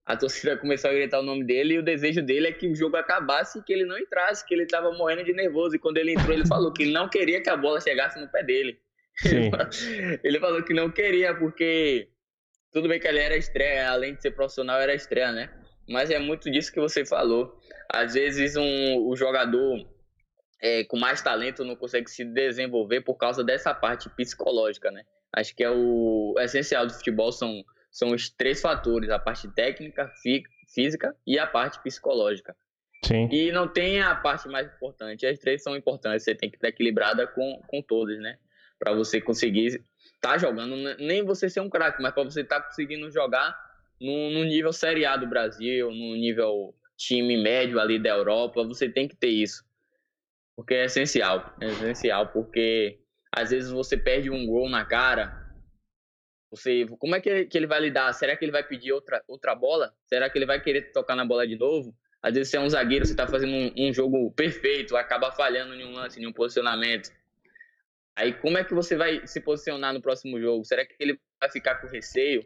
a 0.06 0.18
torcida 0.18 0.58
começou 0.58 0.90
a 0.90 0.94
gritar 0.94 1.20
o 1.20 1.24
nome 1.24 1.46
dele 1.46 1.76
e 1.76 1.80
o 1.80 1.84
desejo 1.84 2.22
dele 2.22 2.48
é 2.48 2.52
que 2.52 2.68
o 2.68 2.76
jogo 2.76 2.98
acabasse 2.98 3.60
e 3.60 3.64
que 3.64 3.72
ele 3.72 3.86
não 3.86 3.98
entrasse, 3.98 4.46
que 4.46 4.54
ele 4.54 4.64
estava 4.64 4.92
morrendo 4.92 5.24
de 5.24 5.34
nervoso. 5.34 5.76
E 5.76 5.80
quando 5.80 5.98
ele 5.98 6.12
entrou, 6.12 6.34
ele 6.34 6.46
falou 6.46 6.74
que 6.74 6.84
ele 6.84 6.92
não 6.92 7.08
queria 7.08 7.42
que 7.42 7.50
a 7.50 7.56
bola 7.56 7.80
chegasse 7.80 8.20
no 8.20 8.30
pé 8.30 8.44
dele. 8.44 8.80
Ele 10.24 10.40
falou 10.40 10.64
que 10.64 10.74
não 10.74 10.90
queria, 10.90 11.36
porque 11.36 12.10
tudo 12.72 12.90
bem 12.90 13.00
que 13.00 13.08
ele 13.08 13.20
era 13.20 13.38
estreia, 13.38 13.92
além 13.92 14.16
de 14.16 14.24
ser 14.24 14.32
profissional, 14.32 14.82
era 14.82 14.96
estreia, 14.96 15.32
né? 15.32 15.52
Mas 15.88 16.10
é 16.10 16.18
muito 16.18 16.50
disso 16.50 16.74
que 16.74 16.80
você 16.80 17.06
falou. 17.06 17.56
Às 17.88 18.16
vezes 18.16 18.56
um, 18.56 19.08
o 19.08 19.16
jogador 19.16 19.88
é, 20.60 20.84
com 20.86 20.98
mais 20.98 21.22
talento 21.22 21.64
não 21.64 21.76
consegue 21.76 22.10
se 22.10 22.26
desenvolver 22.26 23.02
por 23.02 23.16
causa 23.16 23.44
dessa 23.44 23.72
parte 23.72 24.10
psicológica, 24.10 24.90
né? 24.90 25.04
Acho 25.36 25.56
que 25.56 25.64
é 25.64 25.70
o 25.70 26.36
essencial 26.40 26.86
do 26.86 26.94
futebol 26.94 27.32
são, 27.32 27.64
são 27.92 28.12
os 28.12 28.30
três 28.30 28.62
fatores: 28.62 29.10
a 29.10 29.20
parte 29.20 29.48
técnica, 29.54 30.12
física 30.74 31.16
e 31.26 31.40
a 31.40 31.48
parte 31.48 31.82
psicológica. 31.82 32.56
Sim. 33.04 33.28
E 33.32 33.52
não 33.52 33.68
tem 33.68 34.02
a 34.02 34.16
parte 34.16 34.48
mais 34.48 34.68
importante. 34.68 35.26
As 35.26 35.38
três 35.40 35.62
são 35.62 35.76
importantes. 35.76 36.24
Você 36.24 36.34
tem 36.34 36.50
que 36.50 36.56
estar 36.56 36.70
equilibrada 36.70 37.28
com, 37.28 37.62
com 37.68 37.82
todas, 37.82 38.18
né? 38.20 38.38
Para 38.80 38.94
você 38.94 39.20
conseguir 39.20 39.84
tá 40.24 40.38
jogando, 40.38 40.78
né, 40.78 40.96
nem 41.00 41.22
você 41.22 41.50
ser 41.50 41.60
um 41.60 41.70
craque, 41.70 42.02
mas 42.02 42.14
para 42.14 42.24
você 42.24 42.42
estar 42.42 42.62
tá 42.62 42.68
conseguindo 42.68 43.12
jogar 43.12 43.54
no, 44.00 44.32
no, 44.32 44.46
nível 44.46 44.72
Série 44.72 45.06
A 45.06 45.18
do 45.18 45.28
Brasil, 45.28 45.92
no 45.92 46.16
nível 46.16 46.74
time 46.96 47.36
médio 47.36 47.78
ali 47.78 48.00
da 48.00 48.12
Europa, 48.12 48.64
você 48.64 48.88
tem 48.88 49.06
que 49.06 49.18
ter 49.18 49.28
isso. 49.28 49.66
Porque 50.56 50.76
é 50.76 50.86
essencial, 50.86 51.54
é 51.60 51.68
essencial, 51.68 52.28
porque 52.28 53.00
às 53.36 53.50
vezes 53.50 53.72
você 53.72 53.98
perde 53.98 54.30
um 54.30 54.46
gol 54.46 54.70
na 54.70 54.86
cara, 54.86 55.44
você, 56.50 56.86
como 57.00 57.16
é 57.16 57.20
que, 57.20 57.50
ele 57.54 57.68
vai 57.68 57.80
lidar? 57.80 58.14
Será 58.14 58.38
que 58.38 58.46
ele 58.46 58.52
vai 58.52 58.64
pedir 58.64 58.92
outra, 58.92 59.24
outra 59.28 59.56
bola? 59.56 59.94
Será 60.06 60.30
que 60.30 60.38
ele 60.38 60.46
vai 60.46 60.62
querer 60.62 60.92
tocar 60.92 61.16
na 61.16 61.26
bola 61.26 61.48
de 61.48 61.58
novo? 61.58 61.96
Às 62.22 62.36
vezes 62.36 62.50
você 62.50 62.58
é 62.58 62.60
um 62.60 62.70
zagueiro, 62.70 63.06
você 63.06 63.16
tá 63.16 63.28
fazendo 63.28 63.54
um, 63.54 63.90
um 63.90 63.94
jogo 63.94 64.32
perfeito, 64.32 64.96
acaba 64.96 65.32
falhando 65.32 65.74
em 65.74 65.84
um 65.84 65.94
lance, 65.94 66.22
em 66.22 66.28
um 66.28 66.32
posicionamento 66.32 67.12
Aí 68.16 68.34
como 68.34 68.58
é 68.58 68.64
que 68.64 68.74
você 68.74 68.96
vai 68.96 69.26
se 69.26 69.42
posicionar 69.42 69.94
no 69.94 70.02
próximo 70.02 70.40
jogo? 70.40 70.64
Será 70.66 70.86
que 70.86 70.94
ele 71.00 71.20
vai 71.40 71.50
ficar 71.50 71.76
com 71.76 71.88
receio? 71.88 72.46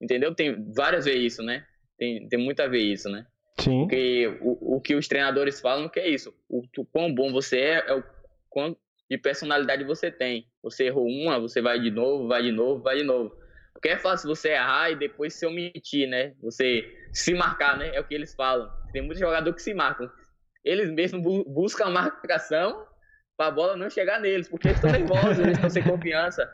Entendeu? 0.00 0.34
Tem 0.34 0.72
várias 0.72 1.06
vezes 1.06 1.32
isso, 1.32 1.42
né? 1.42 1.66
Tem, 1.96 2.28
tem 2.28 2.38
muito 2.38 2.60
a 2.60 2.66
ver 2.66 2.80
isso, 2.80 3.08
né? 3.08 3.26
Sim. 3.58 3.80
Porque 3.80 4.26
o, 4.42 4.76
o 4.76 4.80
que 4.80 4.94
os 4.94 5.08
treinadores 5.08 5.60
falam 5.60 5.88
que 5.88 5.98
é 5.98 6.08
isso. 6.08 6.34
O, 6.48 6.62
o 6.76 6.84
quão 6.84 7.14
bom 7.14 7.32
você 7.32 7.58
é, 7.58 7.84
é 7.88 7.94
o 7.94 8.04
quanto 8.50 8.78
de 9.10 9.18
personalidade 9.18 9.84
você 9.84 10.10
tem. 10.10 10.48
Você 10.62 10.84
errou 10.84 11.06
uma, 11.06 11.38
você 11.38 11.60
vai 11.60 11.78
de 11.78 11.90
novo, 11.90 12.28
vai 12.28 12.42
de 12.42 12.52
novo, 12.52 12.82
vai 12.82 12.96
de 12.96 13.04
novo. 13.04 13.34
Porque 13.72 13.88
é 13.88 13.98
fácil 13.98 14.28
você 14.28 14.50
errar 14.50 14.90
e 14.90 14.96
depois 14.96 15.34
se 15.34 15.44
omitir, 15.46 16.08
né? 16.08 16.34
Você 16.42 16.84
se 17.12 17.34
marcar, 17.34 17.76
né? 17.76 17.94
É 17.94 18.00
o 18.00 18.04
que 18.04 18.14
eles 18.14 18.34
falam. 18.34 18.70
Tem 18.92 19.02
muitos 19.02 19.20
jogadores 19.20 19.56
que 19.56 19.62
se 19.62 19.74
marcam. 19.74 20.10
Eles 20.64 20.90
mesmos 20.90 21.22
buscam 21.46 21.86
a 21.86 21.90
marcação 21.90 22.86
para 23.36 23.48
a 23.48 23.50
bola 23.50 23.76
não 23.76 23.90
chegar 23.90 24.18
neles, 24.18 24.48
porque 24.48 24.68
eles 24.68 24.78
estão 24.78 24.90
nervosos, 24.90 25.38
eles 25.38 25.52
estão 25.52 25.70
sem 25.70 25.82
confiança. 25.82 26.50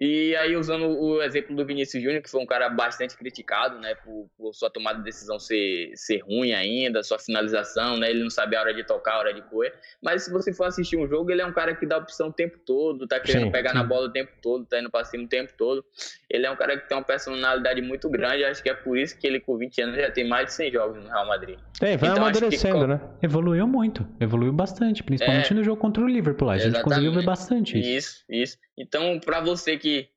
E 0.00 0.36
aí, 0.36 0.56
usando 0.56 0.86
o 0.86 1.20
exemplo 1.20 1.56
do 1.56 1.66
Vinícius 1.66 2.00
Júnior, 2.00 2.22
que 2.22 2.30
foi 2.30 2.40
um 2.40 2.46
cara 2.46 2.68
bastante 2.68 3.16
criticado, 3.16 3.80
né, 3.80 3.96
por, 3.96 4.30
por, 4.36 4.54
sua 4.54 4.70
tomada 4.70 4.98
de 4.98 5.04
decisão 5.04 5.40
ser, 5.40 5.90
ser 5.96 6.18
ruim 6.18 6.52
ainda, 6.52 7.02
sua 7.02 7.18
finalização, 7.18 7.96
né, 7.96 8.08
ele 8.08 8.22
não 8.22 8.30
sabe 8.30 8.54
a 8.54 8.60
hora 8.60 8.72
de 8.72 8.84
tocar, 8.84 9.14
a 9.14 9.18
hora 9.18 9.34
de 9.34 9.42
correr. 9.42 9.74
Mas 10.00 10.22
se 10.22 10.30
você 10.30 10.52
for 10.52 10.68
assistir 10.68 10.96
um 10.96 11.08
jogo, 11.08 11.32
ele 11.32 11.42
é 11.42 11.46
um 11.46 11.52
cara 11.52 11.74
que 11.74 11.84
dá 11.84 11.98
opção 11.98 12.28
o 12.28 12.32
tempo 12.32 12.58
todo, 12.64 13.08
tá 13.08 13.18
querendo 13.18 13.46
sim, 13.46 13.50
pegar 13.50 13.70
sim. 13.70 13.76
na 13.76 13.82
bola 13.82 14.06
o 14.06 14.12
tempo 14.12 14.30
todo, 14.40 14.64
tá 14.66 14.78
indo 14.78 14.88
pra 14.88 15.04
cima 15.04 15.24
o 15.24 15.28
tempo 15.28 15.52
todo. 15.58 15.84
Ele 16.30 16.46
é 16.46 16.50
um 16.50 16.56
cara 16.56 16.78
que 16.78 16.88
tem 16.88 16.96
uma 16.96 17.02
personalidade 17.02 17.82
muito 17.82 18.08
grande, 18.08 18.44
acho 18.44 18.62
que 18.62 18.70
é 18.70 18.74
por 18.74 18.96
isso 18.96 19.18
que 19.18 19.26
ele, 19.26 19.40
com 19.40 19.56
20 19.56 19.82
anos, 19.82 19.96
já 19.96 20.12
tem 20.12 20.28
mais 20.28 20.46
de 20.46 20.52
100 20.52 20.72
jogos 20.72 21.02
no 21.02 21.10
Real 21.10 21.26
Madrid. 21.26 21.58
É, 21.80 21.96
vai 21.96 22.10
então, 22.10 22.22
amadurecendo, 22.22 22.80
que... 22.82 22.86
né? 22.86 23.00
Evoluiu 23.20 23.66
muito, 23.66 24.06
evoluiu 24.20 24.52
bastante, 24.52 25.02
principalmente 25.02 25.52
é, 25.52 25.56
no 25.56 25.64
jogo 25.64 25.80
contra 25.80 26.04
o 26.04 26.06
Liverpool. 26.06 26.50
A 26.50 26.56
gente 26.56 26.68
exatamente. 26.68 26.84
conseguiu 26.84 27.12
ver 27.12 27.24
bastante 27.24 27.78
isso. 27.80 27.88
Isso, 27.88 28.24
isso. 28.28 28.67
Então, 28.78 29.18
para 29.18 29.40
você 29.40 29.76
que 29.76 30.08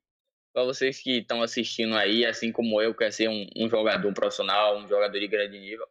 para 0.52 0.64
vocês 0.64 1.00
que 1.00 1.18
estão 1.18 1.42
assistindo 1.42 1.96
aí, 1.96 2.26
assim 2.26 2.52
como 2.52 2.80
eu, 2.80 2.94
quer 2.94 3.10
ser 3.10 3.28
um, 3.28 3.46
um, 3.56 3.70
jogador 3.70 4.12
profissional, 4.12 4.76
um 4.76 4.86
jogador 4.86 5.18
de 5.18 5.26
grande 5.26 5.58
nível, 5.58 5.86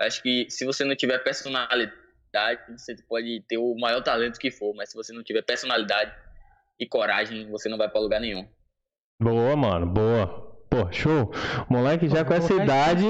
acho 0.00 0.22
que 0.22 0.48
se 0.48 0.64
você 0.64 0.84
não 0.84 0.94
tiver 0.94 1.18
personalidade, 1.18 2.60
você 2.68 2.94
pode 3.08 3.40
ter 3.48 3.58
o 3.58 3.74
maior 3.74 4.00
talento 4.02 4.38
que 4.38 4.52
for, 4.52 4.72
mas 4.72 4.90
se 4.90 4.96
você 4.96 5.12
não 5.12 5.24
tiver 5.24 5.42
personalidade 5.42 6.14
e 6.78 6.86
coragem, 6.86 7.50
você 7.50 7.68
não 7.68 7.76
vai 7.76 7.88
para 7.88 8.00
lugar 8.00 8.20
nenhum. 8.20 8.48
Boa, 9.20 9.56
mano, 9.56 9.86
boa. 9.86 10.53
Pô, 10.74 10.88
show. 10.90 11.30
Moleque 11.68 12.08
já 12.08 12.24
com 12.24 12.34
essa 12.34 12.52
idade. 12.52 13.04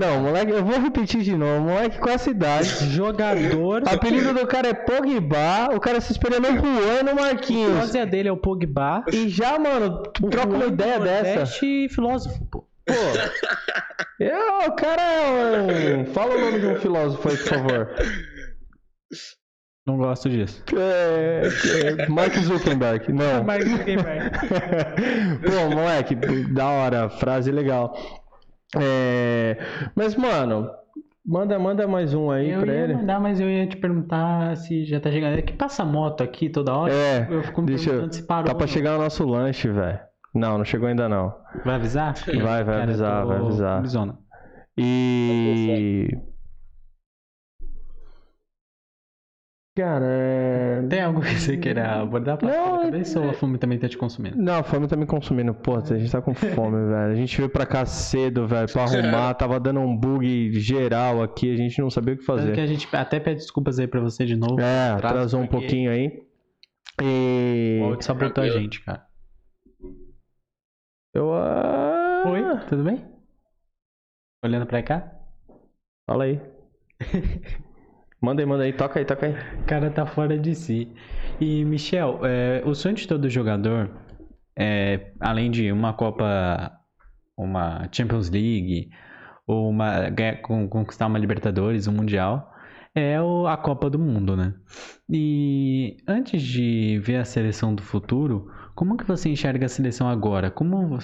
Não, 0.00 0.20
moleque, 0.20 0.52
eu 0.52 0.64
vou 0.64 0.80
repetir 0.80 1.20
de 1.20 1.36
novo. 1.36 1.60
Moleque 1.60 1.98
com 1.98 2.08
essa 2.08 2.30
idade. 2.30 2.68
Jogador. 2.90 3.82
O 3.82 3.88
apelido 3.88 4.32
do 4.32 4.46
cara 4.46 4.68
é 4.68 4.74
Pogba. 4.74 5.74
O 5.74 5.80
cara 5.80 6.00
se 6.00 6.12
esperando 6.12 6.48
o 6.48 6.56
Juan 6.56 7.02
no 7.02 7.14
Marquinhos. 7.14 7.94
A 7.94 8.04
dele 8.06 8.30
é 8.30 8.32
o 8.32 8.36
Pogba. 8.38 9.04
E 9.12 9.28
já, 9.28 9.58
mano, 9.58 10.02
troca 10.30 10.54
uma 10.54 10.66
ideia 10.66 10.98
dessa. 10.98 11.64
E 11.66 11.88
filósofo, 11.90 12.42
pô. 12.46 12.66
Pô. 12.86 12.94
Eu, 14.18 14.68
o 14.68 14.72
cara 14.72 15.02
é 15.02 15.96
um. 15.96 16.06
Fala 16.06 16.34
o 16.34 16.40
nome 16.40 16.60
de 16.60 16.66
um 16.66 16.76
filósofo 16.76 17.28
aí, 17.28 17.36
por 17.36 17.46
favor. 17.46 17.90
Não 19.86 19.96
gosto 19.96 20.28
disso. 20.28 20.62
É, 20.76 21.42
é 22.04 22.08
Mark 22.08 22.34
Zuckerberg, 22.34 23.12
não. 23.12 23.42
Mark 23.44 23.62
Zuckerberg. 23.62 24.30
Pô, 25.42 25.74
moleque, 25.74 26.14
da 26.54 26.68
hora, 26.68 27.08
frase 27.08 27.50
legal. 27.50 27.94
É, 28.80 29.56
mas, 29.94 30.14
mano, 30.16 30.70
Manda, 31.24 31.56
manda 31.56 31.86
mais 31.86 32.12
um 32.14 32.32
aí 32.32 32.50
eu 32.50 32.60
pra 32.62 32.72
ia 32.74 32.80
ele. 32.80 32.94
mandar, 32.94 33.20
mas 33.20 33.38
eu 33.38 33.48
ia 33.48 33.64
te 33.66 33.76
perguntar 33.76 34.56
se 34.56 34.84
já 34.84 34.98
tá 34.98 35.08
chegando. 35.10 35.38
É 35.38 35.42
que 35.42 35.52
passa 35.52 35.84
moto 35.84 36.20
aqui 36.20 36.48
toda 36.48 36.74
hora. 36.74 36.92
É, 36.92 37.28
eu 37.30 37.42
fico 37.44 37.60
me 37.62 37.68
deixa 37.68 37.84
eu- 37.84 37.92
perguntando 37.92 38.14
se 38.16 38.22
parou. 38.26 38.44
Tá 38.46 38.54
pra 38.56 38.66
chegar 38.66 38.98
o 38.98 39.02
nosso 39.02 39.24
lanche, 39.24 39.68
velho. 39.68 40.00
Não, 40.34 40.58
não 40.58 40.64
chegou 40.64 40.88
ainda 40.88 41.08
não. 41.08 41.32
Vai 41.64 41.76
avisar? 41.76 42.14
Vai, 42.42 42.64
vai 42.64 42.82
avisar, 42.82 43.24
vai 43.24 43.36
avisar. 43.38 43.78
Arizona. 43.78 44.18
E. 44.76 46.08
Cara, 49.74 50.04
é... 50.06 50.82
Tem 50.86 51.00
algo 51.00 51.22
que 51.22 51.34
você 51.34 51.56
queira 51.56 52.02
abordar? 52.02 52.36
Passa 52.36 52.54
Não, 52.54 52.64
pela 52.72 52.84
cabeça 52.84 53.18
ou 53.20 53.26
é- 53.26 53.30
a 53.30 53.32
fome 53.32 53.56
também 53.56 53.78
tá 53.78 53.88
te 53.88 53.96
consumindo? 53.96 54.36
Não, 54.36 54.58
a 54.58 54.62
fome 54.62 54.86
tá 54.86 54.96
me 54.96 55.06
consumindo. 55.06 55.54
Pô, 55.54 55.76
a 55.76 55.80
gente 55.80 56.12
tá 56.12 56.20
com 56.20 56.34
fome, 56.34 56.76
velho. 56.92 57.12
A 57.12 57.14
gente 57.14 57.34
veio 57.38 57.48
pra 57.48 57.64
cá 57.64 57.86
cedo, 57.86 58.46
velho, 58.46 58.70
pra 58.70 58.82
arrumar. 58.82 59.32
Tava 59.32 59.58
dando 59.58 59.80
um 59.80 59.96
bug 59.96 60.52
geral 60.60 61.22
aqui. 61.22 61.50
A 61.54 61.56
gente 61.56 61.80
não 61.80 61.88
sabia 61.88 62.12
o 62.12 62.18
que 62.18 62.24
Tanto 62.26 62.40
que 62.40 62.46
fazer. 62.48 62.60
a 62.60 62.66
gente 62.66 62.86
até 62.94 63.18
pede 63.18 63.40
desculpas 63.40 63.78
aí 63.78 63.86
pra 63.86 64.00
você 64.00 64.26
de 64.26 64.36
novo. 64.36 64.60
É, 64.60 64.90
Atraso, 64.90 65.06
atrasou 65.14 65.40
um 65.40 65.46
pouquinho 65.46 65.90
aí. 65.90 66.22
E. 67.02 67.78
O 67.80 67.84
áudio 67.86 68.04
sabotou 68.04 68.44
a 68.44 68.48
gente, 68.50 68.84
cara. 68.84 69.06
Eu. 71.14 71.32
ah, 71.32 72.24
Oi, 72.26 72.42
tudo 72.68 72.84
bem? 72.84 73.02
Olhando 74.44 74.66
pra 74.66 74.82
cá? 74.82 75.10
Fala 76.06 76.24
aí. 76.24 76.38
manda 78.22 78.42
aí, 78.42 78.46
manda 78.46 78.64
aí. 78.64 78.72
Toca 78.72 78.98
aí, 78.98 79.04
toca 79.04 79.26
aí. 79.26 79.32
O 79.60 79.64
cara 79.66 79.90
tá 79.90 80.06
fora 80.06 80.38
de 80.38 80.54
si. 80.54 80.92
E, 81.40 81.64
Michel, 81.64 82.20
é, 82.24 82.62
o 82.64 82.74
sonho 82.74 82.94
de 82.94 83.06
todo 83.06 83.28
jogador, 83.28 83.90
é, 84.56 85.12
além 85.20 85.50
de 85.50 85.70
uma 85.72 85.92
Copa, 85.92 86.72
uma 87.36 87.88
Champions 87.92 88.30
League, 88.30 88.90
ou 89.46 89.68
uma, 89.70 90.10
con- 90.42 90.68
conquistar 90.68 91.06
uma 91.06 91.18
Libertadores, 91.18 91.88
um 91.88 91.92
Mundial, 91.92 92.50
é 92.94 93.20
o- 93.20 93.46
a 93.46 93.56
Copa 93.56 93.90
do 93.90 93.98
Mundo, 93.98 94.36
né? 94.36 94.54
E 95.10 95.96
antes 96.06 96.42
de 96.42 96.98
ver 97.00 97.16
a 97.16 97.24
seleção 97.24 97.74
do 97.74 97.82
futuro, 97.82 98.50
como 98.74 98.96
que 98.96 99.04
você 99.04 99.28
enxerga 99.28 99.66
a 99.66 99.68
seleção 99.68 100.08
agora? 100.08 100.50
Como, 100.50 100.98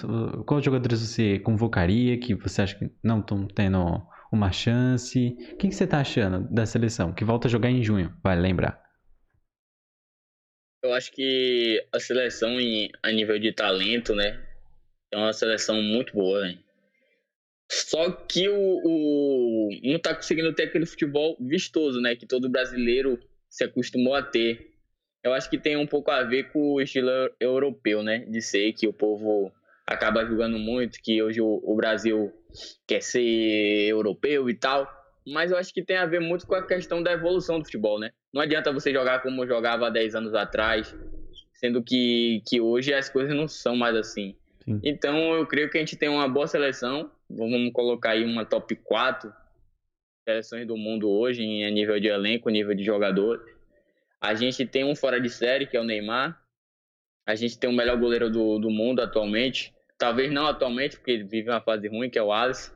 quais 0.47 0.65
jogadores 0.65 1.01
você 1.01 1.39
convocaria 1.40 2.19
que 2.19 2.35
você 2.35 2.62
acha 2.62 2.78
que 2.78 2.90
não 3.03 3.20
estão 3.20 3.47
tendo 3.47 4.03
uma 4.33 4.53
chance? 4.53 5.37
O 5.53 5.57
que, 5.57 5.71
você 5.71 5.87
tá 5.87 6.01
achando 6.01 6.49
da 6.53 6.67
seleção? 6.67 7.13
Que 7.13 7.25
volta 7.25 7.49
a 7.49 7.51
jogar 7.51 7.71
em 7.71 7.83
junho, 7.83 8.15
vale 8.23 8.41
lembrar. 8.41 8.83
Eu 10.83 10.93
acho 10.95 11.11
que 11.13 11.85
a 11.93 11.99
seleção 11.99 12.61
em, 12.61 12.91
a 13.03 13.11
nível 13.11 13.39
de 13.39 13.53
talento, 13.53 14.15
né? 14.15 14.47
É 15.11 15.17
uma 15.17 15.33
seleção 15.33 15.83
muito 15.83 16.13
boa, 16.13 16.43
né? 16.43 16.59
Só 17.71 18.11
que 18.11 18.49
o, 18.49 18.81
o 18.85 19.69
não 19.83 19.99
tá 19.99 20.15
conseguindo 20.15 20.55
ter 20.55 20.65
aquele 20.65 20.87
futebol 20.87 21.37
vistoso, 21.41 22.01
né? 22.01 22.17
Que 22.17 22.27
todo 22.27 22.49
brasileiro 22.49 23.19
se 23.49 23.65
acostumou 23.65 24.15
a 24.15 24.23
ter. 24.23 24.75
Eu 25.23 25.35
acho 25.35 25.51
que 25.51 25.59
tem 25.59 25.77
um 25.77 25.87
pouco 25.87 26.11
a 26.11 26.23
ver 26.23 26.53
com 26.53 26.75
o 26.75 26.81
estilo 26.81 27.11
eu- 27.11 27.35
europeu, 27.41 28.03
né? 28.03 28.21
De 28.21 28.41
ser 28.41 28.73
que 28.73 28.87
o 28.87 28.93
povo 28.93 29.53
acaba 29.87 30.25
julgando 30.25 30.59
muito, 30.59 31.01
que 31.03 31.23
hoje 31.23 31.41
o, 31.41 31.61
o 31.65 31.75
Brasil 31.75 32.33
quer 32.87 33.03
ser 33.03 33.89
europeu 33.89 34.49
e 34.49 34.55
tal. 34.55 34.89
Mas 35.27 35.51
eu 35.51 35.59
acho 35.59 35.73
que 35.73 35.83
tem 35.83 35.97
a 35.97 36.07
ver 36.07 36.20
muito 36.20 36.47
com 36.47 36.55
a 36.55 36.66
questão 36.66 37.03
da 37.03 37.12
evolução 37.12 37.59
do 37.59 37.65
futebol, 37.65 37.99
né? 37.99 38.11
Não 38.33 38.41
adianta 38.41 38.73
você 38.73 38.93
jogar 38.93 39.20
como 39.23 39.47
jogava 39.47 39.87
há 39.87 39.91
10 39.91 40.15
anos 40.15 40.35
atrás, 40.35 40.95
sendo 41.55 41.83
que, 41.83 42.43
que 42.47 42.61
hoje 42.61 42.95
as 42.95 43.09
coisas 43.09 43.35
não 43.35 43.47
são 43.47 43.77
mais 43.77 43.95
assim. 43.95 44.37
Sim. 44.65 44.81
Então 44.83 45.35
eu 45.35 45.47
creio 45.47 45.70
que 45.70 45.77
a 45.77 45.81
gente 45.81 45.97
tem 45.97 46.09
uma 46.09 46.29
boa 46.29 46.47
seleção. 46.47 47.11
Vamos 47.29 47.73
colocar 47.73 48.11
aí 48.11 48.25
uma 48.25 48.45
top 48.45 48.75
4 48.77 49.33
seleções 50.27 50.66
do 50.66 50.77
mundo 50.77 51.11
hoje, 51.11 51.43
em 51.43 51.70
nível 51.73 51.99
de 51.99 52.09
elenco, 52.09 52.51
nível 52.51 52.75
de 52.75 52.85
jogador. 52.85 53.43
A 54.20 54.35
gente 54.35 54.66
tem 54.66 54.85
um 54.85 54.95
fora 54.95 55.20
de 55.20 55.31
série, 55.31 55.66
que 55.66 55.77
é 55.77 55.81
o 55.81 55.85
Neymar. 55.85 56.39
A 57.27 57.35
gente 57.35 57.59
tem 57.59 57.69
o 57.69 57.73
melhor 57.73 57.97
goleiro 57.99 58.31
do, 58.31 58.59
do 58.59 58.70
mundo 58.70 59.01
atualmente. 59.01 59.73
Talvez 59.99 60.33
não 60.33 60.47
atualmente, 60.47 60.97
porque 60.97 61.11
ele 61.11 61.25
vive 61.25 61.51
uma 61.51 61.61
fase 61.61 61.89
ruim, 61.89 62.09
que 62.09 62.19
é 62.19 62.23
o 62.23 62.33
Alisson. 62.33 62.73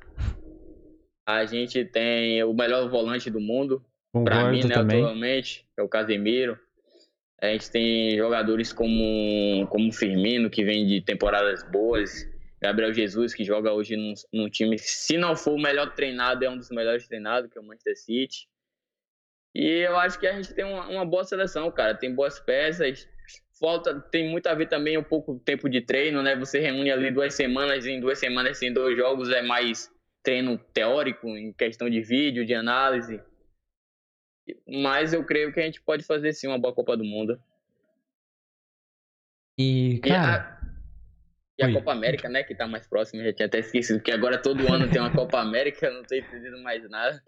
A 1.27 1.45
gente 1.45 1.85
tem 1.85 2.43
o 2.43 2.53
melhor 2.53 2.91
volante 2.91 3.31
do 3.31 3.41
mundo, 3.41 3.85
Concordo 4.13 4.51
mim, 4.51 4.65
né, 4.65 4.75
também. 4.75 5.03
atualmente, 5.03 5.65
é 5.77 5.83
o 5.83 5.89
Casemiro. 5.89 6.59
A 7.41 7.47
gente 7.47 7.71
tem 7.71 8.17
jogadores 8.17 8.73
como, 8.73 9.67
como 9.69 9.89
o 9.89 9.93
Firmino, 9.93 10.51
que 10.51 10.65
vem 10.65 10.87
de 10.87 11.01
temporadas 11.01 11.63
boas. 11.71 12.29
Gabriel 12.61 12.93
Jesus, 12.93 13.35
que 13.35 13.45
joga 13.45 13.73
hoje 13.73 13.97
num, 13.97 14.15
num 14.33 14.49
time, 14.49 14.79
se 14.79 15.17
não 15.17 15.35
for 15.35 15.55
o 15.55 15.61
melhor 15.61 15.95
treinado, 15.95 16.45
é 16.45 16.51
um 16.51 16.57
dos 16.57 16.71
melhores 16.71 17.09
treinados, 17.09 17.51
que 17.51 17.59
é 17.59 17.61
o 17.61 17.65
Manchester 17.65 17.99
City. 17.99 18.49
E 19.55 19.87
eu 19.87 19.97
acho 19.97 20.19
que 20.19 20.27
a 20.27 20.33
gente 20.33 20.55
tem 20.55 20.65
uma, 20.65 20.89
uma 20.89 21.05
boa 21.05 21.25
seleção, 21.25 21.71
cara. 21.71 21.95
Tem 21.95 22.15
boas 22.15 22.39
peças. 22.41 23.09
Falta, 23.63 24.01
tem 24.01 24.29
muito 24.29 24.49
a 24.49 24.55
ver 24.55 24.67
também 24.67 24.99
um 24.99 25.05
pouco 25.05 25.39
tempo 25.39 25.69
de 25.69 25.81
treino, 25.81 26.21
né? 26.21 26.35
Você 26.35 26.59
reúne 26.59 26.91
ali 26.91 27.13
duas 27.13 27.33
semanas, 27.33 27.87
em 27.87 28.01
duas 28.01 28.19
semanas, 28.19 28.61
em 28.61 28.73
dois 28.73 28.97
jogos, 28.97 29.31
é 29.31 29.41
mais 29.41 29.89
treino 30.21 30.59
teórico, 30.59 31.29
em 31.29 31.53
questão 31.53 31.89
de 31.89 32.01
vídeo, 32.01 32.45
de 32.45 32.55
análise. 32.55 33.23
Mas 34.67 35.13
eu 35.13 35.25
creio 35.25 35.53
que 35.53 35.61
a 35.61 35.63
gente 35.63 35.81
pode 35.81 36.03
fazer 36.03 36.33
sim 36.33 36.49
uma 36.49 36.59
boa 36.59 36.75
Copa 36.75 36.97
do 36.97 37.05
Mundo. 37.05 37.41
E, 39.57 39.95
E 39.95 40.01
cara, 40.01 40.59
a, 40.59 40.67
e 41.57 41.63
a. 41.63 41.73
Copa 41.73 41.93
América, 41.93 42.29
né, 42.29 42.43
que 42.43 42.57
tá 42.57 42.67
mais 42.67 42.85
próxima, 42.89 43.23
já 43.23 43.33
tinha 43.33 43.47
até 43.47 43.61
esquecido, 43.61 43.99
porque 43.99 44.11
agora 44.11 44.43
todo 44.43 44.67
ano 44.73 44.91
tem 44.91 45.01
uma 45.01 45.13
Copa 45.15 45.39
América, 45.39 45.89
não 45.89 46.03
tô 46.03 46.17
entendendo 46.17 46.61
mais 46.65 46.83
nada. 46.91 47.23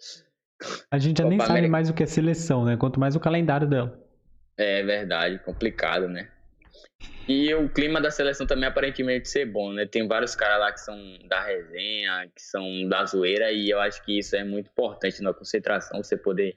a 0.90 0.98
gente 0.98 1.18
já 1.18 1.24
nem 1.28 1.38
Copa 1.38 1.46
sabe 1.46 1.58
América. 1.60 1.70
mais 1.70 1.88
o 1.90 1.94
que 1.94 2.02
é 2.02 2.06
seleção, 2.06 2.64
né? 2.64 2.76
Quanto 2.76 2.98
mais 2.98 3.14
o 3.14 3.20
calendário 3.20 3.68
dela. 3.68 4.03
É 4.56 4.82
verdade, 4.82 5.38
complicado, 5.40 6.08
né? 6.08 6.28
E 7.26 7.52
o 7.54 7.68
clima 7.70 8.00
da 8.00 8.10
seleção 8.10 8.46
também 8.46 8.68
aparentemente 8.68 9.28
ser 9.28 9.46
bom, 9.46 9.72
né? 9.72 9.86
Tem 9.86 10.06
vários 10.06 10.34
caras 10.36 10.60
lá 10.60 10.72
que 10.72 10.80
são 10.80 10.96
da 11.26 11.42
resenha, 11.42 12.30
que 12.34 12.42
são 12.42 12.86
da 12.86 13.04
zoeira, 13.06 13.50
e 13.50 13.70
eu 13.70 13.80
acho 13.80 14.04
que 14.04 14.18
isso 14.18 14.36
é 14.36 14.44
muito 14.44 14.68
importante 14.70 15.22
na 15.22 15.32
concentração, 15.32 16.02
você 16.02 16.16
poder 16.16 16.54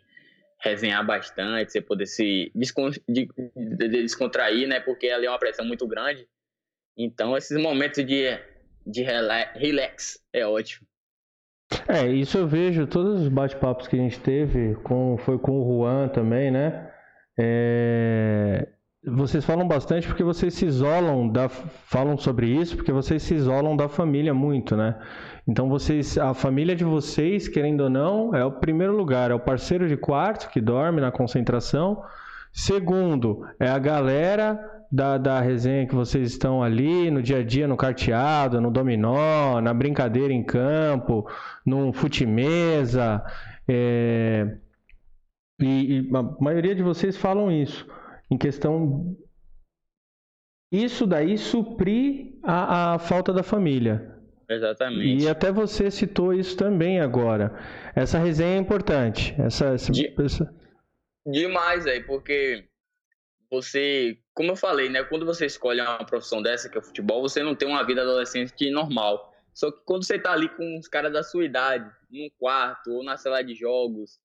resenhar 0.60 1.06
bastante, 1.06 1.72
você 1.72 1.80
poder 1.82 2.06
se 2.06 2.52
descon- 2.54 2.92
de- 3.08 3.30
de- 3.56 3.88
de 3.88 4.02
descontrair, 4.02 4.68
né? 4.68 4.80
Porque 4.80 5.08
ali 5.08 5.26
é 5.26 5.30
uma 5.30 5.40
pressão 5.40 5.66
muito 5.66 5.88
grande. 5.88 6.28
Então, 6.98 7.38
esses 7.38 7.58
momentos 7.58 8.06
de, 8.06 8.38
de 8.86 9.04
rela- 9.04 9.52
relax 9.56 10.20
é 10.34 10.46
ótimo. 10.46 10.86
É, 11.88 12.08
isso 12.08 12.38
eu 12.38 12.48
vejo, 12.48 12.88
todos 12.88 13.22
os 13.22 13.28
bate-papos 13.30 13.88
que 13.88 13.96
a 13.96 14.00
gente 14.00 14.20
teve, 14.20 14.76
com, 14.84 15.18
foi 15.18 15.38
com 15.38 15.52
o 15.62 15.64
Juan 15.82 16.10
também, 16.10 16.52
né? 16.52 16.87
É, 17.38 18.68
vocês 19.06 19.46
falam 19.46 19.68
bastante 19.68 20.08
porque 20.08 20.24
vocês 20.24 20.54
se 20.54 20.66
isolam 20.66 21.30
da. 21.30 21.48
Falam 21.48 22.18
sobre 22.18 22.48
isso 22.48 22.76
porque 22.76 22.92
vocês 22.92 23.24
se 23.24 23.36
isolam 23.36 23.78
da 23.78 23.88
família 23.88 24.34
muito, 24.34 24.76
né? 24.76 25.00
Então 25.48 25.70
vocês. 25.70 26.18
A 26.18 26.34
família 26.34 26.76
de 26.76 26.84
vocês, 26.84 27.48
querendo 27.48 27.82
ou 27.82 27.90
não, 27.90 28.36
é 28.36 28.44
o 28.44 28.52
primeiro 28.52 28.96
lugar, 28.96 29.32
é 29.32 29.34
o 29.34 29.40
parceiro 29.40 29.88
de 29.88 29.96
quarto 29.96 30.50
que 30.50 30.60
dorme 30.60 31.00
na 31.00 31.12
concentração. 31.12 32.02
Segundo, 32.52 33.46
é 33.60 33.70
a 33.70 33.78
galera 33.78 34.60
da, 34.92 35.18
da 35.18 35.40
resenha 35.40 35.86
que 35.86 35.94
vocês 35.94 36.32
estão 36.32 36.64
ali 36.64 37.12
no 37.12 37.22
dia 37.22 37.40
a 37.40 37.44
dia, 37.44 37.68
no 37.68 37.78
carteado, 37.78 38.60
no 38.60 38.72
dominó, 38.72 39.62
na 39.62 39.74
brincadeira 39.74 40.34
em 40.34 40.44
campo, 40.44 41.26
no 41.66 41.94
fute-mesa. 41.94 43.24
é, 43.68 44.58
E, 45.60 46.00
e 46.00 46.10
a 46.16 46.24
maioria 46.42 46.76
de 46.76 46.84
vocês 46.84 47.18
falam 47.18 47.52
isso, 47.52 47.88
em 48.30 48.38
questão. 48.38 49.18
Isso 50.72 51.08
daí 51.08 51.38
suprir 51.38 52.38
a, 52.44 52.94
a 52.96 53.00
falta 53.00 53.32
da 53.34 53.42
família. 53.42 54.16
Exatamente. 54.50 55.24
E 55.24 55.28
até 55.30 55.52
você 55.52 55.90
citou 55.90 56.34
isso 56.34 56.56
também 56.56 57.00
agora. 57.00 57.58
Essa 57.96 58.18
resenha 58.18 58.56
é 58.56 58.60
importante. 58.60 59.36
Essa, 59.40 59.68
essa, 59.74 59.92
De- 59.92 60.14
Demais, 61.26 61.86
aí, 61.86 62.02
porque 62.04 62.66
você, 63.50 64.18
como 64.34 64.52
eu 64.52 64.56
falei, 64.56 64.90
né? 64.90 65.04
Quando 65.04 65.26
você 65.26 65.46
escolhe 65.46 65.82
uma 65.82 66.06
profissão 66.06 66.42
dessa, 66.42 66.70
que 66.70 66.78
é 66.78 66.82
o 66.82 66.84
futebol, 66.84 67.22
você 67.22 67.44
não 67.44 67.56
tem 67.56 67.68
uma 67.68 67.84
vida 67.86 68.02
adolescente 68.02 68.70
normal. 68.72 69.34
Só 69.54 69.72
que 69.72 69.80
quando 69.86 70.06
você 70.06 70.20
tá 70.20 70.32
ali 70.32 70.48
com 70.50 70.78
os 70.78 70.88
caras 70.88 71.12
da 71.12 71.24
sua 71.24 71.44
idade, 71.44 71.90
num 72.10 72.30
quarto 72.38 72.92
ou 72.92 73.04
na 73.04 73.18
sala 73.18 73.42
de 73.42 73.56
jogos, 73.56 74.20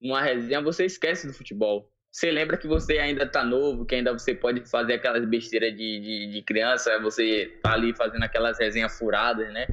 numa 0.00 0.20
resenha, 0.22 0.60
você 0.60 0.84
esquece 0.84 1.26
do 1.26 1.32
futebol. 1.32 1.90
Você 2.10 2.30
lembra 2.30 2.56
que 2.56 2.66
você 2.66 2.98
ainda 2.98 3.26
tá 3.26 3.44
novo, 3.44 3.84
que 3.84 3.94
ainda 3.94 4.12
você 4.12 4.34
pode 4.34 4.68
fazer 4.68 4.94
aquelas 4.94 5.24
besteiras 5.26 5.70
de, 5.72 6.00
de, 6.00 6.32
de 6.32 6.42
criança, 6.42 6.98
você 7.00 7.58
tá 7.62 7.72
ali 7.74 7.94
fazendo 7.94 8.22
aquelas 8.24 8.58
resenhas 8.58 8.96
furadas, 8.98 9.52
né? 9.52 9.66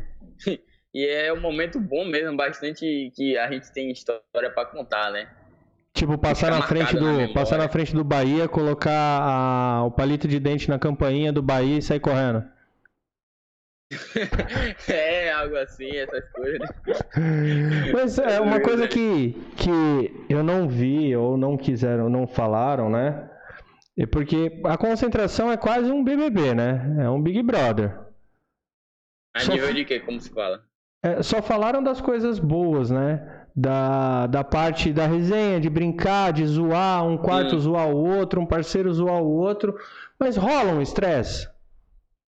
E 0.97 1.05
é 1.05 1.33
um 1.33 1.41
momento 1.41 1.77
bom 1.77 2.05
mesmo, 2.05 2.37
bastante 2.37 3.11
que 3.13 3.37
a 3.37 3.51
gente 3.51 3.69
tem 3.73 3.91
história 3.91 4.49
pra 4.53 4.65
contar, 4.65 5.11
né? 5.11 5.27
Tipo, 5.93 6.17
passar 6.17 6.47
Fica 6.47 6.59
na 6.59 6.67
frente 6.67 6.93
na 6.93 6.99
do, 7.01 7.05
memória. 7.05 7.33
passar 7.33 7.57
na 7.57 7.67
frente 7.67 7.93
do 7.93 8.01
Bahia, 8.01 8.47
colocar 8.47 8.91
a- 9.21 9.83
o 9.85 9.91
palito 9.91 10.25
de 10.25 10.39
dente 10.39 10.69
na 10.69 10.79
campainha 10.79 11.33
do 11.33 11.41
Bahia 11.41 11.79
e 11.79 11.81
sair 11.81 11.99
correndo. 11.99 12.45
é, 14.89 15.31
algo 15.31 15.55
assim, 15.57 15.89
essas 15.95 16.27
coisas. 16.31 16.69
Mas 17.93 18.17
é 18.17 18.39
uma 18.39 18.59
coisa 18.59 18.87
que, 18.87 19.33
que 19.55 20.25
eu 20.27 20.43
não 20.43 20.67
vi, 20.67 21.15
ou 21.15 21.37
não 21.37 21.55
quiseram, 21.55 22.09
não 22.09 22.25
falaram, 22.25 22.89
né? 22.89 23.29
É 23.97 24.05
porque 24.05 24.59
a 24.65 24.77
concentração 24.77 25.51
é 25.51 25.57
quase 25.57 25.91
um 25.91 26.03
BBB, 26.03 26.53
né? 26.53 26.97
É 26.99 27.09
um 27.09 27.21
Big 27.21 27.41
Brother. 27.43 27.97
A 29.33 29.39
só, 29.39 29.53
nível 29.53 29.73
de 29.73 29.85
quê? 29.85 29.99
Como 29.99 30.19
se 30.19 30.29
fala? 30.29 30.63
É, 31.03 31.21
só 31.21 31.41
falaram 31.41 31.83
das 31.83 32.01
coisas 32.01 32.39
boas, 32.39 32.89
né? 32.89 33.45
Da, 33.55 34.27
da 34.27 34.43
parte 34.43 34.91
da 34.91 35.05
resenha, 35.05 35.61
de 35.61 35.69
brincar, 35.69 36.33
de 36.33 36.45
zoar, 36.45 37.05
um 37.05 37.17
quarto 37.17 37.55
hum. 37.55 37.59
zoar 37.59 37.87
o 37.87 37.95
outro, 37.95 38.41
um 38.41 38.45
parceiro 38.45 38.91
zoar 38.91 39.21
o 39.21 39.29
outro. 39.29 39.77
Mas 40.19 40.35
rola 40.35 40.73
um 40.73 40.81
estresse? 40.81 41.47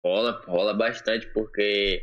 Rola, 0.05 0.43
rola 0.47 0.75
bastante, 0.75 1.27
porque. 1.29 2.03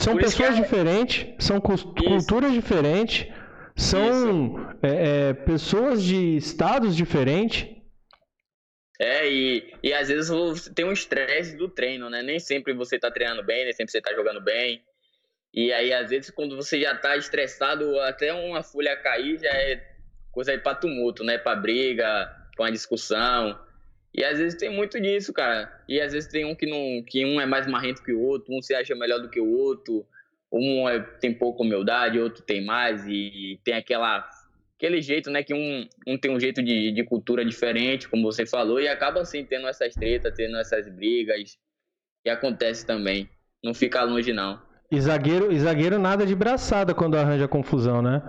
São 0.00 0.14
Por 0.14 0.22
pessoas 0.22 0.58
é... 0.58 0.62
diferentes, 0.62 1.44
são 1.44 1.60
culturas 1.60 2.52
diferentes, 2.52 3.32
são 3.76 4.76
é, 4.82 5.28
é, 5.28 5.32
pessoas 5.32 6.02
de 6.02 6.36
estados 6.36 6.96
diferentes. 6.96 7.68
É, 9.00 9.28
e, 9.28 9.74
e 9.82 9.92
às 9.92 10.08
vezes 10.08 10.28
você 10.28 10.72
tem 10.72 10.84
um 10.84 10.92
estresse 10.92 11.56
do 11.56 11.68
treino, 11.68 12.08
né? 12.08 12.22
Nem 12.22 12.38
sempre 12.38 12.72
você 12.72 12.98
tá 12.98 13.10
treinando 13.10 13.42
bem, 13.42 13.64
nem 13.64 13.72
sempre 13.72 13.90
você 13.90 14.00
tá 14.00 14.14
jogando 14.14 14.40
bem. 14.40 14.82
E 15.52 15.72
aí, 15.72 15.92
às 15.92 16.08
vezes, 16.08 16.30
quando 16.30 16.56
você 16.56 16.80
já 16.80 16.96
tá 16.96 17.16
estressado, 17.16 17.98
até 18.00 18.32
uma 18.32 18.62
folha 18.62 18.96
cair 18.96 19.38
já 19.38 19.50
é 19.50 19.84
coisa 20.30 20.52
aí 20.52 20.58
pra 20.58 20.74
tumulto, 20.74 21.22
né? 21.22 21.36
Pra 21.36 21.54
briga, 21.54 22.30
pra 22.54 22.64
uma 22.64 22.72
discussão. 22.72 23.58
E 24.14 24.22
às 24.22 24.38
vezes 24.38 24.58
tem 24.58 24.70
muito 24.70 25.00
disso, 25.00 25.32
cara. 25.32 25.72
E 25.88 26.00
às 26.00 26.12
vezes 26.12 26.30
tem 26.30 26.44
um 26.44 26.54
que 26.54 26.66
não, 26.66 27.02
que 27.04 27.24
um 27.24 27.40
é 27.40 27.46
mais 27.46 27.66
marrento 27.66 28.02
que 28.02 28.12
o 28.12 28.20
outro, 28.20 28.54
um 28.54 28.60
se 28.60 28.74
acha 28.74 28.94
melhor 28.94 29.20
do 29.20 29.30
que 29.30 29.40
o 29.40 29.50
outro, 29.50 30.06
um 30.52 30.86
é, 30.88 31.00
tem 31.00 31.32
pouca 31.32 31.62
humildade, 31.62 32.18
outro 32.18 32.42
tem 32.42 32.62
mais 32.62 33.06
e, 33.06 33.58
tem 33.64 33.74
aquela 33.74 34.28
aquele 34.76 35.00
jeito, 35.00 35.30
né, 35.30 35.44
que 35.44 35.54
um, 35.54 35.88
um 36.08 36.18
tem 36.18 36.30
um 36.30 36.40
jeito 36.40 36.60
de, 36.60 36.90
de 36.90 37.04
cultura 37.04 37.44
diferente, 37.44 38.08
como 38.08 38.24
você 38.24 38.44
falou, 38.44 38.80
e 38.80 38.88
acaba 38.88 39.20
assim 39.20 39.44
tendo 39.44 39.68
essas 39.68 39.94
tretas, 39.94 40.34
tendo 40.34 40.56
essas 40.56 40.88
brigas. 40.88 41.56
E 42.24 42.30
acontece 42.30 42.84
também. 42.84 43.30
Não 43.62 43.72
fica 43.72 44.02
longe 44.02 44.32
não. 44.32 44.60
E 44.90 45.00
zagueiro, 45.00 45.52
e 45.52 45.58
zagueiro 45.58 46.00
nada 46.00 46.26
de 46.26 46.34
braçada 46.34 46.92
quando 46.94 47.16
arranja 47.16 47.46
confusão, 47.46 48.02
né? 48.02 48.20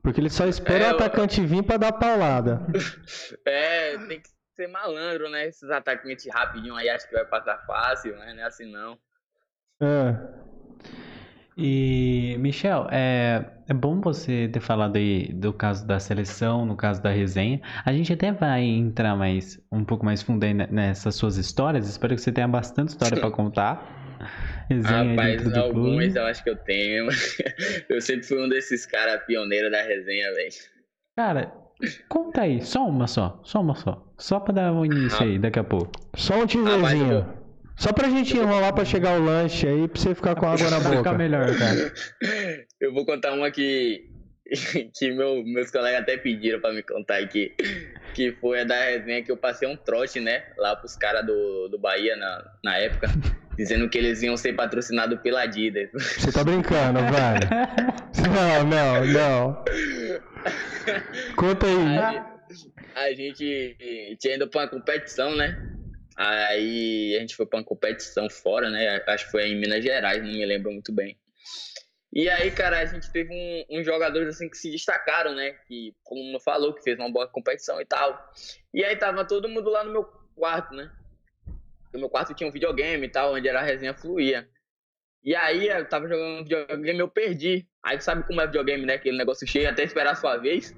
Porque 0.00 0.20
ele 0.20 0.30
só 0.30 0.46
espera 0.46 0.84
é, 0.84 0.92
o 0.92 0.94
atacante 0.94 1.40
eu... 1.40 1.46
vir 1.46 1.64
para 1.64 1.76
dar 1.76 1.92
paulada. 1.92 2.64
é, 3.44 3.98
tem 3.98 4.20
que 4.20 4.37
ser 4.58 4.66
malandro, 4.66 5.30
né? 5.30 5.46
Esses 5.46 5.70
atacantes 5.70 6.26
rapidinho 6.32 6.74
aí 6.74 6.88
acho 6.88 7.08
que 7.08 7.14
vai 7.14 7.24
passar 7.24 7.58
fácil, 7.58 8.16
né? 8.16 8.34
Não 8.34 8.42
é 8.42 8.46
assim 8.46 8.70
não. 8.70 8.98
É. 9.80 10.16
E, 11.56 12.36
Michel, 12.38 12.88
é, 12.90 13.44
é 13.68 13.74
bom 13.74 14.00
você 14.00 14.48
ter 14.52 14.60
falado 14.60 14.96
aí 14.96 15.32
do 15.32 15.52
caso 15.52 15.86
da 15.86 15.98
seleção, 16.00 16.66
no 16.66 16.76
caso 16.76 17.00
da 17.02 17.10
resenha. 17.10 17.60
A 17.84 17.92
gente 17.92 18.12
até 18.12 18.32
vai 18.32 18.62
entrar 18.62 19.16
mais 19.16 19.60
um 19.70 19.84
pouco 19.84 20.04
mais 20.04 20.22
fundo 20.22 20.42
aí 20.44 20.54
nessas 20.54 21.14
suas 21.14 21.36
histórias. 21.36 21.88
Espero 21.88 22.14
que 22.14 22.20
você 22.20 22.32
tenha 22.32 22.48
bastante 22.48 22.90
história 22.90 23.18
para 23.18 23.30
contar. 23.34 23.96
Resenha 24.68 25.10
Rapaz, 25.10 25.56
algumas 25.56 26.16
eu 26.16 26.24
acho 26.26 26.42
que 26.42 26.50
eu 26.50 26.56
tenho. 26.56 27.08
Eu 27.88 28.00
sempre 28.00 28.26
fui 28.26 28.44
um 28.44 28.48
desses 28.48 28.84
caras 28.84 29.24
pioneiros 29.24 29.70
da 29.70 29.82
resenha, 29.82 30.32
velho. 30.34 30.54
Cara, 31.16 31.67
Conta 32.08 32.42
aí, 32.42 32.60
só 32.62 32.86
uma 32.86 33.06
só, 33.06 33.40
só 33.44 33.60
uma 33.60 33.74
só. 33.74 34.04
Só 34.16 34.40
pra 34.40 34.52
dar 34.52 34.72
um 34.72 34.84
início 34.84 35.22
aí, 35.22 35.38
daqui 35.38 35.58
a 35.58 35.64
pouco. 35.64 35.92
Só 36.16 36.42
um 36.42 36.46
teaserzinho. 36.46 37.26
Ah, 37.28 37.38
só 37.76 37.92
pra 37.92 38.08
gente 38.08 38.36
enrolar 38.36 38.74
pra 38.74 38.84
chegar 38.84 39.18
o 39.20 39.24
lanche 39.24 39.66
aí, 39.66 39.86
pra 39.86 40.00
você 40.00 40.14
ficar 40.14 40.34
com 40.34 40.46
água 40.46 40.68
na 40.68 40.80
boca. 40.80 40.96
Ficar 40.96 41.12
melhor, 41.16 41.56
cara. 41.56 41.92
Eu 42.80 42.92
vou 42.92 43.06
contar 43.06 43.32
uma 43.32 43.50
que, 43.52 44.04
que 44.98 45.10
meu, 45.12 45.44
meus 45.44 45.70
colegas 45.70 46.00
até 46.00 46.16
pediram 46.16 46.60
pra 46.60 46.72
me 46.72 46.82
contar 46.82 47.18
aqui. 47.18 47.54
Que 48.14 48.32
foi 48.32 48.62
a 48.62 48.64
da 48.64 48.82
resenha 48.84 49.22
que 49.22 49.30
eu 49.30 49.36
passei 49.36 49.68
um 49.68 49.76
trote, 49.76 50.18
né? 50.18 50.42
Lá 50.56 50.74
pros 50.74 50.96
caras 50.96 51.24
do, 51.24 51.68
do 51.68 51.78
Bahia 51.78 52.16
na, 52.16 52.44
na 52.64 52.76
época. 52.78 53.08
Dizendo 53.56 53.88
que 53.88 53.98
eles 53.98 54.22
iam 54.22 54.36
ser 54.36 54.52
patrocinados 54.52 55.20
pela 55.20 55.42
Adidas. 55.42 55.90
Você 55.92 56.30
tá 56.30 56.44
brincando, 56.44 57.00
velho. 57.00 57.48
Não, 58.32 58.64
não, 58.64 59.04
não. 59.04 59.64
Conta 61.36 61.66
aí. 61.66 61.98
A, 61.98 63.02
a 63.02 63.12
gente 63.12 64.16
tinha 64.18 64.34
ido 64.34 64.48
pra 64.48 64.62
uma 64.62 64.68
competição, 64.68 65.34
né? 65.34 65.56
Aí 66.16 67.16
a 67.16 67.20
gente 67.20 67.36
foi 67.36 67.46
pra 67.46 67.58
uma 67.58 67.64
competição 67.64 68.28
fora, 68.28 68.70
né? 68.70 69.02
Acho 69.06 69.26
que 69.26 69.30
foi 69.30 69.44
em 69.44 69.60
Minas 69.60 69.84
Gerais, 69.84 70.22
não 70.22 70.32
me 70.32 70.44
lembro 70.44 70.72
muito 70.72 70.92
bem. 70.92 71.16
E 72.12 72.28
aí, 72.28 72.50
cara, 72.50 72.80
a 72.80 72.84
gente 72.86 73.10
teve 73.12 73.32
um, 73.32 73.78
uns 73.78 73.84
jogadores 73.84 74.28
assim 74.28 74.48
que 74.48 74.56
se 74.56 74.70
destacaram, 74.70 75.34
né? 75.34 75.52
Que, 75.66 75.94
como 76.02 76.40
falou, 76.40 76.74
que 76.74 76.82
fez 76.82 76.98
uma 76.98 77.10
boa 77.10 77.28
competição 77.28 77.80
e 77.80 77.84
tal. 77.84 78.32
E 78.72 78.82
aí 78.82 78.96
tava 78.96 79.24
todo 79.24 79.48
mundo 79.48 79.70
lá 79.70 79.84
no 79.84 79.92
meu 79.92 80.04
quarto, 80.34 80.74
né? 80.74 80.90
No 81.92 82.00
meu 82.00 82.08
quarto 82.08 82.34
tinha 82.34 82.48
um 82.48 82.52
videogame 82.52 83.06
e 83.06 83.10
tal, 83.10 83.34
onde 83.34 83.46
era 83.46 83.60
a 83.60 83.64
resenha 83.64 83.94
fluía. 83.94 84.48
E 85.28 85.36
aí 85.36 85.68
eu 85.68 85.86
tava 85.86 86.08
jogando 86.08 86.42
videogame, 86.42 87.00
eu 87.00 87.06
perdi. 87.06 87.68
Aí 87.82 88.00
sabe 88.00 88.26
como 88.26 88.40
é 88.40 88.46
videogame, 88.46 88.86
né? 88.86 88.94
Aquele 88.94 89.18
negócio 89.18 89.46
cheio 89.46 89.68
até 89.68 89.84
esperar 89.84 90.12
a 90.12 90.14
sua 90.14 90.38
vez. 90.38 90.74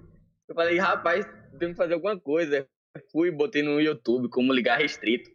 Eu 0.48 0.56
falei, 0.56 0.76
rapaz, 0.76 1.24
tem 1.56 1.68
que 1.68 1.76
fazer 1.76 1.94
alguma 1.94 2.18
coisa. 2.18 2.66
Fui, 3.12 3.30
botei 3.30 3.62
no 3.62 3.80
YouTube 3.80 4.28
como 4.28 4.52
ligar 4.52 4.76
restrito. 4.76 5.30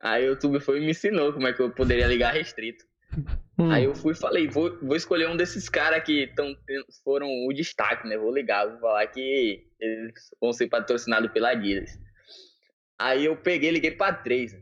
Aí 0.00 0.24
o 0.24 0.28
YouTube 0.28 0.60
foi 0.60 0.78
e 0.78 0.80
me 0.80 0.92
ensinou 0.92 1.30
como 1.34 1.46
é 1.46 1.52
que 1.52 1.60
eu 1.60 1.72
poderia 1.72 2.06
ligar 2.06 2.32
restrito. 2.32 2.86
Hum. 3.56 3.70
Aí 3.70 3.84
eu 3.84 3.94
fui 3.94 4.14
e 4.14 4.16
falei, 4.16 4.48
vou, 4.48 4.76
vou 4.80 4.96
escolher 4.96 5.28
um 5.28 5.36
desses 5.36 5.68
caras 5.68 6.02
que 6.02 6.26
tão, 6.34 6.56
foram 7.04 7.28
o 7.46 7.52
destaque, 7.52 8.08
né? 8.08 8.18
Vou 8.18 8.34
ligar, 8.34 8.66
vou 8.66 8.80
falar 8.80 9.06
que 9.06 9.64
eles 9.78 10.12
vão 10.40 10.52
ser 10.52 10.66
patrocinados 10.66 11.30
pela 11.30 11.50
Adidas. 11.50 11.96
Aí 12.98 13.26
eu 13.26 13.36
peguei 13.36 13.70
liguei 13.70 13.92
pra 13.92 14.12
três. 14.12 14.56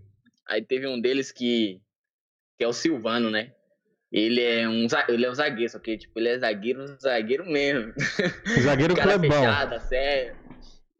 Aí 0.47 0.61
teve 0.61 0.87
um 0.87 1.01
deles 1.01 1.33
que, 1.33 1.81
que 2.59 2.65
é 2.65 2.69
o 2.69 2.75
Silvano, 2.75 3.31
né? 3.31 3.55
Ele 4.13 4.43
é 4.43 4.69
um, 4.69 4.87
ele 5.09 5.25
é 5.25 5.31
um 5.31 5.35
zagueiro, 5.35 5.73
só 5.73 5.79
que 5.79 5.97
tipo, 5.97 6.19
ele 6.21 6.29
é 6.29 6.39
zagueiro, 6.39 6.87
zagueiro 7.01 7.47
mesmo. 7.47 7.95
Zagueiro 8.61 8.95
Cara 8.95 9.19
fechada, 9.19 9.81
sério. 9.81 10.37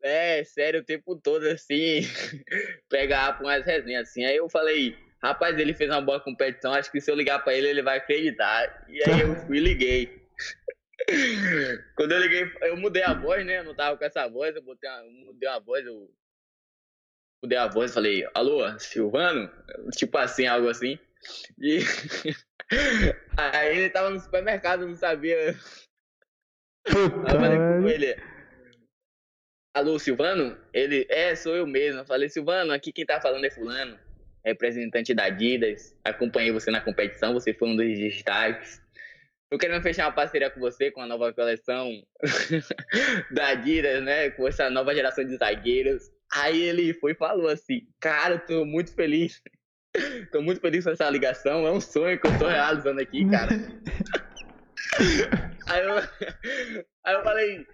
É, 0.03 0.43
sério, 0.45 0.81
o 0.81 0.85
tempo 0.85 1.15
todo 1.15 1.47
assim, 1.47 2.01
pegar 2.89 3.35
pra 3.35 3.47
umas 3.47 3.67
resenhas 3.67 4.09
assim. 4.09 4.25
Aí 4.25 4.37
eu 4.37 4.49
falei, 4.49 4.97
rapaz, 5.23 5.59
ele 5.59 5.75
fez 5.75 5.91
uma 5.91 6.01
boa 6.01 6.21
competição, 6.21 6.73
acho 6.73 6.91
que 6.91 7.03
se 7.03 7.11
eu 7.11 7.15
ligar 7.15 7.45
pra 7.45 7.55
ele, 7.55 7.69
ele 7.69 7.83
vai 7.83 7.99
acreditar. 7.99 8.85
E 8.89 9.05
aí 9.05 9.21
eu 9.21 9.37
fui 9.47 9.59
e 9.59 9.61
liguei. 9.61 10.23
Quando 11.95 12.13
eu 12.13 12.19
liguei, 12.19 12.51
eu 12.63 12.77
mudei 12.79 13.03
a 13.03 13.13
voz, 13.13 13.45
né? 13.45 13.59
Eu 13.59 13.65
não 13.65 13.75
tava 13.75 13.99
com 13.99 14.05
essa 14.05 14.27
voz, 14.27 14.57
eu 14.57 14.63
botei 14.63 14.89
uma, 14.89 15.27
mudei 15.27 15.49
a 15.49 15.59
voz, 15.59 15.85
eu 15.85 16.11
mudei 17.43 17.59
a 17.59 17.69
voz 17.69 17.91
e 17.91 17.95
falei, 17.95 18.29
alô, 18.33 18.79
Silvano? 18.79 19.51
Tipo 19.95 20.17
assim, 20.17 20.47
algo 20.47 20.69
assim. 20.69 20.99
E 21.61 21.81
aí 23.37 23.79
ele 23.79 23.91
tava 23.91 24.11
no 24.11 24.21
supermercado, 24.21 24.87
não 24.87 24.95
sabia. 24.95 25.55
Puta 26.85 27.33
eu 27.33 27.41
falei 27.41 27.59
com 27.59 27.89
ele. 27.89 28.17
Alô, 29.75 29.99
Silvano? 29.99 30.59
Ele, 30.73 31.07
é, 31.09 31.35
sou 31.35 31.57
eu 31.57 31.67
mesmo. 31.67 32.01
Eu 32.01 32.05
falei, 32.05 32.29
Silvano, 32.29 32.73
aqui 32.73 32.93
quem 32.93 33.07
tá 33.07 33.21
falando 33.21 33.45
é 33.45 33.51
fulano, 33.51 33.99
representante 34.45 35.15
da 35.15 35.25
Adidas. 35.25 35.97
Acompanhei 36.05 36.53
você 36.53 36.71
na 36.71 36.81
competição, 36.81 37.33
você 37.33 37.55
foi 37.55 37.69
um 37.69 37.77
dos 37.77 37.99
destaques. 37.99 38.83
Tô 39.51 39.59
querendo 39.59 39.83
fechar 39.83 40.07
uma 40.07 40.13
parceria 40.13 40.51
com 40.51 40.61
você, 40.61 40.91
com 40.91 41.01
a 41.01 41.07
nova 41.07 41.33
coleção 41.33 41.91
da 43.31 43.49
Adidas, 43.49 44.03
né? 44.03 44.31
Com 44.31 44.47
essa 44.49 44.69
nova 44.69 44.95
geração 44.95 45.25
de 45.25 45.37
zagueiros. 45.37 46.11
Aí 46.33 46.63
ele 46.63 46.95
foi 46.95 47.13
e 47.13 47.17
falou 47.17 47.49
assim, 47.49 47.87
cara, 48.01 48.39
tô 48.39 48.65
muito 48.65 48.95
feliz 48.95 49.43
Tô 50.31 50.41
muito 50.41 50.61
feliz 50.61 50.85
com 50.85 50.91
essa 50.91 51.11
ligação. 51.11 51.67
É 51.67 51.71
um 51.71 51.81
sonho 51.81 52.19
que 52.19 52.27
eu 52.27 52.39
tô 52.39 52.49
realizando 52.49 53.01
aqui, 53.01 53.29
cara. 53.29 53.51
aí, 55.69 55.85
eu, 55.85 55.97
aí 57.05 57.15
eu 57.15 57.23
falei, 57.23 57.67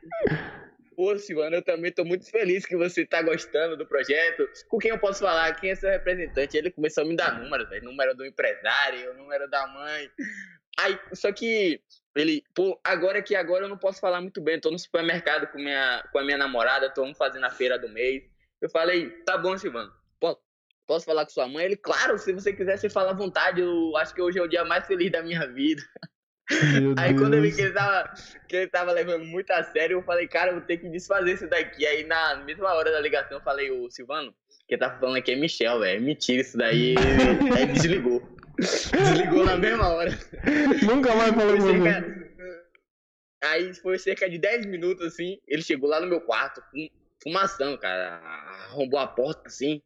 pô, 0.96 1.16
Silvano, 1.16 1.56
eu 1.56 1.62
também 1.62 1.92
tô 1.92 2.04
muito 2.04 2.28
feliz 2.28 2.66
que 2.66 2.76
você 2.76 3.06
tá 3.06 3.22
gostando 3.22 3.76
do 3.76 3.86
projeto. 3.86 4.48
Com 4.68 4.78
quem 4.78 4.90
eu 4.90 4.98
posso 4.98 5.20
falar? 5.20 5.54
Quem 5.54 5.70
é 5.70 5.76
seu 5.76 5.90
representante? 5.90 6.56
Ele 6.56 6.72
começou 6.72 7.04
a 7.04 7.06
me 7.06 7.14
dar 7.14 7.38
números, 7.38 7.68
velho. 7.68 7.84
Número 7.84 8.16
do 8.16 8.26
empresário, 8.26 9.14
número 9.14 9.48
da 9.48 9.68
mãe. 9.68 10.10
Aí, 10.80 10.98
só 11.12 11.32
que 11.32 11.80
ele, 12.16 12.42
pô, 12.52 12.80
agora 12.82 13.22
que 13.22 13.36
agora 13.36 13.64
eu 13.64 13.68
não 13.68 13.78
posso 13.78 14.00
falar 14.00 14.20
muito 14.20 14.40
bem. 14.40 14.60
tô 14.60 14.72
no 14.72 14.78
supermercado 14.78 15.46
com, 15.52 15.58
minha, 15.58 16.04
com 16.12 16.18
a 16.18 16.24
minha 16.24 16.38
namorada, 16.38 16.90
tô 16.90 17.14
fazendo 17.14 17.44
a 17.44 17.50
feira 17.50 17.78
do 17.78 17.88
mês. 17.88 18.24
Eu 18.60 18.68
falei, 18.68 19.08
tá 19.24 19.38
bom, 19.38 19.56
Silvano 19.56 19.96
Posso 20.88 21.04
falar 21.04 21.24
com 21.26 21.30
sua 21.30 21.46
mãe? 21.46 21.66
Ele, 21.66 21.76
claro, 21.76 22.18
se 22.18 22.32
você 22.32 22.50
quiser, 22.50 22.78
você 22.78 22.88
fala 22.88 23.10
à 23.10 23.14
vontade. 23.14 23.60
Eu 23.60 23.94
acho 23.98 24.14
que 24.14 24.22
hoje 24.22 24.38
é 24.38 24.42
o 24.42 24.48
dia 24.48 24.64
mais 24.64 24.86
feliz 24.86 25.12
da 25.12 25.22
minha 25.22 25.46
vida. 25.46 25.82
Meu 26.72 26.94
Aí 26.96 27.10
Deus. 27.10 27.20
quando 27.20 27.34
eu 27.34 27.42
vi 27.42 27.54
que 27.54 27.60
ele, 27.60 27.74
tava, 27.74 28.10
que 28.48 28.56
ele 28.56 28.68
tava 28.68 28.90
levando 28.92 29.22
muito 29.26 29.50
a 29.50 29.62
sério, 29.62 29.98
eu 29.98 30.02
falei, 30.02 30.26
cara, 30.26 30.50
eu 30.50 30.54
vou 30.54 30.64
ter 30.64 30.78
que 30.78 30.88
desfazer 30.88 31.34
isso 31.34 31.46
daqui. 31.46 31.86
Aí 31.86 32.04
na 32.04 32.36
mesma 32.36 32.72
hora 32.72 32.90
da 32.90 33.00
ligação 33.00 33.36
eu 33.36 33.42
falei, 33.44 33.70
ô 33.70 33.90
Silvano, 33.90 34.34
que 34.66 34.78
tá 34.78 34.98
falando 34.98 35.16
aqui 35.18 35.32
é 35.32 35.36
Michel, 35.36 35.78
velho. 35.80 36.00
Mentira 36.00 36.40
isso 36.40 36.56
daí. 36.56 36.94
Aí 37.54 37.66
desligou. 37.66 38.26
Desligou 38.58 39.44
na 39.44 39.58
mesma 39.58 39.88
hora. 39.88 40.10
Nunca 40.82 41.14
mais 41.14 41.34
falou 41.34 41.54
com 41.58 41.66
cerca... 41.66 42.28
Aí 43.44 43.74
foi 43.74 43.98
cerca 43.98 44.28
de 44.28 44.38
10 44.38 44.64
minutos, 44.66 45.06
assim. 45.06 45.38
Ele 45.46 45.62
chegou 45.62 45.88
lá 45.88 46.00
no 46.00 46.06
meu 46.08 46.22
quarto, 46.22 46.60
fum- 46.70 46.88
fumaçando, 47.22 47.78
cara. 47.78 48.16
Arrombou 48.70 48.98
a 48.98 49.06
porta, 49.06 49.42
assim. 49.46 49.80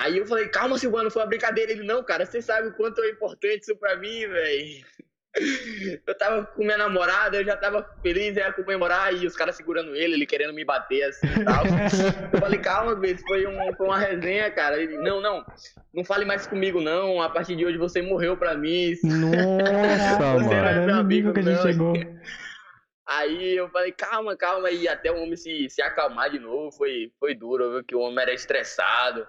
Aí 0.00 0.16
eu 0.16 0.26
falei, 0.26 0.48
calma, 0.48 0.78
Silvano, 0.78 1.10
foi 1.10 1.20
uma 1.20 1.28
brincadeira. 1.28 1.72
Ele, 1.72 1.84
não, 1.84 2.02
cara, 2.02 2.24
você 2.24 2.40
sabe 2.40 2.68
o 2.68 2.72
quanto 2.72 3.02
é 3.02 3.10
importante 3.10 3.64
isso 3.64 3.76
pra 3.76 3.96
mim, 3.96 4.26
velho. 4.26 4.84
Eu 6.04 6.14
tava 6.18 6.44
com 6.44 6.64
minha 6.64 6.76
namorada, 6.76 7.36
eu 7.36 7.44
já 7.44 7.56
tava 7.56 7.88
feliz, 8.02 8.36
ia 8.36 8.52
comemorar, 8.52 9.14
e 9.14 9.24
os 9.28 9.36
caras 9.36 9.54
segurando 9.54 9.94
ele, 9.94 10.14
ele 10.14 10.26
querendo 10.26 10.52
me 10.52 10.64
bater 10.64 11.04
assim 11.04 11.28
e 11.28 11.44
tal. 11.44 11.64
Eu 12.32 12.40
falei, 12.40 12.58
calma, 12.58 12.96
Beto, 12.96 13.22
foi, 13.28 13.46
um, 13.46 13.72
foi 13.76 13.86
uma 13.86 13.96
resenha, 13.96 14.50
cara. 14.50 14.82
Ele, 14.82 14.98
não, 14.98 15.20
não, 15.20 15.46
não 15.94 16.04
fale 16.04 16.24
mais 16.24 16.48
comigo, 16.48 16.80
não. 16.80 17.22
A 17.22 17.30
partir 17.30 17.54
de 17.54 17.64
hoje 17.64 17.78
você 17.78 18.02
morreu 18.02 18.36
pra 18.36 18.56
mim. 18.56 18.96
Nossa, 19.04 20.42
Você 20.42 20.52
era 20.52 20.72
mano. 20.72 20.86
meu 20.86 20.96
o 20.96 20.98
amigo, 20.98 21.32
que 21.32 21.38
a 21.38 21.42
gente 21.44 21.54
não. 21.54 21.62
chegou. 21.62 21.92
Aí 23.06 23.56
eu 23.56 23.68
falei, 23.68 23.92
calma, 23.92 24.36
calma, 24.36 24.68
e 24.72 24.88
até 24.88 25.12
o 25.12 25.22
homem 25.22 25.36
se, 25.36 25.70
se 25.70 25.80
acalmar 25.80 26.30
de 26.30 26.40
novo, 26.40 26.72
foi, 26.72 27.12
foi 27.20 27.36
duro, 27.36 27.70
viu, 27.70 27.84
que 27.84 27.94
o 27.94 28.00
homem 28.00 28.20
era 28.20 28.32
estressado. 28.34 29.24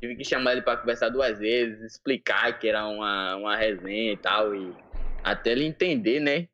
Tive 0.00 0.16
que 0.16 0.24
chamar 0.24 0.52
ele 0.52 0.62
pra 0.62 0.76
conversar 0.76 1.10
duas 1.10 1.38
vezes, 1.38 1.82
explicar 1.82 2.58
que 2.58 2.68
era 2.68 2.86
uma, 2.86 3.36
uma 3.36 3.56
resenha 3.56 4.12
e 4.12 4.16
tal, 4.16 4.54
e 4.54 4.74
até 5.22 5.52
ele 5.52 5.64
entender, 5.64 6.20
né? 6.20 6.48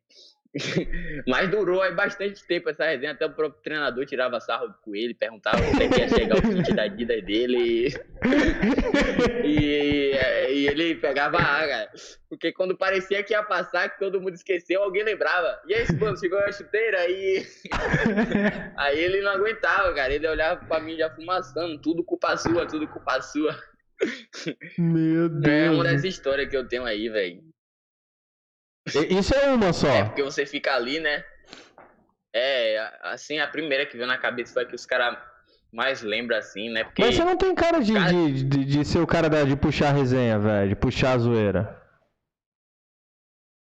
Mas 1.27 1.49
durou 1.49 1.81
aí 1.81 1.93
bastante 1.93 2.45
tempo 2.45 2.69
essa 2.69 2.85
resenha, 2.85 3.11
até 3.11 3.25
o 3.25 3.33
próprio 3.33 3.61
treinador 3.61 4.05
tirava 4.05 4.39
sarro 4.39 4.73
com 4.81 4.95
ele, 4.95 5.13
perguntava 5.13 5.57
onde 5.57 5.83
é 5.83 5.87
que 5.87 5.99
ia 5.99 6.09
chegar 6.09 6.37
o 6.37 6.41
kit 6.41 6.73
da 6.73 6.87
vida 6.87 7.21
dele. 7.21 7.93
E, 9.43 10.11
e 10.51 10.67
ele 10.67 10.95
pegava 10.95 11.37
a 11.37 11.67
cara. 11.67 11.91
Porque 12.29 12.51
quando 12.51 12.77
parecia 12.77 13.23
que 13.23 13.33
ia 13.33 13.43
passar, 13.43 13.89
que 13.89 13.99
todo 13.99 14.19
mundo 14.19 14.33
esqueceu, 14.33 14.83
alguém 14.83 15.03
lembrava. 15.03 15.59
E 15.67 15.73
aí, 15.73 15.85
quando 15.97 16.19
chegou 16.19 16.39
a 16.39 16.51
chuteira, 16.51 16.99
aí. 16.99 17.45
Aí 18.77 18.99
ele 18.99 19.21
não 19.21 19.31
aguentava, 19.31 19.93
cara. 19.93 20.13
Ele 20.13 20.27
olhava 20.27 20.63
pra 20.65 20.79
mim 20.79 20.95
já 20.97 21.09
fumaçando, 21.09 21.79
tudo 21.79 22.03
culpa 22.03 22.35
sua, 22.37 22.65
tudo 22.67 22.87
culpa 22.87 23.21
sua. 23.21 23.57
Meu 24.77 25.25
É 25.43 25.69
uma 25.69 25.83
Deus. 25.83 25.83
dessas 25.83 26.03
histórias 26.05 26.49
que 26.49 26.55
eu 26.57 26.67
tenho 26.67 26.83
aí, 26.85 27.09
velho. 27.09 27.41
Isso 29.09 29.35
é 29.35 29.47
uma 29.53 29.73
só. 29.73 29.87
É 29.89 30.03
porque 30.05 30.23
você 30.23 30.45
fica 30.45 30.73
ali, 30.75 30.99
né? 30.99 31.23
É, 32.33 32.91
assim, 33.03 33.39
a 33.39 33.47
primeira 33.47 33.85
que 33.85 33.95
veio 33.97 34.07
na 34.07 34.17
cabeça 34.17 34.53
foi 34.53 34.65
que 34.65 34.75
os 34.75 34.85
caras 34.85 35.17
mais 35.71 36.01
lembram, 36.01 36.37
assim, 36.37 36.69
né? 36.69 36.83
Porque. 36.83 37.01
Mas 37.03 37.15
você 37.15 37.23
não 37.23 37.37
tem 37.37 37.53
cara 37.55 37.79
de, 37.79 37.93
Cara- 37.93 38.11
de, 38.11 38.43
de, 38.43 38.65
de 38.65 38.85
ser 38.85 38.99
o 38.99 39.07
cara 39.07 39.29
da- 39.29 39.43
de 39.43 39.55
puxar 39.55 39.89
a 39.89 39.93
resenha, 39.93 40.37
velho. 40.39 40.69
De 40.69 40.75
puxar 40.75 41.13
a 41.13 41.17
zoeira. 41.17 41.83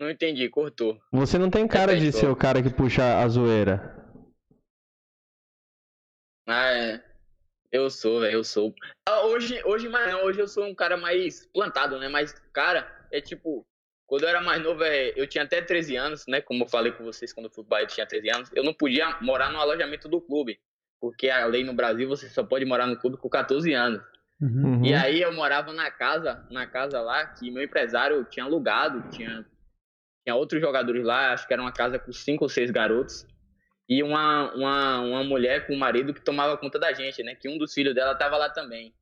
Não 0.01 0.11
entendi, 0.11 0.49
cortou. 0.49 1.01
Você 1.13 1.39
não 1.39 1.49
tem 1.51 1.67
cara 1.69 1.97
de 1.97 2.11
ser 2.13 2.27
o 2.29 2.35
cara 2.37 2.61
que 2.63 2.71
puxa 2.71 3.21
a 3.23 3.29
zoeira. 3.29 3.97
Ah, 6.47 6.73
é. 6.73 7.03
Eu 7.71 7.89
sou, 7.89 8.21
velho, 8.21 8.35
eu 8.35 8.45
sou. 8.45 8.75
Ah, 9.09 9.23
hoje, 9.27 9.63
hoje, 9.65 9.89
mas 9.89 10.13
não, 10.13 10.25
hoje 10.25 10.41
eu 10.41 10.49
sou 10.49 10.65
um 10.67 10.75
cara 10.75 10.97
mais 10.97 11.47
plantado, 11.55 11.99
né? 11.99 12.09
Mas, 12.09 12.33
cara, 12.53 12.87
é 13.11 13.21
tipo, 13.21 13.65
quando 14.13 14.25
eu 14.25 14.29
era 14.29 14.43
mais 14.43 14.63
novo, 14.63 14.85
é, 14.85 15.11
eu 15.17 15.27
tinha 15.27 15.43
até 15.43 15.63
13 15.63 15.97
anos, 15.97 16.27
né? 16.27 16.43
Como 16.43 16.65
eu 16.65 16.69
falei 16.69 16.93
com 16.93 17.03
vocês 17.03 17.33
quando 17.33 17.47
eu 17.47 17.51
fui 17.51 17.65
pro 17.65 17.71
Bahia, 17.71 17.85
eu 17.85 17.89
tinha 17.89 18.07
13 18.07 18.29
anos. 18.29 18.51
Eu 18.55 18.63
não 18.63 18.75
podia 18.75 19.17
morar 19.23 19.51
no 19.51 19.59
alojamento 19.59 20.07
do 20.07 20.21
clube. 20.21 20.61
Porque 21.01 21.31
a 21.31 21.47
lei 21.47 21.65
no 21.65 21.73
Brasil, 21.73 22.07
você 22.07 22.29
só 22.29 22.45
pode 22.45 22.67
morar 22.67 22.87
no 22.87 22.99
clube 22.99 23.17
com 23.17 23.27
14 23.27 23.73
anos. 23.73 24.03
Uhum. 24.39 24.65
Uhum. 24.67 24.85
E 24.85 24.93
aí 24.93 25.23
eu 25.23 25.33
morava 25.33 25.73
na 25.73 25.91
casa, 25.91 26.47
na 26.51 26.67
casa 26.67 27.01
lá, 27.01 27.25
que 27.25 27.51
meu 27.51 27.63
empresário 27.63 28.23
tinha 28.27 28.45
alugado, 28.45 29.09
tinha, 29.09 29.47
tinha 30.23 30.37
outros 30.37 30.61
jogadores 30.61 31.03
lá, 31.03 31.33
acho 31.33 31.47
que 31.47 31.55
era 31.55 31.63
uma 31.63 31.73
casa 31.73 31.99
com 31.99 32.13
cinco 32.13 32.45
ou 32.45 32.51
seis 32.51 32.71
garotos. 32.71 33.27
E 33.89 34.03
uma, 34.03 34.53
uma, 34.53 35.01
uma 35.01 35.25
mulher 35.25 35.67
com 35.67 35.73
um 35.73 35.79
marido 35.79 36.13
que 36.13 36.21
tomava 36.21 36.59
conta 36.59 36.79
da 36.79 36.93
gente, 36.93 37.23
né? 37.23 37.35
Que 37.35 37.49
um 37.49 37.57
dos 37.57 37.73
filhos 37.73 37.95
dela 37.95 38.15
tava 38.15 38.37
lá 38.37 38.51
também. 38.51 38.95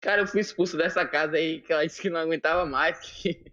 Cara, 0.00 0.22
eu 0.22 0.26
fui 0.26 0.40
expulso 0.40 0.78
dessa 0.78 1.06
casa 1.06 1.36
aí, 1.36 1.60
que 1.60 1.70
ela 1.70 1.86
disse 1.86 2.00
que 2.00 2.08
não 2.08 2.20
aguentava 2.20 2.64
mais, 2.64 2.98
que, 3.20 3.51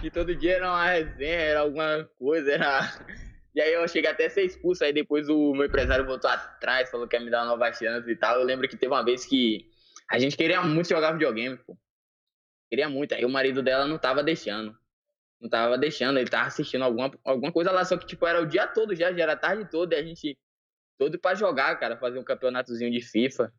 que 0.00 0.10
todo 0.10 0.34
dia 0.34 0.56
era 0.56 0.68
uma 0.68 0.86
resenha, 0.86 1.36
era 1.36 1.60
alguma 1.60 2.08
coisa, 2.18 2.52
era... 2.52 2.96
E 3.54 3.60
aí 3.60 3.72
eu 3.74 3.86
cheguei 3.86 4.10
até 4.10 4.26
a 4.26 4.30
ser 4.30 4.44
expulso, 4.44 4.82
aí 4.82 4.92
depois 4.92 5.28
o 5.28 5.52
meu 5.52 5.66
empresário 5.66 6.06
voltou 6.06 6.30
atrás, 6.30 6.90
falou 6.90 7.06
que 7.06 7.16
ia 7.16 7.20
me 7.20 7.30
dar 7.30 7.42
uma 7.42 7.50
nova 7.50 7.72
chance 7.72 8.10
e 8.10 8.16
tal. 8.16 8.38
Eu 8.38 8.44
lembro 8.44 8.66
que 8.66 8.76
teve 8.76 8.92
uma 8.92 9.04
vez 9.04 9.26
que 9.26 9.70
a 10.10 10.18
gente 10.18 10.36
queria 10.36 10.62
muito 10.62 10.88
jogar 10.88 11.12
videogame, 11.12 11.58
pô. 11.58 11.76
Queria 12.70 12.88
muito. 12.88 13.14
Aí 13.14 13.24
o 13.24 13.28
marido 13.28 13.62
dela 13.62 13.86
não 13.86 13.98
tava 13.98 14.22
deixando. 14.22 14.74
Não 15.38 15.50
tava 15.50 15.76
deixando, 15.76 16.18
ele 16.18 16.30
tava 16.30 16.46
assistindo 16.46 16.82
alguma, 16.82 17.10
alguma 17.24 17.52
coisa 17.52 17.70
lá, 17.72 17.84
só 17.84 17.96
que 17.96 18.06
tipo, 18.06 18.26
era 18.26 18.40
o 18.40 18.46
dia 18.46 18.66
todo 18.66 18.94
já, 18.94 19.12
já 19.12 19.22
era 19.24 19.32
a 19.32 19.36
tarde 19.36 19.68
toda, 19.68 19.94
e 19.94 19.98
a 19.98 20.02
gente 20.02 20.38
todo 20.96 21.18
pra 21.18 21.34
jogar, 21.34 21.74
cara, 21.80 21.96
fazer 21.96 22.18
um 22.18 22.24
campeonatozinho 22.24 22.92
de 22.92 23.00
FIFA. 23.00 23.52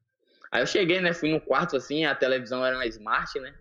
Aí 0.49 0.61
eu 0.61 0.67
cheguei, 0.67 1.01
né, 1.01 1.13
fui 1.13 1.29
no 1.29 1.41
quarto 1.41 1.75
assim, 1.75 2.05
a 2.05 2.15
televisão 2.15 2.65
era 2.65 2.77
uma 2.77 2.85
smart, 2.87 3.37
né? 3.39 3.53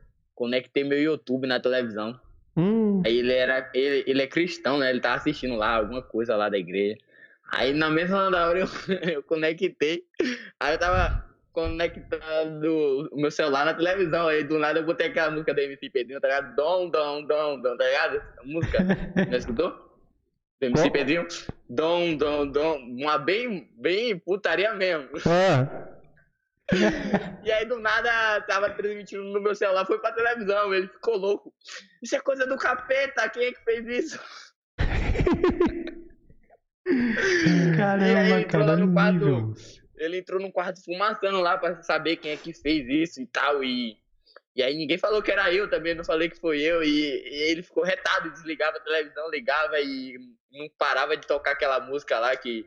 Conectei 0.43 0.82
meu 0.82 1.01
YouTube 1.01 1.47
na 1.47 1.60
televisão. 1.60 2.19
Hum, 2.56 3.01
Aí 3.06 3.16
ele 3.19 3.32
era, 3.32 3.70
ele, 3.73 4.02
ele 4.09 4.23
é 4.23 4.27
cristão, 4.27 4.77
né? 4.77 4.90
Ele 4.90 4.98
tava 5.01 5.14
assistindo 5.14 5.55
lá 5.55 5.77
alguma 5.77 6.02
coisa 6.02 6.35
lá 6.35 6.48
da 6.48 6.59
igreja. 6.59 6.98
Aí 7.48 7.73
na 7.73 7.89
mesma 7.89 8.24
hora 8.27 8.59
eu, 8.59 8.66
eu 9.14 9.23
conectei. 9.23 10.05
Aí 10.59 10.74
eu 10.74 10.78
tava 10.81 11.24
conectando 11.52 13.09
o 13.12 13.20
meu 13.20 13.31
celular 13.31 13.64
na 13.64 13.73
televisão. 13.73 14.27
Aí 14.27 14.43
do 14.43 14.59
nada 14.59 14.81
eu 14.81 14.85
botei 14.85 15.06
aquela 15.06 15.31
música 15.31 15.55
da 15.55 15.62
MC 15.62 15.89
Pedrinho, 15.89 16.20
tá 16.20 16.27
ligado? 16.27 16.56
Dom, 16.56 16.90
dom, 16.90 17.24
dom, 17.24 17.60
dom, 17.60 17.77
tá 17.77 17.85
ligado? 17.85 18.20
A 18.40 18.44
música. 18.44 18.78
Já 19.31 19.36
escutou? 19.36 19.70
Do 20.60 20.66
MC? 20.66 20.90
Pedrinho? 20.90 21.28
Dom, 21.70 22.16
dom, 22.16 22.48
dom. 22.48 22.78
Uma 22.98 23.16
bem, 23.16 23.70
bem 23.77 24.19
putaria 24.19 24.74
mesmo. 24.74 25.09
ah, 25.24 25.91
E 27.44 27.51
aí 27.51 27.65
do 27.66 27.81
nada 27.81 28.40
tava 28.43 28.70
transmitindo 28.70 29.24
no 29.24 29.40
meu 29.40 29.55
celular, 29.55 29.85
foi 29.85 29.99
pra 29.99 30.12
televisão, 30.12 30.73
ele 30.73 30.86
ficou 30.86 31.16
louco. 31.16 31.53
Isso 32.01 32.15
é 32.15 32.20
coisa 32.20 32.47
do 32.47 32.57
capeta, 32.57 33.28
quem 33.28 33.47
é 33.47 33.53
que 33.53 33.65
fez 33.65 33.86
isso? 33.86 34.20
E 36.85 36.90
aí 36.90 37.77
Caramba, 37.77 38.40
entrou 38.40 38.65
cara, 38.66 38.77
no 38.77 38.93
quarto, 38.93 39.24
nível. 39.24 39.55
ele 39.97 40.19
entrou 40.19 40.40
no 40.40 40.53
quarto 40.53 40.82
fumaçando 40.85 41.40
lá 41.40 41.57
pra 41.57 41.82
saber 41.82 42.16
quem 42.16 42.32
é 42.32 42.36
que 42.36 42.53
fez 42.53 42.89
isso 42.89 43.20
e 43.23 43.27
tal. 43.27 43.62
E, 43.62 43.97
e 44.55 44.62
aí 44.62 44.77
ninguém 44.77 44.99
falou 44.99 45.23
que 45.23 45.31
era 45.31 45.53
eu 45.53 45.70
também, 45.70 45.94
não 45.94 46.05
falei 46.05 46.28
que 46.28 46.40
foi 46.40 46.61
eu. 46.61 46.82
E, 46.82 46.89
e 46.89 47.51
ele 47.51 47.62
ficou 47.62 47.85
retado, 47.85 48.31
desligava 48.32 48.77
a 48.78 48.81
televisão, 48.81 49.31
ligava 49.31 49.81
e 49.81 50.19
não 50.51 50.69
parava 50.77 51.16
de 51.16 51.27
tocar 51.27 51.53
aquela 51.53 51.81
música 51.81 52.19
lá 52.19 52.36
que 52.36 52.66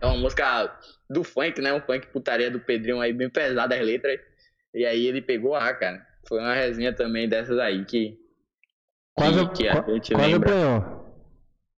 é 0.00 0.06
uma 0.06 0.16
música 0.16 0.78
do 1.08 1.24
funk, 1.24 1.60
né? 1.60 1.72
Um 1.72 1.80
funk 1.80 2.06
putaria 2.08 2.50
do 2.50 2.60
Pedrinho 2.60 3.00
aí, 3.00 3.12
bem 3.12 3.28
pesada 3.30 3.74
as 3.74 3.80
letras. 3.84 4.20
E 4.74 4.84
aí 4.84 5.06
ele 5.06 5.22
pegou 5.22 5.54
a 5.54 5.72
cara. 5.74 6.06
Foi 6.28 6.38
uma 6.40 6.54
resenha 6.54 6.92
também 6.92 7.28
dessas 7.28 7.58
aí 7.58 7.84
que, 7.84 8.18
quase, 9.14 9.48
que 9.52 9.68
a 9.68 9.82
gente 9.94 10.14
quase 10.14 10.32
lembra. 10.32 10.50
apanhou. 10.50 10.98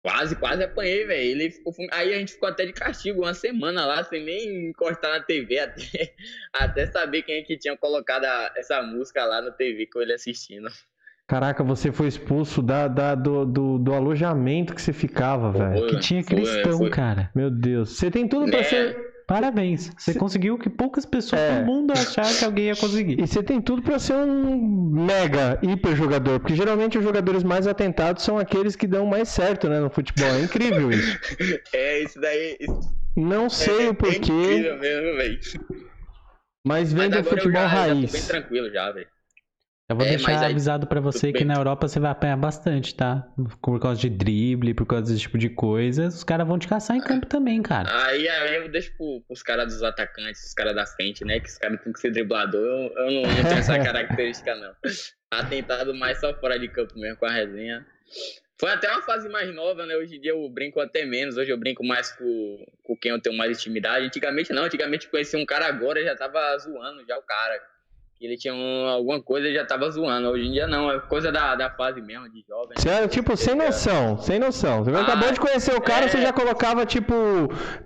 Quase, 0.02 0.34
quase 0.36 0.62
apanhei, 0.64 1.04
velho. 1.04 1.30
Ele 1.30 1.50
ficou 1.50 1.74
Aí 1.92 2.14
a 2.14 2.18
gente 2.18 2.32
ficou 2.32 2.48
até 2.48 2.64
de 2.64 2.72
castigo 2.72 3.20
uma 3.22 3.34
semana 3.34 3.84
lá, 3.84 4.02
sem 4.02 4.24
nem 4.24 4.70
encostar 4.70 5.10
na 5.12 5.22
TV, 5.22 5.58
até, 5.60 6.14
até 6.52 6.86
saber 6.86 7.22
quem 7.22 7.36
é 7.36 7.42
que 7.42 7.58
tinha 7.58 7.76
colocado 7.76 8.24
a- 8.24 8.52
essa 8.56 8.82
música 8.82 9.24
lá 9.26 9.42
na 9.42 9.50
TV 9.50 9.86
com 9.86 10.00
ele 10.00 10.14
assistindo. 10.14 10.68
Caraca, 11.30 11.62
você 11.62 11.92
foi 11.92 12.08
expulso 12.08 12.60
da, 12.60 12.88
da- 12.88 13.14
do, 13.14 13.46
do, 13.46 13.78
do 13.78 13.94
alojamento 13.94 14.74
que 14.74 14.82
você 14.82 14.92
ficava, 14.92 15.52
velho. 15.52 15.78
Foi, 15.78 15.88
Que 15.90 15.98
tinha 16.00 16.24
foi, 16.24 16.34
cristão, 16.36 16.78
foi. 16.78 16.90
cara. 16.90 17.30
Meu 17.36 17.48
Deus. 17.48 17.90
Você 17.96 18.10
tem 18.10 18.26
tudo 18.26 18.50
pra 18.50 18.58
Né? 18.58 18.64
ser. 18.64 18.96
Parabéns. 19.28 19.92
Você 19.96 20.12
Se- 20.12 20.18
conseguiu 20.18 20.54
o 20.54 20.58
que 20.58 20.68
poucas 20.68 21.06
pessoas 21.06 21.40
É. 21.40 21.60
no 21.60 21.66
mundo 21.66 21.92
acharam 21.92 22.34
que 22.36 22.44
alguém 22.44 22.64
ia 22.64 22.74
conseguir. 22.74 23.20
E 23.20 23.24
você 23.28 23.44
tem 23.44 23.60
tudo 23.60 23.80
pra 23.80 24.00
ser 24.00 24.14
um 24.14 24.90
mega, 24.92 25.56
hiper 25.62 25.94
jogador. 25.94 26.40
Porque 26.40 26.56
geralmente 26.56 26.98
os 26.98 27.04
jogadores 27.04 27.44
mais 27.44 27.68
atentados 27.68 28.24
são 28.24 28.36
aqueles 28.36 28.74
que 28.74 28.88
dão 28.88 29.06
mais 29.06 29.28
certo, 29.28 29.68
né, 29.68 29.78
no 29.78 29.88
futebol. 29.88 30.26
É 30.30 30.40
incrível 30.42 30.90
isso. 30.90 31.16
É, 31.72 32.02
isso 32.02 32.20
daí. 32.20 32.56
Isso 32.58 32.80
Não 33.16 33.48
sei 33.48 33.86
é, 33.86 33.90
o 33.90 33.94
porquê, 33.94 34.16
É 34.32 34.56
incrível 34.56 34.78
mesmo, 34.80 35.16
velho. 35.16 35.38
mas 36.66 36.92
vem 36.92 37.08
Mas 37.08 37.12
do 37.12 37.18
agora 37.20 37.34
eu 37.36 37.38
futebol 37.38 37.62
já, 37.62 37.68
já 37.68 37.76
tô 37.86 37.94
bem 37.94 38.00
raiz. 38.00 38.26
tranquilo 38.26 38.70
já, 38.72 38.90
velho. 38.90 39.06
Eu 39.90 39.96
vou 39.96 40.06
É, 40.06 40.10
deixar 40.10 40.38
aí- 40.44 40.50
avisado 40.52 40.86
pra 40.86 41.00
você 41.00 41.32
que 41.32 41.40
bem. 41.40 41.44
na 41.48 41.54
Europa 41.54 41.88
você 41.88 41.98
vai 41.98 42.10
apanhar 42.12 42.36
bastante, 42.36 42.94
tá? 42.94 43.26
Por 43.60 43.80
causa 43.80 44.00
de 44.00 44.08
drible, 44.08 44.72
por 44.72 44.86
causa 44.86 45.06
desse 45.06 45.22
tipo 45.22 45.36
de 45.36 45.48
coisa. 45.50 46.06
Os 46.06 46.22
caras 46.22 46.46
vão 46.46 46.58
te 46.58 46.68
caçar 46.68 46.96
em 46.96 47.00
campo 47.00 47.26
também, 47.26 47.60
cara. 47.60 47.88
Aí, 48.06 48.28
aí 48.28 48.56
eu 48.56 48.68
deixo 48.70 48.96
pro, 48.96 49.20
pros 49.26 49.42
caras 49.42 49.72
dos 49.72 49.82
atacantes, 49.82 50.44
os 50.46 50.54
caras 50.54 50.74
da 50.76 50.86
frente, 50.86 51.24
né? 51.24 51.40
Que 51.40 51.48
os 51.48 51.58
caras 51.58 51.80
têm 51.82 51.92
que 51.92 51.98
ser 52.00 52.10
driblador. 52.12 52.60
Eu, 52.60 52.92
eu 52.96 53.10
não, 53.10 53.22
não 53.22 53.42
tenho 53.44 53.58
essa 53.58 53.76
característica, 53.82 54.54
não. 54.54 54.72
Atentado 55.30 55.92
mais 55.94 56.18
só 56.20 56.32
fora 56.34 56.58
de 56.58 56.68
campo 56.68 56.98
mesmo 56.98 57.16
com 57.16 57.26
a 57.26 57.30
resenha. 57.32 57.84
Foi 58.60 58.70
até 58.70 58.90
uma 58.92 59.02
fase 59.02 59.28
mais 59.28 59.52
nova, 59.54 59.86
né? 59.86 59.96
Hoje 59.96 60.16
em 60.16 60.20
dia 60.20 60.32
eu 60.32 60.48
brinco 60.50 60.80
até 60.80 61.04
menos. 61.04 61.36
Hoje 61.36 61.50
eu 61.50 61.56
brinco 61.58 61.82
mais 61.84 62.12
com, 62.12 62.66
com 62.84 62.96
quem 62.96 63.10
eu 63.10 63.20
tenho 63.20 63.36
mais 63.36 63.58
intimidade. 63.58 64.04
Antigamente 64.06 64.52
não. 64.52 64.64
Antigamente 64.64 65.08
conheci 65.08 65.36
um 65.36 65.46
cara 65.46 65.66
agora 65.66 65.98
e 66.00 66.04
já 66.04 66.14
tava 66.14 66.56
zoando 66.58 67.04
já 67.08 67.16
o 67.18 67.22
cara. 67.22 67.60
Ele 68.26 68.36
tinha 68.36 68.52
um, 68.54 68.86
alguma 68.88 69.22
coisa 69.22 69.48
e 69.48 69.54
já 69.54 69.64
tava 69.64 69.90
zoando. 69.90 70.28
Hoje 70.28 70.46
em 70.46 70.52
dia 70.52 70.66
não, 70.66 70.90
é 70.90 71.00
coisa 71.00 71.32
da, 71.32 71.54
da 71.54 71.70
fase 71.70 72.00
mesmo, 72.02 72.28
de 72.30 72.44
jovem. 72.46 72.76
Você 72.76 72.88
era, 72.88 73.08
tipo, 73.08 73.36
sem 73.36 73.54
noção, 73.54 74.18
sem 74.18 74.38
noção. 74.38 74.84
Você 74.84 74.90
Ah, 74.94 75.00
acabou 75.02 75.32
de 75.32 75.40
conhecer 75.40 75.74
o 75.74 75.80
cara, 75.80 76.04
é. 76.04 76.08
você 76.08 76.20
já 76.20 76.32
colocava, 76.32 76.84
tipo, 76.84 77.14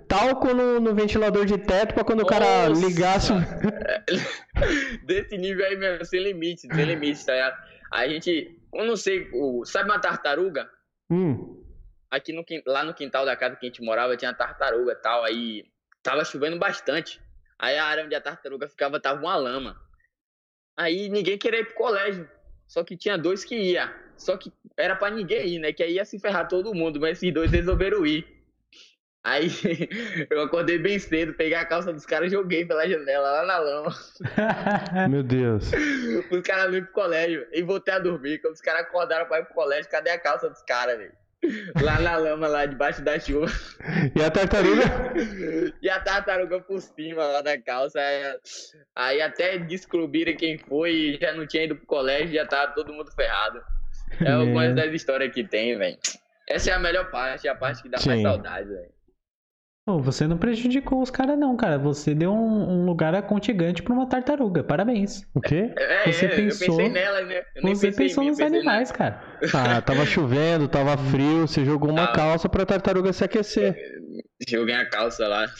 talco 0.07 0.53
no, 0.53 0.79
no 0.79 0.93
ventilador 0.93 1.45
de 1.45 1.57
teto 1.57 1.93
pra 1.93 2.03
quando 2.03 2.21
o 2.21 2.25
cara 2.25 2.69
Nossa. 2.69 2.85
ligasse. 2.85 3.31
Desse 5.03 5.37
nível 5.37 5.65
aí 5.65 5.75
mesmo, 5.77 6.05
sem 6.05 6.21
limite, 6.21 6.61
sem 6.61 6.85
limite, 6.85 7.25
tá 7.25 7.33
ligado? 7.33 7.57
A 7.91 8.07
gente, 8.07 8.59
eu 8.73 8.85
não 8.85 8.95
sei, 8.95 9.29
o, 9.33 9.63
sabe 9.65 9.89
uma 9.89 9.99
tartaruga? 9.99 10.69
Hum. 11.09 11.63
Aqui 12.09 12.33
no, 12.33 12.43
lá 12.65 12.83
no 12.83 12.93
quintal 12.93 13.25
da 13.25 13.35
casa 13.35 13.55
que 13.55 13.65
a 13.65 13.69
gente 13.69 13.81
morava 13.81 14.15
tinha 14.17 14.33
tartaruga 14.33 14.93
e 14.93 14.95
tal, 14.95 15.23
aí 15.23 15.65
tava 16.03 16.23
chovendo 16.25 16.57
bastante. 16.57 17.21
Aí 17.57 17.77
a 17.77 17.85
área 17.85 18.03
onde 18.05 18.15
a 18.15 18.21
tartaruga 18.21 18.67
ficava 18.67 18.99
tava 18.99 19.21
uma 19.21 19.35
lama. 19.35 19.75
Aí 20.77 21.09
ninguém 21.09 21.37
queria 21.37 21.61
ir 21.61 21.65
pro 21.65 21.75
colégio. 21.75 22.29
Só 22.67 22.83
que 22.83 22.97
tinha 22.97 23.17
dois 23.17 23.43
que 23.43 23.55
ia. 23.55 23.93
Só 24.17 24.37
que 24.37 24.51
era 24.77 24.95
pra 24.95 25.09
ninguém 25.09 25.55
ir, 25.55 25.59
né? 25.59 25.71
Que 25.71 25.83
aí 25.83 25.93
ia 25.93 26.05
se 26.05 26.19
ferrar 26.19 26.47
todo 26.47 26.73
mundo, 26.73 26.99
mas 26.99 27.17
esses 27.17 27.33
dois 27.33 27.51
resolveram 27.51 28.05
ir. 28.05 28.25
Aí 29.23 29.49
eu 30.29 30.41
acordei 30.41 30.77
bem 30.77 30.99
cedo, 30.99 31.33
peguei 31.33 31.55
a 31.55 31.65
calça 31.65 31.91
dos 31.91 32.05
caras 32.05 32.31
e 32.31 32.35
joguei 32.35 32.63
pela 32.63 32.87
janela 32.87 33.31
lá 33.31 33.45
na 33.45 33.57
lama. 33.57 33.95
Meu 35.09 35.23
Deus. 35.23 35.71
Os 36.31 36.41
caras 36.41 36.73
iam 36.73 36.83
pro 36.83 36.93
colégio. 36.93 37.47
E 37.51 37.63
voltei 37.63 37.93
a 37.93 37.99
dormir. 37.99 38.39
Quando 38.39 38.53
os 38.53 38.61
caras 38.61 38.81
acordaram 38.81 39.25
pra 39.25 39.39
ir 39.39 39.45
pro 39.45 39.55
colégio, 39.55 39.89
cadê 39.89 40.11
a 40.11 40.19
calça 40.19 40.49
dos 40.49 40.61
caras, 40.61 40.97
velho? 40.97 41.13
Lá 41.81 41.99
na 41.99 42.17
lama, 42.17 42.47
lá 42.47 42.65
debaixo 42.65 43.01
da 43.03 43.19
chuva. 43.19 43.47
E 44.15 44.23
a 44.23 44.31
tartaruga? 44.31 44.83
E 45.81 45.89
a 45.89 45.99
tartaruga 45.99 46.59
por 46.59 46.81
cima 46.81 47.23
lá 47.23 47.41
da 47.41 47.61
calça. 47.61 47.99
Aí, 48.95 49.21
até 49.21 49.57
descobrirem 49.57 50.35
quem 50.35 50.57
foi 50.57 50.91
e 50.91 51.19
já 51.19 51.33
não 51.33 51.45
tinha 51.45 51.65
ido 51.65 51.75
pro 51.75 51.85
colégio, 51.85 52.33
já 52.33 52.45
tava 52.45 52.73
todo 52.73 52.93
mundo 52.93 53.11
ferrado. 53.11 53.61
É 54.21 54.31
algumas 54.31 54.67
Meu. 54.67 54.75
das 54.75 54.93
histórias 54.93 55.33
que 55.33 55.43
tem, 55.43 55.77
velho. 55.77 55.97
Essa 56.47 56.71
é 56.71 56.73
a 56.73 56.79
melhor 56.79 57.09
parte, 57.11 57.47
a 57.47 57.55
parte 57.55 57.83
que 57.83 57.89
dá 57.89 57.97
mais 58.05 58.17
Sim. 58.19 58.23
saudade, 58.23 58.69
velho. 58.69 58.94
Pô, 59.85 59.99
você 59.99 60.25
não 60.25 60.35
prejudicou 60.35 60.99
os 60.99 61.11
caras, 61.11 61.37
não, 61.37 61.55
cara. 61.55 61.77
Você 61.77 62.15
deu 62.15 62.33
um, 62.33 62.81
um 62.81 62.85
lugar 62.87 63.13
aconchegante 63.13 63.83
pra 63.83 63.93
uma 63.93 64.07
tartaruga. 64.07 64.63
Parabéns. 64.63 65.27
O 65.31 65.39
quê? 65.39 65.71
É, 65.77 66.11
Você 66.11 66.25
é, 66.25 66.29
pensou- 66.29 66.67
eu 66.67 66.77
pensei 66.77 66.89
nela, 66.89 67.21
né? 67.21 67.43
Eu 67.55 67.63
nem 67.63 67.75
Você 67.75 67.91
pensou 67.91 68.23
mim, 68.23 68.31
nos 68.31 68.39
animais, 68.39 68.91
cara. 68.91 69.21
Ah, 69.53 69.79
tava 69.81 70.03
chovendo, 70.07 70.67
tava 70.67 70.97
frio, 70.97 71.41
você 71.47 71.63
jogou 71.63 71.91
uma 71.91 72.05
Ah. 72.05 72.13
calça 72.13 72.49
pra 72.49 72.65
tartaruga 72.65 73.13
se 73.13 73.23
aquecer. 73.23 73.77
Joguei 74.47 74.73
a 74.73 74.89
calça 74.89 75.27
lá. 75.27 75.45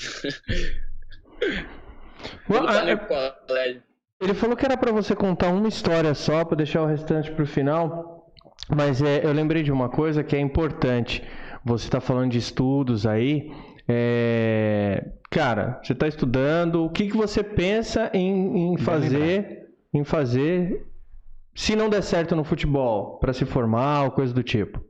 Ah, 2.50 2.98
pro 2.98 3.48
colégio. 3.48 3.84
Ele 4.22 4.34
falou 4.34 4.56
que 4.56 4.66
era 4.66 4.76
pra 4.78 4.92
você 4.92 5.16
contar 5.16 5.50
uma 5.50 5.68
história 5.68 6.14
só, 6.16 6.44
pra 6.44 6.56
deixar 6.56 6.82
o 6.82 6.86
restante 6.88 7.32
pro 7.32 7.46
final. 7.46 8.32
Mas 8.76 9.02
é, 9.02 9.24
eu 9.24 9.32
lembrei 9.32 9.62
de 9.62 9.72
uma 9.72 9.90
coisa 9.90 10.24
que 10.24 10.36
é 10.36 10.40
importante. 10.40 11.22
Você 11.64 11.88
tá 11.90 12.00
falando 12.00 12.32
de 12.32 12.40
estudos 12.40 13.06
aí. 13.06 13.52
É, 13.88 15.12
Cara, 15.36 15.82
você 15.84 15.94
tá 15.94 16.08
estudando. 16.08 16.86
O 16.86 16.90
que, 16.90 17.08
que 17.08 17.18
você 17.18 17.44
pensa 17.44 18.10
em, 18.14 18.72
em 18.72 18.78
fazer, 18.78 19.68
em 19.94 20.02
fazer, 20.06 20.88
se 21.54 21.76
não 21.76 21.90
der 21.90 22.02
certo 22.04 22.38
no 22.38 22.46
futebol, 22.46 23.20
pra 23.20 23.34
se 23.34 23.44
formar 23.44 24.06
ou 24.06 24.12
coisa 24.12 24.34
do 24.34 24.42
tipo? 24.42 24.82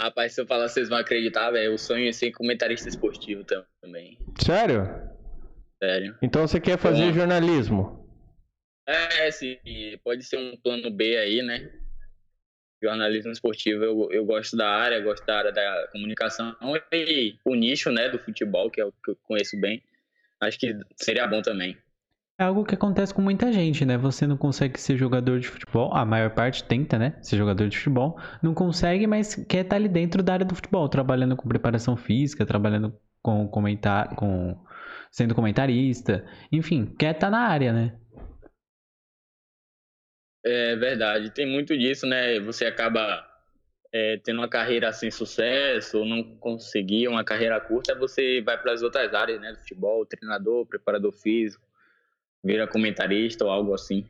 Rapaz, 0.00 0.32
se 0.32 0.40
eu 0.40 0.46
falar, 0.46 0.68
vocês 0.68 0.88
vão 0.88 0.98
acreditar, 0.98 1.50
velho. 1.50 1.72
Eu 1.72 1.78
sonho 1.78 2.06
em 2.06 2.12
ser 2.12 2.30
comentarista 2.30 2.88
esportivo 2.88 3.44
também. 3.82 4.16
Sério? 4.40 4.84
Sério. 5.82 6.16
Então 6.22 6.46
você 6.46 6.60
quer 6.60 6.78
fazer 6.78 7.06
Bom. 7.06 7.14
jornalismo? 7.14 8.08
É, 8.86 9.28
sim, 9.32 9.58
pode 10.04 10.22
ser 10.22 10.36
um 10.36 10.56
plano 10.56 10.88
B 10.88 11.16
aí, 11.16 11.42
né? 11.42 11.68
Jornalismo 12.84 13.32
esportivo, 13.32 13.82
eu, 13.82 14.08
eu 14.10 14.24
gosto 14.24 14.56
da 14.56 14.68
área, 14.68 15.00
gosto 15.00 15.24
da 15.26 15.38
área 15.38 15.52
da 15.52 15.88
comunicação 15.90 16.54
e 16.92 17.36
o 17.44 17.54
nicho, 17.54 17.90
né, 17.90 18.08
do 18.08 18.18
futebol, 18.18 18.70
que 18.70 18.80
é 18.80 18.84
o 18.84 18.92
que 18.92 19.10
eu 19.12 19.16
conheço 19.24 19.58
bem. 19.58 19.82
Acho 20.40 20.58
que 20.58 20.76
seria 20.96 21.26
bom 21.26 21.40
também. 21.40 21.76
É 22.38 22.44
algo 22.44 22.64
que 22.64 22.74
acontece 22.74 23.14
com 23.14 23.22
muita 23.22 23.52
gente, 23.52 23.84
né? 23.84 23.96
Você 23.96 24.26
não 24.26 24.36
consegue 24.36 24.80
ser 24.80 24.96
jogador 24.96 25.38
de 25.38 25.46
futebol, 25.46 25.94
a 25.94 26.04
maior 26.04 26.30
parte 26.30 26.64
tenta, 26.64 26.98
né? 26.98 27.16
Ser 27.22 27.36
jogador 27.36 27.68
de 27.68 27.78
futebol, 27.78 28.18
não 28.42 28.52
consegue, 28.52 29.06
mas 29.06 29.36
quer 29.36 29.64
estar 29.64 29.76
ali 29.76 29.88
dentro 29.88 30.20
da 30.20 30.32
área 30.32 30.44
do 30.44 30.54
futebol, 30.54 30.88
trabalhando 30.88 31.36
com 31.36 31.48
preparação 31.48 31.96
física, 31.96 32.44
trabalhando 32.44 32.92
com 33.22 33.46
comentar, 33.48 34.16
com 34.16 34.58
sendo 35.12 35.32
comentarista, 35.32 36.24
enfim, 36.50 36.86
quer 36.98 37.14
estar 37.14 37.30
na 37.30 37.38
área, 37.38 37.72
né? 37.72 37.94
É 40.44 40.76
verdade, 40.76 41.30
tem 41.30 41.46
muito 41.46 41.76
disso, 41.76 42.06
né? 42.06 42.38
Você 42.40 42.66
acaba 42.66 43.26
é, 43.92 44.18
tendo 44.18 44.38
uma 44.40 44.48
carreira 44.48 44.92
sem 44.92 45.10
sucesso, 45.10 45.98
ou 46.00 46.04
não 46.06 46.36
conseguir 46.38 47.08
uma 47.08 47.24
carreira 47.24 47.60
curta, 47.60 47.94
você 47.94 48.42
vai 48.42 48.60
para 48.60 48.72
as 48.72 48.82
outras 48.82 49.14
áreas, 49.14 49.40
né? 49.40 49.54
Futebol, 49.56 50.04
treinador, 50.06 50.66
preparador 50.66 51.12
físico, 51.12 51.64
vira 52.44 52.66
comentarista 52.68 53.44
ou 53.44 53.50
algo 53.50 53.74
assim. 53.74 54.06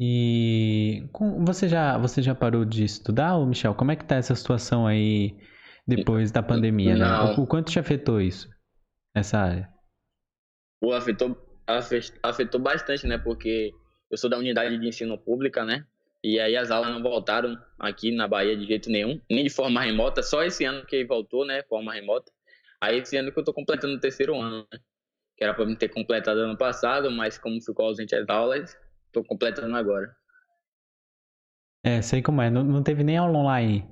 E 0.00 1.08
você 1.44 1.68
já 1.68 1.96
você 1.98 2.22
já 2.22 2.34
parou 2.34 2.64
de 2.64 2.84
estudar, 2.84 3.36
ô 3.36 3.46
Michel? 3.46 3.74
Como 3.74 3.92
é 3.92 3.96
que 3.96 4.04
tá 4.04 4.16
essa 4.16 4.34
situação 4.34 4.86
aí 4.86 5.36
depois 5.86 6.32
da 6.32 6.42
pandemia, 6.42 6.96
né? 6.96 7.06
O, 7.20 7.42
o 7.42 7.46
quanto 7.46 7.70
te 7.70 7.78
afetou 7.78 8.20
isso? 8.20 8.48
Essa 9.14 9.38
área? 9.38 9.68
Pô, 10.80 10.92
afetou, 10.92 11.36
afe- 11.66 12.12
afetou 12.22 12.60
bastante, 12.60 13.06
né? 13.06 13.18
Porque 13.18 13.72
eu 14.12 14.18
sou 14.18 14.28
da 14.28 14.36
unidade 14.36 14.76
de 14.76 14.86
ensino 14.86 15.16
pública, 15.16 15.64
né? 15.64 15.86
E 16.22 16.38
aí 16.38 16.54
as 16.54 16.70
aulas 16.70 16.92
não 16.92 17.02
voltaram 17.02 17.58
aqui 17.78 18.14
na 18.14 18.28
Bahia 18.28 18.54
de 18.54 18.66
jeito 18.66 18.90
nenhum, 18.90 19.18
nem 19.28 19.42
de 19.42 19.50
forma 19.50 19.80
remota, 19.80 20.22
só 20.22 20.44
esse 20.44 20.66
ano 20.66 20.84
que 20.84 21.02
voltou, 21.04 21.46
né? 21.46 21.62
Forma 21.62 21.94
remota. 21.94 22.30
Aí 22.78 22.98
esse 22.98 23.16
ano 23.16 23.32
que 23.32 23.38
eu 23.38 23.44
tô 23.44 23.54
completando 23.54 23.94
o 23.94 24.00
terceiro 24.00 24.38
ano, 24.38 24.66
né? 24.70 24.78
Que 25.34 25.44
era 25.44 25.54
pra 25.54 25.64
me 25.64 25.74
ter 25.74 25.88
completado 25.88 26.40
ano 26.40 26.58
passado, 26.58 27.10
mas 27.10 27.38
como 27.38 27.60
ficou 27.60 27.86
ausente 27.86 28.14
as 28.14 28.28
aulas, 28.28 28.78
tô 29.10 29.24
completando 29.24 29.74
agora. 29.74 30.14
É, 31.82 32.02
sei 32.02 32.20
como 32.20 32.42
é. 32.42 32.50
Não, 32.50 32.62
não 32.62 32.82
teve 32.82 33.02
nem 33.02 33.16
aula 33.16 33.38
online. 33.38 33.88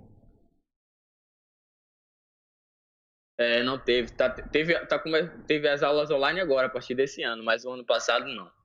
É, 3.38 3.62
não 3.62 3.78
teve, 3.78 4.12
tá, 4.12 4.28
teve, 4.28 4.78
tá, 4.84 5.02
teve 5.46 5.66
as 5.66 5.82
aulas 5.82 6.10
online 6.10 6.40
agora, 6.40 6.66
a 6.66 6.70
partir 6.70 6.94
desse 6.94 7.22
ano, 7.22 7.42
mas 7.42 7.64
o 7.64 7.72
ano 7.72 7.84
passado 7.86 8.26
não. 8.28 8.59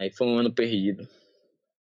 Aí 0.00 0.10
foi 0.10 0.26
um 0.26 0.38
ano 0.38 0.50
perdido. 0.52 1.06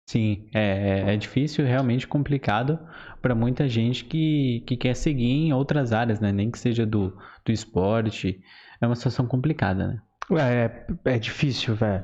Sim, 0.09 0.49
é, 0.53 1.03
é- 1.09 1.13
é 1.13 1.17
difícil, 1.17 1.65
realmente 1.65 2.07
complicado 2.07 2.79
para 3.21 3.33
muita 3.33 3.67
gente 3.69 4.03
que, 4.05 4.61
que 4.67 4.75
quer 4.75 4.95
seguir 4.95 5.29
em 5.29 5.53
outras 5.53 5.93
áreas, 5.93 6.19
né? 6.19 6.31
Nem 6.31 6.51
que 6.51 6.59
seja 6.59 6.85
do, 6.85 7.15
do 7.45 7.51
esporte. 7.51 8.41
É 8.81 8.85
uma 8.85 8.95
situação 8.95 9.25
complicada, 9.27 9.87
né? 9.87 10.01
É, 11.05 11.13
é 11.13 11.19
difícil, 11.19 11.75
velho. 11.75 12.03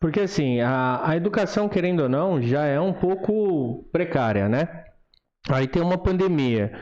Porque 0.00 0.20
assim, 0.20 0.60
a, 0.60 1.08
a 1.08 1.16
educação, 1.16 1.68
querendo 1.68 2.00
ou 2.02 2.08
não, 2.08 2.42
já 2.42 2.66
é 2.66 2.78
um 2.78 2.92
pouco 2.92 3.88
precária, 3.90 4.48
né? 4.48 4.84
Aí 5.48 5.66
tem 5.66 5.80
uma 5.82 5.96
pandemia. 5.96 6.72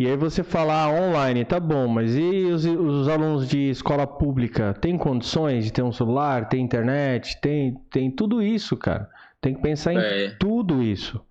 E 0.00 0.06
aí 0.06 0.16
você 0.16 0.42
fala 0.42 0.84
ah, 0.84 0.88
online, 0.90 1.44
tá 1.44 1.60
bom, 1.60 1.86
mas 1.86 2.16
e 2.16 2.46
os, 2.46 2.64
os 2.64 3.06
alunos 3.06 3.46
de 3.46 3.68
escola 3.68 4.06
pública? 4.06 4.72
Tem 4.72 4.96
condições 4.96 5.62
de 5.66 5.70
ter 5.74 5.82
um 5.82 5.92
celular, 5.92 6.48
tem 6.48 6.64
internet, 6.64 7.38
tem, 7.42 7.74
tem 7.92 8.10
tudo 8.10 8.42
isso, 8.42 8.78
cara. 8.78 9.10
Tem 9.42 9.54
que 9.54 9.60
pensar 9.60 9.92
em 9.92 9.98
É. 9.98 10.30
tudo 10.40 10.82
isso. 10.82 11.22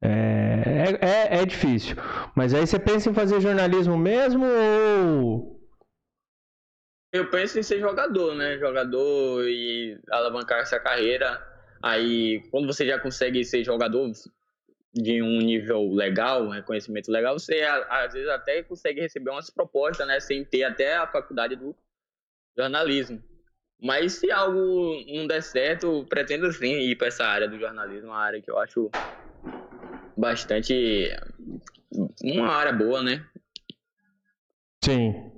É, 0.00 0.98
é, 1.00 1.36
é, 1.36 1.42
é 1.42 1.44
difícil. 1.44 1.96
Mas 2.32 2.54
aí 2.54 2.64
você 2.64 2.78
pensa 2.78 3.10
em 3.10 3.12
fazer 3.12 3.40
jornalismo 3.40 3.98
mesmo 3.98 4.46
ou. 4.46 5.60
Eu 7.12 7.28
penso 7.28 7.58
em 7.58 7.62
ser 7.64 7.80
jogador, 7.80 8.36
né? 8.36 8.56
Jogador 8.56 9.48
e 9.48 9.98
alavancar 10.12 10.60
essa 10.60 10.78
carreira. 10.78 11.44
Aí, 11.82 12.40
quando 12.52 12.68
você 12.68 12.86
já 12.86 13.00
consegue 13.00 13.44
ser 13.44 13.64
jogador 13.64 14.08
de 14.98 15.20
um 15.20 15.38
nível 15.38 15.92
legal, 15.92 16.42
um 16.42 16.48
reconhecimento 16.48 17.12
legal, 17.12 17.38
você 17.38 17.60
às 17.90 18.14
vezes 18.14 18.28
até 18.30 18.62
consegue 18.62 19.00
receber 19.00 19.30
umas 19.30 19.50
propostas, 19.50 20.06
né? 20.06 20.18
Sem 20.20 20.42
ter 20.42 20.64
até 20.64 20.96
a 20.96 21.06
faculdade 21.06 21.54
do 21.54 21.76
jornalismo. 22.56 23.22
Mas 23.78 24.14
se 24.14 24.30
algo 24.30 25.04
não 25.06 25.26
der 25.26 25.42
certo, 25.42 26.06
pretendo 26.08 26.50
sim 26.50 26.78
ir 26.78 26.96
para 26.96 27.08
essa 27.08 27.26
área 27.26 27.46
do 27.46 27.58
jornalismo, 27.58 28.08
uma 28.08 28.18
área 28.18 28.40
que 28.40 28.50
eu 28.50 28.58
acho 28.58 28.90
bastante. 30.16 31.10
uma 32.24 32.48
área 32.48 32.72
boa, 32.72 33.02
né? 33.02 33.22
Sim. 34.82 35.30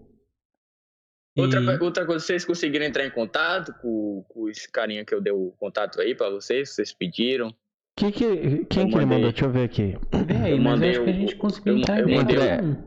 Outra, 1.36 1.60
E- 1.60 1.82
outra 1.82 2.06
coisa, 2.06 2.24
vocês 2.24 2.44
conseguiram 2.44 2.86
entrar 2.86 3.04
em 3.04 3.10
contato 3.10 3.72
com, 3.80 4.24
com 4.28 4.48
esse 4.48 4.70
carinha 4.70 5.04
que 5.04 5.12
eu 5.14 5.20
dei 5.20 5.32
o 5.32 5.52
contato 5.58 6.00
aí 6.00 6.14
pra 6.14 6.30
vocês? 6.30 6.70
Vocês 6.70 6.92
pediram? 6.92 7.52
Que, 7.98 8.12
que, 8.12 8.26
quem 8.26 8.44
Eu 8.54 8.66
que 8.66 8.78
ele 8.78 8.84
mandei. 8.90 9.06
mandou? 9.06 9.30
Deixa 9.32 9.44
eu 9.44 9.50
ver 9.50 9.64
aqui. 9.64 9.98
Aí, 10.44 10.52
eu 10.52 10.58
mandei 10.58 10.90
acho 10.90 11.02
que 11.02 11.10
a 11.10 11.12
o- 11.12 11.16
gente 11.16 11.34
conseguiu 11.34 11.72
eu- 11.74 11.78
entrar 11.80 11.98
eu 11.98 12.08
mandei- 12.08 12.36
contato. 12.36 12.84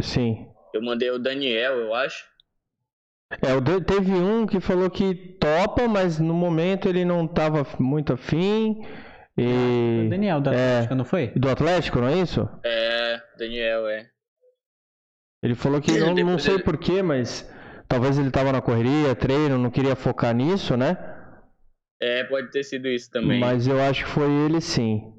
Sim. 0.00 0.46
Eu 0.72 0.82
mandei 0.82 1.10
o 1.10 1.18
Daniel, 1.18 1.74
eu 1.74 1.94
acho. 1.94 2.24
É, 3.30 3.80
teve 3.82 4.12
um 4.12 4.46
que 4.46 4.60
falou 4.60 4.88
que 4.88 5.14
topa, 5.38 5.86
mas 5.86 6.18
no 6.18 6.32
momento 6.32 6.88
ele 6.88 7.04
não 7.04 7.26
estava 7.26 7.66
muito 7.78 8.14
afim. 8.14 8.82
E... 9.36 10.06
O 10.06 10.10
Daniel 10.10 10.40
do 10.40 10.48
Atlético, 10.48 10.92
é, 10.92 10.96
não 10.96 11.04
foi? 11.04 11.26
Do 11.36 11.50
Atlético, 11.50 12.00
não 12.00 12.08
é 12.08 12.18
isso? 12.18 12.48
É, 12.64 13.20
Daniel, 13.38 13.86
é. 13.88 14.08
Ele 15.42 15.54
falou 15.54 15.78
que 15.80 15.92
não, 15.98 16.14
não 16.14 16.38
sei 16.38 16.58
porquê, 16.58 17.02
mas 17.02 17.46
talvez 17.86 18.16
ele 18.18 18.28
estava 18.28 18.50
na 18.50 18.62
correria, 18.62 19.14
treino, 19.14 19.58
não 19.58 19.70
queria 19.70 19.94
focar 19.94 20.34
nisso, 20.34 20.74
né? 20.74 20.96
É, 22.00 22.24
pode 22.24 22.50
ter 22.50 22.64
sido 22.64 22.88
isso 22.88 23.10
também. 23.10 23.40
Mas 23.40 23.66
eu 23.66 23.80
acho 23.80 24.04
que 24.04 24.10
foi 24.10 24.30
ele 24.30 24.60
sim. 24.60 25.12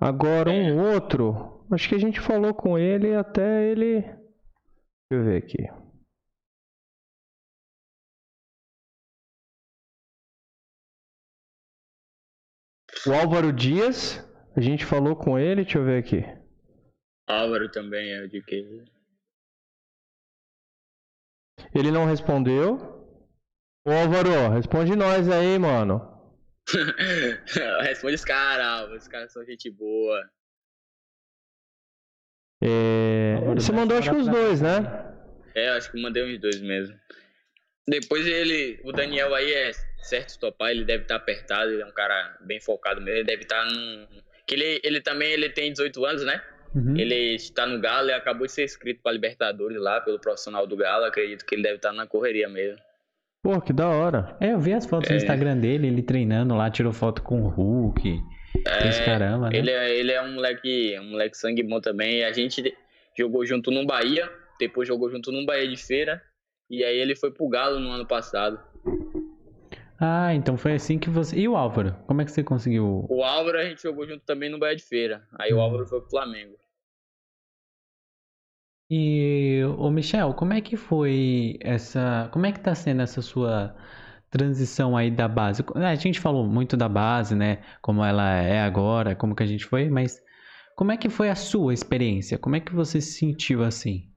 Agora 0.00 0.52
é. 0.52 0.72
um 0.72 0.92
outro, 0.92 1.66
acho 1.72 1.88
que 1.88 1.94
a 1.94 1.98
gente 1.98 2.20
falou 2.20 2.54
com 2.54 2.78
ele 2.78 3.14
até 3.14 3.70
ele. 3.70 4.02
Deixa 4.02 5.12
eu 5.12 5.24
ver 5.24 5.42
aqui. 5.42 5.68
O 13.06 13.12
Álvaro 13.12 13.52
Dias, 13.52 14.18
a 14.56 14.60
gente 14.60 14.84
falou 14.84 15.16
com 15.16 15.38
ele, 15.38 15.62
deixa 15.62 15.78
eu 15.78 15.84
ver 15.84 15.98
aqui. 15.98 16.24
Álvaro 17.26 17.70
também 17.70 18.12
é 18.12 18.26
de 18.26 18.42
que? 18.42 18.84
Ele 21.74 21.90
não 21.90 22.06
respondeu. 22.06 22.76
Ô 23.86 23.90
Álvaro, 23.90 24.50
responde 24.52 24.94
nós 24.96 25.28
aí, 25.28 25.58
mano. 25.58 26.17
responde 27.82 28.14
os 28.14 28.24
caras, 28.24 28.90
os 28.90 29.08
caras 29.08 29.32
são 29.32 29.44
gente 29.44 29.70
boa. 29.70 30.28
É... 32.62 33.36
Você 33.54 33.72
mandou 33.72 33.98
acho 33.98 34.10
que 34.10 34.16
os 34.16 34.28
dois, 34.28 34.60
né? 34.60 35.14
É, 35.54 35.70
acho 35.70 35.90
que 35.90 36.00
mandei 36.00 36.24
uns 36.24 36.38
dois 36.38 36.60
mesmo. 36.60 36.98
Depois 37.88 38.26
ele, 38.26 38.80
o 38.84 38.92
Daniel 38.92 39.34
aí 39.34 39.52
é 39.52 39.72
certo 40.02 40.38
topar, 40.38 40.70
ele 40.70 40.84
deve 40.84 41.04
estar 41.04 41.16
tá 41.16 41.22
apertado, 41.22 41.70
ele 41.70 41.82
é 41.82 41.86
um 41.86 41.92
cara 41.92 42.36
bem 42.40 42.60
focado 42.60 43.00
mesmo, 43.00 43.18
ele 43.18 43.26
deve 43.26 43.42
estar 43.42 43.64
tá 43.64 43.64
num... 43.64 44.06
Que 44.46 44.54
ele, 44.54 44.80
ele 44.84 45.00
também 45.00 45.30
ele 45.30 45.48
tem 45.48 45.72
18 45.72 46.04
anos, 46.04 46.24
né? 46.24 46.42
Uhum. 46.74 46.96
Ele 46.96 47.34
está 47.34 47.66
no 47.66 47.80
Galo 47.80 48.08
e 48.08 48.12
acabou 48.12 48.46
de 48.46 48.52
ser 48.52 48.64
inscrito 48.64 49.02
para 49.02 49.12
Libertadores 49.12 49.78
lá 49.78 50.00
pelo 50.00 50.18
profissional 50.18 50.66
do 50.66 50.76
Galo. 50.76 51.04
Acredito 51.04 51.44
que 51.44 51.54
ele 51.54 51.62
deve 51.62 51.76
estar 51.76 51.90
tá 51.90 51.94
na 51.94 52.06
correria 52.06 52.48
mesmo. 52.48 52.78
Pô, 53.42 53.60
que 53.60 53.72
da 53.72 53.88
hora. 53.88 54.36
É, 54.40 54.52
eu 54.52 54.60
vi 54.60 54.72
as 54.72 54.84
fotos 54.86 55.10
é. 55.10 55.12
no 55.12 55.18
Instagram 55.18 55.56
dele, 55.58 55.86
ele 55.86 56.02
treinando 56.02 56.54
lá, 56.54 56.70
tirou 56.70 56.92
foto 56.92 57.22
com 57.22 57.42
o 57.42 57.48
Hulk. 57.48 58.20
É, 58.66 58.88
esse 58.88 59.04
caramba, 59.04 59.48
né? 59.50 59.56
Ele 59.56 59.70
é, 59.70 59.96
ele 59.96 60.12
é 60.12 60.22
um 60.22 60.34
moleque, 60.34 60.98
um 61.00 61.10
moleque 61.10 61.36
sangue 61.36 61.62
bom 61.62 61.80
também. 61.80 62.24
A 62.24 62.32
gente 62.32 62.74
jogou 63.16 63.46
junto 63.46 63.70
no 63.70 63.86
Bahia, 63.86 64.28
depois 64.58 64.88
jogou 64.88 65.10
junto 65.10 65.30
no 65.30 65.46
Bahia 65.46 65.68
de 65.68 65.76
Feira. 65.76 66.20
E 66.68 66.84
aí 66.84 66.98
ele 66.98 67.14
foi 67.14 67.30
pro 67.30 67.48
Galo 67.48 67.78
no 67.78 67.90
ano 67.90 68.06
passado. 68.06 68.60
Ah, 70.00 70.34
então 70.34 70.56
foi 70.56 70.74
assim 70.74 70.98
que 70.98 71.08
você. 71.08 71.36
E 71.36 71.48
o 71.48 71.56
Álvaro? 71.56 71.94
Como 72.06 72.20
é 72.20 72.24
que 72.24 72.30
você 72.30 72.42
conseguiu? 72.42 73.06
O 73.08 73.22
Álvaro 73.22 73.58
a 73.58 73.64
gente 73.64 73.82
jogou 73.82 74.06
junto 74.06 74.24
também 74.24 74.50
no 74.50 74.58
Bahia 74.58 74.76
de 74.76 74.82
Feira. 74.82 75.22
Aí 75.38 75.52
hum. 75.52 75.58
o 75.58 75.60
Álvaro 75.60 75.86
foi 75.86 76.00
pro 76.00 76.10
Flamengo. 76.10 76.56
E 78.90 79.60
o 79.76 79.90
Michel, 79.90 80.32
como 80.32 80.54
é 80.54 80.60
que 80.60 80.76
foi 80.76 81.58
essa. 81.60 82.28
Como 82.32 82.46
é 82.46 82.52
que 82.52 82.60
tá 82.60 82.74
sendo 82.74 83.02
essa 83.02 83.20
sua 83.20 83.76
transição 84.30 84.96
aí 84.96 85.10
da 85.10 85.28
base? 85.28 85.62
A 85.74 85.94
gente 85.94 86.18
falou 86.18 86.46
muito 86.46 86.76
da 86.76 86.88
base, 86.88 87.34
né? 87.34 87.58
Como 87.82 88.02
ela 88.02 88.30
é 88.36 88.62
agora, 88.62 89.14
como 89.14 89.34
que 89.34 89.42
a 89.42 89.46
gente 89.46 89.66
foi, 89.66 89.90
mas 89.90 90.18
como 90.74 90.90
é 90.90 90.96
que 90.96 91.10
foi 91.10 91.28
a 91.28 91.34
sua 91.34 91.74
experiência? 91.74 92.38
Como 92.38 92.56
é 92.56 92.60
que 92.60 92.74
você 92.74 93.00
se 93.00 93.18
sentiu 93.18 93.62
assim? 93.62 94.08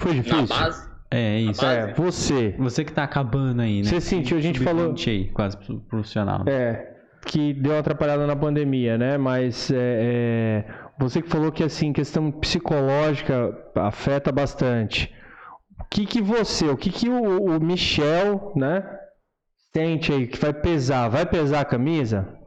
Foi 0.00 0.14
difícil? 0.14 0.42
Na 0.42 0.46
base? 0.46 0.94
É, 1.10 1.38
isso. 1.38 1.64
É, 1.64 1.92
você. 1.94 2.54
Você 2.58 2.84
que 2.84 2.92
tá 2.92 3.04
acabando 3.04 3.62
aí, 3.62 3.78
né? 3.78 3.84
Você 3.84 4.00
sentiu, 4.00 4.36
a 4.36 4.40
gente 4.40 4.60
falou. 4.60 4.94
Aí, 5.06 5.28
quase 5.32 5.56
profissional. 5.88 6.44
É, 6.48 6.94
que 7.24 7.52
deu 7.54 7.72
uma 7.72 7.78
atrapalhada 7.78 8.26
na 8.26 8.36
pandemia, 8.36 8.98
né? 8.98 9.16
Mas 9.16 9.70
é, 9.70 9.76
é, 9.78 10.83
você 10.98 11.20
que 11.20 11.28
falou 11.28 11.50
que 11.50 11.62
assim, 11.62 11.92
questão 11.92 12.30
psicológica 12.30 13.70
afeta 13.74 14.30
bastante. 14.30 15.14
O 15.78 15.84
que 15.84 16.06
que 16.06 16.20
você, 16.20 16.68
o 16.68 16.76
que 16.76 16.90
que 16.90 17.08
o, 17.08 17.44
o 17.44 17.60
Michel, 17.60 18.52
né, 18.54 19.00
sente 19.74 20.12
aí 20.12 20.26
que 20.26 20.38
vai 20.38 20.52
pesar? 20.52 21.08
Vai 21.08 21.26
pesar 21.26 21.60
a 21.60 21.64
camisa? 21.64 22.38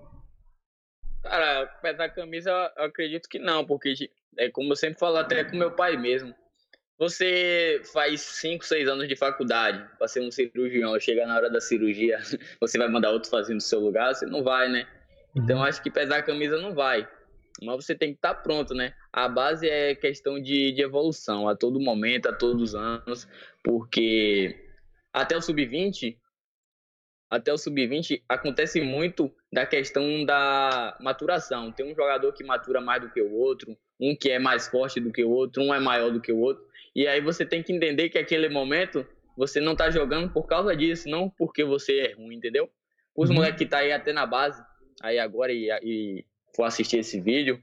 Cara, 1.23 1.67
pesar 1.81 2.05
a 2.05 2.09
camisa 2.09 2.49
eu 2.77 2.85
acredito 2.85 3.27
que 3.27 3.37
não, 3.37 3.65
porque 3.65 3.93
é 4.37 4.49
como 4.49 4.71
eu 4.71 4.75
sempre 4.75 4.99
falo 4.99 5.17
até 5.17 5.43
com 5.43 5.57
meu 5.57 5.71
pai 5.71 5.97
mesmo. 5.97 6.33
Você 6.97 7.81
faz 7.93 8.21
5, 8.21 8.65
6 8.65 8.87
anos 8.87 9.07
de 9.07 9.15
faculdade 9.15 9.85
para 9.99 10.07
ser 10.07 10.21
um 10.21 10.31
cirurgião, 10.31 10.99
chega 10.99 11.27
na 11.27 11.35
hora 11.35 11.49
da 11.49 11.61
cirurgia, 11.61 12.19
você 12.59 12.77
vai 12.77 12.87
mandar 12.87 13.11
outro 13.11 13.29
fazer 13.29 13.53
no 13.53 13.61
seu 13.61 13.79
lugar, 13.79 14.15
você 14.15 14.25
não 14.25 14.43
vai, 14.43 14.67
né? 14.69 14.87
Então 15.35 15.57
uhum. 15.57 15.63
acho 15.63 15.81
que 15.83 15.91
pesar 15.91 16.17
a 16.17 16.23
camisa 16.23 16.57
não 16.57 16.73
vai. 16.73 17.07
Mas 17.65 17.85
você 17.85 17.95
tem 17.95 18.11
que 18.11 18.17
estar 18.17 18.35
tá 18.35 18.41
pronto, 18.41 18.73
né? 18.73 18.93
A 19.11 19.27
base 19.27 19.67
é 19.67 19.95
questão 19.95 20.41
de, 20.41 20.71
de 20.71 20.81
evolução 20.81 21.47
a 21.47 21.55
todo 21.55 21.79
momento, 21.79 22.27
a 22.27 22.33
todos 22.33 22.61
os 22.61 22.75
anos, 22.75 23.27
porque 23.63 24.55
até 25.13 25.35
o 25.35 25.41
sub-20, 25.41 26.17
até 27.29 27.51
o 27.51 27.57
sub-20 27.57 28.21
acontece 28.29 28.81
muito 28.81 29.31
da 29.51 29.65
questão 29.65 30.23
da 30.23 30.97
maturação. 30.99 31.71
Tem 31.71 31.91
um 31.91 31.95
jogador 31.95 32.31
que 32.33 32.43
matura 32.43 32.79
mais 32.79 33.01
do 33.01 33.09
que 33.09 33.21
o 33.21 33.33
outro, 33.33 33.77
um 33.99 34.15
que 34.15 34.29
é 34.29 34.39
mais 34.39 34.67
forte 34.67 34.99
do 34.99 35.11
que 35.11 35.23
o 35.23 35.29
outro, 35.29 35.63
um 35.63 35.73
é 35.73 35.79
maior 35.79 36.11
do 36.11 36.21
que 36.21 36.31
o 36.31 36.39
outro. 36.39 36.65
E 36.95 37.07
aí 37.07 37.21
você 37.21 37.45
tem 37.45 37.61
que 37.63 37.73
entender 37.73 38.09
que 38.09 38.17
aquele 38.17 38.49
momento 38.49 39.05
você 39.35 39.59
não 39.59 39.75
tá 39.75 39.89
jogando 39.91 40.31
por 40.31 40.47
causa 40.47 40.75
disso, 40.75 41.07
não 41.07 41.29
porque 41.29 41.63
você 41.63 41.99
é 41.99 42.13
ruim, 42.13 42.35
entendeu? 42.35 42.69
Os 43.15 43.29
uhum. 43.29 43.35
moleques 43.35 43.59
que 43.59 43.65
tá 43.65 43.79
aí 43.79 43.91
até 43.91 44.11
na 44.11 44.25
base, 44.25 44.63
aí 45.01 45.19
agora 45.19 45.51
e, 45.51 45.69
e 45.83 46.25
for 46.57 46.63
assistir 46.63 46.97
esse 46.97 47.21
vídeo, 47.21 47.61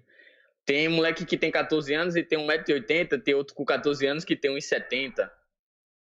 tem 0.65 0.89
moleque 0.89 1.27
que 1.27 1.37
tem 1.37 1.51
14 1.51 1.93
anos 1.93 2.17
e 2.17 2.23
tem 2.23 2.39
1,80m, 2.39 3.23
tem 3.23 3.35
outro 3.35 3.55
com 3.55 3.65
14 3.65 4.07
anos 4.07 4.25
que 4.25 4.35
tem 4.35 4.51
1,70m. 4.57 5.31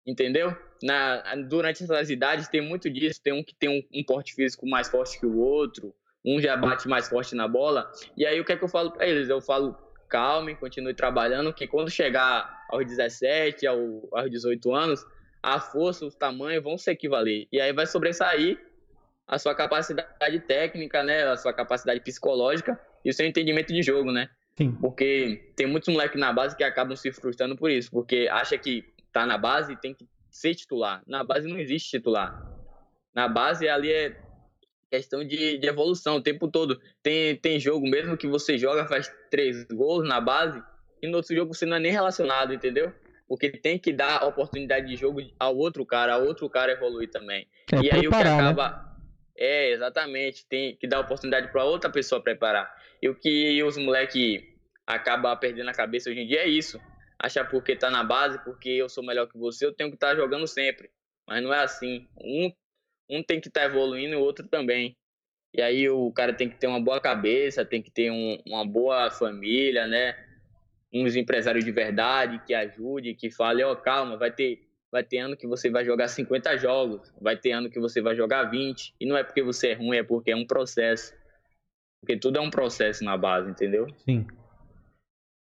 Entendeu? 0.05 0.57
Na, 0.83 1.35
durante 1.47 1.83
essas 1.83 2.09
idades 2.09 2.49
tem 2.49 2.59
muito 2.59 2.89
disso. 2.89 3.21
Tem 3.23 3.31
um 3.31 3.43
que 3.43 3.55
tem 3.55 3.69
um, 3.69 3.99
um 3.99 4.03
porte 4.03 4.33
físico 4.33 4.67
mais 4.67 4.89
forte 4.89 5.19
que 5.19 5.25
o 5.25 5.37
outro, 5.37 5.95
um 6.25 6.41
já 6.41 6.57
bate 6.57 6.87
mais 6.87 7.07
forte 7.07 7.35
na 7.35 7.47
bola. 7.47 7.89
E 8.17 8.25
aí 8.25 8.41
o 8.41 8.43
que 8.43 8.51
é 8.51 8.57
que 8.57 8.63
eu 8.63 8.67
falo 8.67 8.91
para 8.91 9.07
eles? 9.07 9.29
Eu 9.29 9.39
falo, 9.39 9.77
calme, 10.09 10.55
continue 10.55 10.93
trabalhando, 10.93 11.53
que 11.53 11.67
quando 11.67 11.89
chegar 11.89 12.65
aos 12.69 12.85
17, 12.85 13.65
ao, 13.67 14.09
aos 14.11 14.29
18 14.29 14.73
anos, 14.73 15.05
a 15.41 15.59
força, 15.59 16.05
o 16.05 16.11
tamanho 16.11 16.61
vão 16.61 16.77
se 16.77 16.91
equivaler. 16.91 17.47
E 17.51 17.61
aí 17.61 17.71
vai 17.71 17.85
sobressair 17.85 18.59
a 19.31 19.39
sua 19.39 19.55
capacidade 19.55 20.39
técnica, 20.41 21.01
né? 21.01 21.23
A 21.23 21.37
sua 21.37 21.53
capacidade 21.53 22.01
psicológica 22.01 22.77
e 23.03 23.09
o 23.09 23.13
seu 23.13 23.25
entendimento 23.25 23.73
de 23.73 23.81
jogo, 23.81 24.11
né? 24.11 24.29
Sim. 24.57 24.73
Porque 24.73 25.53
tem 25.55 25.65
muitos 25.65 25.87
moleques 25.87 26.19
na 26.19 26.33
base 26.33 26.55
que 26.57 26.65
acabam 26.65 26.97
se 26.97 27.13
frustrando 27.13 27.55
por 27.55 27.71
isso, 27.71 27.89
porque 27.89 28.27
acha 28.29 28.57
que 28.57 28.83
tá 29.13 29.25
na 29.25 29.37
base 29.37 29.71
e 29.71 29.77
tem 29.77 29.93
que 29.93 30.05
ser 30.29 30.53
titular. 30.53 31.01
Na 31.07 31.23
base 31.23 31.47
não 31.47 31.57
existe 31.57 31.91
titular. 31.91 32.45
Na 33.15 33.29
base 33.29 33.69
ali 33.69 33.89
é 33.93 34.19
questão 34.89 35.25
de, 35.25 35.57
de 35.57 35.65
evolução 35.65 36.17
o 36.17 36.21
tempo 36.21 36.49
todo. 36.49 36.81
Tem, 37.01 37.37
tem 37.37 37.57
jogo 37.57 37.89
mesmo 37.89 38.17
que 38.17 38.27
você 38.27 38.57
joga, 38.57 38.85
faz 38.85 39.09
três 39.29 39.63
gols 39.63 40.05
na 40.05 40.19
base, 40.19 40.61
e 41.01 41.07
no 41.07 41.15
outro 41.15 41.33
jogo 41.33 41.53
você 41.53 41.65
não 41.65 41.77
é 41.77 41.79
nem 41.79 41.91
relacionado, 41.93 42.53
entendeu? 42.53 42.93
Porque 43.29 43.49
tem 43.49 43.79
que 43.79 43.93
dar 43.93 44.25
oportunidade 44.25 44.87
de 44.87 44.97
jogo 44.97 45.21
ao 45.39 45.55
outro 45.55 45.85
cara, 45.85 46.15
ao 46.15 46.25
outro 46.25 46.49
cara 46.49 46.73
evoluir 46.73 47.09
também. 47.09 47.47
É 47.71 47.77
e 47.77 47.91
aí 47.91 48.05
o 48.05 48.11
que 48.11 48.23
né? 48.23 48.33
acaba. 48.33 48.69
Né? 48.69 48.90
É, 49.35 49.71
exatamente. 49.71 50.45
Tem 50.47 50.75
que 50.75 50.87
dar 50.87 50.99
oportunidade 50.99 51.51
para 51.51 51.63
outra 51.63 51.89
pessoa 51.89 52.21
preparar. 52.21 52.73
E 53.01 53.09
o 53.09 53.15
que 53.15 53.61
os 53.63 53.77
moleques 53.77 54.43
acabam 54.85 55.37
perdendo 55.37 55.69
a 55.69 55.73
cabeça 55.73 56.09
hoje 56.09 56.21
em 56.21 56.27
dia 56.27 56.41
é 56.41 56.47
isso. 56.47 56.79
Achar 57.19 57.45
porque 57.45 57.75
tá 57.75 57.89
na 57.89 58.03
base, 58.03 58.43
porque 58.43 58.69
eu 58.69 58.89
sou 58.89 59.03
melhor 59.03 59.27
que 59.27 59.37
você, 59.37 59.65
eu 59.65 59.73
tenho 59.73 59.89
que 59.89 59.95
estar 59.95 60.09
tá 60.09 60.15
jogando 60.15 60.47
sempre. 60.47 60.89
Mas 61.27 61.43
não 61.43 61.53
é 61.53 61.63
assim. 61.63 62.07
Um 62.17 62.51
um 63.11 63.21
tem 63.21 63.41
que 63.41 63.49
estar 63.49 63.61
tá 63.61 63.65
evoluindo 63.65 64.13
e 64.13 64.15
o 64.15 64.21
outro 64.21 64.47
também. 64.47 64.97
E 65.53 65.61
aí 65.61 65.89
o 65.89 66.11
cara 66.13 66.33
tem 66.33 66.49
que 66.49 66.57
ter 66.57 66.67
uma 66.67 66.79
boa 66.79 67.01
cabeça, 67.01 67.65
tem 67.65 67.81
que 67.81 67.91
ter 67.91 68.09
um, 68.09 68.41
uma 68.47 68.65
boa 68.65 69.11
família, 69.11 69.85
né? 69.85 70.15
Uns 70.93 71.15
empresários 71.17 71.65
de 71.65 71.71
verdade 71.71 72.41
que 72.45 72.53
ajude, 72.53 73.13
que 73.13 73.29
fale, 73.29 73.61
ó, 73.63 73.73
oh, 73.73 73.75
calma, 73.75 74.17
vai 74.17 74.31
ter, 74.31 74.65
vai 74.91 75.03
ter 75.03 75.19
ano 75.19 75.37
que 75.37 75.47
você 75.47 75.69
vai 75.69 75.85
jogar 75.85 76.07
50 76.07 76.57
jogos, 76.57 77.13
vai 77.21 77.37
ter 77.37 77.51
ano 77.51 77.69
que 77.69 77.79
você 77.79 78.01
vai 78.01 78.15
jogar 78.15 78.45
20. 78.45 78.93
E 78.99 79.05
não 79.05 79.17
é 79.17 79.23
porque 79.23 79.41
você 79.41 79.69
é 79.69 79.73
ruim, 79.73 79.97
é 79.97 80.03
porque 80.03 80.31
é 80.31 80.35
um 80.35 80.45
processo. 80.45 81.13
Porque 82.01 82.17
tudo 82.17 82.37
é 82.39 82.41
um 82.41 82.49
processo 82.49 83.03
na 83.03 83.15
base, 83.15 83.49
entendeu? 83.49 83.87
Sim. 84.05 84.25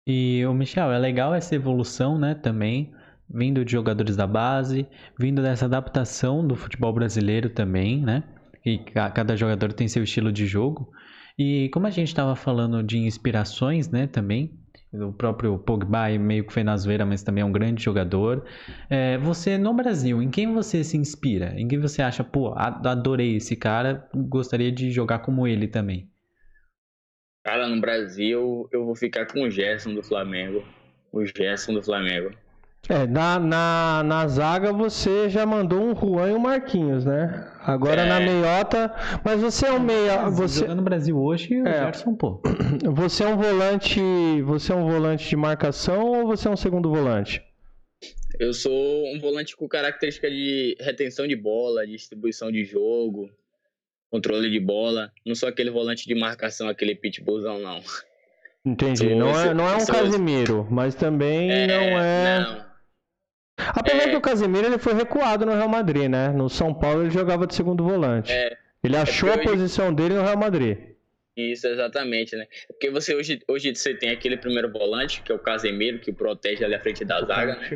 E 0.08 0.46
o 0.46 0.54
Michel, 0.54 0.92
é 0.92 0.98
legal 0.98 1.34
essa 1.34 1.56
evolução, 1.56 2.18
né, 2.18 2.36
também 2.36 2.94
vindo 3.30 3.66
de 3.66 3.72
jogadores 3.72 4.16
da 4.16 4.28
base, 4.28 4.88
vindo 5.20 5.42
dessa 5.42 5.66
adaptação 5.66 6.46
do 6.46 6.56
futebol 6.56 6.94
brasileiro 6.94 7.50
também, 7.50 8.02
né? 8.02 8.24
E 8.66 8.80
cada 8.80 9.36
jogador 9.36 9.74
tem 9.74 9.88
seu 9.88 10.04
estilo 10.04 10.32
de 10.32 10.46
jogo. 10.46 10.90
E 11.38 11.70
como 11.70 11.88
a 11.88 11.92
gente 11.92 12.08
estava 12.08 12.36
falando 12.36 12.82
de 12.82 12.98
inspirações, 12.98 13.90
né, 13.90 14.08
também, 14.08 14.52
o 15.02 15.14
próprio 15.14 15.58
Pogba 15.58 16.10
meio 16.18 16.46
que 16.46 16.54
foi 16.54 16.64
na 16.64 16.76
zoeira, 16.78 17.06
mas 17.06 17.24
também 17.24 17.42
é 17.42 17.46
um 17.46 17.52
grande 17.52 17.84
jogador. 17.84 18.46
É, 18.90 19.18
você, 19.18 19.58
no 19.58 19.74
Brasil, 19.74 20.22
em 20.22 20.30
quem 20.30 20.54
você 20.54 20.84
se 20.84 20.98
inspira? 20.98 21.54
Em 21.60 21.68
quem 21.68 21.80
você 21.80 22.02
acha, 22.02 22.24
pô, 22.24 22.54
adorei 22.56 23.36
esse 23.38 23.56
cara, 23.56 24.08
gostaria 24.14 24.72
de 24.72 24.92
jogar 24.92 25.20
como 25.20 25.48
ele 25.48 25.68
também? 25.68 26.10
Cara, 27.44 27.68
no 27.68 27.80
Brasil, 27.80 28.68
eu 28.72 28.86
vou 28.86 28.96
ficar 28.96 29.28
com 29.28 29.44
o 29.44 29.52
Gerson 29.52 29.94
do 29.94 30.02
Flamengo. 30.02 30.64
O 31.12 31.24
Gerson 31.26 31.74
do 31.74 31.84
Flamengo. 31.84 32.32
É, 32.88 33.08
na, 33.08 33.40
na, 33.40 34.04
na 34.04 34.28
zaga 34.28 34.72
você 34.72 35.28
já 35.28 35.44
mandou 35.44 35.82
um 35.82 35.96
Juan 35.96 36.30
e 36.30 36.34
um 36.34 36.40
Marquinhos, 36.40 37.04
né? 37.04 37.52
Agora 37.62 38.04
é. 38.04 38.06
na 38.06 38.20
meiota, 38.20 38.94
mas 39.24 39.42
você 39.42 39.66
é 39.66 39.72
um 39.72 39.80
meia, 39.80 40.30
você 40.30 40.60
jogando 40.60 40.78
no 40.78 40.84
Brasil 40.84 41.18
hoje, 41.18 41.62
o 41.62 41.68
é. 41.68 41.80
Gerson, 41.80 42.14
pô. 42.14 42.42
Você 42.94 43.24
é 43.24 43.28
um 43.28 43.38
volante, 43.38 44.00
você 44.44 44.72
é 44.72 44.76
um 44.76 44.88
volante 44.88 45.28
de 45.28 45.36
marcação 45.36 46.12
ou 46.12 46.28
você 46.28 46.48
é 46.48 46.52
um 46.52 46.58
segundo 46.58 46.90
volante? 46.90 47.42
Eu 48.40 48.54
sou 48.54 49.06
um 49.14 49.20
volante 49.20 49.56
com 49.56 49.68
característica 49.68 50.30
de 50.30 50.76
retenção 50.80 51.28
de 51.28 51.36
bola, 51.36 51.88
distribuição 51.88 52.52
de 52.52 52.64
jogo, 52.66 53.30
controle 54.12 54.50
de 54.50 54.60
bola. 54.60 55.12
Não 55.26 55.36
sou 55.36 55.50
aquele 55.50 55.72
volante 55.72 56.06
de 56.06 56.14
marcação, 56.14 56.68
aquele 56.68 56.96
pitbullzão, 56.96 57.60
não. 57.60 57.82
Entendi. 58.66 59.10
Sou, 59.10 59.16
não, 59.16 59.40
é, 59.40 59.54
não 59.54 59.68
é 59.68 59.76
um 59.76 59.86
Casimiro, 59.86 60.68
mas 60.70 60.96
também 60.96 61.52
é, 61.52 61.68
não 61.68 62.02
é. 62.02 62.40
Não. 62.40 62.65
Apesar 63.58 64.08
é... 64.08 64.10
que 64.10 64.16
o 64.16 64.22
Casemiro 64.22 64.68
ele 64.68 64.78
foi 64.78 64.94
recuado 64.94 65.46
no 65.46 65.54
Real 65.54 65.70
Madrid, 65.70 66.10
né? 66.10 66.30
No 66.30 66.50
São 66.50 66.74
Paulo 66.74 67.04
ele 67.04 67.12
jogava 67.12 67.48
de 67.48 67.56
segundo 67.56 67.84
volante. 67.84 68.32
É... 68.32 68.58
Ele 68.84 68.96
é 68.96 69.00
achou 69.00 69.30
é 69.30 69.34
a 69.34 69.44
posição 69.44 69.94
dele 69.94 70.16
no 70.16 70.22
Real 70.22 70.38
Madrid. 70.38 70.78
Isso, 71.36 71.68
exatamente, 71.68 72.36
né? 72.36 72.48
Porque 72.68 72.90
você 72.90 73.14
hoje, 73.14 73.42
hoje 73.48 73.76
você 73.76 73.94
tem 73.94 74.10
aquele 74.10 74.38
primeiro 74.38 74.72
volante, 74.72 75.22
que 75.22 75.32
é 75.32 75.36
o 75.36 75.40
Casemiro, 75.40 76.00
que 76.00 76.14
protege 76.14 76.64
ali 76.64 76.76
a 76.76 76.80
frente 76.80 77.04
da 77.04 77.22
zaga, 77.22 77.56
né? 77.56 77.68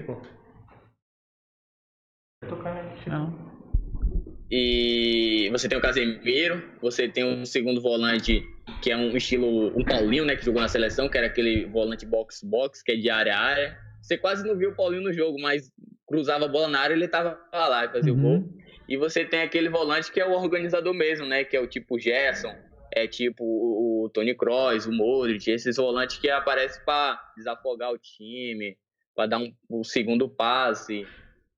E 4.50 5.50
você 5.52 5.68
tem 5.68 5.78
o 5.78 5.82
Casemiro, 5.82 6.64
você 6.82 7.08
tem 7.08 7.24
um 7.24 7.46
segundo 7.46 7.82
volante 7.82 8.42
que 8.82 8.92
é 8.92 8.98
um 8.98 9.16
estilo 9.16 9.78
um 9.78 9.84
Paulinho, 9.84 10.26
né, 10.26 10.36
que 10.36 10.46
jogou 10.46 10.62
na 10.62 10.68
seleção, 10.68 11.10
que 11.10 11.18
era 11.18 11.28
aquele 11.28 11.66
volante 11.66 12.06
box 12.06 12.44
box, 12.44 12.82
que 12.82 12.94
é 12.94 12.96
de 12.96 13.10
área 13.10 13.36
a 13.36 13.40
área. 13.40 13.78
Você 14.10 14.18
quase 14.18 14.44
não 14.44 14.57
viu 14.57 14.72
o 14.72 14.76
Paulinho 14.76 15.03
no 15.03 15.14
jogo, 15.14 15.40
mas 15.40 15.72
cruzava 16.07 16.45
a 16.45 16.48
bola 16.48 16.68
na 16.68 16.80
área, 16.80 16.95
ele 16.95 17.07
tava 17.07 17.40
lá 17.53 17.86
e 17.86 17.90
fazia 17.90 18.11
uhum. 18.11 18.38
o 18.38 18.40
gol. 18.40 18.49
E 18.88 18.98
você 18.98 19.23
tem 19.23 19.44
aquele 19.44 19.69
volante 19.69 20.11
que 20.11 20.19
é 20.19 20.26
o 20.26 20.31
organizador 20.31 20.95
mesmo, 20.95 21.27
né? 21.27 21.44
Que 21.44 21.56
é 21.56 21.60
o 21.60 21.68
tipo 21.68 21.99
Gerson, 21.99 22.52
é 22.91 23.06
tipo 23.06 23.44
o, 23.44 24.10
Tony 24.11 24.34
Kroos, 24.34 24.88
o 24.88 24.91
Modric, 24.91 25.48
esses 25.52 25.77
volantes 25.77 26.18
que 26.18 26.27
aparecem 26.27 26.84
para 26.84 27.22
desafogar 27.38 27.91
o 27.91 27.99
time, 27.99 28.76
para 29.15 29.27
dar 29.27 29.38
um, 29.38 29.53
um, 29.69 29.84
segundo 29.84 30.27
passe, 30.27 31.06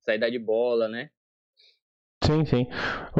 saída 0.01 0.29
de 0.29 0.37
bola, 0.37 0.89
né? 0.89 1.09
Sim, 2.25 2.43
sim. 2.43 2.67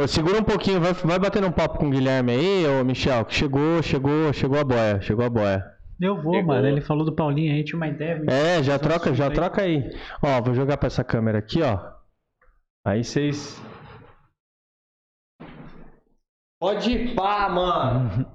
segura 0.10 0.40
um 0.40 0.44
pouquinho, 0.44 0.82
vai, 0.82 0.92
vai 0.92 1.18
batendo 1.18 1.48
um 1.48 1.54
papo 1.54 1.78
com 1.78 1.88
o 1.88 1.90
Guilherme 1.90 2.34
aí, 2.34 2.68
ô 2.68 2.84
Michel, 2.84 3.24
que 3.24 3.34
chegou, 3.34 3.82
chegou, 3.82 4.34
chegou 4.34 4.60
a 4.60 4.64
boia, 4.66 5.00
chegou 5.00 5.24
a 5.24 5.30
boia. 5.30 5.71
Eu 6.02 6.20
vou, 6.20 6.34
Pegou. 6.34 6.48
mano. 6.48 6.68
Ele 6.68 6.82
falou 6.82 7.06
do 7.06 7.14
Paulinho 7.14 7.54
aí, 7.54 7.64
tinha 7.64 7.78
uma 7.78 7.88
ideia. 7.88 8.24
É, 8.28 8.64
já 8.64 8.80
troca, 8.80 9.14
já 9.14 9.28
aí. 9.28 9.34
troca 9.34 9.62
aí. 9.62 9.96
Ó, 10.24 10.42
vou 10.42 10.56
jogar 10.56 10.78
pra 10.78 10.88
essa 10.88 11.04
câmera 11.04 11.38
aqui, 11.38 11.62
ó. 11.62 11.80
Aí 12.84 13.04
vocês. 13.04 13.62
Pode 16.60 16.92
ir 16.92 17.16
pá, 17.16 17.48
mano. 17.48 18.26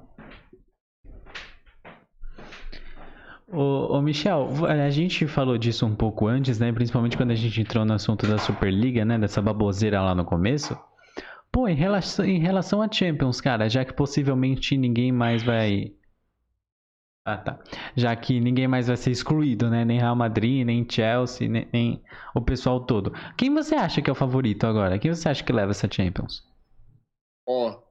Ô, 3.49 3.97
ô, 3.97 4.03
Michel, 4.03 4.49
a 4.67 4.91
gente 4.91 5.27
falou 5.27 5.59
disso 5.59 5.87
um 5.87 5.95
pouco 5.95 6.27
antes, 6.29 6.59
né? 6.61 6.73
Principalmente 6.73 7.17
quando 7.17 7.31
a 7.33 7.37
gente 7.37 7.61
entrou 7.61 7.85
no 7.85 7.95
assunto 7.95 8.27
da 8.27 8.39
Superliga, 8.39 9.05
né? 9.05 9.19
Dessa 9.19 9.43
baboseira 9.43 10.01
lá 10.01 10.15
no 10.15 10.25
começo. 10.25 10.79
Pô, 11.51 11.67
em 11.67 11.75
relação, 11.75 12.25
em 12.25 12.39
relação 12.39 12.83
a 12.83 12.91
Champions, 12.91 13.41
cara, 13.41 13.69
já 13.69 13.85
que 13.85 13.93
possivelmente 13.93 14.77
ninguém 14.77 15.11
mais 15.11 15.43
vai 15.43 15.93
ah, 17.27 17.37
tá. 17.39 17.59
Já 17.97 18.15
que 18.15 18.39
ninguém 18.39 18.69
mais 18.69 18.87
vai 18.87 18.97
ser 18.97 19.11
excluído, 19.11 19.69
né? 19.69 19.85
Nem 19.85 19.99
Real 19.99 20.15
Madrid, 20.15 20.65
nem 20.65 20.87
Chelsea, 20.89 21.49
nem, 21.49 21.69
nem, 21.73 22.01
o 22.33 22.41
pessoal 22.41 22.79
todo. 22.87 23.13
Quem 23.37 23.53
você 23.53 23.75
acha 23.75 24.01
que 24.01 24.09
é 24.09 24.13
o 24.13 24.17
favorito 24.17 24.65
agora? 24.65 24.97
Quem 24.97 25.13
você 25.13 25.29
acha 25.29 25.43
que 25.43 25.53
leva 25.53 25.73
essa 25.73 25.89
Champions? 25.91 26.47
Ó, 27.45 27.83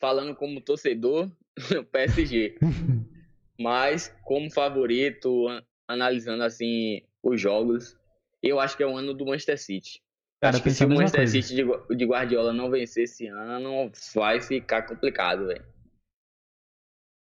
falando 0.00 0.34
como 0.34 0.60
torcedor, 0.60 1.30
o 1.78 1.84
PSG. 1.84 2.58
Mas 3.60 4.12
como 4.24 4.50
favorito, 4.50 5.46
analisando 5.86 6.42
assim 6.42 7.00
os 7.22 7.40
jogos, 7.40 7.96
eu 8.42 8.58
acho 8.58 8.76
que 8.76 8.82
é 8.82 8.86
o 8.88 8.96
ano 8.96 9.14
do 9.14 9.24
Manchester 9.24 9.56
City. 9.56 10.02
Cara, 10.40 10.56
acho 10.56 10.64
que 10.64 10.70
se 10.72 10.84
o 10.84 10.88
Manchester 10.88 11.20
coisa. 11.20 11.42
City 11.42 11.54
de, 11.54 11.96
de 11.96 12.04
Guardiola 12.04 12.52
não 12.52 12.68
vencer 12.68 13.04
esse 13.04 13.28
ano, 13.28 13.92
vai 14.16 14.40
ficar 14.40 14.82
complicado, 14.82 15.46
velho. 15.46 15.73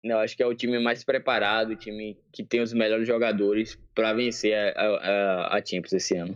Eu 0.03 0.19
acho 0.19 0.37
que 0.37 0.43
é 0.43 0.47
o 0.47 0.55
time 0.55 0.79
mais 0.79 1.05
preparado, 1.05 1.71
o 1.71 1.77
time 1.77 2.17
que 2.33 2.43
tem 2.43 2.63
os 2.63 2.73
melhores 2.73 3.07
jogadores 3.07 3.79
para 3.95 4.13
vencer 4.15 4.55
a, 4.55 4.81
a, 4.81 5.57
a, 5.59 5.65
Champions 5.65 5.93
esse 5.93 6.17
ano. 6.17 6.35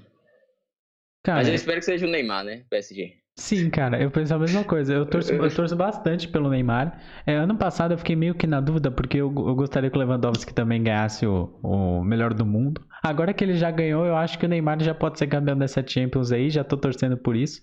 Cara, 1.23 1.39
Mas 1.39 1.49
eu 1.49 1.55
espero 1.55 1.79
que 1.79 1.87
seja 1.87 2.07
o 2.07 2.11
Neymar, 2.11 2.45
né? 2.45 2.65
PSG. 2.69 3.25
Sim, 3.37 3.69
cara, 3.69 4.01
eu 4.01 4.11
penso 4.13 4.33
a 4.33 4.39
mesma 4.39 4.63
coisa. 4.63 4.93
Eu 4.93 5.07
torço, 5.07 5.33
eu 5.33 5.53
torço 5.53 5.75
bastante 5.75 6.29
pelo 6.29 6.49
Neymar. 6.49 7.01
É, 7.27 7.35
ano 7.35 7.57
passado 7.57 7.93
eu 7.93 7.99
fiquei 7.99 8.15
meio 8.15 8.35
que 8.35 8.47
na 8.47 8.61
dúvida, 8.61 8.93
porque 8.93 9.17
eu, 9.17 9.27
eu 9.27 9.55
gostaria 9.57 9.91
que 9.91 9.97
o 9.97 9.99
Lewandowski 9.99 10.55
também 10.55 10.83
ganhasse 10.83 11.27
o, 11.27 11.59
o 11.61 12.05
melhor 12.05 12.33
do 12.33 12.47
mundo. 12.47 12.87
Agora 13.03 13.35
que 13.35 13.43
ele 13.43 13.55
já 13.55 13.73
ganhou, 13.73 14.07
eu 14.07 14.15
acho 14.15 14.39
que 14.39 14.47
o 14.47 14.49
Neymar 14.49 14.81
já 14.81 14.95
pode 14.95 15.19
ser 15.19 15.27
campeão 15.27 15.59
dessa 15.59 15.85
Champions 15.85 16.31
aí, 16.31 16.49
já 16.49 16.63
tô 16.63 16.77
torcendo 16.77 17.17
por 17.17 17.35
isso. 17.35 17.61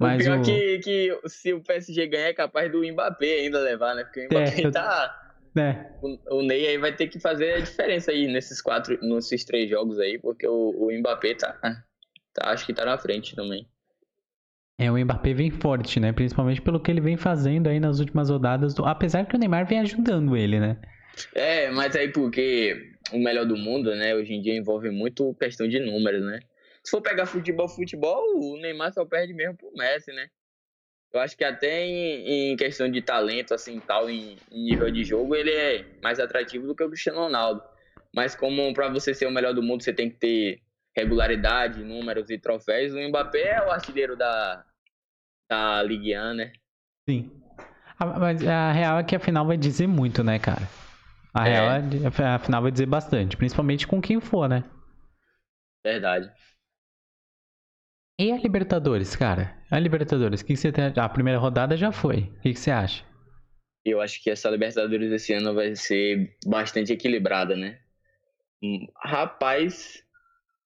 Mas 0.00 0.22
o 0.22 0.24
pior 0.24 0.40
o... 0.40 0.42
Que, 0.42 0.78
que 0.80 1.20
se 1.26 1.52
o 1.52 1.62
PSG 1.62 2.08
ganhar 2.08 2.28
é 2.28 2.34
capaz 2.34 2.72
do 2.72 2.82
Mbappé 2.82 3.42
ainda 3.42 3.60
levar, 3.60 3.94
né? 3.94 4.02
Porque 4.02 4.22
o 4.22 4.24
Mbappé 4.24 4.60
é, 4.60 4.70
tá 4.72 5.21
é. 5.56 5.92
O, 6.02 6.38
o, 6.38 6.42
Ney 6.42 6.66
aí 6.66 6.78
vai 6.78 6.94
ter 6.94 7.08
que 7.08 7.20
fazer 7.20 7.54
a 7.54 7.60
diferença 7.60 8.10
aí 8.10 8.26
nesses 8.26 8.60
quatro, 8.60 8.98
nesses 9.02 9.44
três 9.44 9.68
jogos 9.68 9.98
aí, 9.98 10.18
porque 10.18 10.46
o, 10.46 10.70
o 10.70 10.98
Mbappé 10.98 11.34
tá, 11.34 11.58
tá, 12.32 12.50
acho 12.50 12.64
que 12.66 12.72
tá 12.72 12.84
na 12.84 12.98
frente 12.98 13.36
também. 13.36 13.68
É, 14.78 14.90
o 14.90 14.96
Mbappé 14.96 15.34
vem 15.34 15.50
forte, 15.50 16.00
né? 16.00 16.12
Principalmente 16.12 16.60
pelo 16.60 16.80
que 16.80 16.90
ele 16.90 17.00
vem 17.00 17.16
fazendo 17.16 17.68
aí 17.68 17.78
nas 17.78 18.00
últimas 18.00 18.30
rodadas, 18.30 18.74
do... 18.74 18.84
apesar 18.84 19.26
que 19.26 19.36
o 19.36 19.38
Neymar 19.38 19.66
vem 19.66 19.80
ajudando 19.80 20.36
ele, 20.36 20.58
né? 20.58 20.80
É, 21.34 21.70
mas 21.70 21.94
aí 21.94 22.10
porque 22.10 22.90
o 23.12 23.18
melhor 23.18 23.44
do 23.44 23.56
mundo, 23.56 23.94
né, 23.94 24.14
hoje 24.14 24.32
em 24.32 24.40
dia 24.40 24.56
envolve 24.56 24.90
muito 24.90 25.34
questão 25.34 25.68
de 25.68 25.78
números, 25.78 26.24
né? 26.24 26.40
Se 26.82 26.90
for 26.90 27.00
pegar 27.00 27.26
futebol, 27.26 27.68
futebol, 27.68 28.22
o 28.36 28.56
Neymar 28.60 28.92
só 28.92 29.04
perde 29.04 29.32
mesmo 29.32 29.56
pro 29.56 29.72
Messi, 29.72 30.12
né? 30.12 30.28
Eu 31.12 31.20
acho 31.20 31.36
que 31.36 31.44
até 31.44 31.84
em, 31.84 32.52
em 32.52 32.56
questão 32.56 32.90
de 32.90 33.02
talento, 33.02 33.52
assim, 33.52 33.78
tal, 33.80 34.08
em, 34.08 34.38
em, 34.50 34.64
nível 34.64 34.90
de 34.90 35.04
jogo, 35.04 35.34
ele 35.34 35.50
é 35.50 35.84
mais 36.02 36.18
atrativo 36.18 36.66
do 36.66 36.74
que 36.74 36.82
o 36.82 36.88
Cristiano 36.88 37.20
Ronaldo. 37.20 37.62
Mas 38.14 38.34
como 38.34 38.72
para 38.72 38.88
você 38.88 39.12
ser 39.12 39.26
o 39.26 39.30
melhor 39.30 39.52
do 39.52 39.62
mundo, 39.62 39.82
você 39.82 39.92
tem 39.92 40.08
que 40.10 40.16
ter 40.16 40.62
regularidade, 40.96 41.82
números 41.82 42.30
e 42.30 42.38
troféus, 42.38 42.94
o 42.94 43.08
Mbappé 43.08 43.56
é 43.56 43.66
o 43.66 43.70
artilheiro 43.70 44.16
da, 44.16 44.64
da 45.50 45.82
Ligue 45.82 46.16
1, 46.16 46.34
né? 46.34 46.52
Sim. 47.08 47.30
Mas 48.18 48.46
a 48.46 48.72
real 48.72 48.98
é 48.98 49.04
que 49.04 49.14
a 49.14 49.20
final 49.20 49.46
vai 49.46 49.56
dizer 49.56 49.86
muito, 49.86 50.24
né, 50.24 50.38
cara? 50.38 50.68
A 51.34 51.48
é. 51.48 51.52
real 51.52 51.68
é, 51.68 52.34
a 52.34 52.38
final 52.38 52.62
vai 52.62 52.70
dizer 52.70 52.86
bastante, 52.86 53.36
principalmente 53.36 53.86
com 53.86 54.00
quem 54.00 54.20
for, 54.20 54.48
né? 54.48 54.64
Verdade. 55.84 56.30
E 58.18 58.30
a 58.30 58.36
Libertadores, 58.36 59.16
cara? 59.16 59.56
A 59.70 59.78
Libertadores, 59.78 60.40
o 60.40 60.44
que, 60.44 60.54
que 60.54 60.58
você 60.58 60.70
tem? 60.70 60.92
A 60.96 61.08
primeira 61.08 61.38
rodada 61.38 61.76
já 61.76 61.90
foi. 61.90 62.20
O 62.20 62.40
que, 62.40 62.52
que 62.52 62.58
você 62.58 62.70
acha? 62.70 63.04
Eu 63.84 64.00
acho 64.00 64.22
que 64.22 64.30
essa 64.30 64.48
Libertadores 64.50 65.10
esse 65.10 65.32
ano 65.32 65.54
vai 65.54 65.74
ser 65.74 66.36
bastante 66.46 66.92
equilibrada, 66.92 67.56
né? 67.56 67.80
Hum, 68.62 68.86
rapaz, 68.96 70.04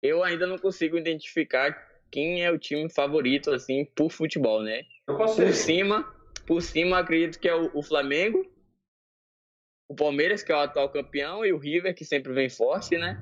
eu 0.01 0.23
ainda 0.23 0.47
não 0.47 0.57
consigo 0.57 0.97
identificar 0.97 1.71
quem 2.09 2.43
é 2.43 2.49
o 2.49 2.57
time 2.57 2.89
favorito, 2.89 3.51
assim, 3.51 3.85
por 3.85 4.09
futebol, 4.09 4.63
né? 4.63 4.83
Por 5.05 5.27
cima, 5.53 6.03
por 6.47 6.61
cima, 6.61 6.99
acredito 6.99 7.39
que 7.39 7.47
é 7.47 7.55
o, 7.55 7.69
o 7.73 7.83
Flamengo, 7.83 8.43
o 9.87 9.95
Palmeiras, 9.95 10.41
que 10.41 10.51
é 10.51 10.55
o 10.55 10.59
atual 10.59 10.89
campeão, 10.89 11.45
e 11.45 11.53
o 11.53 11.57
River, 11.57 11.93
que 11.93 12.05
sempre 12.05 12.33
vem 12.33 12.49
forte, 12.49 12.97
né? 12.97 13.21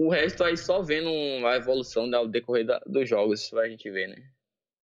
O 0.00 0.08
resto 0.08 0.42
aí 0.42 0.56
só 0.56 0.80
vendo 0.80 1.10
a 1.46 1.56
evolução 1.56 2.10
do 2.10 2.26
decorrer 2.26 2.64
da, 2.64 2.80
dos 2.86 3.06
jogos 3.06 3.50
pra 3.50 3.68
gente 3.68 3.90
ver, 3.90 4.08
né? 4.08 4.16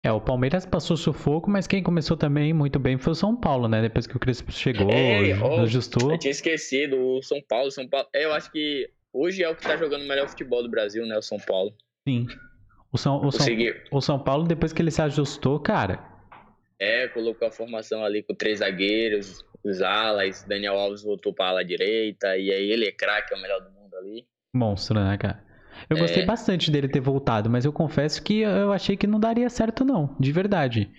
É, 0.04 0.12
o 0.12 0.20
Palmeiras 0.20 0.66
passou 0.66 0.98
sufoco, 0.98 1.52
mas 1.52 1.68
quem 1.68 1.84
começou 1.84 2.18
também 2.18 2.52
muito 2.52 2.80
bem 2.80 2.98
foi 2.98 3.12
o 3.12 3.16
São 3.16 3.36
Paulo, 3.36 3.68
né? 3.68 3.80
Depois 3.80 4.08
que 4.08 4.18
o 4.18 4.20
Crespo 4.20 4.52
chegou, 4.52 4.90
é, 4.90 5.40
ó, 5.40 5.62
ajustou. 5.62 6.12
Eu 6.12 6.18
tinha 6.18 6.32
esquecido, 6.32 7.00
o 7.00 7.22
São 7.22 7.40
Paulo, 7.48 7.70
São 7.70 7.88
Paulo. 7.88 8.08
É, 8.12 8.26
eu 8.26 8.34
acho 8.34 8.52
que 8.52 8.90
hoje 9.14 9.44
é 9.44 9.50
o 9.50 9.56
que 9.56 9.62
tá 9.62 9.78
jogando 9.78 10.02
o 10.02 10.08
melhor 10.08 10.28
futebol 10.28 10.64
do 10.64 10.70
Brasil, 10.70 11.06
né? 11.06 11.16
O 11.16 11.22
São 11.22 11.38
Paulo. 11.38 11.72
Sim. 12.08 12.26
O 12.92 12.98
São, 12.98 13.24
o 13.24 13.32
São, 13.32 13.46
o 13.92 14.02
São 14.02 14.18
Paulo, 14.18 14.48
depois 14.48 14.74
que 14.74 14.82
ele 14.82 14.90
se 14.90 15.02
ajustou, 15.04 15.60
cara. 15.60 16.04
É, 16.80 17.08
colocou 17.10 17.48
a 17.48 17.52
formação 17.52 18.04
ali 18.04 18.24
com 18.24 18.34
três 18.34 18.60
zagueiros, 18.60 19.46
os 19.64 19.80
alas, 19.84 20.44
Daniel 20.44 20.74
Alves 20.74 21.04
voltou 21.04 21.32
para 21.32 21.46
a 21.46 21.50
ala 21.50 21.64
direita, 21.64 22.36
e 22.36 22.52
aí 22.52 22.72
ele 22.72 22.88
é 22.88 22.92
craque, 22.92 23.32
é 23.32 23.38
o 23.38 23.42
melhor 23.42 23.62
do 23.62 23.70
mundo 23.70 23.96
ali. 23.96 24.26
Monstro, 24.54 25.00
né, 25.00 25.18
cara? 25.18 25.44
Eu 25.90 25.98
gostei 25.98 26.24
é... 26.24 26.26
bastante 26.26 26.72
dele 26.72 26.88
ter 26.88 27.00
voltado, 27.00 27.50
mas 27.50 27.66
eu 27.66 27.74
confesso 27.74 28.22
que 28.22 28.42
eu 28.42 28.72
achei 28.72 28.96
que 28.96 29.08
não 29.08 29.20
daria 29.20 29.50
certo, 29.50 29.84
não, 29.84 30.16
de 30.20 30.32
verdade. 30.32 30.92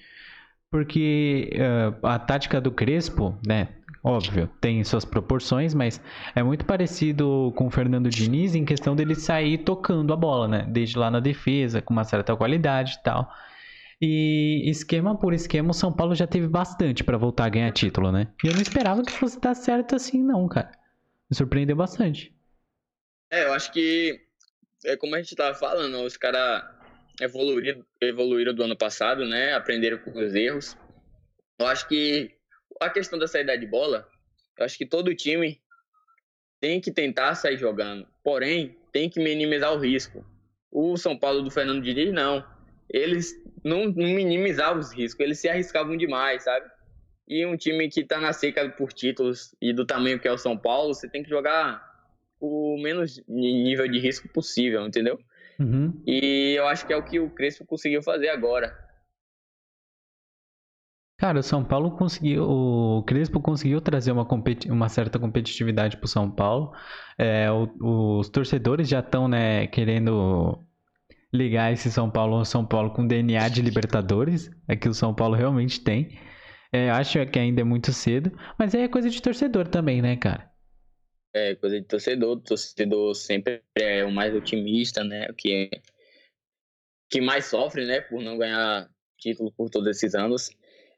Porque 0.71 1.51
uh, 1.55 2.07
a 2.07 2.19
tática 2.19 2.61
do 2.61 2.73
Crespo, 2.73 3.39
né? 3.47 3.69
Óbvio, 4.03 4.51
tem 4.61 4.85
suas 4.85 5.05
proporções, 5.05 5.73
mas 5.73 5.99
é 6.35 6.43
muito 6.43 6.67
parecido 6.67 7.55
com 7.57 7.69
o 7.69 7.71
Fernando 7.71 8.11
Diniz 8.11 8.55
em 8.55 8.65
questão 8.65 8.95
dele 8.95 9.15
sair 9.15 9.59
tocando 9.59 10.13
a 10.13 10.17
bola, 10.17 10.47
né? 10.47 10.67
Desde 10.69 10.99
lá 10.99 11.11
na 11.11 11.21
defesa, 11.21 11.81
com 11.81 11.95
uma 11.95 12.05
certa 12.05 12.37
qualidade 12.37 12.97
e 13.01 13.03
tal. 13.03 13.31
E 14.03 14.69
esquema 14.69 15.17
por 15.17 15.33
esquema, 15.33 15.71
o 15.71 15.75
São 15.75 15.91
Paulo 15.91 16.15
já 16.15 16.27
teve 16.27 16.47
bastante 16.47 17.03
para 17.03 17.17
voltar 17.17 17.47
a 17.47 17.49
ganhar 17.49 17.73
título, 17.73 18.13
né? 18.13 18.29
E 18.43 18.47
eu 18.47 18.53
não 18.53 18.61
esperava 18.61 19.05
que 19.05 19.13
fosse 19.13 19.41
dar 19.41 19.55
certo 19.55 19.97
assim, 19.97 20.23
não, 20.23 20.47
cara. 20.49 20.73
Me 21.31 21.37
surpreendeu 21.37 21.77
bastante. 21.77 22.35
É, 23.31 23.45
eu 23.45 23.53
acho 23.53 23.73
que 23.73 24.21
é 24.85 24.97
como 24.97 25.15
a 25.15 25.19
gente 25.19 25.35
tava 25.35 25.55
falando, 25.55 26.03
os 26.03 26.17
caras 26.17 26.65
evoluíram, 27.21 27.85
evoluíram 28.01 28.55
do 28.55 28.63
ano 28.63 28.77
passado, 28.77 29.25
né? 29.25 29.55
Aprenderam 29.55 29.99
com 29.99 30.11
os 30.11 30.35
erros. 30.35 30.77
Eu 31.59 31.67
acho 31.67 31.89
que 31.89 32.31
a 32.81 32.91
questão 32.91 33.19
da 33.19 33.27
saída 33.27 33.57
de 33.57 33.67
bola, 33.67 34.07
eu 34.59 34.65
acho 34.65 34.77
que 34.77 34.87
todo 34.87 35.15
time 35.15 35.61
tem 36.61 36.81
que 36.81 36.91
tentar 36.91 37.35
sair 37.35 37.59
jogando, 37.59 38.07
porém 38.23 38.77
tem 38.93 39.09
que 39.09 39.23
minimizar 39.23 39.73
o 39.73 39.79
risco. 39.79 40.25
O 40.71 40.97
São 40.97 41.17
Paulo 41.17 41.43
do 41.43 41.51
Fernando 41.51 41.83
Diniz 41.83 42.13
não, 42.13 42.45
eles 42.91 43.33
não, 43.63 43.87
não 43.87 44.09
minimizavam 44.09 44.81
os 44.81 44.93
riscos, 44.93 45.21
eles 45.21 45.39
se 45.39 45.49
arriscavam 45.49 45.97
demais, 45.97 46.45
sabe? 46.45 46.67
E 47.27 47.45
um 47.47 47.57
time 47.57 47.89
que 47.89 48.05
tá 48.05 48.21
na 48.21 48.33
seca 48.33 48.69
por 48.71 48.93
títulos 48.93 49.55
e 49.61 49.73
do 49.73 49.87
tamanho 49.87 50.19
que 50.19 50.29
é 50.29 50.33
o 50.33 50.39
São 50.39 50.57
Paulo, 50.57 50.95
você 50.95 51.09
tem 51.09 51.23
que 51.23 51.31
jogar 51.31 51.94
o 52.45 52.83
menos 52.83 53.23
nível 53.29 53.89
de 53.89 53.99
risco 53.99 54.29
possível, 54.29 54.87
entendeu? 54.87 55.19
Uhum. 55.59 56.03
E 56.07 56.55
eu 56.57 56.67
acho 56.67 56.87
que 56.87 56.93
é 56.93 56.97
o 56.97 57.05
que 57.05 57.19
o 57.19 57.31
Crespo 57.31 57.65
conseguiu 57.65 58.03
fazer 58.03 58.29
agora. 58.29 58.75
Cara, 61.17 61.39
o 61.39 61.43
São 61.43 61.65
Paulo 61.65 61.93
conseguiu, 61.93 62.45
o 62.45 63.03
Crespo 63.05 63.41
conseguiu 63.41 63.81
trazer 63.81 64.11
uma, 64.11 64.27
uma 64.69 64.89
certa 64.89 65.19
competitividade 65.19 65.97
para 65.97 66.07
o 66.07 66.09
São 66.09 66.31
Paulo. 66.31 66.73
É, 67.17 67.51
o, 67.51 68.19
os 68.19 68.29
torcedores 68.29 68.89
já 68.89 68.99
estão 68.99 69.29
né, 69.29 69.67
querendo 69.69 70.59
ligar 71.33 71.73
esse 71.73 71.91
São 71.91 72.11
Paulo 72.11 72.37
ao 72.37 72.45
São 72.45 72.67
Paulo 72.67 72.91
com 72.91 73.07
DNA 73.07 73.49
de 73.49 73.63
Libertadores, 73.63 74.51
é 74.69 74.77
que 74.77 74.89
o 74.89 74.95
São 74.95 75.15
Paulo 75.15 75.35
realmente 75.35 75.81
tem. 75.81 76.19
É, 76.73 76.91
acho 76.91 77.25
que 77.27 77.39
ainda 77.39 77.61
é 77.61 77.65
muito 77.65 77.93
cedo, 77.93 78.33
mas 78.59 78.75
é 78.75 78.89
coisa 78.89 79.09
de 79.09 79.23
torcedor 79.23 79.69
também, 79.69 80.03
né, 80.03 80.17
cara? 80.17 80.51
É 81.35 81.55
coisa 81.57 81.81
de 81.81 81.87
torcedor, 81.87 82.37
o 82.37 82.41
torcedor 82.41 83.15
sempre 83.15 83.61
é 83.75 84.05
o 84.05 84.11
mais 84.13 84.35
otimista, 84.35 85.03
né, 85.03 85.27
o 85.29 85.35
que 85.35 85.69
que 87.11 87.21
mais 87.21 87.47
sofre, 87.47 87.85
né, 87.85 88.01
por 88.01 88.23
não 88.23 88.39
ganhar 88.39 88.89
título 89.19 89.53
por 89.53 89.69
todos 89.69 89.89
esses 89.89 90.15
anos. 90.15 90.51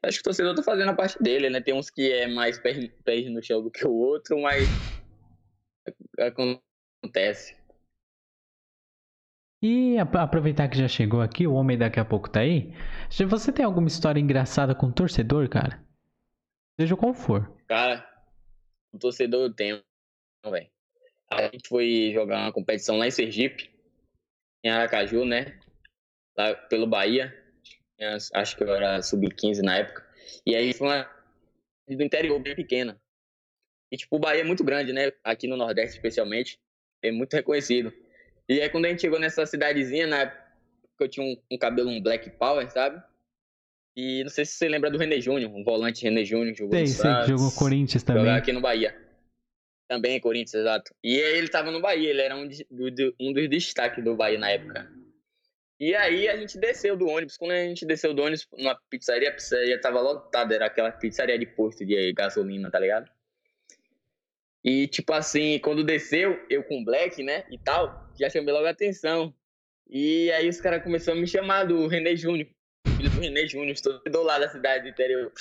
Acho 0.03 0.17
que 0.17 0.21
o 0.21 0.23
torcedor 0.25 0.55
tá 0.55 0.61
fazendo 0.61 0.89
a 0.89 0.95
parte 0.95 1.21
dele, 1.21 1.49
né? 1.49 1.59
Tem 1.59 1.73
uns 1.73 1.89
que 1.89 2.11
é 2.11 2.27
mais 2.27 2.59
pés 2.59 3.31
no 3.31 3.41
chão 3.41 3.63
do 3.63 3.71
que 3.71 3.85
o 3.85 3.91
outro, 3.91 4.39
mas 4.39 4.67
acontece. 6.19 7.57
E 9.61 9.97
aproveitar 9.97 10.67
que 10.69 10.77
já 10.77 10.87
chegou 10.87 11.19
aqui, 11.19 11.47
o 11.47 11.53
homem 11.53 11.77
daqui 11.77 11.99
a 11.99 12.05
pouco 12.05 12.29
tá 12.29 12.41
aí. 12.41 12.71
Você 13.27 13.51
tem 13.51 13.65
alguma 13.65 13.87
história 13.87 14.19
engraçada 14.19 14.75
com 14.75 14.85
o 14.85 14.93
torcedor, 14.93 15.49
cara? 15.49 15.83
Seja 16.79 16.95
qual 16.95 17.13
for. 17.13 17.51
Cara, 17.67 18.07
o 18.93 18.99
torcedor 18.99 19.41
eu 19.47 19.53
tenho, 19.53 19.83
velho. 20.45 20.69
A 21.29 21.43
gente 21.43 21.67
foi 21.67 22.11
jogar 22.13 22.39
uma 22.39 22.53
competição 22.53 22.97
lá 22.97 23.07
em 23.07 23.11
Sergipe, 23.11 23.69
em 24.63 24.69
Aracaju, 24.69 25.25
né? 25.25 25.59
Lá 26.37 26.53
pelo 26.53 26.87
Bahia 26.87 27.33
acho 28.33 28.55
que 28.55 28.63
eu 28.63 28.73
era 28.73 29.01
sub-15 29.01 29.61
na 29.61 29.77
época. 29.77 30.05
E 30.45 30.55
aí 30.55 30.73
foi 30.73 30.87
uma 30.87 31.09
do 31.87 32.03
interior 32.03 32.39
bem 32.39 32.55
pequena. 32.55 32.99
E 33.91 33.97
tipo, 33.97 34.17
o 34.17 34.19
Bahia 34.19 34.41
é 34.41 34.43
muito 34.43 34.63
grande, 34.63 34.91
né? 34.91 35.11
Aqui 35.23 35.47
no 35.47 35.57
Nordeste, 35.57 35.95
especialmente. 35.95 36.59
É 37.01 37.11
muito 37.11 37.33
reconhecido. 37.33 37.93
E 38.47 38.61
aí 38.61 38.69
quando 38.69 38.85
a 38.85 38.89
gente 38.89 39.01
chegou 39.01 39.19
nessa 39.19 39.45
cidadezinha, 39.45 40.07
na 40.07 40.17
época 40.21 40.47
eu 40.99 41.07
tinha 41.07 41.25
um, 41.25 41.37
um 41.51 41.57
cabelo, 41.57 41.89
um 41.89 42.01
black 42.01 42.29
power, 42.31 42.69
sabe? 42.71 43.01
E 43.95 44.23
não 44.23 44.29
sei 44.29 44.45
se 44.45 44.53
você 44.53 44.69
lembra 44.69 44.91
do 44.91 44.97
René 44.97 45.19
Júnior, 45.19 45.51
um 45.51 45.63
volante 45.63 46.03
René 46.03 46.23
Júnior, 46.23 46.55
jogou 46.55 46.77
sei, 46.77 46.87
sei, 46.87 47.11
jogou 47.27 47.51
Corinthians 47.51 48.03
também. 48.03 48.23
Jogou 48.23 48.37
aqui 48.37 48.51
no 48.51 48.61
Bahia. 48.61 48.95
Também 49.87 50.19
Corinthians, 50.19 50.53
exato. 50.53 50.93
E 51.03 51.15
ele 51.15 51.47
tava 51.47 51.71
no 51.71 51.81
Bahia, 51.81 52.09
ele 52.09 52.21
era 52.21 52.35
um, 52.35 52.47
de, 52.47 52.65
um 53.19 53.31
dos 53.31 53.49
destaques 53.49 54.03
do 54.03 54.15
Bahia 54.15 54.37
na 54.37 54.49
época. 54.51 54.91
E 55.79 55.95
aí 55.95 56.27
a 56.27 56.35
gente 56.35 56.57
desceu 56.57 56.97
do 56.97 57.07
ônibus. 57.07 57.37
Quando 57.37 57.51
a 57.51 57.63
gente 57.63 57.85
desceu 57.85 58.13
do 58.13 58.21
ônibus 58.21 58.47
numa 58.51 58.75
pizzaria, 58.89 59.29
a 59.29 59.33
pizzaria 59.33 59.79
tava 59.79 60.01
lotada, 60.01 60.53
era 60.53 60.65
aquela 60.65 60.91
pizzaria 60.91 61.37
de 61.37 61.45
posto 61.45 61.85
de 61.85 62.11
gasolina, 62.13 62.69
tá 62.71 62.79
ligado? 62.79 63.09
E 64.63 64.87
tipo 64.87 65.13
assim, 65.13 65.59
quando 65.59 65.83
desceu, 65.83 66.37
eu 66.49 66.63
com 66.63 66.83
black, 66.83 67.23
né, 67.23 67.45
e 67.49 67.57
tal, 67.57 68.11
já 68.19 68.29
chamei 68.29 68.53
logo 68.53 68.65
a 68.65 68.71
atenção. 68.71 69.33
E 69.89 70.29
aí 70.31 70.49
os 70.49 70.59
caras 70.59 70.83
começaram 70.83 71.17
a 71.17 71.21
me 71.21 71.27
chamar 71.27 71.63
do 71.63 71.87
René 71.87 72.15
Júnior, 72.15 72.49
filho 72.97 73.09
do 73.09 73.21
René 73.21 73.47
Júnior, 73.47 73.71
estou 73.71 74.01
do 74.03 74.23
lado 74.23 74.41
da 74.41 74.49
cidade 74.49 74.83
do 74.83 74.89
interior. 74.89 75.31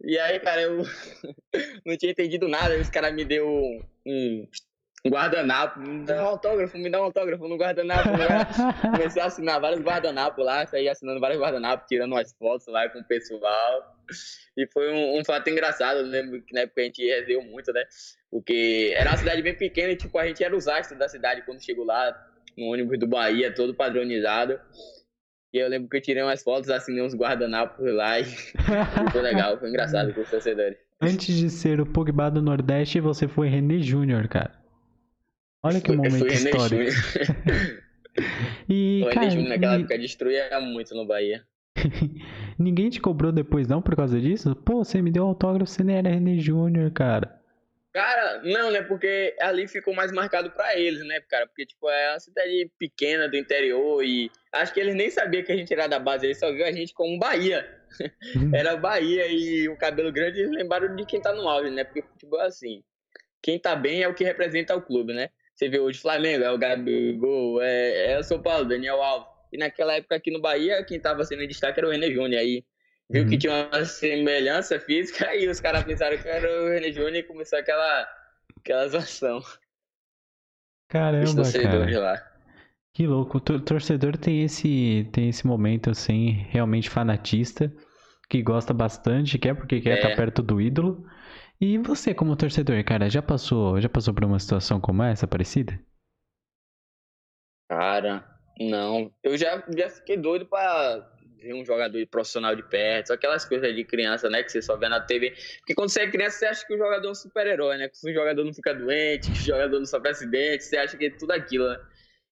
E 0.00 0.18
aí, 0.18 0.38
cara, 0.40 0.62
eu 0.62 0.78
não 1.84 1.96
tinha 1.96 2.12
entendido 2.12 2.48
nada, 2.48 2.78
os 2.78 2.88
caras 2.88 3.12
me 3.12 3.24
deu 3.24 3.48
um, 3.48 4.48
um 5.04 5.10
guardanapo, 5.10 5.80
me 5.80 6.04
dá 6.04 6.22
um 6.22 6.26
autógrafo, 6.26 6.78
me 6.78 6.90
dá 6.90 7.00
um 7.00 7.04
autógrafo 7.04 7.48
no 7.48 7.56
guardanapo. 7.56 8.10
Né? 8.10 8.26
Comecei 8.96 9.20
a 9.20 9.26
assinar 9.26 9.60
vários 9.60 9.80
guardanapos 9.80 10.44
lá, 10.44 10.66
saí 10.66 10.88
assinando 10.88 11.20
vários 11.20 11.40
guardanapos, 11.40 11.86
tirando 11.88 12.12
umas 12.12 12.32
fotos 12.34 12.66
lá 12.68 12.88
com 12.88 13.00
o 13.00 13.04
pessoal. 13.04 13.96
E 14.56 14.66
foi 14.68 14.92
um, 14.92 15.18
um 15.18 15.24
fato 15.24 15.48
engraçado, 15.50 15.98
eu 15.98 16.06
lembro 16.06 16.40
que 16.42 16.54
na 16.54 16.60
época 16.60 16.80
a 16.80 16.84
gente 16.84 17.04
resenhou 17.04 17.42
muito, 17.42 17.72
né? 17.72 17.84
Porque 18.30 18.92
era 18.96 19.10
uma 19.10 19.16
cidade 19.16 19.42
bem 19.42 19.54
pequena 19.54 19.92
e 19.92 19.96
tipo, 19.96 20.16
a 20.18 20.26
gente 20.26 20.42
era 20.44 20.56
os 20.56 20.68
astros 20.68 20.98
da 20.98 21.08
cidade 21.08 21.42
quando 21.42 21.62
chegou 21.62 21.84
lá, 21.84 22.16
no 22.56 22.66
ônibus 22.66 22.98
do 22.98 23.06
Bahia, 23.06 23.54
todo 23.54 23.74
padronizado. 23.74 24.60
E 25.52 25.58
eu 25.58 25.68
lembro 25.68 25.88
que 25.88 25.96
eu 25.96 26.00
tirei 26.00 26.22
umas 26.22 26.42
fotos, 26.42 26.68
assinei 26.68 27.02
uns 27.02 27.14
guardanapos 27.14 27.90
lá 27.92 28.20
e 28.20 28.24
foi 29.12 29.22
legal, 29.22 29.58
foi 29.58 29.70
engraçado 29.70 30.12
com 30.12 30.20
os 30.20 30.30
torcedores. 30.30 30.76
Antes 31.00 31.34
de 31.34 31.48
ser 31.48 31.80
o 31.80 31.86
Pogba 31.86 32.30
do 32.30 32.42
Nordeste, 32.42 33.00
você 33.00 33.26
foi 33.26 33.48
René 33.48 33.78
Júnior, 33.78 34.28
cara. 34.28 34.52
Olha 35.62 35.80
que 35.80 35.90
momento 35.92 36.26
histórico. 36.26 36.92
e, 38.68 39.02
o 39.06 39.10
cara, 39.10 39.30
Júnior 39.30 39.48
naquela 39.48 39.76
e... 39.76 39.80
época 39.80 39.98
destruía 39.98 40.60
muito 40.60 40.94
no 40.94 41.06
Bahia. 41.06 41.44
Ninguém 42.58 42.90
te 42.90 43.00
cobrou 43.00 43.32
depois 43.32 43.66
não 43.68 43.80
por 43.80 43.96
causa 43.96 44.20
disso? 44.20 44.54
Pô, 44.54 44.84
você 44.84 45.00
me 45.00 45.10
deu 45.10 45.24
autógrafo, 45.24 45.70
você 45.70 45.82
nem 45.82 45.96
era 45.96 46.10
René 46.10 46.38
Júnior, 46.38 46.90
cara. 46.90 47.37
Cara, 47.92 48.42
não, 48.44 48.70
né? 48.70 48.82
Porque 48.82 49.34
ali 49.40 49.66
ficou 49.66 49.94
mais 49.94 50.12
marcado 50.12 50.50
para 50.50 50.78
eles, 50.78 51.04
né, 51.06 51.20
cara? 51.28 51.46
Porque, 51.46 51.64
tipo, 51.64 51.88
é 51.88 52.10
uma 52.10 52.20
cidade 52.20 52.70
pequena 52.78 53.28
do 53.28 53.36
interior 53.36 54.04
e 54.04 54.30
acho 54.52 54.72
que 54.74 54.80
eles 54.80 54.94
nem 54.94 55.10
sabiam 55.10 55.42
que 55.42 55.52
a 55.52 55.56
gente 55.56 55.72
era 55.72 55.86
da 55.86 55.98
base, 55.98 56.26
eles 56.26 56.38
só 56.38 56.52
viam 56.52 56.68
a 56.68 56.72
gente 56.72 56.92
como 56.92 57.18
Bahia. 57.18 57.66
Uhum. 58.36 58.50
era 58.54 58.76
Bahia 58.76 59.26
e 59.28 59.68
o 59.68 59.76
cabelo 59.76 60.12
grande, 60.12 60.40
eles 60.40 60.52
lembraram 60.52 60.94
de 60.94 61.06
quem 61.06 61.20
tá 61.20 61.32
no 61.32 61.48
auge, 61.48 61.70
né? 61.70 61.82
Porque 61.82 62.02
futebol 62.02 62.40
é 62.40 62.46
assim. 62.46 62.82
Quem 63.42 63.58
tá 63.58 63.74
bem 63.74 64.02
é 64.02 64.08
o 64.08 64.14
que 64.14 64.24
representa 64.24 64.76
o 64.76 64.82
clube, 64.82 65.14
né? 65.14 65.30
Você 65.54 65.68
vê 65.68 65.80
hoje 65.80 65.98
Flamengo, 65.98 66.44
é 66.44 66.50
o 66.52 66.58
Gabigol, 66.58 67.60
é, 67.62 68.12
é 68.12 68.18
o 68.18 68.22
São 68.22 68.40
Paulo, 68.40 68.64
Daniel 68.64 69.02
Alves. 69.02 69.28
E 69.52 69.56
naquela 69.56 69.94
época 69.94 70.14
aqui 70.14 70.30
no 70.30 70.40
Bahia, 70.40 70.84
quem 70.84 71.00
tava 71.00 71.24
sendo 71.24 71.42
em 71.42 71.48
destaque 71.48 71.80
era 71.80 71.88
o 71.88 71.90
René 71.90 72.10
Júnior. 72.10 72.40
Aí 72.40 72.64
viu 73.10 73.22
uhum. 73.22 73.28
que 73.28 73.38
tinha 73.38 73.68
uma 73.68 73.84
semelhança 73.84 74.78
física 74.78 75.34
e 75.36 75.48
os 75.48 75.60
caras 75.60 75.84
pensaram 75.84 76.18
que 76.18 76.28
era 76.28 76.62
o 76.62 76.68
René 76.68 76.92
Júnior 76.92 77.16
e 77.16 77.22
começou 77.22 77.58
aquela, 77.58 78.08
aquela 78.58 78.88
zoação. 78.88 79.42
Caramba, 80.88 81.42
cara. 81.52 82.00
Lá. 82.00 82.38
Que 82.94 83.06
louco. 83.06 83.38
O 83.38 83.60
torcedor 83.60 84.16
tem 84.16 84.42
esse, 84.42 85.08
tem 85.12 85.28
esse 85.28 85.46
momento, 85.46 85.90
assim, 85.90 86.46
realmente 86.48 86.88
fanatista, 86.88 87.72
que 88.28 88.42
gosta 88.42 88.72
bastante, 88.72 89.38
quer 89.38 89.54
porque 89.54 89.80
quer 89.80 89.90
é. 89.90 89.94
estar 89.96 90.16
perto 90.16 90.42
do 90.42 90.60
ídolo. 90.60 91.06
E 91.60 91.76
você, 91.78 92.14
como 92.14 92.36
torcedor, 92.36 92.82
cara, 92.84 93.10
já 93.10 93.20
passou, 93.20 93.80
já 93.80 93.88
passou 93.88 94.14
por 94.14 94.24
uma 94.24 94.38
situação 94.38 94.80
como 94.80 95.02
essa, 95.02 95.26
parecida? 95.26 95.78
Cara, 97.68 98.24
não. 98.58 99.12
Eu 99.22 99.36
já, 99.36 99.62
já 99.76 99.90
fiquei 99.90 100.16
doido 100.16 100.46
pra 100.46 101.17
ver 101.38 101.54
um 101.54 101.64
jogador 101.64 102.04
profissional 102.08 102.54
de 102.54 102.62
perto, 102.62 103.12
aquelas 103.12 103.44
coisas 103.44 103.74
de 103.74 103.84
criança, 103.84 104.28
né, 104.28 104.42
que 104.42 104.50
você 104.50 104.60
só 104.60 104.76
vê 104.76 104.88
na 104.88 105.00
TV. 105.00 105.34
Porque 105.58 105.74
quando 105.74 105.88
você 105.88 106.02
é 106.02 106.10
criança, 106.10 106.38
você 106.38 106.46
acha 106.46 106.66
que 106.66 106.74
o 106.74 106.78
jogador 106.78 107.08
é 107.08 107.10
um 107.10 107.14
super-herói, 107.14 107.76
né? 107.78 107.88
Que 107.88 108.10
o 108.10 108.12
jogador 108.12 108.44
não 108.44 108.52
fica 108.52 108.74
doente, 108.74 109.30
que 109.30 109.38
o 109.38 109.42
jogador 109.42 109.78
não 109.78 109.86
sofre 109.86 110.10
acidente, 110.10 110.64
você 110.64 110.76
acha 110.76 110.96
que 110.96 111.06
é 111.06 111.10
tudo 111.10 111.32
aquilo, 111.32 111.68
né? 111.68 111.78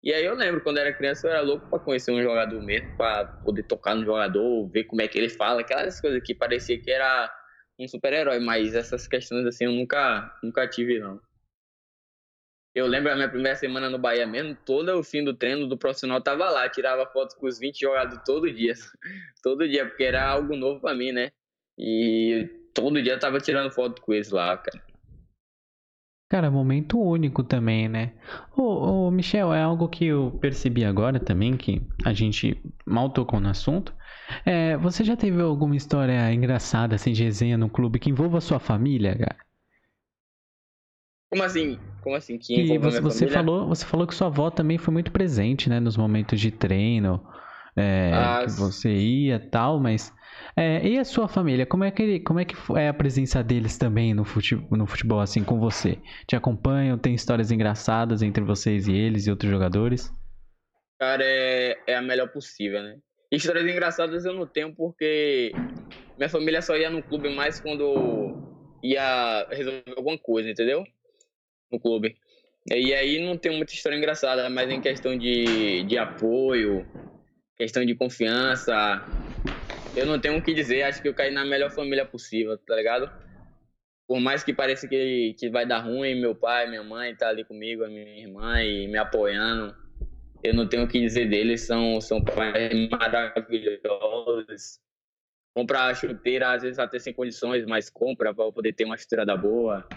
E 0.04 0.14
aí 0.14 0.24
eu 0.24 0.36
lembro, 0.36 0.62
quando 0.62 0.78
era 0.78 0.94
criança, 0.94 1.28
eu 1.28 1.32
era 1.32 1.42
louco 1.42 1.68
pra 1.70 1.80
conhecer 1.80 2.12
um 2.12 2.22
jogador 2.22 2.62
mesmo, 2.62 2.88
pra 2.96 3.26
poder 3.26 3.64
tocar 3.64 3.96
no 3.96 4.06
jogador, 4.06 4.70
ver 4.70 4.84
como 4.84 5.02
é 5.02 5.08
que 5.08 5.18
ele 5.18 5.30
fala, 5.30 5.62
aquelas 5.62 6.00
coisas 6.00 6.22
que 6.24 6.36
parecia 6.36 6.80
que 6.80 6.92
era 6.92 7.34
um 7.80 7.88
super-herói, 7.88 8.40
mas 8.40 8.76
essas 8.76 9.08
questões 9.08 9.46
assim 9.48 9.66
eu 9.66 9.72
nunca, 9.72 10.32
nunca 10.44 10.68
tive, 10.68 11.00
não. 11.00 11.20
Eu 12.76 12.88
lembro 12.88 13.10
a 13.10 13.16
minha 13.16 13.30
primeira 13.30 13.56
semana 13.56 13.90
no 13.90 13.98
Bahia 13.98 14.28
mesmo, 14.28 14.54
todo 14.66 14.90
o 15.00 15.02
fim 15.02 15.24
do 15.24 15.34
treino 15.34 15.66
do 15.66 15.78
profissional 15.78 16.20
tava 16.20 16.50
lá, 16.50 16.68
tirava 16.68 17.06
fotos 17.06 17.34
com 17.34 17.48
os 17.48 17.58
20 17.58 17.80
jogadores 17.80 18.22
todo 18.26 18.52
dia. 18.52 18.74
todo 19.42 19.66
dia, 19.66 19.86
porque 19.86 20.04
era 20.04 20.28
algo 20.28 20.58
novo 20.58 20.82
para 20.82 20.94
mim, 20.94 21.14
né? 21.14 21.32
E 21.78 22.50
todo 22.74 23.02
dia 23.02 23.14
eu 23.14 23.20
tava 23.20 23.40
tirando 23.40 23.72
foto 23.72 24.02
com 24.02 24.14
eles 24.14 24.30
lá, 24.30 24.58
cara. 24.58 24.84
Cara, 26.30 26.52
momento 26.52 27.00
único 27.00 27.44
também, 27.44 27.88
né? 27.88 28.14
Ô, 28.58 29.06
ô, 29.08 29.12
Michel, 29.12 29.54
é 29.54 29.62
algo 29.62 29.88
que 29.88 30.08
eu 30.08 30.38
percebi 30.42 30.84
agora 30.84 31.18
também, 31.18 31.56
que 31.56 31.82
a 32.04 32.12
gente 32.12 32.62
mal 32.86 33.10
tocou 33.10 33.40
no 33.40 33.48
assunto. 33.48 33.96
É, 34.46 34.76
você 34.76 35.02
já 35.04 35.16
teve 35.16 35.42
alguma 35.42 35.78
história 35.78 36.34
engraçada, 36.34 36.96
assim, 36.96 37.14
de 37.14 37.24
resenha 37.24 37.58
no 37.58 37.70
clube 37.70 38.00
que 38.00 38.10
envolva 38.10 38.42
sua 38.42 38.60
família, 38.60 39.16
cara? 39.16 39.45
Como 41.36 41.44
assim? 41.44 41.78
Como 42.02 42.16
assim? 42.16 42.38
Que, 42.38 42.64
que 42.64 42.80
você, 42.80 43.02
você 43.02 43.28
falou, 43.28 43.68
você 43.68 43.86
falou 43.86 44.08
que 44.08 44.16
sua 44.16 44.28
avó 44.28 44.50
também 44.50 44.78
foi 44.78 44.94
muito 44.94 45.12
presente, 45.12 45.70
né? 45.70 45.82
Nos 45.82 45.98
momentos 45.98 46.40
de 46.40 46.50
treino, 46.50 47.22
é, 47.76 48.12
ah, 48.14 48.46
que 48.46 48.52
você 48.54 48.94
ia 48.94 49.38
tal, 49.38 49.78
mas 49.78 50.14
é, 50.56 50.88
e 50.88 50.98
a 50.98 51.04
sua 51.04 51.28
família? 51.28 51.66
Como 51.66 51.84
é 51.84 51.92
que 51.92 52.22
como 52.22 52.40
é 52.40 52.46
que 52.46 52.56
é 52.78 52.88
a 52.88 52.94
presença 52.94 53.44
deles 53.44 53.78
também 53.78 54.14
no 54.14 54.24
futebol, 54.24 54.78
no 54.78 54.88
futebol 54.88 55.20
assim 55.20 55.44
com 55.44 55.60
você? 55.60 56.00
Te 56.26 56.38
acompanham? 56.38 56.98
Tem 56.98 57.14
histórias 57.14 57.52
engraçadas 57.52 58.22
entre 58.22 58.46
vocês 58.46 58.88
e 58.88 58.94
eles 58.94 59.28
e 59.28 59.30
outros 59.30 59.52
jogadores? 59.52 60.10
Cara, 60.98 61.22
é, 61.22 61.78
é 61.86 61.96
a 61.98 62.02
melhor 62.02 62.30
possível, 62.30 62.82
né? 62.82 62.96
Histórias 63.30 63.68
engraçadas 63.68 64.24
eu 64.24 64.34
não 64.34 64.48
tenho 64.48 64.74
porque 64.74 65.52
minha 66.18 66.30
família 66.30 66.62
só 66.62 66.78
ia 66.78 66.90
no 66.90 67.04
clube 67.04 67.28
mais 67.36 67.60
quando 67.60 68.42
ia 68.82 69.46
resolver 69.52 69.84
alguma 69.98 70.18
coisa, 70.18 70.50
entendeu? 70.50 70.86
No 71.72 71.80
clube. 71.80 72.18
E 72.72 72.94
aí 72.94 73.20
não 73.26 73.38
tem 73.38 73.56
muita 73.56 73.74
história 73.74 73.98
engraçada, 73.98 74.50
mas 74.50 74.70
em 74.70 74.82
questão 74.82 75.18
de, 75.18 75.84
de 75.88 75.98
apoio, 75.98 76.88
questão 77.58 77.86
de 77.86 77.96
confiança, 77.96 79.04
eu 79.96 80.06
não 80.06 80.20
tenho 80.22 80.38
o 80.38 80.44
que 80.44 80.54
dizer, 80.54 80.84
acho 80.84 81.02
que 81.02 81.08
eu 81.10 81.16
caí 81.16 81.32
na 81.32 81.46
melhor 81.46 81.72
família 81.72 82.06
possível, 82.06 82.58
tá 82.60 82.76
ligado? 82.76 83.12
Por 84.08 84.20
mais 84.20 84.44
que 84.44 84.54
pareça 84.54 84.88
que, 84.88 85.36
que 85.40 85.50
vai 85.50 85.66
dar 85.68 85.80
ruim, 85.80 86.16
meu 86.22 86.36
pai, 86.36 86.68
minha 86.70 86.84
mãe 86.84 87.16
tá 87.16 87.30
ali 87.30 87.44
comigo, 87.46 87.84
a 87.84 87.90
minha 87.90 88.20
irmã 88.20 88.62
e 88.64 88.88
me 88.88 88.98
apoiando. 88.98 89.76
Eu 90.44 90.54
não 90.54 90.68
tenho 90.70 90.86
o 90.86 90.88
que 90.90 91.00
dizer 91.00 91.30
deles, 91.30 91.66
são, 91.68 92.02
são 92.02 92.24
pais 92.24 92.74
maravilhosos. 92.92 94.82
Comprar 95.56 95.96
chuteira, 95.96 96.52
às 96.52 96.64
vezes 96.64 96.78
até 96.78 97.00
sem 97.00 97.14
condições, 97.14 97.66
mas 97.66 97.90
compra 97.90 98.34
para 98.34 98.52
poder 98.52 98.74
ter 98.74 98.84
uma 98.84 98.98
chuteira 98.98 99.26
da 99.26 99.38
boa, 99.38 99.88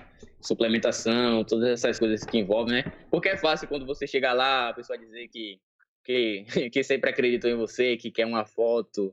suplementação, 0.41 1.45
todas 1.45 1.69
essas 1.69 1.99
coisas 1.99 2.25
que 2.25 2.39
envolvem, 2.39 2.77
né? 2.77 2.93
Porque 3.11 3.29
é 3.29 3.37
fácil 3.37 3.67
quando 3.67 3.85
você 3.85 4.07
chegar 4.07 4.33
lá, 4.33 4.69
a 4.69 4.73
pessoa 4.75 4.97
dizer 4.97 5.27
que, 5.29 5.61
que, 6.05 6.45
que 6.71 6.83
sempre 6.85 7.11
acreditou 7.11 7.51
em 7.51 7.57
você, 7.57 7.97
que 7.97 8.11
quer 8.11 8.25
uma 8.25 8.45
foto, 8.45 9.13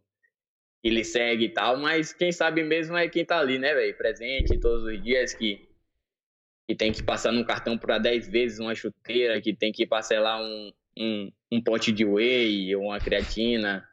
que 0.83 0.89
lhe 0.91 1.03
segue 1.03 1.45
e 1.45 1.49
tal, 1.49 1.77
mas 1.77 2.13
quem 2.13 2.31
sabe 2.31 2.63
mesmo 2.63 2.95
é 2.95 3.09
quem 3.09 3.25
tá 3.25 3.39
ali, 3.39 3.57
né, 3.57 3.73
velho? 3.73 3.97
Presente 3.97 4.59
todos 4.59 4.83
os 4.83 5.01
dias, 5.01 5.33
que, 5.33 5.67
que 6.67 6.75
tem 6.75 6.91
que 6.91 7.01
passar 7.01 7.31
num 7.31 7.43
cartão 7.43 7.75
para 7.75 7.97
10 7.97 8.27
vezes 8.27 8.59
uma 8.59 8.75
chuteira, 8.75 9.41
que 9.41 9.51
tem 9.51 9.71
que 9.71 9.87
parcelar 9.87 10.39
um, 10.39 10.71
um, 10.95 11.31
um 11.51 11.63
pote 11.63 11.91
de 11.91 12.05
whey 12.05 12.75
ou 12.75 12.83
uma 12.83 12.99
creatina, 12.99 13.83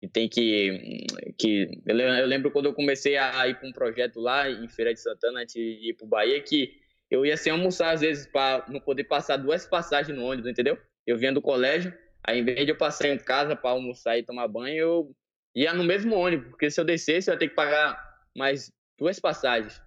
que 0.00 0.08
tem 0.08 0.28
que. 0.28 1.06
que 1.38 1.82
eu 1.86 1.94
lembro 2.26 2.50
quando 2.50 2.66
eu 2.66 2.74
comecei 2.74 3.18
a 3.18 3.46
ir 3.46 3.58
para 3.58 3.68
um 3.68 3.72
projeto 3.72 4.18
lá 4.18 4.48
em 4.48 4.66
Feira 4.66 4.94
de 4.94 5.00
Santana, 5.00 5.40
antes 5.40 5.54
de 5.54 5.90
ir 5.90 5.94
pro 5.94 6.06
Bahia, 6.06 6.40
que 6.40 6.72
eu 7.10 7.26
ia 7.26 7.36
sem 7.36 7.52
almoçar 7.52 7.92
às 7.92 8.00
vezes 8.00 8.26
para 8.26 8.64
não 8.68 8.80
poder 8.80 9.04
passar 9.04 9.36
duas 9.36 9.66
passagens 9.66 10.16
no 10.16 10.24
ônibus, 10.24 10.50
entendeu? 10.50 10.78
Eu 11.06 11.18
vinha 11.18 11.32
do 11.32 11.42
colégio, 11.42 11.92
aí 12.24 12.40
em 12.40 12.44
vez 12.44 12.64
de 12.64 12.72
eu 12.72 12.76
passar 12.76 13.08
em 13.08 13.18
casa 13.18 13.54
para 13.54 13.70
almoçar 13.70 14.16
e 14.16 14.22
tomar 14.22 14.48
banho, 14.48 14.76
eu 14.76 15.16
ia 15.54 15.74
no 15.74 15.84
mesmo 15.84 16.16
ônibus, 16.16 16.48
porque 16.48 16.70
se 16.70 16.80
eu 16.80 16.84
descesse 16.84 17.28
eu 17.28 17.34
ia 17.34 17.38
ter 17.38 17.48
que 17.48 17.54
pagar 17.54 18.00
mais 18.34 18.72
duas 18.98 19.20
passagens. 19.20 19.82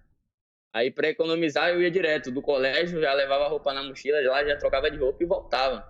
Aí 0.72 0.90
para 0.90 1.08
economizar 1.08 1.70
eu 1.70 1.82
ia 1.82 1.90
direto 1.90 2.30
do 2.30 2.42
colégio, 2.42 3.00
já 3.00 3.12
levava 3.14 3.48
roupa 3.48 3.72
na 3.72 3.82
mochila, 3.82 4.20
lá 4.20 4.44
já 4.44 4.56
trocava 4.56 4.90
de 4.90 4.98
roupa 4.98 5.22
e 5.22 5.26
voltava. 5.26 5.84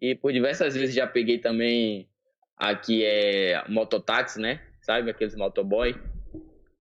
E 0.00 0.14
por 0.14 0.32
diversas 0.32 0.74
vezes 0.74 0.94
já 0.94 1.06
peguei 1.06 1.38
também 1.38 2.08
aqui 2.62 3.04
é 3.04 3.64
mototáxi, 3.68 4.40
né? 4.40 4.60
Sabe 4.80 5.10
aqueles 5.10 5.34
motoboy? 5.34 5.94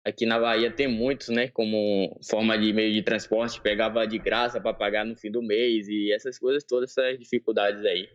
Aqui 0.04 0.24
na 0.24 0.38
Bahia 0.38 0.70
tem 0.70 0.88
muitos, 0.88 1.28
né? 1.28 1.48
Como 1.48 2.18
forma 2.28 2.56
de 2.56 2.72
meio 2.72 2.94
de 2.94 3.02
transporte, 3.02 3.60
pegava 3.60 4.06
de 4.06 4.18
graça 4.18 4.58
para 4.58 4.72
pagar 4.72 5.04
no 5.04 5.14
fim 5.14 5.30
do 5.30 5.42
mês 5.42 5.86
e 5.88 6.10
essas 6.12 6.38
coisas 6.38 6.64
todas, 6.64 6.96
essas 6.96 7.18
dificuldades 7.18 7.84
aí. 7.84 8.08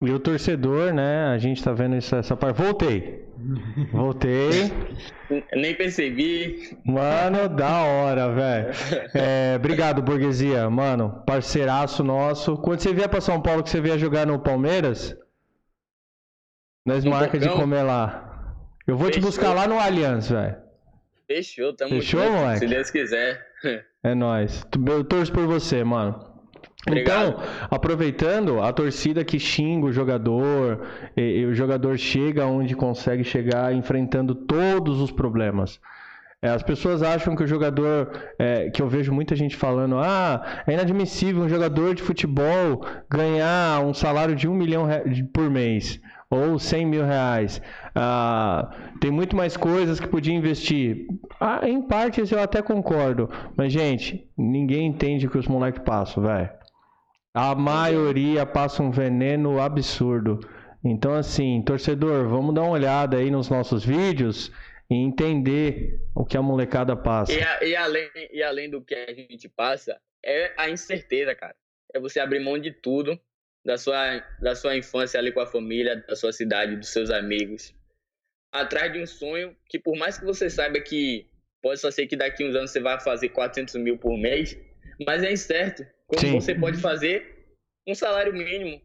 E 0.00 0.12
o 0.12 0.20
torcedor, 0.20 0.94
né? 0.94 1.26
A 1.26 1.38
gente 1.38 1.60
tá 1.60 1.72
vendo 1.72 1.96
isso, 1.96 2.14
essa 2.14 2.36
parte. 2.36 2.62
Voltei. 2.62 3.26
Voltei. 3.92 4.70
Nem 5.52 5.74
percebi. 5.74 6.78
Mano, 6.84 7.48
da 7.48 7.82
hora, 7.82 8.32
velho. 8.32 8.68
É, 9.12 9.56
obrigado, 9.56 10.00
burguesia. 10.00 10.70
Mano, 10.70 11.24
parceiraço 11.26 12.04
nosso. 12.04 12.56
Quando 12.58 12.78
você 12.78 12.94
vier 12.94 13.08
pra 13.08 13.20
São 13.20 13.42
Paulo, 13.42 13.64
que 13.64 13.70
você 13.70 13.80
vier 13.80 13.98
jogar 13.98 14.24
no 14.24 14.38
Palmeiras, 14.38 15.16
nós 16.88 17.04
um 17.04 17.10
marca 17.10 17.38
de 17.38 17.48
comer 17.50 17.82
lá. 17.82 18.54
Eu 18.86 18.96
vou 18.96 19.08
Fechou. 19.08 19.20
te 19.20 19.26
buscar 19.26 19.52
lá 19.52 19.68
no 19.68 19.78
Allianz, 19.78 20.30
velho. 20.30 20.56
Fechou, 21.26 21.74
tamo 21.74 21.90
Fechou, 21.96 22.22
junto, 22.22 22.32
moleque? 22.32 22.58
Se 22.60 22.66
Deus 22.66 22.90
quiser. 22.90 23.46
É 24.00 24.14
nóis. 24.14 24.64
Eu 24.86 25.02
torço 25.02 25.32
por 25.32 25.44
você, 25.44 25.82
mano. 25.82 26.24
Obrigado. 26.86 27.30
Então, 27.30 27.42
aproveitando, 27.68 28.62
a 28.62 28.72
torcida 28.72 29.24
que 29.24 29.40
xinga 29.40 29.86
o 29.86 29.92
jogador, 29.92 30.86
e, 31.16 31.40
e 31.40 31.44
o 31.44 31.52
jogador 31.52 31.98
chega 31.98 32.46
onde 32.46 32.76
consegue 32.76 33.24
chegar 33.24 33.74
enfrentando 33.74 34.36
todos 34.36 35.00
os 35.00 35.10
problemas. 35.10 35.80
É, 36.40 36.48
as 36.48 36.62
pessoas 36.62 37.02
acham 37.02 37.34
que 37.34 37.42
o 37.42 37.46
jogador, 37.46 38.12
é, 38.38 38.70
que 38.70 38.80
eu 38.80 38.88
vejo 38.88 39.12
muita 39.12 39.34
gente 39.34 39.56
falando, 39.56 39.98
ah, 39.98 40.62
é 40.64 40.72
inadmissível 40.72 41.42
um 41.42 41.48
jogador 41.48 41.96
de 41.96 42.02
futebol 42.04 42.86
ganhar 43.10 43.84
um 43.84 43.92
salário 43.92 44.36
de 44.36 44.46
um 44.46 44.54
milhão 44.54 44.86
por 45.34 45.50
mês 45.50 46.00
ou 46.30 46.58
100 46.58 46.86
mil 46.86 47.04
reais. 47.04 47.60
Ah, 47.94 48.70
tem 49.00 49.10
muito 49.10 49.34
mais 49.34 49.56
coisas 49.56 49.98
que 49.98 50.06
podia 50.06 50.34
investir. 50.34 51.06
Ah, 51.40 51.66
em 51.66 51.82
partes 51.82 52.30
eu 52.30 52.40
até 52.40 52.60
concordo, 52.62 53.30
mas 53.56 53.72
gente, 53.72 54.30
ninguém 54.36 54.86
entende 54.86 55.26
o 55.26 55.30
que 55.30 55.38
os 55.38 55.48
moleques 55.48 55.82
passam, 55.84 56.22
velho. 56.22 56.50
A 57.34 57.54
maioria 57.54 58.44
passa 58.44 58.82
um 58.82 58.90
veneno 58.90 59.60
absurdo. 59.60 60.40
Então, 60.84 61.14
assim, 61.14 61.62
torcedor, 61.62 62.28
vamos 62.28 62.54
dar 62.54 62.62
uma 62.62 62.72
olhada 62.72 63.16
aí 63.16 63.30
nos 63.30 63.48
nossos 63.48 63.84
vídeos 63.84 64.50
e 64.90 64.94
entender 64.94 66.00
o 66.14 66.24
que 66.24 66.36
a 66.36 66.42
molecada 66.42 66.96
passa. 66.96 67.32
E, 67.32 67.42
a, 67.42 67.64
e, 67.64 67.76
além, 67.76 68.10
e 68.32 68.42
além 68.42 68.70
do 68.70 68.82
que 68.82 68.94
a 68.94 69.12
gente 69.12 69.48
passa, 69.48 70.00
é 70.24 70.52
a 70.56 70.70
incerteza, 70.70 71.34
cara. 71.34 71.54
É 71.94 72.00
você 72.00 72.20
abrir 72.20 72.40
mão 72.40 72.58
de 72.58 72.70
tudo, 72.70 73.18
da 73.68 73.76
sua, 73.76 74.24
da 74.40 74.54
sua 74.54 74.78
infância 74.78 75.20
ali 75.20 75.30
com 75.30 75.40
a 75.40 75.46
família, 75.46 76.02
da 76.08 76.16
sua 76.16 76.32
cidade, 76.32 76.74
dos 76.74 76.88
seus 76.88 77.10
amigos, 77.10 77.74
atrás 78.50 78.90
de 78.90 78.98
um 78.98 79.06
sonho 79.06 79.54
que, 79.68 79.78
por 79.78 79.94
mais 79.94 80.18
que 80.18 80.24
você 80.24 80.48
saiba 80.48 80.80
que 80.80 81.26
pode 81.60 81.78
só 81.78 81.90
ser 81.90 82.06
que 82.06 82.16
daqui 82.16 82.42
uns 82.48 82.54
anos 82.54 82.70
você 82.70 82.80
vai 82.80 82.98
fazer 82.98 83.28
400 83.28 83.74
mil 83.74 83.98
por 83.98 84.16
mês, 84.16 84.58
mas 85.04 85.22
é 85.22 85.30
incerto. 85.30 85.86
Como 86.06 86.22
Sim. 86.22 86.32
você 86.32 86.54
pode 86.54 86.78
fazer 86.78 87.46
um 87.86 87.94
salário 87.94 88.32
mínimo. 88.32 88.80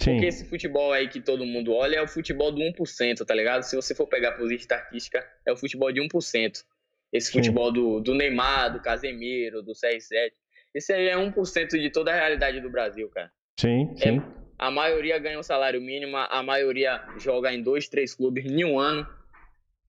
Sim. 0.00 0.12
Porque 0.12 0.26
esse 0.26 0.44
futebol 0.44 0.92
aí 0.92 1.08
que 1.08 1.20
todo 1.20 1.44
mundo 1.44 1.72
olha 1.72 1.96
é 1.96 2.02
o 2.02 2.06
futebol 2.06 2.52
do 2.52 2.60
1%, 2.60 3.26
tá 3.26 3.34
ligado? 3.34 3.64
Se 3.64 3.74
você 3.74 3.96
for 3.96 4.06
pegar 4.06 4.32
por 4.32 4.52
estatística, 4.52 5.28
é 5.44 5.50
o 5.50 5.56
futebol 5.56 5.90
de 5.90 6.00
1%. 6.00 6.64
Esse 7.12 7.32
futebol 7.32 7.72
do, 7.72 7.98
do 7.98 8.14
Neymar, 8.14 8.72
do 8.72 8.80
Casemiro, 8.80 9.60
do 9.60 9.72
CR7. 9.72 10.30
Esse 10.72 10.92
aí 10.92 11.08
é 11.08 11.16
1% 11.16 11.70
de 11.70 11.90
toda 11.90 12.12
a 12.12 12.14
realidade 12.14 12.60
do 12.60 12.70
Brasil, 12.70 13.08
cara. 13.08 13.32
Sim, 13.58 13.94
é, 13.96 14.02
sim. 14.02 14.22
a 14.58 14.70
maioria 14.70 15.18
ganha 15.18 15.38
um 15.38 15.42
salário 15.42 15.80
mínimo, 15.80 16.16
a 16.16 16.42
maioria 16.42 17.02
joga 17.18 17.52
em 17.52 17.62
dois, 17.62 17.88
três 17.88 18.14
clubes 18.14 18.44
em 18.44 18.64
um 18.64 18.78
ano. 18.78 19.06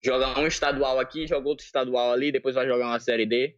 Joga 0.04 0.38
um 0.38 0.46
estadual 0.46 0.98
aqui, 0.98 1.26
joga 1.26 1.48
outro 1.48 1.64
estadual 1.64 2.12
ali, 2.12 2.32
depois 2.32 2.56
vai 2.56 2.66
jogar 2.66 2.86
uma 2.86 2.98
Série 2.98 3.24
D. 3.24 3.56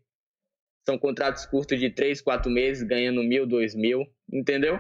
São 0.85 0.99
contratos 0.99 1.47
curtos 1.47 1.81
de 1.81 1.89
3, 1.89 2.21
4 2.21 2.51
meses, 2.51 2.83
ganhando 2.83 3.23
mil, 3.23 3.47
dois 3.47 3.75
mil, 3.75 4.07
entendeu? 4.31 4.79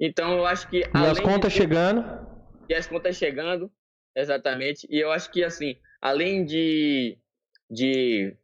Então 0.00 0.38
eu 0.38 0.46
acho 0.46 0.68
que. 0.68 0.78
E 0.78 1.06
as 1.06 1.20
contas 1.20 1.52
de... 1.52 1.58
chegando. 1.58 2.26
E 2.68 2.74
as 2.74 2.86
contas 2.86 3.16
chegando, 3.16 3.70
exatamente. 4.14 4.86
E 4.90 4.98
eu 4.98 5.12
acho 5.12 5.30
que, 5.30 5.44
assim, 5.44 5.76
além 6.00 6.44
de, 6.44 7.18
de 7.70 8.34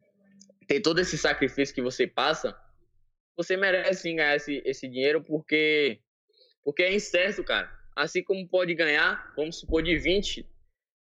ter 0.68 0.80
todo 0.80 1.00
esse 1.00 1.16
sacrifício 1.16 1.74
que 1.74 1.82
você 1.82 2.06
passa, 2.06 2.56
você 3.36 3.56
merece 3.56 4.02
sim 4.02 4.16
ganhar 4.16 4.36
esse, 4.36 4.62
esse 4.64 4.88
dinheiro 4.88 5.22
porque, 5.22 5.98
porque 6.64 6.82
é 6.82 6.94
incerto, 6.94 7.42
cara. 7.42 7.70
Assim 7.94 8.22
como 8.22 8.46
pode 8.48 8.74
ganhar, 8.74 9.32
vamos 9.36 9.58
supor, 9.58 9.82
de 9.82 9.98
20, 9.98 10.46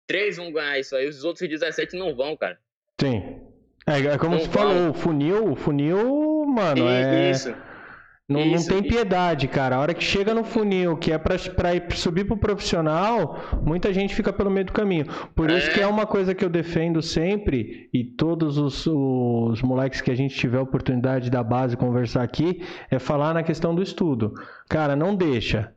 três 0.06 0.36
vão 0.36 0.52
ganhar 0.52 0.78
isso 0.78 0.96
aí, 0.96 1.06
os 1.06 1.24
outros 1.24 1.48
17 1.48 1.96
não 1.96 2.14
vão, 2.14 2.36
cara. 2.36 2.58
Sim. 3.00 3.40
É, 3.86 4.14
é 4.14 4.18
como 4.18 4.38
você 4.38 4.48
falou, 4.48 4.90
o 4.90 4.94
funil, 4.94 5.52
o 5.52 5.56
funil, 5.56 6.44
mano, 6.46 6.88
e, 6.88 6.92
é... 6.92 7.30
Isso. 7.30 7.54
Não, 8.28 8.44
não, 8.44 8.62
tem 8.62 8.82
piedade, 8.82 9.48
cara. 9.48 9.76
A 9.76 9.80
hora 9.80 9.94
que 9.94 10.04
chega 10.04 10.34
no 10.34 10.44
funil, 10.44 10.98
que 10.98 11.10
é 11.10 11.16
para 11.16 11.38
subir 11.94 12.26
pro 12.26 12.36
profissional, 12.36 13.38
muita 13.62 13.90
gente 13.90 14.14
fica 14.14 14.30
pelo 14.30 14.50
meio 14.50 14.66
do 14.66 14.72
caminho. 14.72 15.06
Por 15.34 15.48
é. 15.48 15.56
isso 15.56 15.70
que 15.70 15.80
é 15.80 15.86
uma 15.86 16.04
coisa 16.04 16.34
que 16.34 16.44
eu 16.44 16.50
defendo 16.50 17.00
sempre, 17.00 17.88
e 17.90 18.04
todos 18.04 18.58
os, 18.58 18.86
os 18.86 19.62
moleques 19.62 20.02
que 20.02 20.10
a 20.10 20.14
gente 20.14 20.34
tiver 20.34 20.58
a 20.58 20.62
oportunidade 20.62 21.30
da 21.30 21.42
base 21.42 21.74
conversar 21.74 22.22
aqui, 22.22 22.62
é 22.90 22.98
falar 22.98 23.32
na 23.32 23.42
questão 23.42 23.74
do 23.74 23.82
estudo. 23.82 24.34
Cara, 24.68 24.94
não 24.94 25.16
deixa. 25.16 25.72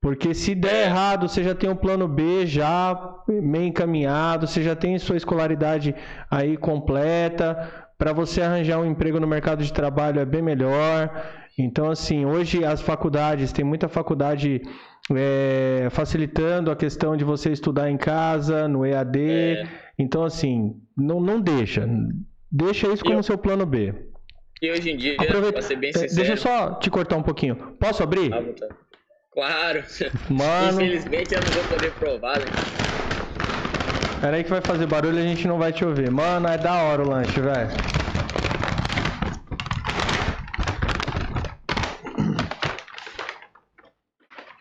Porque 0.00 0.32
se 0.32 0.54
der 0.54 0.74
é. 0.74 0.84
errado, 0.84 1.28
você 1.28 1.42
já 1.42 1.56
tem 1.56 1.68
um 1.68 1.74
plano 1.74 2.06
B 2.06 2.46
já 2.46 2.96
meio 3.26 3.66
encaminhado, 3.66 4.46
você 4.46 4.62
já 4.62 4.76
tem 4.76 4.96
sua 5.00 5.16
escolaridade 5.16 5.92
aí 6.30 6.56
completa. 6.56 7.68
Para 7.98 8.12
você 8.12 8.42
arranjar 8.42 8.78
um 8.78 8.84
emprego 8.84 9.18
no 9.18 9.26
mercado 9.26 9.64
de 9.64 9.72
trabalho 9.72 10.20
é 10.20 10.24
bem 10.24 10.42
melhor. 10.42 11.10
Então, 11.58 11.90
assim, 11.90 12.26
hoje 12.26 12.64
as 12.64 12.82
faculdades, 12.82 13.52
tem 13.52 13.64
muita 13.64 13.88
faculdade 13.88 14.60
é, 15.14 15.88
facilitando 15.90 16.70
a 16.70 16.76
questão 16.76 17.16
de 17.16 17.24
você 17.24 17.50
estudar 17.50 17.90
em 17.90 17.96
casa, 17.96 18.68
no 18.68 18.84
EAD. 18.84 19.18
É. 19.18 19.64
Então, 19.98 20.22
assim, 20.24 20.76
não, 20.96 21.18
não 21.20 21.40
deixa. 21.40 21.88
Deixa 22.52 22.88
isso 22.88 23.02
como 23.02 23.18
eu... 23.18 23.22
seu 23.22 23.38
plano 23.38 23.64
B. 23.64 23.94
E 24.60 24.70
hoje 24.70 24.90
em 24.90 24.96
dia, 24.96 25.16
Aproveita... 25.18 25.52
pra 25.52 25.62
ser 25.62 25.76
bem 25.76 25.92
sincero... 25.92 26.14
Deixa 26.14 26.32
eu 26.32 26.36
só 26.36 26.74
te 26.74 26.90
cortar 26.90 27.16
um 27.16 27.22
pouquinho. 27.22 27.56
Posso 27.78 28.02
abrir? 28.02 28.32
Ah, 28.32 28.42
claro. 29.32 29.82
Mano... 30.28 30.82
Infelizmente 30.82 31.34
eu 31.34 31.40
não 31.40 31.48
vou 31.52 31.64
poder 31.64 31.92
provar, 31.92 32.38
né? 32.38 32.46
Pera 34.20 34.36
aí 34.36 34.44
que 34.44 34.50
vai 34.50 34.62
fazer 34.62 34.86
barulho 34.86 35.18
e 35.18 35.22
a 35.22 35.26
gente 35.26 35.46
não 35.46 35.58
vai 35.58 35.72
te 35.72 35.84
ouvir. 35.84 36.10
Mano, 36.10 36.48
é 36.48 36.56
da 36.56 36.74
hora 36.82 37.02
o 37.02 37.08
lanche, 37.08 37.38
velho. 37.38 37.68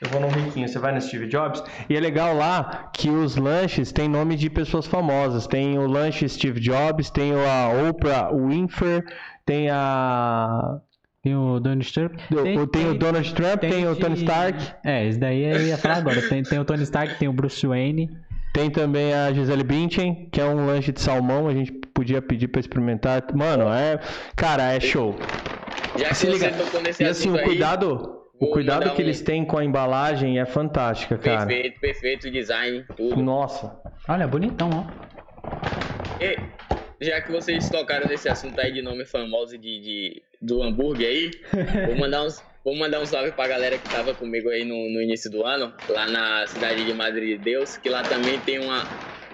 Eu 0.05 0.09
vou 0.11 0.21
no 0.21 0.27
riquinho, 0.27 0.67
você 0.67 0.77
vai 0.77 0.93
no 0.93 1.01
Steve 1.01 1.27
Jobs. 1.27 1.63
E 1.89 1.95
é 1.95 1.99
legal 1.99 2.35
lá 2.35 2.91
que 2.93 3.09
os 3.09 3.35
lanches 3.35 3.91
têm 3.91 4.07
nome 4.07 4.35
de 4.35 4.49
pessoas 4.51 4.85
famosas. 4.85 5.47
Tem 5.47 5.79
o 5.79 5.87
lanche 5.87 6.29
Steve 6.29 6.59
Jobs, 6.59 7.09
tem 7.09 7.33
a 7.33 7.89
Oprah 7.89 8.29
Winfrey, 8.31 9.03
tem 9.45 9.69
a. 9.69 10.79
Tem 11.23 11.35
o 11.35 11.59
Donald 11.59 11.91
Trump. 11.91 12.13
Tem, 12.29 12.67
tem, 12.67 12.87
o 12.87 12.93
Donald 12.93 13.33
Trump, 13.33 13.59
tem, 13.59 13.71
tem 13.71 13.87
o 13.87 13.95
Tony 13.95 14.13
Stark. 14.17 14.59
É, 14.83 15.07
esse 15.07 15.17
daí 15.17 15.43
eu 15.43 15.65
ia 15.65 15.75
falar 15.75 15.97
agora. 15.97 16.21
Tem, 16.21 16.43
tem 16.43 16.59
o 16.59 16.65
Tony 16.65 16.83
Stark, 16.83 17.17
tem 17.17 17.27
o 17.27 17.33
Bruce 17.33 17.65
Wayne. 17.65 18.15
Tem 18.53 18.69
também 18.69 19.11
a 19.11 19.33
Gisele 19.33 19.63
Bündchen, 19.63 20.29
que 20.31 20.39
é 20.39 20.45
um 20.45 20.67
lanche 20.67 20.91
de 20.91 21.01
salmão. 21.01 21.47
A 21.47 21.53
gente 21.53 21.71
podia 21.71 22.21
pedir 22.21 22.47
para 22.47 22.59
experimentar. 22.59 23.23
Mano, 23.33 23.63
é. 23.73 23.99
Cara, 24.35 24.71
é 24.71 24.79
show. 24.79 25.15
Já 25.97 26.09
que 26.09 26.15
Se 26.15 26.27
liga. 26.27 26.53
e 26.99 27.03
assim, 27.05 27.33
o 27.33 27.41
cuidado. 27.41 28.24
O 28.39 28.47
cuidado 28.47 28.93
que 28.93 29.01
um... 29.01 29.05
eles 29.05 29.21
têm 29.21 29.45
com 29.45 29.57
a 29.57 29.63
embalagem 29.63 30.39
é 30.39 30.45
fantástica, 30.45 31.17
cara. 31.17 31.45
Perfeito, 31.45 31.79
perfeito 31.79 32.31
design, 32.31 32.85
tudo. 32.95 33.21
Nossa. 33.21 33.79
Olha, 34.07 34.27
bonitão, 34.27 34.69
ó. 34.71 35.05
E, 36.21 36.37
já 36.99 37.21
que 37.21 37.31
vocês 37.31 37.69
tocaram 37.69 38.07
nesse 38.07 38.27
assunto 38.27 38.59
aí 38.59 38.71
de 38.71 38.81
nome 38.81 39.05
famoso 39.05 39.57
de, 39.57 39.79
de 39.79 40.23
do 40.41 40.61
hambúrguer 40.61 41.07
aí, 41.07 41.31
vou 41.87 41.97
mandar 41.97 42.23
uns, 42.23 42.43
vou 42.63 42.75
mandar 42.75 42.99
um 42.99 43.05
salve 43.05 43.31
pra 43.31 43.47
galera 43.47 43.77
que 43.77 43.89
tava 43.89 44.13
comigo 44.13 44.49
aí 44.49 44.65
no, 44.65 44.89
no 44.89 45.01
início 45.01 45.31
do 45.31 45.45
ano, 45.45 45.73
lá 45.89 46.05
na 46.07 46.45
cidade 46.47 46.85
de 46.85 46.93
Madre 46.93 47.37
de 47.37 47.43
Deus, 47.43 47.77
que 47.77 47.89
lá 47.89 48.03
também 48.03 48.39
tem 48.39 48.59
uma, 48.59 48.83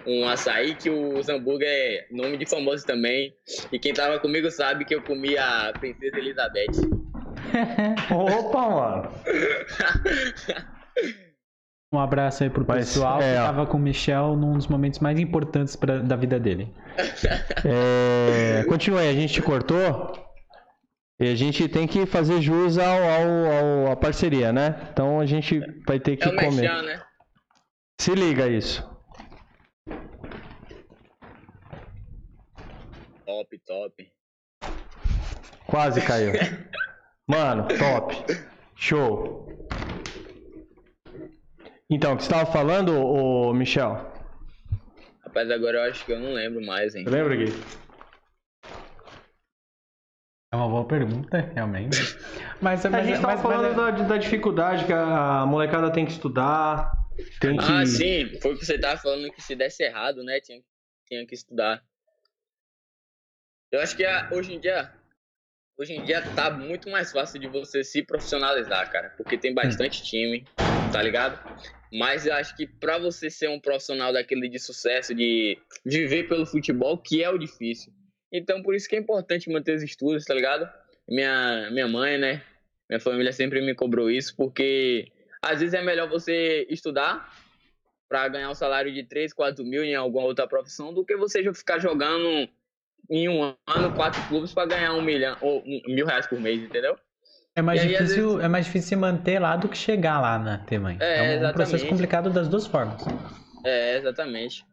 um 0.06 0.28
açaí 0.28 0.76
que 0.76 0.90
os 0.90 1.28
hambúrguer 1.28 1.68
é 1.68 2.06
nome 2.12 2.38
de 2.38 2.46
famoso 2.46 2.86
também. 2.86 3.34
E 3.72 3.80
quem 3.80 3.94
tava 3.94 4.20
comigo 4.20 4.50
sabe 4.52 4.86
que 4.86 4.94
eu 4.94 5.02
comi 5.02 5.38
a 5.38 5.74
Princesa 5.80 6.18
Elizabeth. 6.18 7.01
Opa, 8.10 8.70
mano. 8.70 9.12
Um 11.94 12.00
abraço 12.00 12.44
aí 12.44 12.50
pro 12.50 12.64
Mas, 12.66 12.94
pessoal 12.94 13.22
é, 13.22 13.34
que 13.34 13.36
tava 13.36 13.66
com 13.66 13.78
o 13.78 13.80
Michel 13.80 14.38
num 14.38 14.54
dos 14.54 14.68
momentos 14.68 15.00
mais 15.00 15.20
importantes 15.20 15.76
pra, 15.76 16.00
da 16.00 16.16
vida 16.16 16.40
dele. 16.40 16.74
É, 17.66 18.64
continue, 18.64 19.10
a 19.10 19.14
gente 19.14 19.34
te 19.34 19.42
cortou. 19.42 20.14
E 21.20 21.30
a 21.30 21.36
gente 21.36 21.68
tem 21.68 21.86
que 21.86 22.06
fazer 22.06 22.42
jus 22.42 22.78
ao, 22.78 23.04
ao, 23.04 23.86
ao, 23.86 23.92
à 23.92 23.96
parceria, 23.96 24.52
né? 24.52 24.88
Então 24.92 25.20
a 25.20 25.26
gente 25.26 25.60
vai 25.86 26.00
ter 26.00 26.16
que 26.16 26.28
é 26.28 26.36
comer. 26.36 26.84
Né? 26.84 27.04
Se 28.00 28.16
liga 28.16 28.48
isso. 28.48 28.90
Top, 33.26 33.60
top. 33.60 34.12
Quase 35.68 36.02
caiu. 36.02 36.32
Mano, 37.32 37.66
top. 37.80 38.14
Show. 38.76 39.48
Então, 41.90 42.14
o 42.14 42.18
que 42.18 42.24
você 42.24 42.30
estava 42.30 42.52
falando, 42.52 42.94
ô 42.94 43.54
Michel? 43.54 43.94
Rapaz, 45.24 45.50
agora 45.50 45.78
eu 45.78 45.84
acho 45.84 46.04
que 46.04 46.12
eu 46.12 46.20
não 46.20 46.34
lembro 46.34 46.62
mais, 46.62 46.94
hein? 46.94 47.06
Você 47.06 47.10
lembra, 47.10 47.38
Gui? 47.38 47.54
É 50.52 50.58
uma 50.58 50.68
boa 50.68 50.86
pergunta, 50.86 51.40
realmente. 51.56 51.98
Mas, 52.60 52.84
mas 52.84 52.94
a 52.94 53.02
gente 53.02 53.16
estava 53.16 53.42
falando 53.42 53.76
mas... 53.76 53.98
Da, 53.98 54.08
da, 54.08 54.18
dificuldade 54.18 54.86
que 54.86 54.94
a 54.94 55.46
molecada 55.48 55.92
tem 55.92 56.06
que 56.06 56.12
estudar. 56.12 56.92
Tem 57.40 57.58
que... 57.58 57.64
Ah, 57.64 57.84
sim. 57.86 58.40
Foi 58.40 58.54
o 58.54 58.58
que 58.58 58.64
você 58.64 58.76
estava 58.76 59.00
falando 59.00 59.32
que 59.32 59.42
se 59.42 59.56
desse 59.56 59.84
errado, 59.84 60.24
né? 60.24 60.40
Tinha, 60.42 60.62
tinha 61.08 61.26
que 61.26 61.34
estudar. 61.34 61.82
Eu 63.72 63.80
acho 63.82 63.98
que 63.98 64.06
a, 64.06 64.30
hoje 64.32 64.54
em 64.54 64.60
dia 64.60 64.94
hoje 65.82 65.94
em 65.94 66.04
dia 66.04 66.22
tá 66.22 66.52
muito 66.52 66.92
mais 66.92 67.12
fácil 67.12 67.40
de 67.40 67.48
você 67.48 67.84
se 67.84 68.04
profissionalizar, 68.04 68.88
cara, 68.92 69.10
porque 69.18 69.36
tem 69.36 69.52
bastante 69.52 70.04
time, 70.04 70.48
tá 70.92 71.02
ligado? 71.02 71.40
Mas 71.92 72.28
eu 72.28 72.34
acho 72.36 72.56
que 72.56 72.68
para 72.68 73.00
você 73.00 73.32
ser 73.32 73.50
um 73.50 73.60
profissional 73.60 74.14
daquele 74.14 74.48
de 74.48 74.60
sucesso, 74.60 75.16
de 75.16 75.58
viver 75.84 76.30
pelo 76.30 76.46
futebol, 76.46 77.00
que 77.00 77.24
é 77.24 77.30
o 77.32 77.38
difícil. 77.38 77.92
Então 78.32 78.62
por 78.62 78.76
isso 78.76 78.88
que 78.88 78.96
é 78.96 79.00
importante 79.00 79.50
manter 79.50 79.76
os 79.76 79.82
estudos, 79.82 80.24
tá 80.24 80.36
ligado? 80.36 80.70
Minha, 81.10 81.70
minha 81.72 81.88
mãe, 81.88 82.18
né? 82.18 82.44
Minha 82.88 83.00
família 83.00 83.34
sempre 83.34 83.60
me 83.60 83.74
cobrou 83.74 84.12
isso, 84.12 84.36
porque 84.36 85.12
às 85.42 85.62
vezes 85.62 85.74
é 85.74 85.82
melhor 85.82 86.08
você 86.08 86.68
estudar 86.70 87.28
para 88.08 88.28
ganhar 88.28 88.52
um 88.52 88.56
salário 88.56 88.94
de 88.94 89.04
3, 89.04 89.34
4 89.34 89.66
mil 89.66 89.84
em 89.84 89.96
alguma 89.96 90.26
outra 90.26 90.48
profissão 90.48 90.94
do 90.94 91.04
que 91.04 91.18
você 91.18 91.42
ficar 91.54 91.80
jogando 91.80 92.48
em 93.12 93.28
um 93.28 93.54
ano 93.68 93.92
quatro 93.94 94.22
clubes 94.30 94.54
para 94.54 94.66
ganhar 94.68 94.94
um 94.94 95.02
milhão 95.02 95.36
ou 95.42 95.62
mil 95.66 96.06
reais 96.06 96.26
por 96.26 96.40
mês, 96.40 96.64
entendeu? 96.64 96.98
É 97.54 97.62
mais, 97.62 97.82
difícil, 97.82 98.30
vezes... 98.30 98.46
é 98.46 98.48
mais 98.48 98.66
difícil 98.66 98.90
se 98.90 98.96
manter 98.96 99.38
lá 99.38 99.58
do 99.58 99.68
que 99.68 99.78
chegar 99.78 100.22
lá, 100.22 100.40
né, 100.40 100.64
Temãe? 100.66 100.98
É, 101.02 101.36
é 101.36 101.40
um, 101.40 101.50
um 101.50 101.54
processo 101.54 101.86
complicado 101.86 102.30
das 102.30 102.48
duas 102.48 102.66
formas. 102.66 103.04
É, 103.66 103.98
exatamente. 103.98 104.66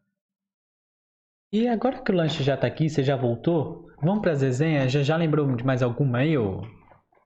E 1.52 1.66
agora 1.66 1.98
que 1.98 2.12
o 2.12 2.14
lanche 2.14 2.44
já 2.44 2.56
tá 2.56 2.68
aqui, 2.68 2.88
você 2.88 3.02
já 3.02 3.16
voltou? 3.16 3.90
Vamos 4.00 4.22
pras 4.22 4.42
resenhas? 4.42 4.92
Já, 4.92 5.02
já 5.02 5.16
lembrou 5.16 5.56
de 5.56 5.64
mais 5.64 5.82
alguma 5.82 6.18
aí, 6.18 6.38
ô, 6.38 6.62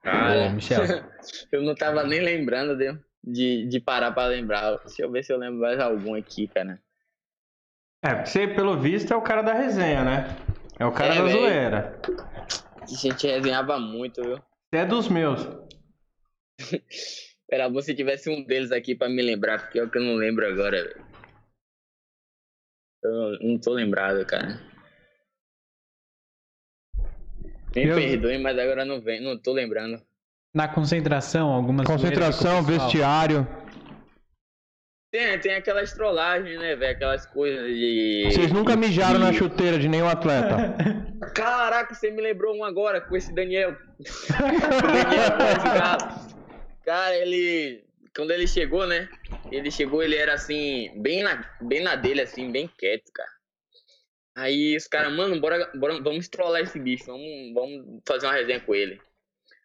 Cara, 0.02 0.46
ô 0.46 0.50
Michel? 0.50 0.80
eu 1.52 1.62
não 1.62 1.74
tava 1.74 2.04
nem 2.04 2.20
lembrando 2.20 2.76
de, 2.76 2.96
de, 3.22 3.66
de 3.66 3.80
parar 3.80 4.12
pra 4.12 4.26
lembrar. 4.26 4.78
Deixa 4.78 5.02
eu 5.02 5.10
ver 5.10 5.22
se 5.22 5.32
eu 5.32 5.36
lembro 5.36 5.60
mais 5.60 5.78
algum 5.78 6.14
aqui, 6.14 6.48
cara. 6.48 6.80
É, 8.02 8.24
você, 8.24 8.48
pelo 8.48 8.78
visto, 8.78 9.12
é 9.12 9.16
o 9.16 9.22
cara 9.22 9.42
da 9.42 9.52
resenha, 9.52 10.02
né? 10.02 10.36
É 10.82 10.84
o 10.84 10.90
cara 10.90 11.14
é, 11.14 11.18
da 11.18 11.22
véio. 11.22 11.38
zoeira. 11.38 12.02
A 12.82 12.86
gente 12.86 13.24
resenhava 13.24 13.78
muito, 13.78 14.20
viu? 14.20 14.36
Você 14.36 14.80
é 14.80 14.84
dos 14.84 15.08
meus. 15.08 15.40
Era 17.48 17.68
bom 17.68 17.80
se 17.80 17.94
tivesse 17.94 18.28
um 18.28 18.42
deles 18.42 18.72
aqui 18.72 18.92
pra 18.92 19.08
me 19.08 19.22
lembrar, 19.22 19.60
porque 19.60 19.78
é 19.78 19.84
o 19.84 19.88
que 19.88 19.98
eu 19.98 20.02
não 20.02 20.14
lembro 20.14 20.44
agora, 20.44 20.82
velho. 20.82 21.06
Eu 23.04 23.38
não 23.40 23.60
tô 23.60 23.72
lembrado, 23.72 24.26
cara. 24.26 24.60
Me 27.76 27.86
eu... 27.86 27.94
perdoe, 27.94 28.38
mas 28.38 28.58
agora 28.58 28.84
não 28.84 29.00
vem, 29.00 29.20
não 29.20 29.38
tô 29.38 29.52
lembrando. 29.52 30.02
Na 30.52 30.66
concentração, 30.66 31.52
algumas 31.52 31.86
Concentração, 31.86 32.60
vestiário. 32.64 33.46
Tem, 35.12 35.38
tem 35.40 35.54
aquelas 35.54 35.92
trollagens, 35.92 36.58
né, 36.58 36.74
velho? 36.74 36.92
Aquelas 36.92 37.26
coisas 37.26 37.66
de. 37.66 38.30
Vocês 38.32 38.50
nunca 38.50 38.74
mijaram 38.74 39.18
na 39.18 39.30
chuteira 39.30 39.78
de 39.78 39.86
nenhum 39.86 40.08
atleta. 40.08 40.74
Caraca, 41.36 41.94
você 41.94 42.10
me 42.10 42.22
lembrou 42.22 42.56
um 42.56 42.64
agora 42.64 42.98
com 42.98 43.14
esse 43.14 43.30
Daniel. 43.34 43.76
Daniel 44.30 45.98
cara, 46.82 47.14
ele. 47.14 47.84
Quando 48.16 48.30
ele 48.30 48.46
chegou, 48.46 48.86
né? 48.86 49.06
Ele 49.50 49.70
chegou, 49.70 50.02
ele 50.02 50.16
era 50.16 50.32
assim, 50.32 50.90
bem 51.02 51.22
na, 51.22 51.46
bem 51.60 51.82
na 51.82 51.94
dele, 51.94 52.22
assim, 52.22 52.50
bem 52.50 52.66
quieto, 52.78 53.12
cara. 53.12 53.30
Aí 54.34 54.74
os 54.74 54.86
caras, 54.86 55.12
mano, 55.12 55.38
bora, 55.38 55.70
bora, 55.74 56.00
vamos 56.00 56.26
trollar 56.26 56.62
esse 56.62 56.78
bicho, 56.78 57.04
vamos, 57.04 57.52
vamos 57.52 58.00
fazer 58.06 58.26
uma 58.26 58.32
resenha 58.32 58.60
com 58.60 58.74
ele. 58.74 58.98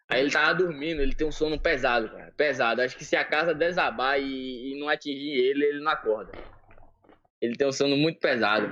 Aí 0.10 0.22
ele 0.22 0.32
tava 0.32 0.54
dormindo, 0.54 1.02
ele 1.02 1.14
tem 1.14 1.28
um 1.28 1.32
sono 1.32 1.60
pesado, 1.60 2.10
cara. 2.10 2.32
Pesado. 2.32 2.82
Acho 2.82 2.98
que 2.98 3.04
se 3.04 3.16
a 3.16 3.26
casa 3.26 3.54
desabar 3.54 4.20
e, 4.20 4.72
e 4.72 4.80
não 4.80 4.88
atingir 4.88 5.32
ele, 5.32 5.66
ele 5.66 5.80
não 5.82 5.92
acorda. 5.92 6.32
Ele 7.42 7.56
tem 7.56 7.68
um 7.68 7.72
sono 7.72 7.98
muito 7.98 8.20
pesado. 8.20 8.68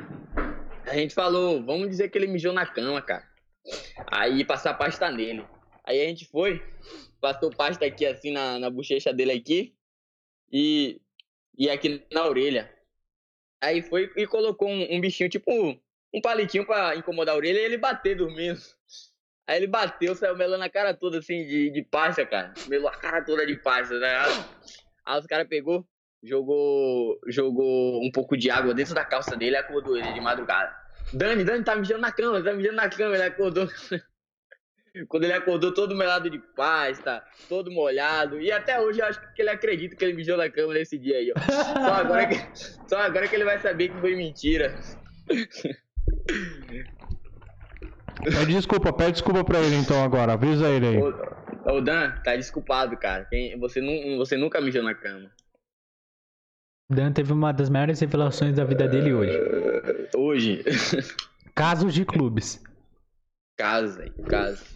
A 0.86 0.94
gente 0.94 1.14
falou, 1.14 1.64
vamos 1.64 1.90
dizer 1.90 2.10
que 2.10 2.18
ele 2.18 2.28
mijou 2.28 2.54
na 2.54 2.66
cama, 2.66 3.02
cara. 3.02 3.28
Aí 4.08 4.46
passar 4.46 4.76
pasta 4.76 5.12
nele. 5.12 5.46
Aí 5.84 6.02
a 6.02 6.06
gente 6.06 6.26
foi, 6.26 6.64
passou 7.20 7.50
pasta 7.52 7.86
aqui 7.86 8.06
assim 8.06 8.32
na, 8.32 8.58
na 8.58 8.70
bochecha 8.70 9.14
dele 9.14 9.34
aqui 9.34 9.76
e, 10.52 11.02
e 11.58 11.70
aqui 11.70 12.06
na 12.12 12.26
orelha. 12.26 12.74
Aí 13.62 13.82
foi 13.82 14.12
e 14.16 14.26
colocou 14.26 14.70
um, 14.70 14.96
um 14.96 15.02
bichinho, 15.02 15.30
tipo 15.30 15.52
um, 15.52 15.80
um 16.14 16.22
palitinho 16.22 16.66
pra 16.66 16.96
incomodar 16.96 17.36
a 17.36 17.38
orelha 17.38 17.60
e 17.60 17.66
ele 17.66 17.78
bater 17.78 18.16
dormindo. 18.16 18.62
Aí 19.48 19.58
ele 19.58 19.68
bateu, 19.68 20.16
saiu 20.16 20.36
melando 20.36 20.64
a 20.64 20.70
cara 20.70 20.94
toda 20.94 21.20
assim 21.20 21.46
de, 21.46 21.70
de 21.70 21.84
pasta, 21.84 22.26
cara. 22.26 22.54
Melou 22.68 22.88
a 22.88 22.98
cara 22.98 23.24
toda 23.24 23.46
de 23.46 23.56
pasta, 23.56 24.00
né? 24.00 24.16
Aí 25.06 25.20
os 25.20 25.28
caras 25.28 25.48
pegou, 25.48 25.88
jogou, 26.24 27.20
jogou 27.28 28.04
um 28.04 28.12
pouco 28.12 28.36
de 28.36 28.50
água 28.50 28.74
dentro 28.74 28.96
da 28.96 29.06
calça 29.06 29.38
dele 29.38 29.56
e 29.56 29.60
acordou 29.60 29.96
ele 29.96 30.12
de 30.14 30.20
madrugada. 30.20 30.76
Dani, 31.14 31.44
Dani 31.44 31.64
tá 31.64 31.76
mijando 31.76 32.02
na 32.02 32.12
cama, 32.12 32.44
tá 32.44 32.54
mijando 32.54 32.76
na 32.76 32.90
cama, 32.90 33.14
ele 33.14 33.24
acordou. 33.24 33.68
Quando 35.10 35.26
ele 35.26 35.34
acordou 35.34 35.74
todo 35.74 35.96
melado 35.96 36.30
de 36.30 36.40
pasta, 36.40 37.24
todo 37.50 37.70
molhado. 37.70 38.40
E 38.40 38.52
até 38.52 38.80
hoje 38.80 39.02
eu 39.02 39.06
acho 39.06 39.20
que 39.34 39.42
ele 39.42 39.50
acredita 39.50 39.96
que 39.96 40.04
ele 40.04 40.14
mijou 40.14 40.38
na 40.38 40.50
cama 40.50 40.74
nesse 40.74 40.98
dia 40.98 41.18
aí, 41.18 41.34
ó. 41.36 41.40
Só 41.40 41.94
agora 41.94 42.28
que, 42.28 42.36
só 42.88 42.98
agora 43.00 43.28
que 43.28 43.36
ele 43.36 43.44
vai 43.44 43.60
saber 43.60 43.90
que 43.90 44.00
foi 44.00 44.16
mentira. 44.16 44.74
Pede 48.26 48.54
desculpa, 48.54 48.92
pede 48.92 49.14
desculpa 49.14 49.44
pra 49.44 49.60
ele 49.60 49.76
então 49.76 50.04
agora, 50.04 50.34
avisa 50.34 50.68
ele 50.70 50.88
aí. 50.88 50.98
Ô, 50.98 51.78
ô 51.78 51.82
Dan, 51.82 52.12
tá 52.24 52.36
desculpado, 52.36 52.98
cara. 52.98 53.28
Você, 53.60 53.82
não, 53.82 54.18
você 54.18 54.36
nunca 54.36 54.60
mijou 54.60 54.84
na 54.84 54.96
cama. 54.96 55.30
Dan 56.90 57.12
teve 57.12 57.32
uma 57.34 57.52
das 57.52 57.70
maiores 57.70 58.00
revelações 58.00 58.56
da 58.56 58.64
vida 58.64 58.88
dele 58.88 59.14
hoje. 59.14 59.40
Hoje. 60.16 60.64
Casos 61.56 61.94
de 61.94 62.04
clubes. 62.04 62.62
Casos, 63.58 63.98
aí, 63.98 64.12
casos. 64.28 64.76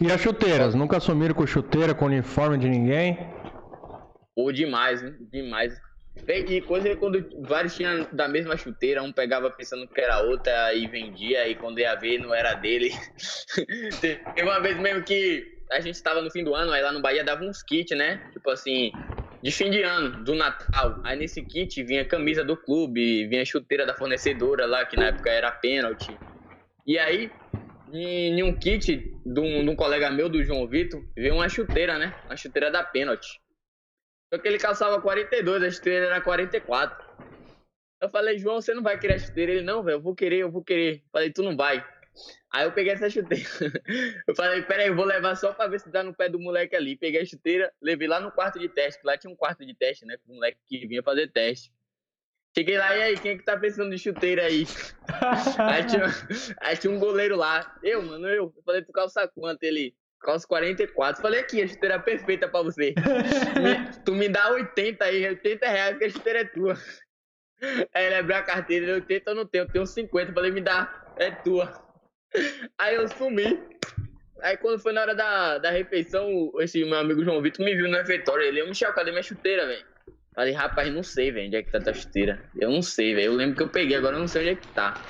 E 0.00 0.12
as 0.12 0.20
chuteiras? 0.20 0.74
Nunca 0.74 0.98
assumiram 0.98 1.34
com 1.34 1.44
chuteira, 1.44 1.92
com 1.92 2.06
uniforme 2.06 2.56
de 2.56 2.68
ninguém? 2.68 3.18
Ou 4.36 4.52
demais, 4.52 5.02
hein? 5.02 5.16
Demais. 5.32 5.74
E 6.26 6.60
coisa 6.62 6.94
quando 6.96 7.26
vários 7.46 7.74
tinham 7.74 8.06
da 8.12 8.28
mesma 8.28 8.56
chuteira, 8.56 9.02
um 9.02 9.12
pegava 9.12 9.50
pensando 9.50 9.88
que 9.88 10.00
era 10.00 10.20
outra 10.20 10.74
e 10.74 10.86
vendia, 10.86 11.48
e 11.48 11.54
quando 11.54 11.78
ia 11.78 11.94
ver 11.94 12.18
não 12.18 12.34
era 12.34 12.54
dele. 12.54 12.90
Teve 14.00 14.42
uma 14.42 14.60
vez 14.60 14.78
mesmo 14.78 15.04
que 15.04 15.44
a 15.70 15.80
gente 15.80 15.94
estava 15.94 16.20
no 16.20 16.30
fim 16.30 16.44
do 16.44 16.54
ano, 16.54 16.72
aí 16.72 16.82
lá 16.82 16.92
no 16.92 17.00
Bahia 17.00 17.24
dava 17.24 17.44
uns 17.44 17.62
kits, 17.62 17.96
né? 17.96 18.20
Tipo 18.32 18.50
assim, 18.50 18.92
de 19.42 19.50
fim 19.50 19.70
de 19.70 19.82
ano, 19.82 20.24
do 20.24 20.34
Natal. 20.34 21.00
Aí 21.04 21.16
nesse 21.16 21.42
kit 21.44 21.82
vinha 21.82 22.04
camisa 22.04 22.44
do 22.44 22.56
clube, 22.56 23.26
vinha 23.26 23.44
chuteira 23.44 23.86
da 23.86 23.94
fornecedora 23.94 24.66
lá, 24.66 24.84
que 24.84 24.96
na 24.96 25.06
época 25.06 25.30
era 25.30 25.50
pênalti. 25.50 26.18
E 26.86 26.98
aí, 26.98 27.30
em, 27.92 28.42
um 28.42 28.58
kit 28.58 28.96
de 29.24 29.40
um, 29.40 29.64
de 29.64 29.70
um 29.70 29.76
colega 29.76 30.10
meu, 30.10 30.28
do 30.28 30.42
João 30.42 30.66
Vitor, 30.66 31.02
veio 31.16 31.34
uma 31.34 31.48
chuteira, 31.48 31.98
né? 31.98 32.14
Uma 32.26 32.36
chuteira 32.36 32.70
da 32.70 32.82
pênalti. 32.82 33.40
Só 34.32 34.38
que 34.38 34.46
ele 34.46 34.58
calçava 34.58 35.00
42, 35.00 35.62
a 35.62 35.70
chuteira 35.70 36.06
era 36.06 36.20
44. 36.20 37.06
Eu 38.00 38.08
falei, 38.08 38.38
João, 38.38 38.60
você 38.60 38.74
não 38.74 38.82
vai 38.82 38.98
querer 38.98 39.14
a 39.14 39.18
chuteira? 39.18 39.52
Ele, 39.52 39.62
não, 39.62 39.82
velho, 39.82 39.96
eu 39.96 40.00
vou 40.00 40.14
querer, 40.14 40.38
eu 40.38 40.50
vou 40.50 40.62
querer. 40.62 41.02
falei, 41.10 41.32
tu 41.32 41.42
não 41.42 41.56
vai. 41.56 41.84
Aí 42.50 42.64
eu 42.64 42.72
peguei 42.72 42.92
essa 42.92 43.10
chuteira. 43.10 43.44
Eu 44.26 44.34
falei, 44.34 44.62
peraí, 44.62 44.88
eu 44.88 44.96
vou 44.96 45.04
levar 45.04 45.36
só 45.36 45.52
pra 45.52 45.68
ver 45.68 45.78
se 45.78 45.90
dá 45.90 46.02
no 46.02 46.14
pé 46.14 46.28
do 46.28 46.40
moleque 46.40 46.74
ali. 46.74 46.96
Peguei 46.96 47.20
a 47.20 47.24
chuteira, 47.24 47.72
levei 47.80 48.08
lá 48.08 48.18
no 48.18 48.32
quarto 48.32 48.58
de 48.58 48.68
teste, 48.68 49.00
que 49.00 49.06
lá 49.06 49.16
tinha 49.16 49.32
um 49.32 49.36
quarto 49.36 49.64
de 49.64 49.74
teste, 49.74 50.04
né? 50.04 50.16
Com 50.16 50.32
o 50.32 50.34
moleque 50.36 50.58
que 50.66 50.86
vinha 50.86 51.02
fazer 51.02 51.30
teste. 51.30 51.72
Cheguei 52.56 52.76
lá, 52.78 52.96
e 52.96 53.02
aí, 53.02 53.18
quem 53.18 53.32
é 53.32 53.36
que 53.36 53.44
tá 53.44 53.56
pensando 53.56 53.90
de 53.90 53.98
chuteira 53.98 54.46
aí? 54.46 54.66
aí, 55.58 55.86
tinha, 55.86 56.06
aí 56.60 56.76
tinha 56.76 56.92
um 56.92 56.98
goleiro 56.98 57.36
lá. 57.36 57.78
Eu, 57.82 58.02
mano, 58.02 58.26
eu. 58.26 58.52
Eu 58.56 58.62
falei, 58.64 58.82
tu 58.82 58.92
calça 58.92 59.28
quanto? 59.28 59.62
Ele, 59.62 59.94
calça 60.20 60.46
44. 60.46 61.22
Falei, 61.22 61.40
aqui, 61.40 61.62
a 61.62 61.66
chuteira 61.66 61.94
é 61.96 61.98
perfeita 61.98 62.48
pra 62.48 62.62
você. 62.62 62.94
me, 63.60 64.02
tu 64.04 64.14
me 64.14 64.28
dá 64.28 64.50
80 64.50 65.04
aí, 65.04 65.28
80 65.28 65.68
reais 65.68 65.98
que 65.98 66.04
a 66.04 66.10
chuteira 66.10 66.40
é 66.40 66.44
tua. 66.44 66.76
Aí 67.92 68.06
ele 68.06 68.14
abriu 68.14 68.36
a 68.36 68.42
carteira, 68.42 68.94
80 68.94 69.30
eu 69.30 69.34
não 69.34 69.46
tenho, 69.46 69.64
eu 69.64 69.68
tenho 69.68 69.86
50. 69.86 70.32
Falei, 70.32 70.50
me 70.50 70.60
dá, 70.60 71.06
é 71.16 71.30
tua. 71.30 71.72
Aí 72.78 72.94
eu 72.94 73.08
sumi. 73.08 73.60
Aí 74.40 74.56
quando 74.56 74.78
foi 74.78 74.92
na 74.92 75.00
hora 75.00 75.14
da, 75.14 75.58
da 75.58 75.70
refeição, 75.70 76.52
esse 76.60 76.84
meu 76.84 76.98
amigo 76.98 77.24
João 77.24 77.42
Vitor 77.42 77.64
me 77.64 77.74
viu 77.74 77.88
no 77.88 77.96
refeitório. 77.96 78.44
Ele, 78.44 78.64
Michel, 78.64 78.92
cadê 78.92 79.10
minha 79.10 79.22
chuteira, 79.22 79.66
velho? 79.66 79.84
Falei, 80.34 80.52
rapaz, 80.52 80.92
não 80.92 81.02
sei, 81.02 81.32
velho, 81.32 81.48
onde 81.48 81.56
é 81.56 81.62
que 81.64 81.72
tá 81.72 81.90
a 81.90 81.94
chuteira. 81.94 82.40
Eu 82.56 82.70
não 82.70 82.80
sei, 82.80 83.14
velho. 83.14 83.26
Eu 83.26 83.34
lembro 83.34 83.56
que 83.56 83.62
eu 83.62 83.68
peguei, 83.68 83.96
agora 83.96 84.14
eu 84.14 84.20
não 84.20 84.28
sei 84.28 84.42
onde 84.42 84.50
é 84.50 84.54
que 84.54 84.68
tá. 84.68 85.02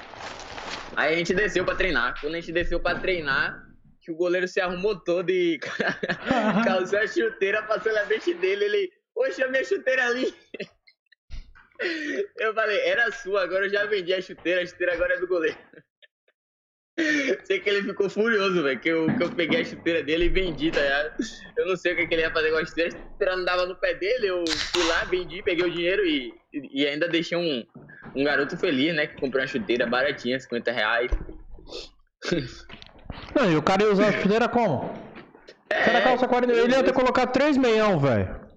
Aí 0.97 1.14
a 1.14 1.16
gente 1.18 1.35
desceu 1.35 1.64
pra 1.64 1.74
treinar. 1.74 2.18
Quando 2.18 2.35
a 2.35 2.40
gente 2.40 2.51
desceu 2.51 2.80
pra 2.80 2.98
treinar, 2.98 3.68
que 4.09 4.12
o 4.12 4.16
goleiro 4.16 4.48
se 4.48 4.59
arrumou 4.59 4.98
todo 4.98 5.28
e 5.28 5.59
calçou 6.64 6.98
a 6.98 7.06
chuteira, 7.06 7.62
passou 7.64 7.93
na 7.93 8.06
mente 8.06 8.32
dele. 8.32 8.64
Ele, 8.64 8.93
oxe, 9.14 9.43
a 9.43 9.48
minha 9.48 9.62
chuteira 9.62 10.06
ali. 10.06 10.35
Eu 12.40 12.55
falei, 12.55 12.80
era 12.80 13.12
sua, 13.12 13.44
agora 13.44 13.66
eu 13.66 13.70
já 13.70 13.86
vendi 13.86 14.12
a 14.12 14.20
chuteira, 14.20 14.62
a 14.62 14.66
chuteira 14.66 14.94
agora 14.94 15.14
é 15.14 15.20
do 15.20 15.28
goleiro. 15.28 15.56
Sei 17.44 17.60
que 17.60 17.70
ele 17.70 17.85
ficou 17.85 18.10
furioso, 18.10 18.64
velho, 18.64 18.80
que 18.80 18.89
eu, 18.89 19.06
que 19.16 19.22
eu 19.22 19.30
peguei 19.30 19.60
a 19.60 19.64
chuteira 19.64 20.02
dele 20.02 20.24
e 20.24 20.28
vendi, 20.28 20.72
tá 20.72 20.80
ligado? 20.80 21.16
Eu 21.56 21.68
não 21.68 21.76
sei 21.76 21.93
o 21.93 21.97
que, 21.97 22.09
que 22.09 22.14
ele 22.14 22.22
ia 22.22 22.32
fazer 22.32 22.51
com 22.51 22.56
a 22.56 22.64
chuteira, 22.64 22.97
a 22.97 23.12
chuteira 23.12 23.36
não 23.36 23.44
dava 23.44 23.66
no 23.66 23.76
pé 23.76 23.94
dele, 23.94 24.26
eu 24.26 24.44
fui 24.48 24.82
lá, 24.89 25.05
vendi, 25.05 25.40
peguei 25.40 25.64
o 25.64 25.70
dinheiro 25.70 26.05
e, 26.05 26.35
e 26.52 26.85
ainda 26.85 27.06
deixei 27.06 27.39
um, 27.39 27.64
um 28.16 28.24
garoto 28.24 28.56
feliz, 28.56 28.93
né, 28.93 29.06
que 29.06 29.20
comprou 29.20 29.40
uma 29.40 29.47
chuteira 29.47 29.86
baratinha, 29.86 30.40
50 30.40 30.72
reais. 30.72 31.12
Não, 33.35 33.51
e 33.51 33.56
o 33.56 33.62
cara 33.62 33.82
ia 33.82 33.93
usar 33.93 34.09
a 34.09 34.12
chuteira 34.20 34.48
como? 34.48 34.90
É, 35.70 36.01
calça 36.01 36.26
40, 36.26 36.52
ele 36.52 36.72
ia 36.72 36.82
ter 36.82 36.93
colocado 36.93 37.32
3 37.32 37.56
meião, 37.56 37.98
velho. 37.98 38.48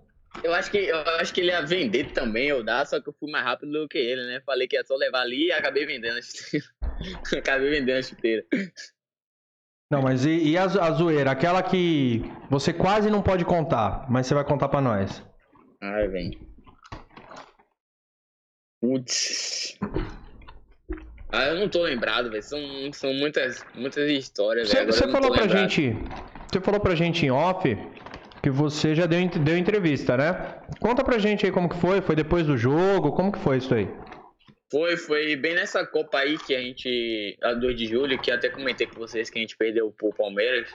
Eu 0.44 0.54
acho 0.54 0.72
que 0.72 0.78
eu 0.78 0.98
acho 1.20 1.34
que 1.34 1.42
ele 1.42 1.52
ia 1.52 1.62
vender 1.62 2.14
também, 2.14 2.52
ou 2.52 2.64
dar, 2.64 2.86
só 2.88 3.00
que 3.00 3.10
eu 3.10 3.14
fui 3.20 3.30
mais 3.30 3.44
rápido 3.46 3.72
do 3.72 3.88
que 3.88 3.98
ele, 3.98 4.26
né? 4.26 4.42
Falei 4.46 4.68
que 4.68 4.76
ia 4.76 4.84
só 4.84 4.96
levar 4.96 5.22
ali 5.22 5.48
e 5.48 5.52
acabei 5.52 5.86
vendendo 5.86 6.18
a 6.18 6.22
chuteira. 6.22 6.66
acabei 7.38 7.70
vendendo 7.70 7.98
a 7.98 8.04
chuteira. 8.04 8.46
Não, 9.92 10.02
mas 10.02 10.26
e, 10.26 10.52
e 10.52 10.58
a, 10.58 10.64
a, 10.64 10.92
zoeira? 10.92 11.32
Aquela 11.32 11.62
que 11.62 12.24
você 12.50 12.72
quase 12.72 13.10
não 13.10 13.22
pode 13.22 13.44
contar, 13.44 14.10
mas 14.10 14.26
você 14.26 14.34
vai 14.34 14.46
contar 14.46 14.70
pra 14.70 14.82
nós. 14.82 15.22
Ai, 15.82 16.08
vem. 16.08 16.32
Putz. 18.82 19.78
Ah, 21.32 21.48
eu 21.48 21.56
não 21.60 21.70
tô 21.70 21.82
lembrado, 21.84 22.30
velho. 22.30 22.44
São, 22.44 22.60
são 22.94 23.14
muitas, 23.14 23.66
muitas 23.74 24.10
histórias, 24.10 24.70
Você, 24.70 24.86
você 24.86 25.08
falou 25.10 25.32
pra 25.32 25.44
lembrado. 25.44 25.70
gente. 25.70 25.96
Você 26.52 26.60
falou 26.60 26.80
pra 26.80 26.96
gente 26.96 27.26
em 27.26 27.32
off 27.32 27.78
que 28.44 28.50
você 28.50 28.94
já 28.94 29.06
deu, 29.06 29.26
deu 29.30 29.58
entrevista, 29.58 30.18
né? 30.18 30.56
Conta 30.80 31.04
pra 31.04 31.18
gente 31.18 31.46
aí 31.46 31.52
como 31.52 31.70
que 31.70 31.78
foi, 31.78 32.02
foi 32.02 32.16
depois 32.16 32.46
do 32.46 32.58
jogo, 32.58 33.14
como 33.14 33.32
que 33.32 33.40
foi 33.40 33.58
isso 33.58 33.74
aí? 33.74 33.88
Foi, 34.70 34.98
foi 34.98 35.36
bem 35.36 35.54
nessa 35.54 35.86
Copa 35.86 36.18
aí 36.20 36.38
que 36.38 36.56
a 36.56 36.60
gente, 36.60 37.38
a 37.42 37.54
2 37.54 37.78
de 37.78 37.88
julho, 37.88 38.20
que 38.20 38.32
até 38.32 38.50
comentei 38.50 38.88
com 38.88 39.00
vocês 39.00 39.30
que 39.30 39.38
a 39.38 39.42
gente 39.42 39.56
perdeu 39.56 39.92
pro 39.92 40.14
Palmeiras. 40.14 40.68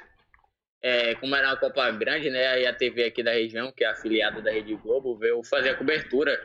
É, 0.83 1.15
como 1.17 1.35
era 1.35 1.49
uma 1.49 1.57
Copa 1.57 1.91
grande, 1.91 2.31
né? 2.31 2.47
Aí 2.47 2.67
a 2.67 2.73
TV 2.73 3.05
aqui 3.05 3.23
da 3.23 3.33
região, 3.33 3.73
que 3.73 3.85
é 3.85 3.89
afiliada 3.89 4.41
da 4.41 4.51
Rede 4.51 4.75
Globo, 4.77 5.17
veio 5.17 5.43
fazer 5.43 5.71
a 5.71 5.75
cobertura. 5.75 6.39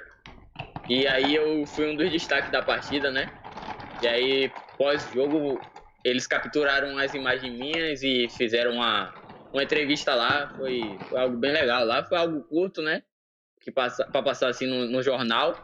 E 0.89 1.07
aí 1.07 1.35
eu 1.35 1.65
fui 1.65 1.85
um 1.89 1.95
dos 1.95 2.09
destaques 2.09 2.51
da 2.51 2.61
partida, 2.61 3.11
né? 3.11 3.29
E 4.01 4.07
aí, 4.07 4.51
pós-jogo, 4.77 5.63
eles 6.03 6.25
capturaram 6.25 6.97
as 6.97 7.13
imagens 7.13 7.53
minhas 7.53 8.01
e 8.01 8.27
fizeram 8.29 8.73
uma, 8.73 9.13
uma 9.53 9.63
entrevista 9.63 10.15
lá, 10.15 10.47
foi, 10.57 10.99
foi, 11.07 11.19
algo 11.19 11.37
bem 11.37 11.51
legal. 11.51 11.85
Lá 11.85 12.03
foi 12.03 12.17
algo 12.17 12.41
curto, 12.43 12.81
né? 12.81 13.03
Que 13.59 13.71
passa, 13.71 14.03
pra 14.05 14.23
passar 14.23 14.49
assim 14.49 14.65
no, 14.65 14.87
no 14.87 15.03
jornal. 15.03 15.55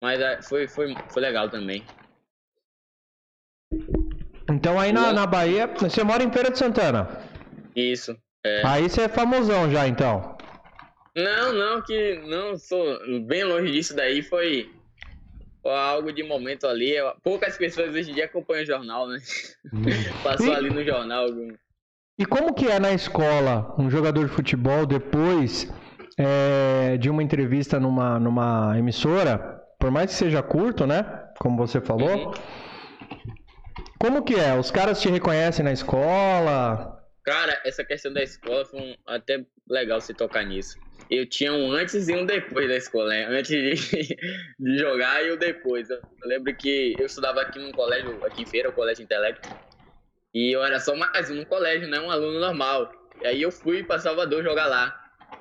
Mas 0.00 0.20
é, 0.20 0.40
foi, 0.42 0.68
foi, 0.68 0.96
foi 1.12 1.22
legal 1.22 1.50
também. 1.50 1.84
Então 4.48 4.78
aí 4.78 4.92
na, 4.92 5.12
na 5.12 5.26
Bahia, 5.26 5.66
você 5.66 6.04
mora 6.04 6.22
em 6.22 6.32
Feira 6.32 6.52
de 6.52 6.58
Santana? 6.58 7.08
Isso. 7.74 8.16
É. 8.44 8.62
Aí 8.64 8.88
você 8.88 9.02
é 9.02 9.08
famosão 9.08 9.70
já, 9.70 9.88
então. 9.88 10.38
Não, 11.16 11.52
não, 11.52 11.82
que 11.82 12.14
não 12.28 12.56
sou 12.56 12.98
bem 13.26 13.42
longe 13.42 13.72
disso 13.72 13.94
daí, 13.94 14.22
foi, 14.22 14.70
foi 14.77 14.77
algo 15.70 16.12
de 16.12 16.22
momento 16.22 16.66
ali. 16.66 16.94
Poucas 17.22 17.56
pessoas 17.56 17.94
hoje 17.94 18.10
em 18.10 18.14
dia 18.14 18.26
acompanham 18.26 18.62
o 18.62 18.66
jornal, 18.66 19.08
né? 19.08 19.18
Hum. 19.72 19.82
Passou 20.22 20.48
e... 20.48 20.54
ali 20.54 20.70
no 20.70 20.84
jornal. 20.84 21.26
E 22.18 22.26
como 22.26 22.54
que 22.54 22.66
é 22.66 22.78
na 22.78 22.92
escola 22.92 23.74
um 23.78 23.90
jogador 23.90 24.26
de 24.26 24.32
futebol 24.32 24.84
depois 24.84 25.72
é, 26.18 26.96
de 26.96 27.08
uma 27.08 27.22
entrevista 27.22 27.78
numa, 27.78 28.18
numa 28.18 28.76
emissora, 28.76 29.62
por 29.78 29.90
mais 29.90 30.10
que 30.10 30.16
seja 30.16 30.42
curto, 30.42 30.86
né? 30.86 31.04
Como 31.38 31.56
você 31.56 31.80
falou. 31.80 32.26
Uhum. 32.26 32.32
Como 34.00 34.24
que 34.24 34.34
é? 34.34 34.54
Os 34.58 34.70
caras 34.70 35.00
te 35.00 35.08
reconhecem 35.08 35.64
na 35.64 35.72
escola? 35.72 36.98
Cara, 37.24 37.60
essa 37.64 37.84
questão 37.84 38.12
da 38.12 38.22
escola 38.22 38.64
foi 38.64 38.80
um, 38.80 38.94
até 39.06 39.44
legal 39.68 40.00
você 40.00 40.14
tocar 40.14 40.44
nisso. 40.44 40.78
Eu 41.10 41.26
tinha 41.28 41.52
um 41.52 41.72
antes 41.72 42.08
e 42.08 42.14
um 42.14 42.26
depois 42.26 42.68
da 42.68 42.76
escola, 42.76 43.08
né? 43.08 43.24
Antes 43.26 43.50
de, 43.50 43.74
de 44.58 44.78
jogar 44.78 45.24
e 45.24 45.30
o 45.30 45.38
depois. 45.38 45.88
Eu 45.90 46.02
lembro 46.24 46.54
que 46.56 46.96
eu 46.98 47.06
estudava 47.06 47.40
aqui 47.40 47.58
num 47.58 47.72
colégio, 47.72 48.24
aqui 48.24 48.42
em 48.42 48.46
Feira, 48.46 48.68
o 48.68 48.72
Colégio 48.72 49.04
Intelecto. 49.04 49.48
E 50.34 50.54
eu 50.54 50.62
era 50.62 50.78
só 50.80 50.94
mais 50.94 51.30
um 51.30 51.44
colégio, 51.44 51.88
né? 51.88 51.98
Um 52.00 52.10
aluno 52.10 52.38
normal. 52.40 52.92
E 53.20 53.26
aí 53.26 53.42
eu 53.42 53.50
fui 53.50 53.82
para 53.84 53.98
Salvador 54.00 54.42
jogar 54.44 54.66
lá. 54.66 54.94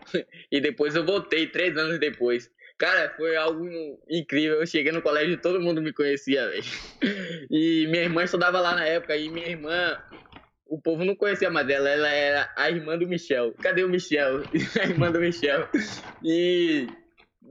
e 0.52 0.62
depois 0.62 0.96
eu 0.96 1.06
voltei, 1.06 1.48
três 1.48 1.78
anos 1.78 2.00
depois. 2.00 2.50
Cara, 2.78 3.14
foi 3.18 3.36
algo 3.36 3.66
incrível. 4.10 4.60
Eu 4.62 4.68
cheguei 4.68 4.92
no 4.92 5.02
colégio 5.02 5.34
e 5.34 5.42
todo 5.42 5.60
mundo 5.62 5.82
me 5.82 5.94
conhecia, 5.94 6.48
velho. 6.50 6.64
E 7.50 7.88
minha 7.88 8.04
irmã 8.04 8.24
estudava 8.24 8.60
lá 8.60 8.76
na 8.76 8.86
época. 8.86 9.16
E 9.18 9.30
minha 9.30 9.48
irmã, 9.48 9.98
o 10.70 10.80
povo 10.80 11.04
não 11.04 11.16
conhecia 11.16 11.50
mais 11.50 11.68
ela, 11.70 11.90
ela 11.90 12.10
era 12.10 12.50
a 12.56 12.70
irmã 12.70 12.98
do 12.98 13.08
Michel. 13.08 13.54
Cadê 13.62 13.84
o 13.84 13.90
Michel? 13.90 14.48
a 14.82 14.86
irmã 14.86 15.12
do 15.12 15.20
Michel. 15.20 15.68
E 16.24 16.88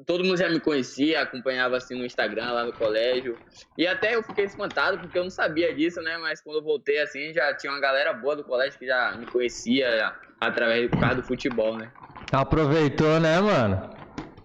todo 0.05 0.25
mundo 0.25 0.37
já 0.37 0.49
me 0.49 0.61
conhecia, 0.61 1.23
acompanhava 1.23 1.77
assim 1.77 1.97
no 1.97 2.05
Instagram, 2.05 2.53
lá 2.53 2.65
no 2.65 2.73
colégio. 2.73 3.39
E 3.77 3.87
até 3.87 4.15
eu 4.15 4.23
fiquei 4.23 4.45
espantado 4.45 4.99
porque 4.99 5.19
eu 5.19 5.25
não 5.25 5.31
sabia 5.31 5.75
disso, 5.75 6.01
né? 6.03 6.19
Mas 6.19 6.41
quando 6.41 6.57
eu 6.57 6.63
voltei 6.63 7.01
assim, 7.01 7.33
já 7.33 7.55
tinha 7.55 7.73
uma 7.73 7.81
galera 7.81 8.13
boa 8.13 8.37
do 8.37 8.45
colégio 8.45 8.79
que 8.79 8.87
já 8.87 9.17
me 9.17 9.27
conhecia 9.27 10.13
através 10.41 10.91
do 10.91 10.97
carro 10.97 11.17
do 11.17 11.23
futebol, 11.23 11.77
né? 11.77 11.91
Aproveitou, 12.33 13.21
né, 13.21 13.41
mano? 13.41 13.97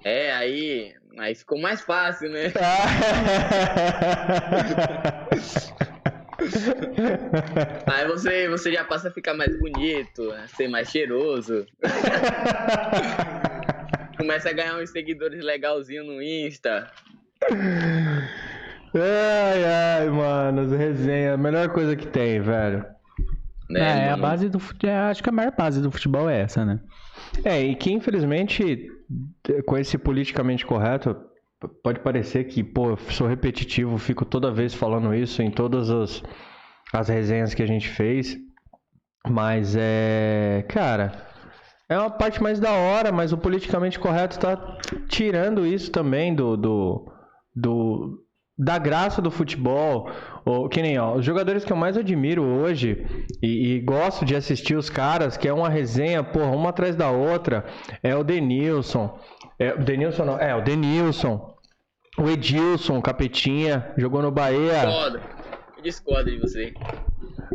É, 0.04 0.32
aí, 0.32 0.94
aí 1.20 1.36
ficou 1.36 1.60
mais 1.60 1.82
fácil, 1.82 2.30
né? 2.30 2.52
Aí 7.88 8.08
você, 8.08 8.50
você 8.50 8.72
já 8.72 8.84
passa 8.84 9.10
a 9.10 9.12
ficar 9.12 9.34
mais 9.34 9.58
bonito, 9.60 10.34
ser 10.56 10.68
mais 10.68 10.90
cheiroso. 10.90 11.66
Começa 14.18 14.50
a 14.50 14.54
ganhar 14.54 14.78
uns 14.78 14.92
seguidores 14.92 15.44
legalzinho 15.44 16.04
no 16.04 16.22
Insta. 16.22 16.92
Ai, 18.94 19.64
ai, 19.64 20.10
mano, 20.10 20.76
resenha, 20.76 21.34
a 21.34 21.38
melhor 21.38 21.70
coisa 21.70 21.96
que 21.96 22.08
tem, 22.08 22.42
velho. 22.42 22.86
Né, 23.70 23.80
é, 23.80 24.08
é 24.08 24.10
a 24.10 24.18
base 24.18 24.50
do 24.50 24.60
futebol, 24.60 24.96
acho 24.96 25.24
que 25.24 25.30
a 25.30 25.32
maior 25.32 25.56
base 25.56 25.82
do 25.82 25.90
futebol 25.90 26.30
é 26.30 26.42
essa, 26.42 26.66
né? 26.66 26.82
É, 27.46 27.62
e 27.62 27.74
que 27.74 27.92
infelizmente, 27.92 28.92
com 29.66 29.78
esse 29.78 29.98
politicamente 29.98 30.66
correto, 30.66 31.16
pode 31.68 32.00
parecer 32.00 32.46
que, 32.46 32.64
pô, 32.64 32.98
sou 33.10 33.28
repetitivo, 33.28 33.98
fico 33.98 34.26
toda 34.26 34.52
vez 34.52 34.74
falando 34.74 35.14
isso 35.14 35.42
em 35.42 35.52
todas 35.52 35.90
as, 35.90 36.24
as 36.94 37.08
resenhas 37.10 37.54
que 37.54 37.64
a 37.64 37.68
gente 37.68 37.88
fez. 37.90 38.38
Mas 39.28 39.76
é. 39.78 40.66
Cara, 40.68 41.28
é 41.88 41.98
uma 41.98 42.10
parte 42.10 42.42
mais 42.42 42.60
da 42.60 42.72
hora, 42.72 43.12
mas 43.12 43.32
o 43.32 43.38
politicamente 43.38 44.00
correto 44.00 44.40
tá 44.40 44.80
tirando 45.08 45.66
isso 45.66 45.92
também 45.92 46.34
do. 46.34 46.58
do, 46.58 47.12
do 47.56 48.26
da 48.58 48.78
graça 48.78 49.24
do 49.24 49.32
futebol, 49.32 50.12
ou, 50.46 50.70
que 50.70 50.84
nem 50.84 51.00
ó, 51.00 51.16
os 51.16 51.26
jogadores 51.26 51.66
que 51.66 51.74
eu 51.74 51.78
mais 51.78 51.98
admiro 51.98 52.44
hoje 52.44 53.08
e, 53.42 53.74
e, 53.74 53.80
gosto 53.80 54.24
de 54.24 54.36
assistir 54.36 54.76
os 54.76 54.88
caras, 54.88 55.36
que 55.36 55.48
é 55.48 55.54
uma 55.54 55.68
resenha, 55.68 56.24
porra, 56.24 56.52
uma 56.52 56.70
atrás 56.70 56.96
da 56.96 57.10
outra, 57.10 57.66
é 58.04 58.16
o 58.16 58.24
Denilson, 58.24 59.18
é, 59.58 59.74
o 59.74 59.84
Denilson 59.84 60.26
não, 60.26 60.40
é 60.40 60.56
o 60.56 60.62
Denilson, 60.62 61.51
o 62.18 62.30
Edilson, 62.30 63.02
Capetinha, 63.02 63.94
jogou 63.98 64.22
no 64.22 64.32
Bahia. 64.32 64.86
Discordo. 64.86 65.22
Eu 65.78 65.84
discordo 65.84 66.32
de 66.32 66.38
você. 66.38 66.74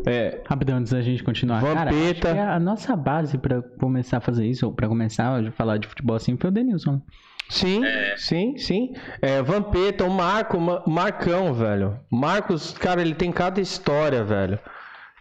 É. 0.06 0.40
Rapidão, 0.46 0.78
antes 0.78 0.92
da 0.92 1.00
gente 1.00 1.22
continuar. 1.22 1.60
Vampeta. 1.60 2.34
Cara, 2.34 2.54
a 2.54 2.60
nossa 2.60 2.96
base 2.96 3.38
pra 3.38 3.62
começar 3.62 4.18
a 4.18 4.20
fazer 4.20 4.46
isso, 4.46 4.66
ou 4.66 4.72
pra 4.72 4.88
começar 4.88 5.40
a 5.40 5.50
falar 5.52 5.78
de 5.78 5.86
futebol 5.86 6.16
assim, 6.16 6.36
foi 6.36 6.50
o 6.50 6.52
Denilson. 6.52 7.00
Sim, 7.48 7.84
é. 7.84 8.14
sim, 8.16 8.58
sim. 8.58 8.94
É, 9.22 9.40
Vampeta, 9.40 10.04
o 10.04 10.10
Marco, 10.10 10.58
Marcão, 10.88 11.54
velho. 11.54 11.98
Marcos, 12.10 12.72
cara, 12.72 13.00
ele 13.00 13.14
tem 13.14 13.30
cada 13.30 13.60
história, 13.60 14.24
velho. 14.24 14.58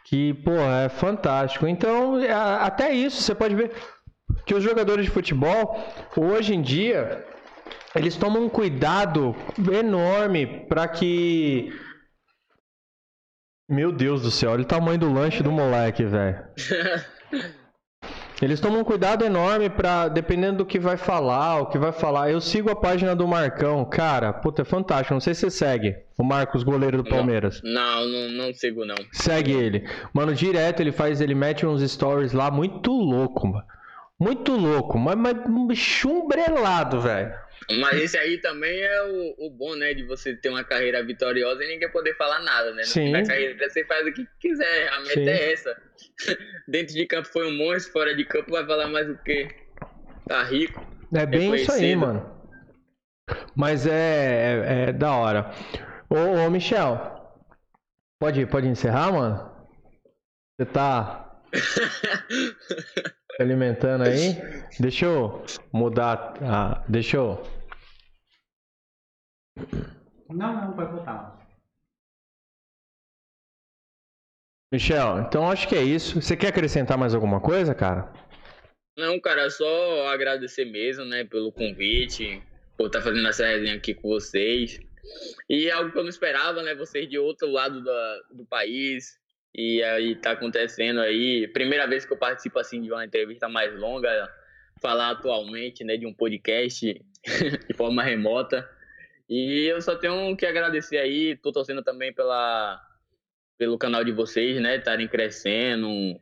Que, 0.06 0.34
pô, 0.34 0.52
é 0.52 0.90
fantástico. 0.90 1.68
Então, 1.68 2.20
é, 2.20 2.32
até 2.32 2.92
isso, 2.92 3.22
você 3.22 3.36
pode 3.36 3.54
ver 3.56 3.72
que 4.46 4.56
os 4.56 4.64
jogadores 4.64 5.06
de 5.06 5.12
futebol, 5.12 5.80
hoje 6.18 6.56
em 6.56 6.62
dia, 6.62 7.24
eles 7.96 8.16
tomam 8.16 8.44
um 8.44 8.50
cuidado 8.50 9.36
enorme 9.72 10.46
para 10.68 10.88
que. 10.88 11.74
Meu 13.70 13.92
Deus 13.92 14.22
do 14.22 14.30
céu, 14.30 14.52
olha 14.52 14.62
o 14.62 14.66
tamanho 14.66 15.00
do 15.00 15.12
lanche 15.12 15.42
do 15.42 15.52
moleque, 15.52 16.04
velho. 16.04 16.38
Eles 18.42 18.60
tomam 18.60 18.82
um 18.82 18.84
cuidado 18.84 19.24
enorme 19.24 19.70
para 19.70 20.10
dependendo 20.10 20.58
do 20.58 20.66
que 20.66 20.78
vai 20.78 20.98
falar, 20.98 21.62
o 21.62 21.68
que 21.68 21.78
vai 21.78 21.94
falar. 21.94 22.30
Eu 22.30 22.42
sigo 22.42 22.70
a 22.70 22.76
página 22.76 23.16
do 23.16 23.26
Marcão, 23.26 23.86
cara, 23.86 24.34
puta, 24.34 24.62
é 24.62 24.66
fantástico. 24.66 25.14
Não 25.14 25.22
sei 25.22 25.34
se 25.34 25.42
você 25.42 25.52
segue 25.52 25.96
o 26.18 26.24
Marcos, 26.24 26.62
goleiro 26.62 26.98
do 26.98 27.10
Palmeiras. 27.10 27.62
Não, 27.64 28.06
não, 28.06 28.28
não 28.30 28.54
sigo 28.54 28.86
não. 28.86 28.96
Segue 29.14 29.54
ele. 29.54 29.88
Mano, 30.14 30.34
direto 30.36 30.82
ele 30.82 30.92
faz, 30.92 31.22
ele 31.22 31.34
mete 31.34 31.66
uns 31.66 31.82
stories 31.90 32.34
lá 32.34 32.52
muito 32.52 32.92
louco, 32.92 33.48
mano. 33.48 33.66
Muito 34.20 34.54
louco, 34.54 34.98
mas, 34.98 35.18
mas 35.18 35.78
chumbrelado, 35.78 37.02
velho. 37.02 37.34
Mas 37.80 38.02
esse 38.02 38.18
aí 38.18 38.38
também 38.38 38.82
é 38.82 39.02
o, 39.04 39.48
o, 39.48 39.50
bom, 39.50 39.76
né? 39.76 39.94
De 39.94 40.04
você 40.04 40.36
ter 40.36 40.50
uma 40.50 40.64
carreira 40.64 41.04
vitoriosa 41.04 41.64
e 41.64 41.68
ninguém 41.68 41.90
poder 41.90 42.16
falar 42.16 42.40
nada, 42.40 42.72
né? 42.72 42.84
No 42.84 42.88
Sim. 42.88 43.12
da 43.12 43.26
carreira 43.26 43.70
você 43.70 43.84
faz 43.86 44.06
o 44.08 44.14
que 44.14 44.28
quiser, 44.40 44.90
a 44.90 45.00
meta 45.02 45.14
Sim. 45.14 45.30
é 45.30 45.52
essa. 45.54 45.82
Dentro 46.68 46.94
de 46.94 47.06
campo 47.06 47.28
foi 47.28 47.48
um 47.48 47.58
monstro, 47.58 47.92
fora 47.92 48.16
de 48.16 48.24
campo 48.26 48.52
vai 48.52 48.66
falar 48.66 48.88
mais 48.88 49.10
o 49.10 49.18
quê? 49.18 49.50
Tá 50.28 50.44
rico. 50.44 50.86
É 51.14 51.26
bem 51.26 51.54
isso 51.56 51.72
aí, 51.72 51.96
mano. 51.96 52.34
Mas 53.56 53.88
é, 53.88 53.92
é, 53.92 54.90
é 54.90 54.94
da 54.94 55.16
hora. 55.16 55.52
Ô, 56.10 56.46
ô, 56.46 56.50
Michel, 56.50 57.34
pode, 58.20 58.46
pode 58.46 58.68
encerrar, 58.68 59.12
mano? 59.12 59.52
Você 60.58 60.66
tá 60.66 61.42
alimentando 63.40 64.04
aí? 64.04 64.34
Deixa 64.80 65.06
eu 65.06 65.44
mudar. 65.72 66.34
Ah, 66.42 66.84
deixa 66.88 67.18
eu. 67.18 67.42
Não, 70.30 70.54
não, 70.54 70.74
pode 70.74 70.92
voltar. 70.92 71.46
Michel, 74.74 75.20
então 75.20 75.50
acho 75.50 75.68
que 75.68 75.76
é 75.76 75.84
isso. 75.84 76.22
Você 76.22 76.36
quer 76.36 76.50
acrescentar 76.50 76.98
mais 76.98 77.14
alguma 77.14 77.40
coisa, 77.40 77.74
cara? 77.74 78.12
Não, 78.98 79.20
cara, 79.20 79.50
só 79.50 80.08
agradecer 80.08 80.66
mesmo, 80.66 81.06
né, 81.06 81.24
pelo 81.24 81.52
convite, 81.52 82.42
por 82.78 82.88
estar 82.88 83.02
fazendo 83.02 83.28
essa 83.28 83.46
resenha 83.46 83.76
aqui 83.76 83.94
com 83.94 84.10
vocês. 84.10 84.80
E 85.50 85.70
algo 85.70 85.92
que 85.92 85.98
eu 85.98 86.04
não 86.04 86.10
esperava, 86.10 86.64
né, 86.64 86.74
vocês 86.74 87.08
de 87.08 87.18
outro 87.18 87.48
lado 87.48 87.84
da, 87.84 88.22
do 88.32 88.46
país, 88.46 89.20
e 89.58 89.82
aí 89.82 90.16
tá 90.16 90.32
acontecendo 90.32 91.00
aí, 91.00 91.48
primeira 91.48 91.88
vez 91.88 92.06
que 92.06 92.12
eu 92.12 92.18
participo 92.18 92.60
assim 92.60 92.82
de 92.82 92.92
uma 92.92 93.06
entrevista 93.06 93.48
mais 93.48 93.74
longa, 93.74 94.30
falar 94.82 95.12
atualmente, 95.12 95.82
né, 95.86 95.96
de 95.96 96.06
um 96.06 96.14
podcast 96.14 97.02
de 97.70 97.74
forma 97.74 98.04
remota. 98.04 98.70
E 99.30 99.66
eu 99.66 99.82
só 99.82 99.96
tenho 99.96 100.36
que 100.36 100.46
agradecer 100.46 100.98
aí, 100.98 101.38
tô 101.38 101.54
torcendo 101.54 101.82
também 101.82 102.14
pela 102.14 102.82
pelo 103.58 103.78
canal 103.78 104.04
de 104.04 104.12
vocês, 104.12 104.60
né, 104.62 104.76
estarem 104.76 105.08
crescendo, 105.08 106.20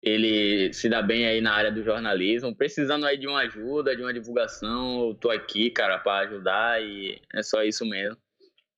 ele 0.00 0.72
se 0.72 0.88
dá 0.88 1.02
bem 1.02 1.26
aí 1.26 1.40
na 1.40 1.52
área 1.52 1.72
do 1.72 1.82
jornalismo, 1.82 2.54
precisando 2.54 3.04
aí 3.04 3.18
de 3.18 3.26
uma 3.26 3.40
ajuda, 3.40 3.96
de 3.96 4.02
uma 4.02 4.14
divulgação, 4.14 5.08
eu 5.08 5.14
tô 5.14 5.30
aqui, 5.30 5.68
cara, 5.68 5.98
para 5.98 6.28
ajudar 6.28 6.80
e 6.80 7.20
é 7.34 7.42
só 7.42 7.64
isso 7.64 7.84
mesmo. 7.84 8.16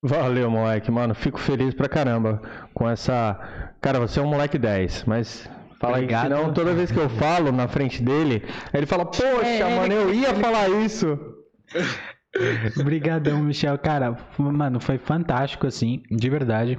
Valeu, 0.05 0.51
moleque, 0.51 0.91
mano. 0.91 1.15
Fico 1.15 1.39
feliz 1.39 1.73
pra 1.73 1.89
caramba 1.89 2.39
com 2.75 2.87
essa. 2.87 3.73
Cara, 3.81 3.99
você 3.99 4.19
é 4.19 4.23
um 4.23 4.27
moleque 4.27 4.55
10, 4.55 5.03
mas 5.05 5.49
Fala 5.79 5.97
aí, 5.97 6.07
senão 6.07 6.53
toda 6.53 6.75
vez 6.75 6.91
que 6.91 6.99
eu 6.99 7.09
falo 7.17 7.51
na 7.51 7.67
frente 7.67 8.03
dele, 8.03 8.43
ele 8.71 8.85
fala, 8.85 9.03
poxa, 9.03 9.25
é, 9.25 9.75
mano, 9.75 9.93
eu 9.93 10.13
ia 10.13 10.35
falar 10.35 10.69
isso. 10.69 11.17
Obrigadão, 12.79 13.41
Michel. 13.41 13.79
Cara, 13.79 14.15
mano, 14.37 14.79
foi 14.79 14.99
fantástico, 14.99 15.65
assim, 15.65 16.03
de 16.11 16.29
verdade. 16.29 16.77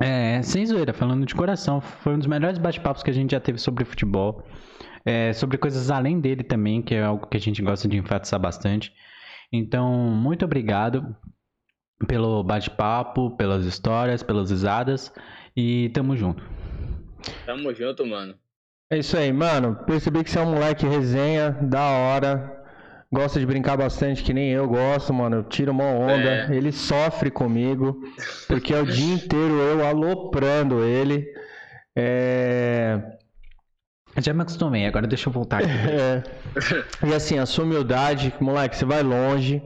É, 0.00 0.40
sem 0.42 0.64
zoeira, 0.64 0.92
falando 0.92 1.26
de 1.26 1.34
coração, 1.34 1.80
foi 1.80 2.14
um 2.14 2.18
dos 2.18 2.28
melhores 2.28 2.58
bate-papos 2.58 3.02
que 3.02 3.10
a 3.10 3.14
gente 3.14 3.32
já 3.32 3.40
teve 3.40 3.58
sobre 3.58 3.84
futebol. 3.84 4.44
É, 5.04 5.32
sobre 5.32 5.58
coisas 5.58 5.90
além 5.90 6.20
dele 6.20 6.44
também, 6.44 6.82
que 6.82 6.94
é 6.94 7.02
algo 7.02 7.26
que 7.26 7.36
a 7.36 7.40
gente 7.40 7.60
gosta 7.62 7.88
de 7.88 7.96
enfatizar 7.96 8.38
bastante. 8.38 8.92
Então, 9.52 9.92
muito 9.92 10.44
obrigado 10.44 11.16
pelo 12.06 12.42
bate-papo, 12.42 13.30
pelas 13.32 13.64
histórias, 13.64 14.22
pelas 14.22 14.50
risadas 14.50 15.12
e 15.56 15.90
tamo 15.90 16.16
junto. 16.16 16.42
Tamo 17.44 17.74
junto, 17.74 18.06
mano. 18.06 18.34
É 18.90 18.98
isso 18.98 19.16
aí, 19.16 19.32
mano. 19.32 19.76
Percebi 19.86 20.24
que 20.24 20.30
você 20.30 20.38
é 20.38 20.42
um 20.42 20.52
moleque 20.52 20.86
resenha, 20.86 21.50
da 21.62 21.82
hora. 21.82 22.54
Gosta 23.10 23.40
de 23.40 23.46
brincar 23.46 23.76
bastante, 23.76 24.22
que 24.22 24.32
nem 24.32 24.50
eu 24.50 24.68
gosto, 24.68 25.12
mano. 25.12 25.36
Eu 25.36 25.44
tiro 25.44 25.72
uma 25.72 25.84
onda. 25.84 26.46
É. 26.48 26.54
Ele 26.54 26.72
sofre 26.72 27.30
comigo, 27.30 28.00
porque 28.46 28.72
é 28.72 28.80
o 28.80 28.86
dia 28.86 29.14
inteiro 29.16 29.54
eu 29.54 29.86
aloprando 29.86 30.84
ele. 30.84 31.26
É... 31.96 33.00
Já 34.18 34.32
me 34.32 34.42
acostumei, 34.42 34.86
agora 34.86 35.06
deixa 35.06 35.28
eu 35.28 35.32
voltar 35.32 35.58
aqui. 35.58 35.68
É. 35.88 37.06
E 37.06 37.14
assim, 37.14 37.38
a 37.38 37.46
sua 37.46 37.64
humildade, 37.64 38.32
moleque, 38.40 38.76
você 38.76 38.84
vai 38.84 39.02
longe. 39.02 39.62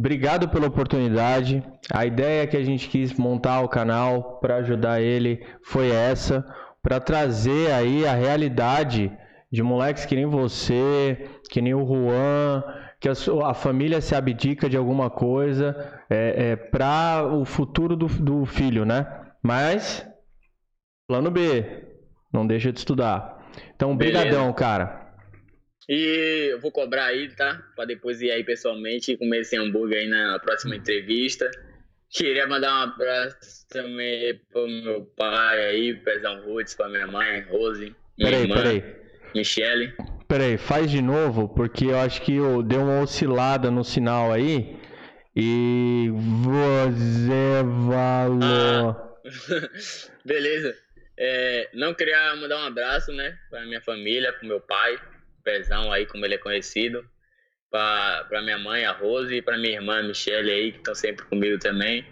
Obrigado 0.00 0.48
pela 0.48 0.66
oportunidade. 0.66 1.62
A 1.92 2.06
ideia 2.06 2.46
que 2.46 2.56
a 2.56 2.64
gente 2.64 2.88
quis 2.88 3.12
montar 3.12 3.60
o 3.60 3.68
canal 3.68 4.38
para 4.40 4.56
ajudar 4.56 5.02
ele 5.02 5.44
foi 5.62 5.90
essa, 5.90 6.42
para 6.82 6.98
trazer 6.98 7.70
aí 7.70 8.06
a 8.06 8.14
realidade 8.14 9.12
de 9.52 9.62
moleques 9.62 10.06
que 10.06 10.16
nem 10.16 10.24
você, 10.24 11.28
que 11.50 11.60
nem 11.60 11.74
o 11.74 11.84
Juan, 11.84 12.64
que 12.98 13.10
a, 13.10 13.14
sua, 13.14 13.50
a 13.50 13.54
família 13.54 14.00
se 14.00 14.14
abdica 14.14 14.70
de 14.70 14.76
alguma 14.78 15.10
coisa 15.10 15.76
é, 16.08 16.52
é 16.52 16.56
para 16.56 17.26
o 17.30 17.44
futuro 17.44 17.94
do, 17.94 18.06
do 18.06 18.46
filho, 18.46 18.86
né? 18.86 19.06
Mas 19.42 20.08
plano 21.06 21.30
B, 21.30 21.62
não 22.32 22.46
deixa 22.46 22.72
de 22.72 22.78
estudar. 22.78 23.38
Então, 23.76 23.94
brigadão, 23.94 24.50
cara. 24.54 24.99
E 25.92 26.50
eu 26.52 26.60
vou 26.60 26.70
cobrar 26.70 27.06
aí, 27.06 27.34
tá? 27.34 27.60
Pra 27.74 27.84
depois 27.84 28.22
ir 28.22 28.30
aí 28.30 28.44
pessoalmente 28.44 29.10
e 29.10 29.16
comer 29.16 29.40
esse 29.40 29.56
hambúrguer 29.56 29.98
aí 29.98 30.06
na 30.06 30.38
próxima 30.38 30.76
entrevista. 30.76 31.50
Queria 32.08 32.46
mandar 32.46 32.72
um 32.72 32.82
abraço 32.92 33.66
também 33.68 34.40
pro 34.52 34.68
meu 34.68 35.04
pai 35.16 35.64
aí, 35.64 35.94
Pezão 35.94 36.44
Roots, 36.44 36.74
pra 36.76 36.88
minha 36.88 37.08
mãe, 37.08 37.40
Rose, 37.40 37.92
minha 38.16 38.30
Peraí, 38.30 38.42
irmã, 38.42 38.54
peraí. 38.54 38.84
Michele. 39.34 39.92
Peraí, 40.28 40.56
faz 40.56 40.88
de 40.88 41.02
novo, 41.02 41.48
porque 41.48 41.86
eu 41.86 41.98
acho 41.98 42.22
que 42.22 42.36
eu 42.36 42.62
dei 42.62 42.78
uma 42.78 43.00
oscilada 43.00 43.68
no 43.68 43.82
sinal 43.82 44.32
aí. 44.32 44.76
E 45.34 46.08
você 46.44 47.64
falou. 47.90 49.18
Beleza. 50.24 50.72
É, 51.18 51.68
não 51.74 51.94
queria 51.94 52.36
mandar 52.36 52.58
um 52.58 52.66
abraço, 52.66 53.12
né, 53.12 53.36
pra 53.50 53.66
minha 53.66 53.80
família, 53.80 54.32
pro 54.32 54.46
meu 54.46 54.60
pai, 54.60 54.96
Pezão 55.42 55.92
aí, 55.92 56.06
como 56.06 56.24
ele 56.24 56.34
é 56.34 56.38
conhecido, 56.38 57.04
pra 57.70 58.42
minha 58.42 58.58
mãe, 58.58 58.84
a 58.84 58.92
Rose, 58.92 59.34
e 59.34 59.42
pra 59.42 59.58
minha 59.58 59.74
irmã, 59.74 60.02
Michele 60.02 60.50
aí, 60.50 60.72
que 60.72 60.78
estão 60.78 60.94
sempre 60.94 61.24
comigo 61.26 61.58
também. 61.58 62.04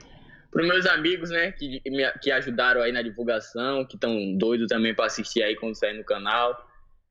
Para 0.50 0.62
meus 0.62 0.86
amigos, 0.86 1.30
né, 1.30 1.52
que, 1.52 1.82
que 2.22 2.30
ajudaram 2.30 2.82
aí 2.82 2.92
na 2.92 3.02
divulgação, 3.02 3.84
que 3.84 3.96
estão 3.96 4.36
doidos 4.36 4.68
também 4.68 4.94
para 4.94 5.06
assistir 5.06 5.42
aí 5.42 5.54
quando 5.56 5.74
sair 5.74 5.94
no 5.94 6.04
canal 6.04 6.67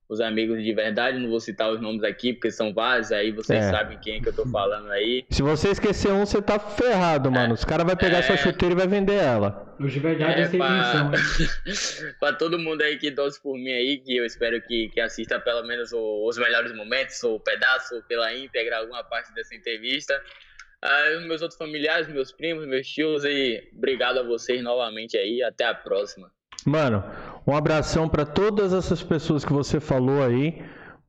os 0.10 0.22
amigos 0.22 0.64
de 0.64 0.74
verdade, 0.74 1.20
não 1.20 1.30
vou 1.30 1.40
citar 1.40 1.70
os 1.70 1.82
nomes 1.82 2.04
aqui, 2.04 2.34
porque 2.34 2.50
são 2.50 2.74
vários, 2.74 3.12
aí 3.12 3.32
vocês 3.32 3.66
é. 3.66 3.72
sabem 3.72 4.00
quem 4.00 4.16
é 4.16 4.22
que 4.22 4.30
eu 4.30 4.34
tô 4.34 4.46
falando 4.46 4.90
aí. 4.92 5.26
Se 5.30 5.42
você 5.42 5.70
esquecer 5.70 6.12
um, 6.12 6.26
você 6.26 6.42
tá 6.42 6.58
ferrado, 6.58 7.30
mano. 7.30 7.54
Os 7.54 7.66
caras 7.66 7.86
vão 7.86 7.96
pegar 7.96 8.20
é... 8.20 8.22
sua 8.22 8.38
chuteira 8.38 8.74
e 8.74 8.78
vai 8.78 8.88
vender 8.88 9.16
ela. 9.16 9.76
Os 9.80 9.92
de 9.92 10.00
verdade 10.00 10.42
é, 10.42 10.46
é 10.46 10.50
pra... 10.50 11.12
pra 12.20 12.34
todo 12.34 12.58
mundo 12.58 12.82
aí 12.82 12.98
que 12.98 13.12
torce 13.12 13.42
por 13.42 13.56
mim 13.56 13.72
aí, 13.72 13.98
que 13.98 14.16
eu 14.16 14.26
espero 14.26 14.62
que, 14.62 14.90
que 14.90 15.02
assista 15.02 15.40
pelo 15.40 15.64
menos 15.68 15.92
o, 15.92 16.26
os 16.28 16.38
melhores 16.38 16.74
momentos, 16.74 17.22
ou 17.24 17.40
pedaço, 17.40 18.02
pela 18.08 18.34
íntegra, 18.34 18.78
alguma 18.78 19.04
parte 19.04 19.34
dessa 19.34 19.54
entrevista. 19.56 20.20
Ah, 20.82 21.20
meus 21.26 21.42
outros 21.42 21.58
familiares, 21.58 22.08
meus 22.08 22.32
primos, 22.32 22.66
meus 22.66 22.88
tios, 22.88 23.26
e 23.26 23.70
obrigado 23.76 24.20
a 24.20 24.24
vocês 24.24 24.64
novamente 24.64 25.18
aí. 25.18 25.44
Até 25.44 25.66
a 25.66 25.74
próxima. 25.74 26.32
Mano, 26.68 27.02
um 27.48 27.56
abração 27.56 28.10
para 28.10 28.26
todas 28.26 28.74
essas 28.74 29.02
pessoas 29.02 29.46
que 29.46 29.54
você 29.54 29.80
falou 29.80 30.22
aí, 30.22 30.62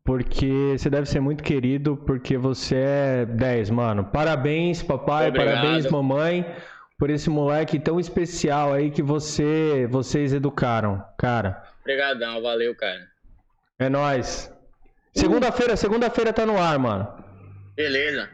porque 0.05 0.77
você 0.79 0.89
deve 0.89 1.09
ser 1.09 1.19
muito 1.19 1.43
querido, 1.43 1.97
porque 1.97 2.39
você 2.39 2.77
é 2.77 3.27
10, 3.27 3.71
mano. 3.71 4.05
Parabéns, 4.05 4.85
papai, 4.85 5.31
Obrigado. 5.31 5.57
parabéns, 5.57 5.91
mamãe, 5.91 6.47
por 6.97 7.11
esse 7.11 7.29
moleque 7.29 7.81
tão 7.81 7.99
especial 7.99 8.73
aí 8.73 8.93
que 8.93 9.03
você, 9.03 9.89
vocês 9.91 10.33
educaram, 10.33 11.03
cara. 11.19 11.61
Obrigadão, 11.81 12.41
valeu, 12.41 12.73
cara. 12.77 13.09
É 13.81 13.89
nós. 13.89 14.55
Segunda-feira, 15.13 15.75
segunda-feira 15.75 16.33
tá 16.33 16.47
no 16.47 16.57
ar, 16.57 16.79
mano. 16.79 17.09
Beleza. 17.75 18.31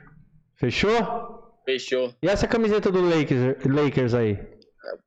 Fechou? 0.57 1.55
Fechou. 1.65 2.13
E 2.23 2.29
essa 2.29 2.47
camiseta 2.47 2.93
do 2.93 3.01
Lakers, 3.01 3.65
Lakers 3.65 4.13
aí? 4.13 4.54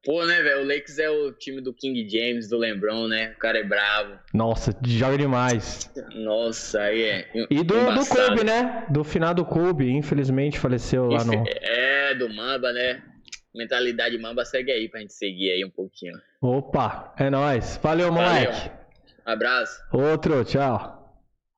Pô, 0.04 0.26
né, 0.26 0.42
velho? 0.42 0.62
O 0.62 0.68
Lakers 0.68 1.00
é 1.00 1.10
o 1.10 1.32
time 1.32 1.62
do 1.62 1.74
King 1.74 2.08
James, 2.10 2.50
do 2.50 2.58
Lebron, 2.58 3.08
né? 3.08 3.34
O 3.36 3.40
cara 3.40 3.60
é 3.60 3.64
bravo. 3.64 4.18
Nossa, 4.34 4.76
joga 4.86 5.18
demais. 5.18 5.92
Nossa, 6.16 6.82
aí 6.82 7.04
é. 7.04 7.32
E 7.50 7.64
do, 7.64 7.94
do 7.94 8.06
Kobe, 8.06 8.44
né? 8.44 8.86
Do 8.90 9.04
final 9.04 9.34
do 9.34 9.46
Kobe, 9.46 9.90
infelizmente 9.90 10.60
faleceu 10.60 11.10
lá 11.10 11.24
no. 11.24 11.44
É, 11.48 12.16
do 12.16 12.30
Mamba, 12.34 12.72
né? 12.72 13.02
Mentalidade 13.54 14.18
Mamba 14.18 14.46
segue 14.46 14.72
aí 14.72 14.88
pra 14.88 15.00
gente 15.00 15.14
seguir 15.14 15.52
aí 15.52 15.66
um 15.66 15.70
pouquinho. 15.70 16.14
Opa, 16.42 17.14
é 17.18 17.30
nóis. 17.30 17.80
Valeu, 17.82 18.12
moleque. 18.12 18.54
Valeu. 18.54 18.72
Abraço. 19.26 19.82
Outro, 19.92 20.46
tchau. 20.46 20.97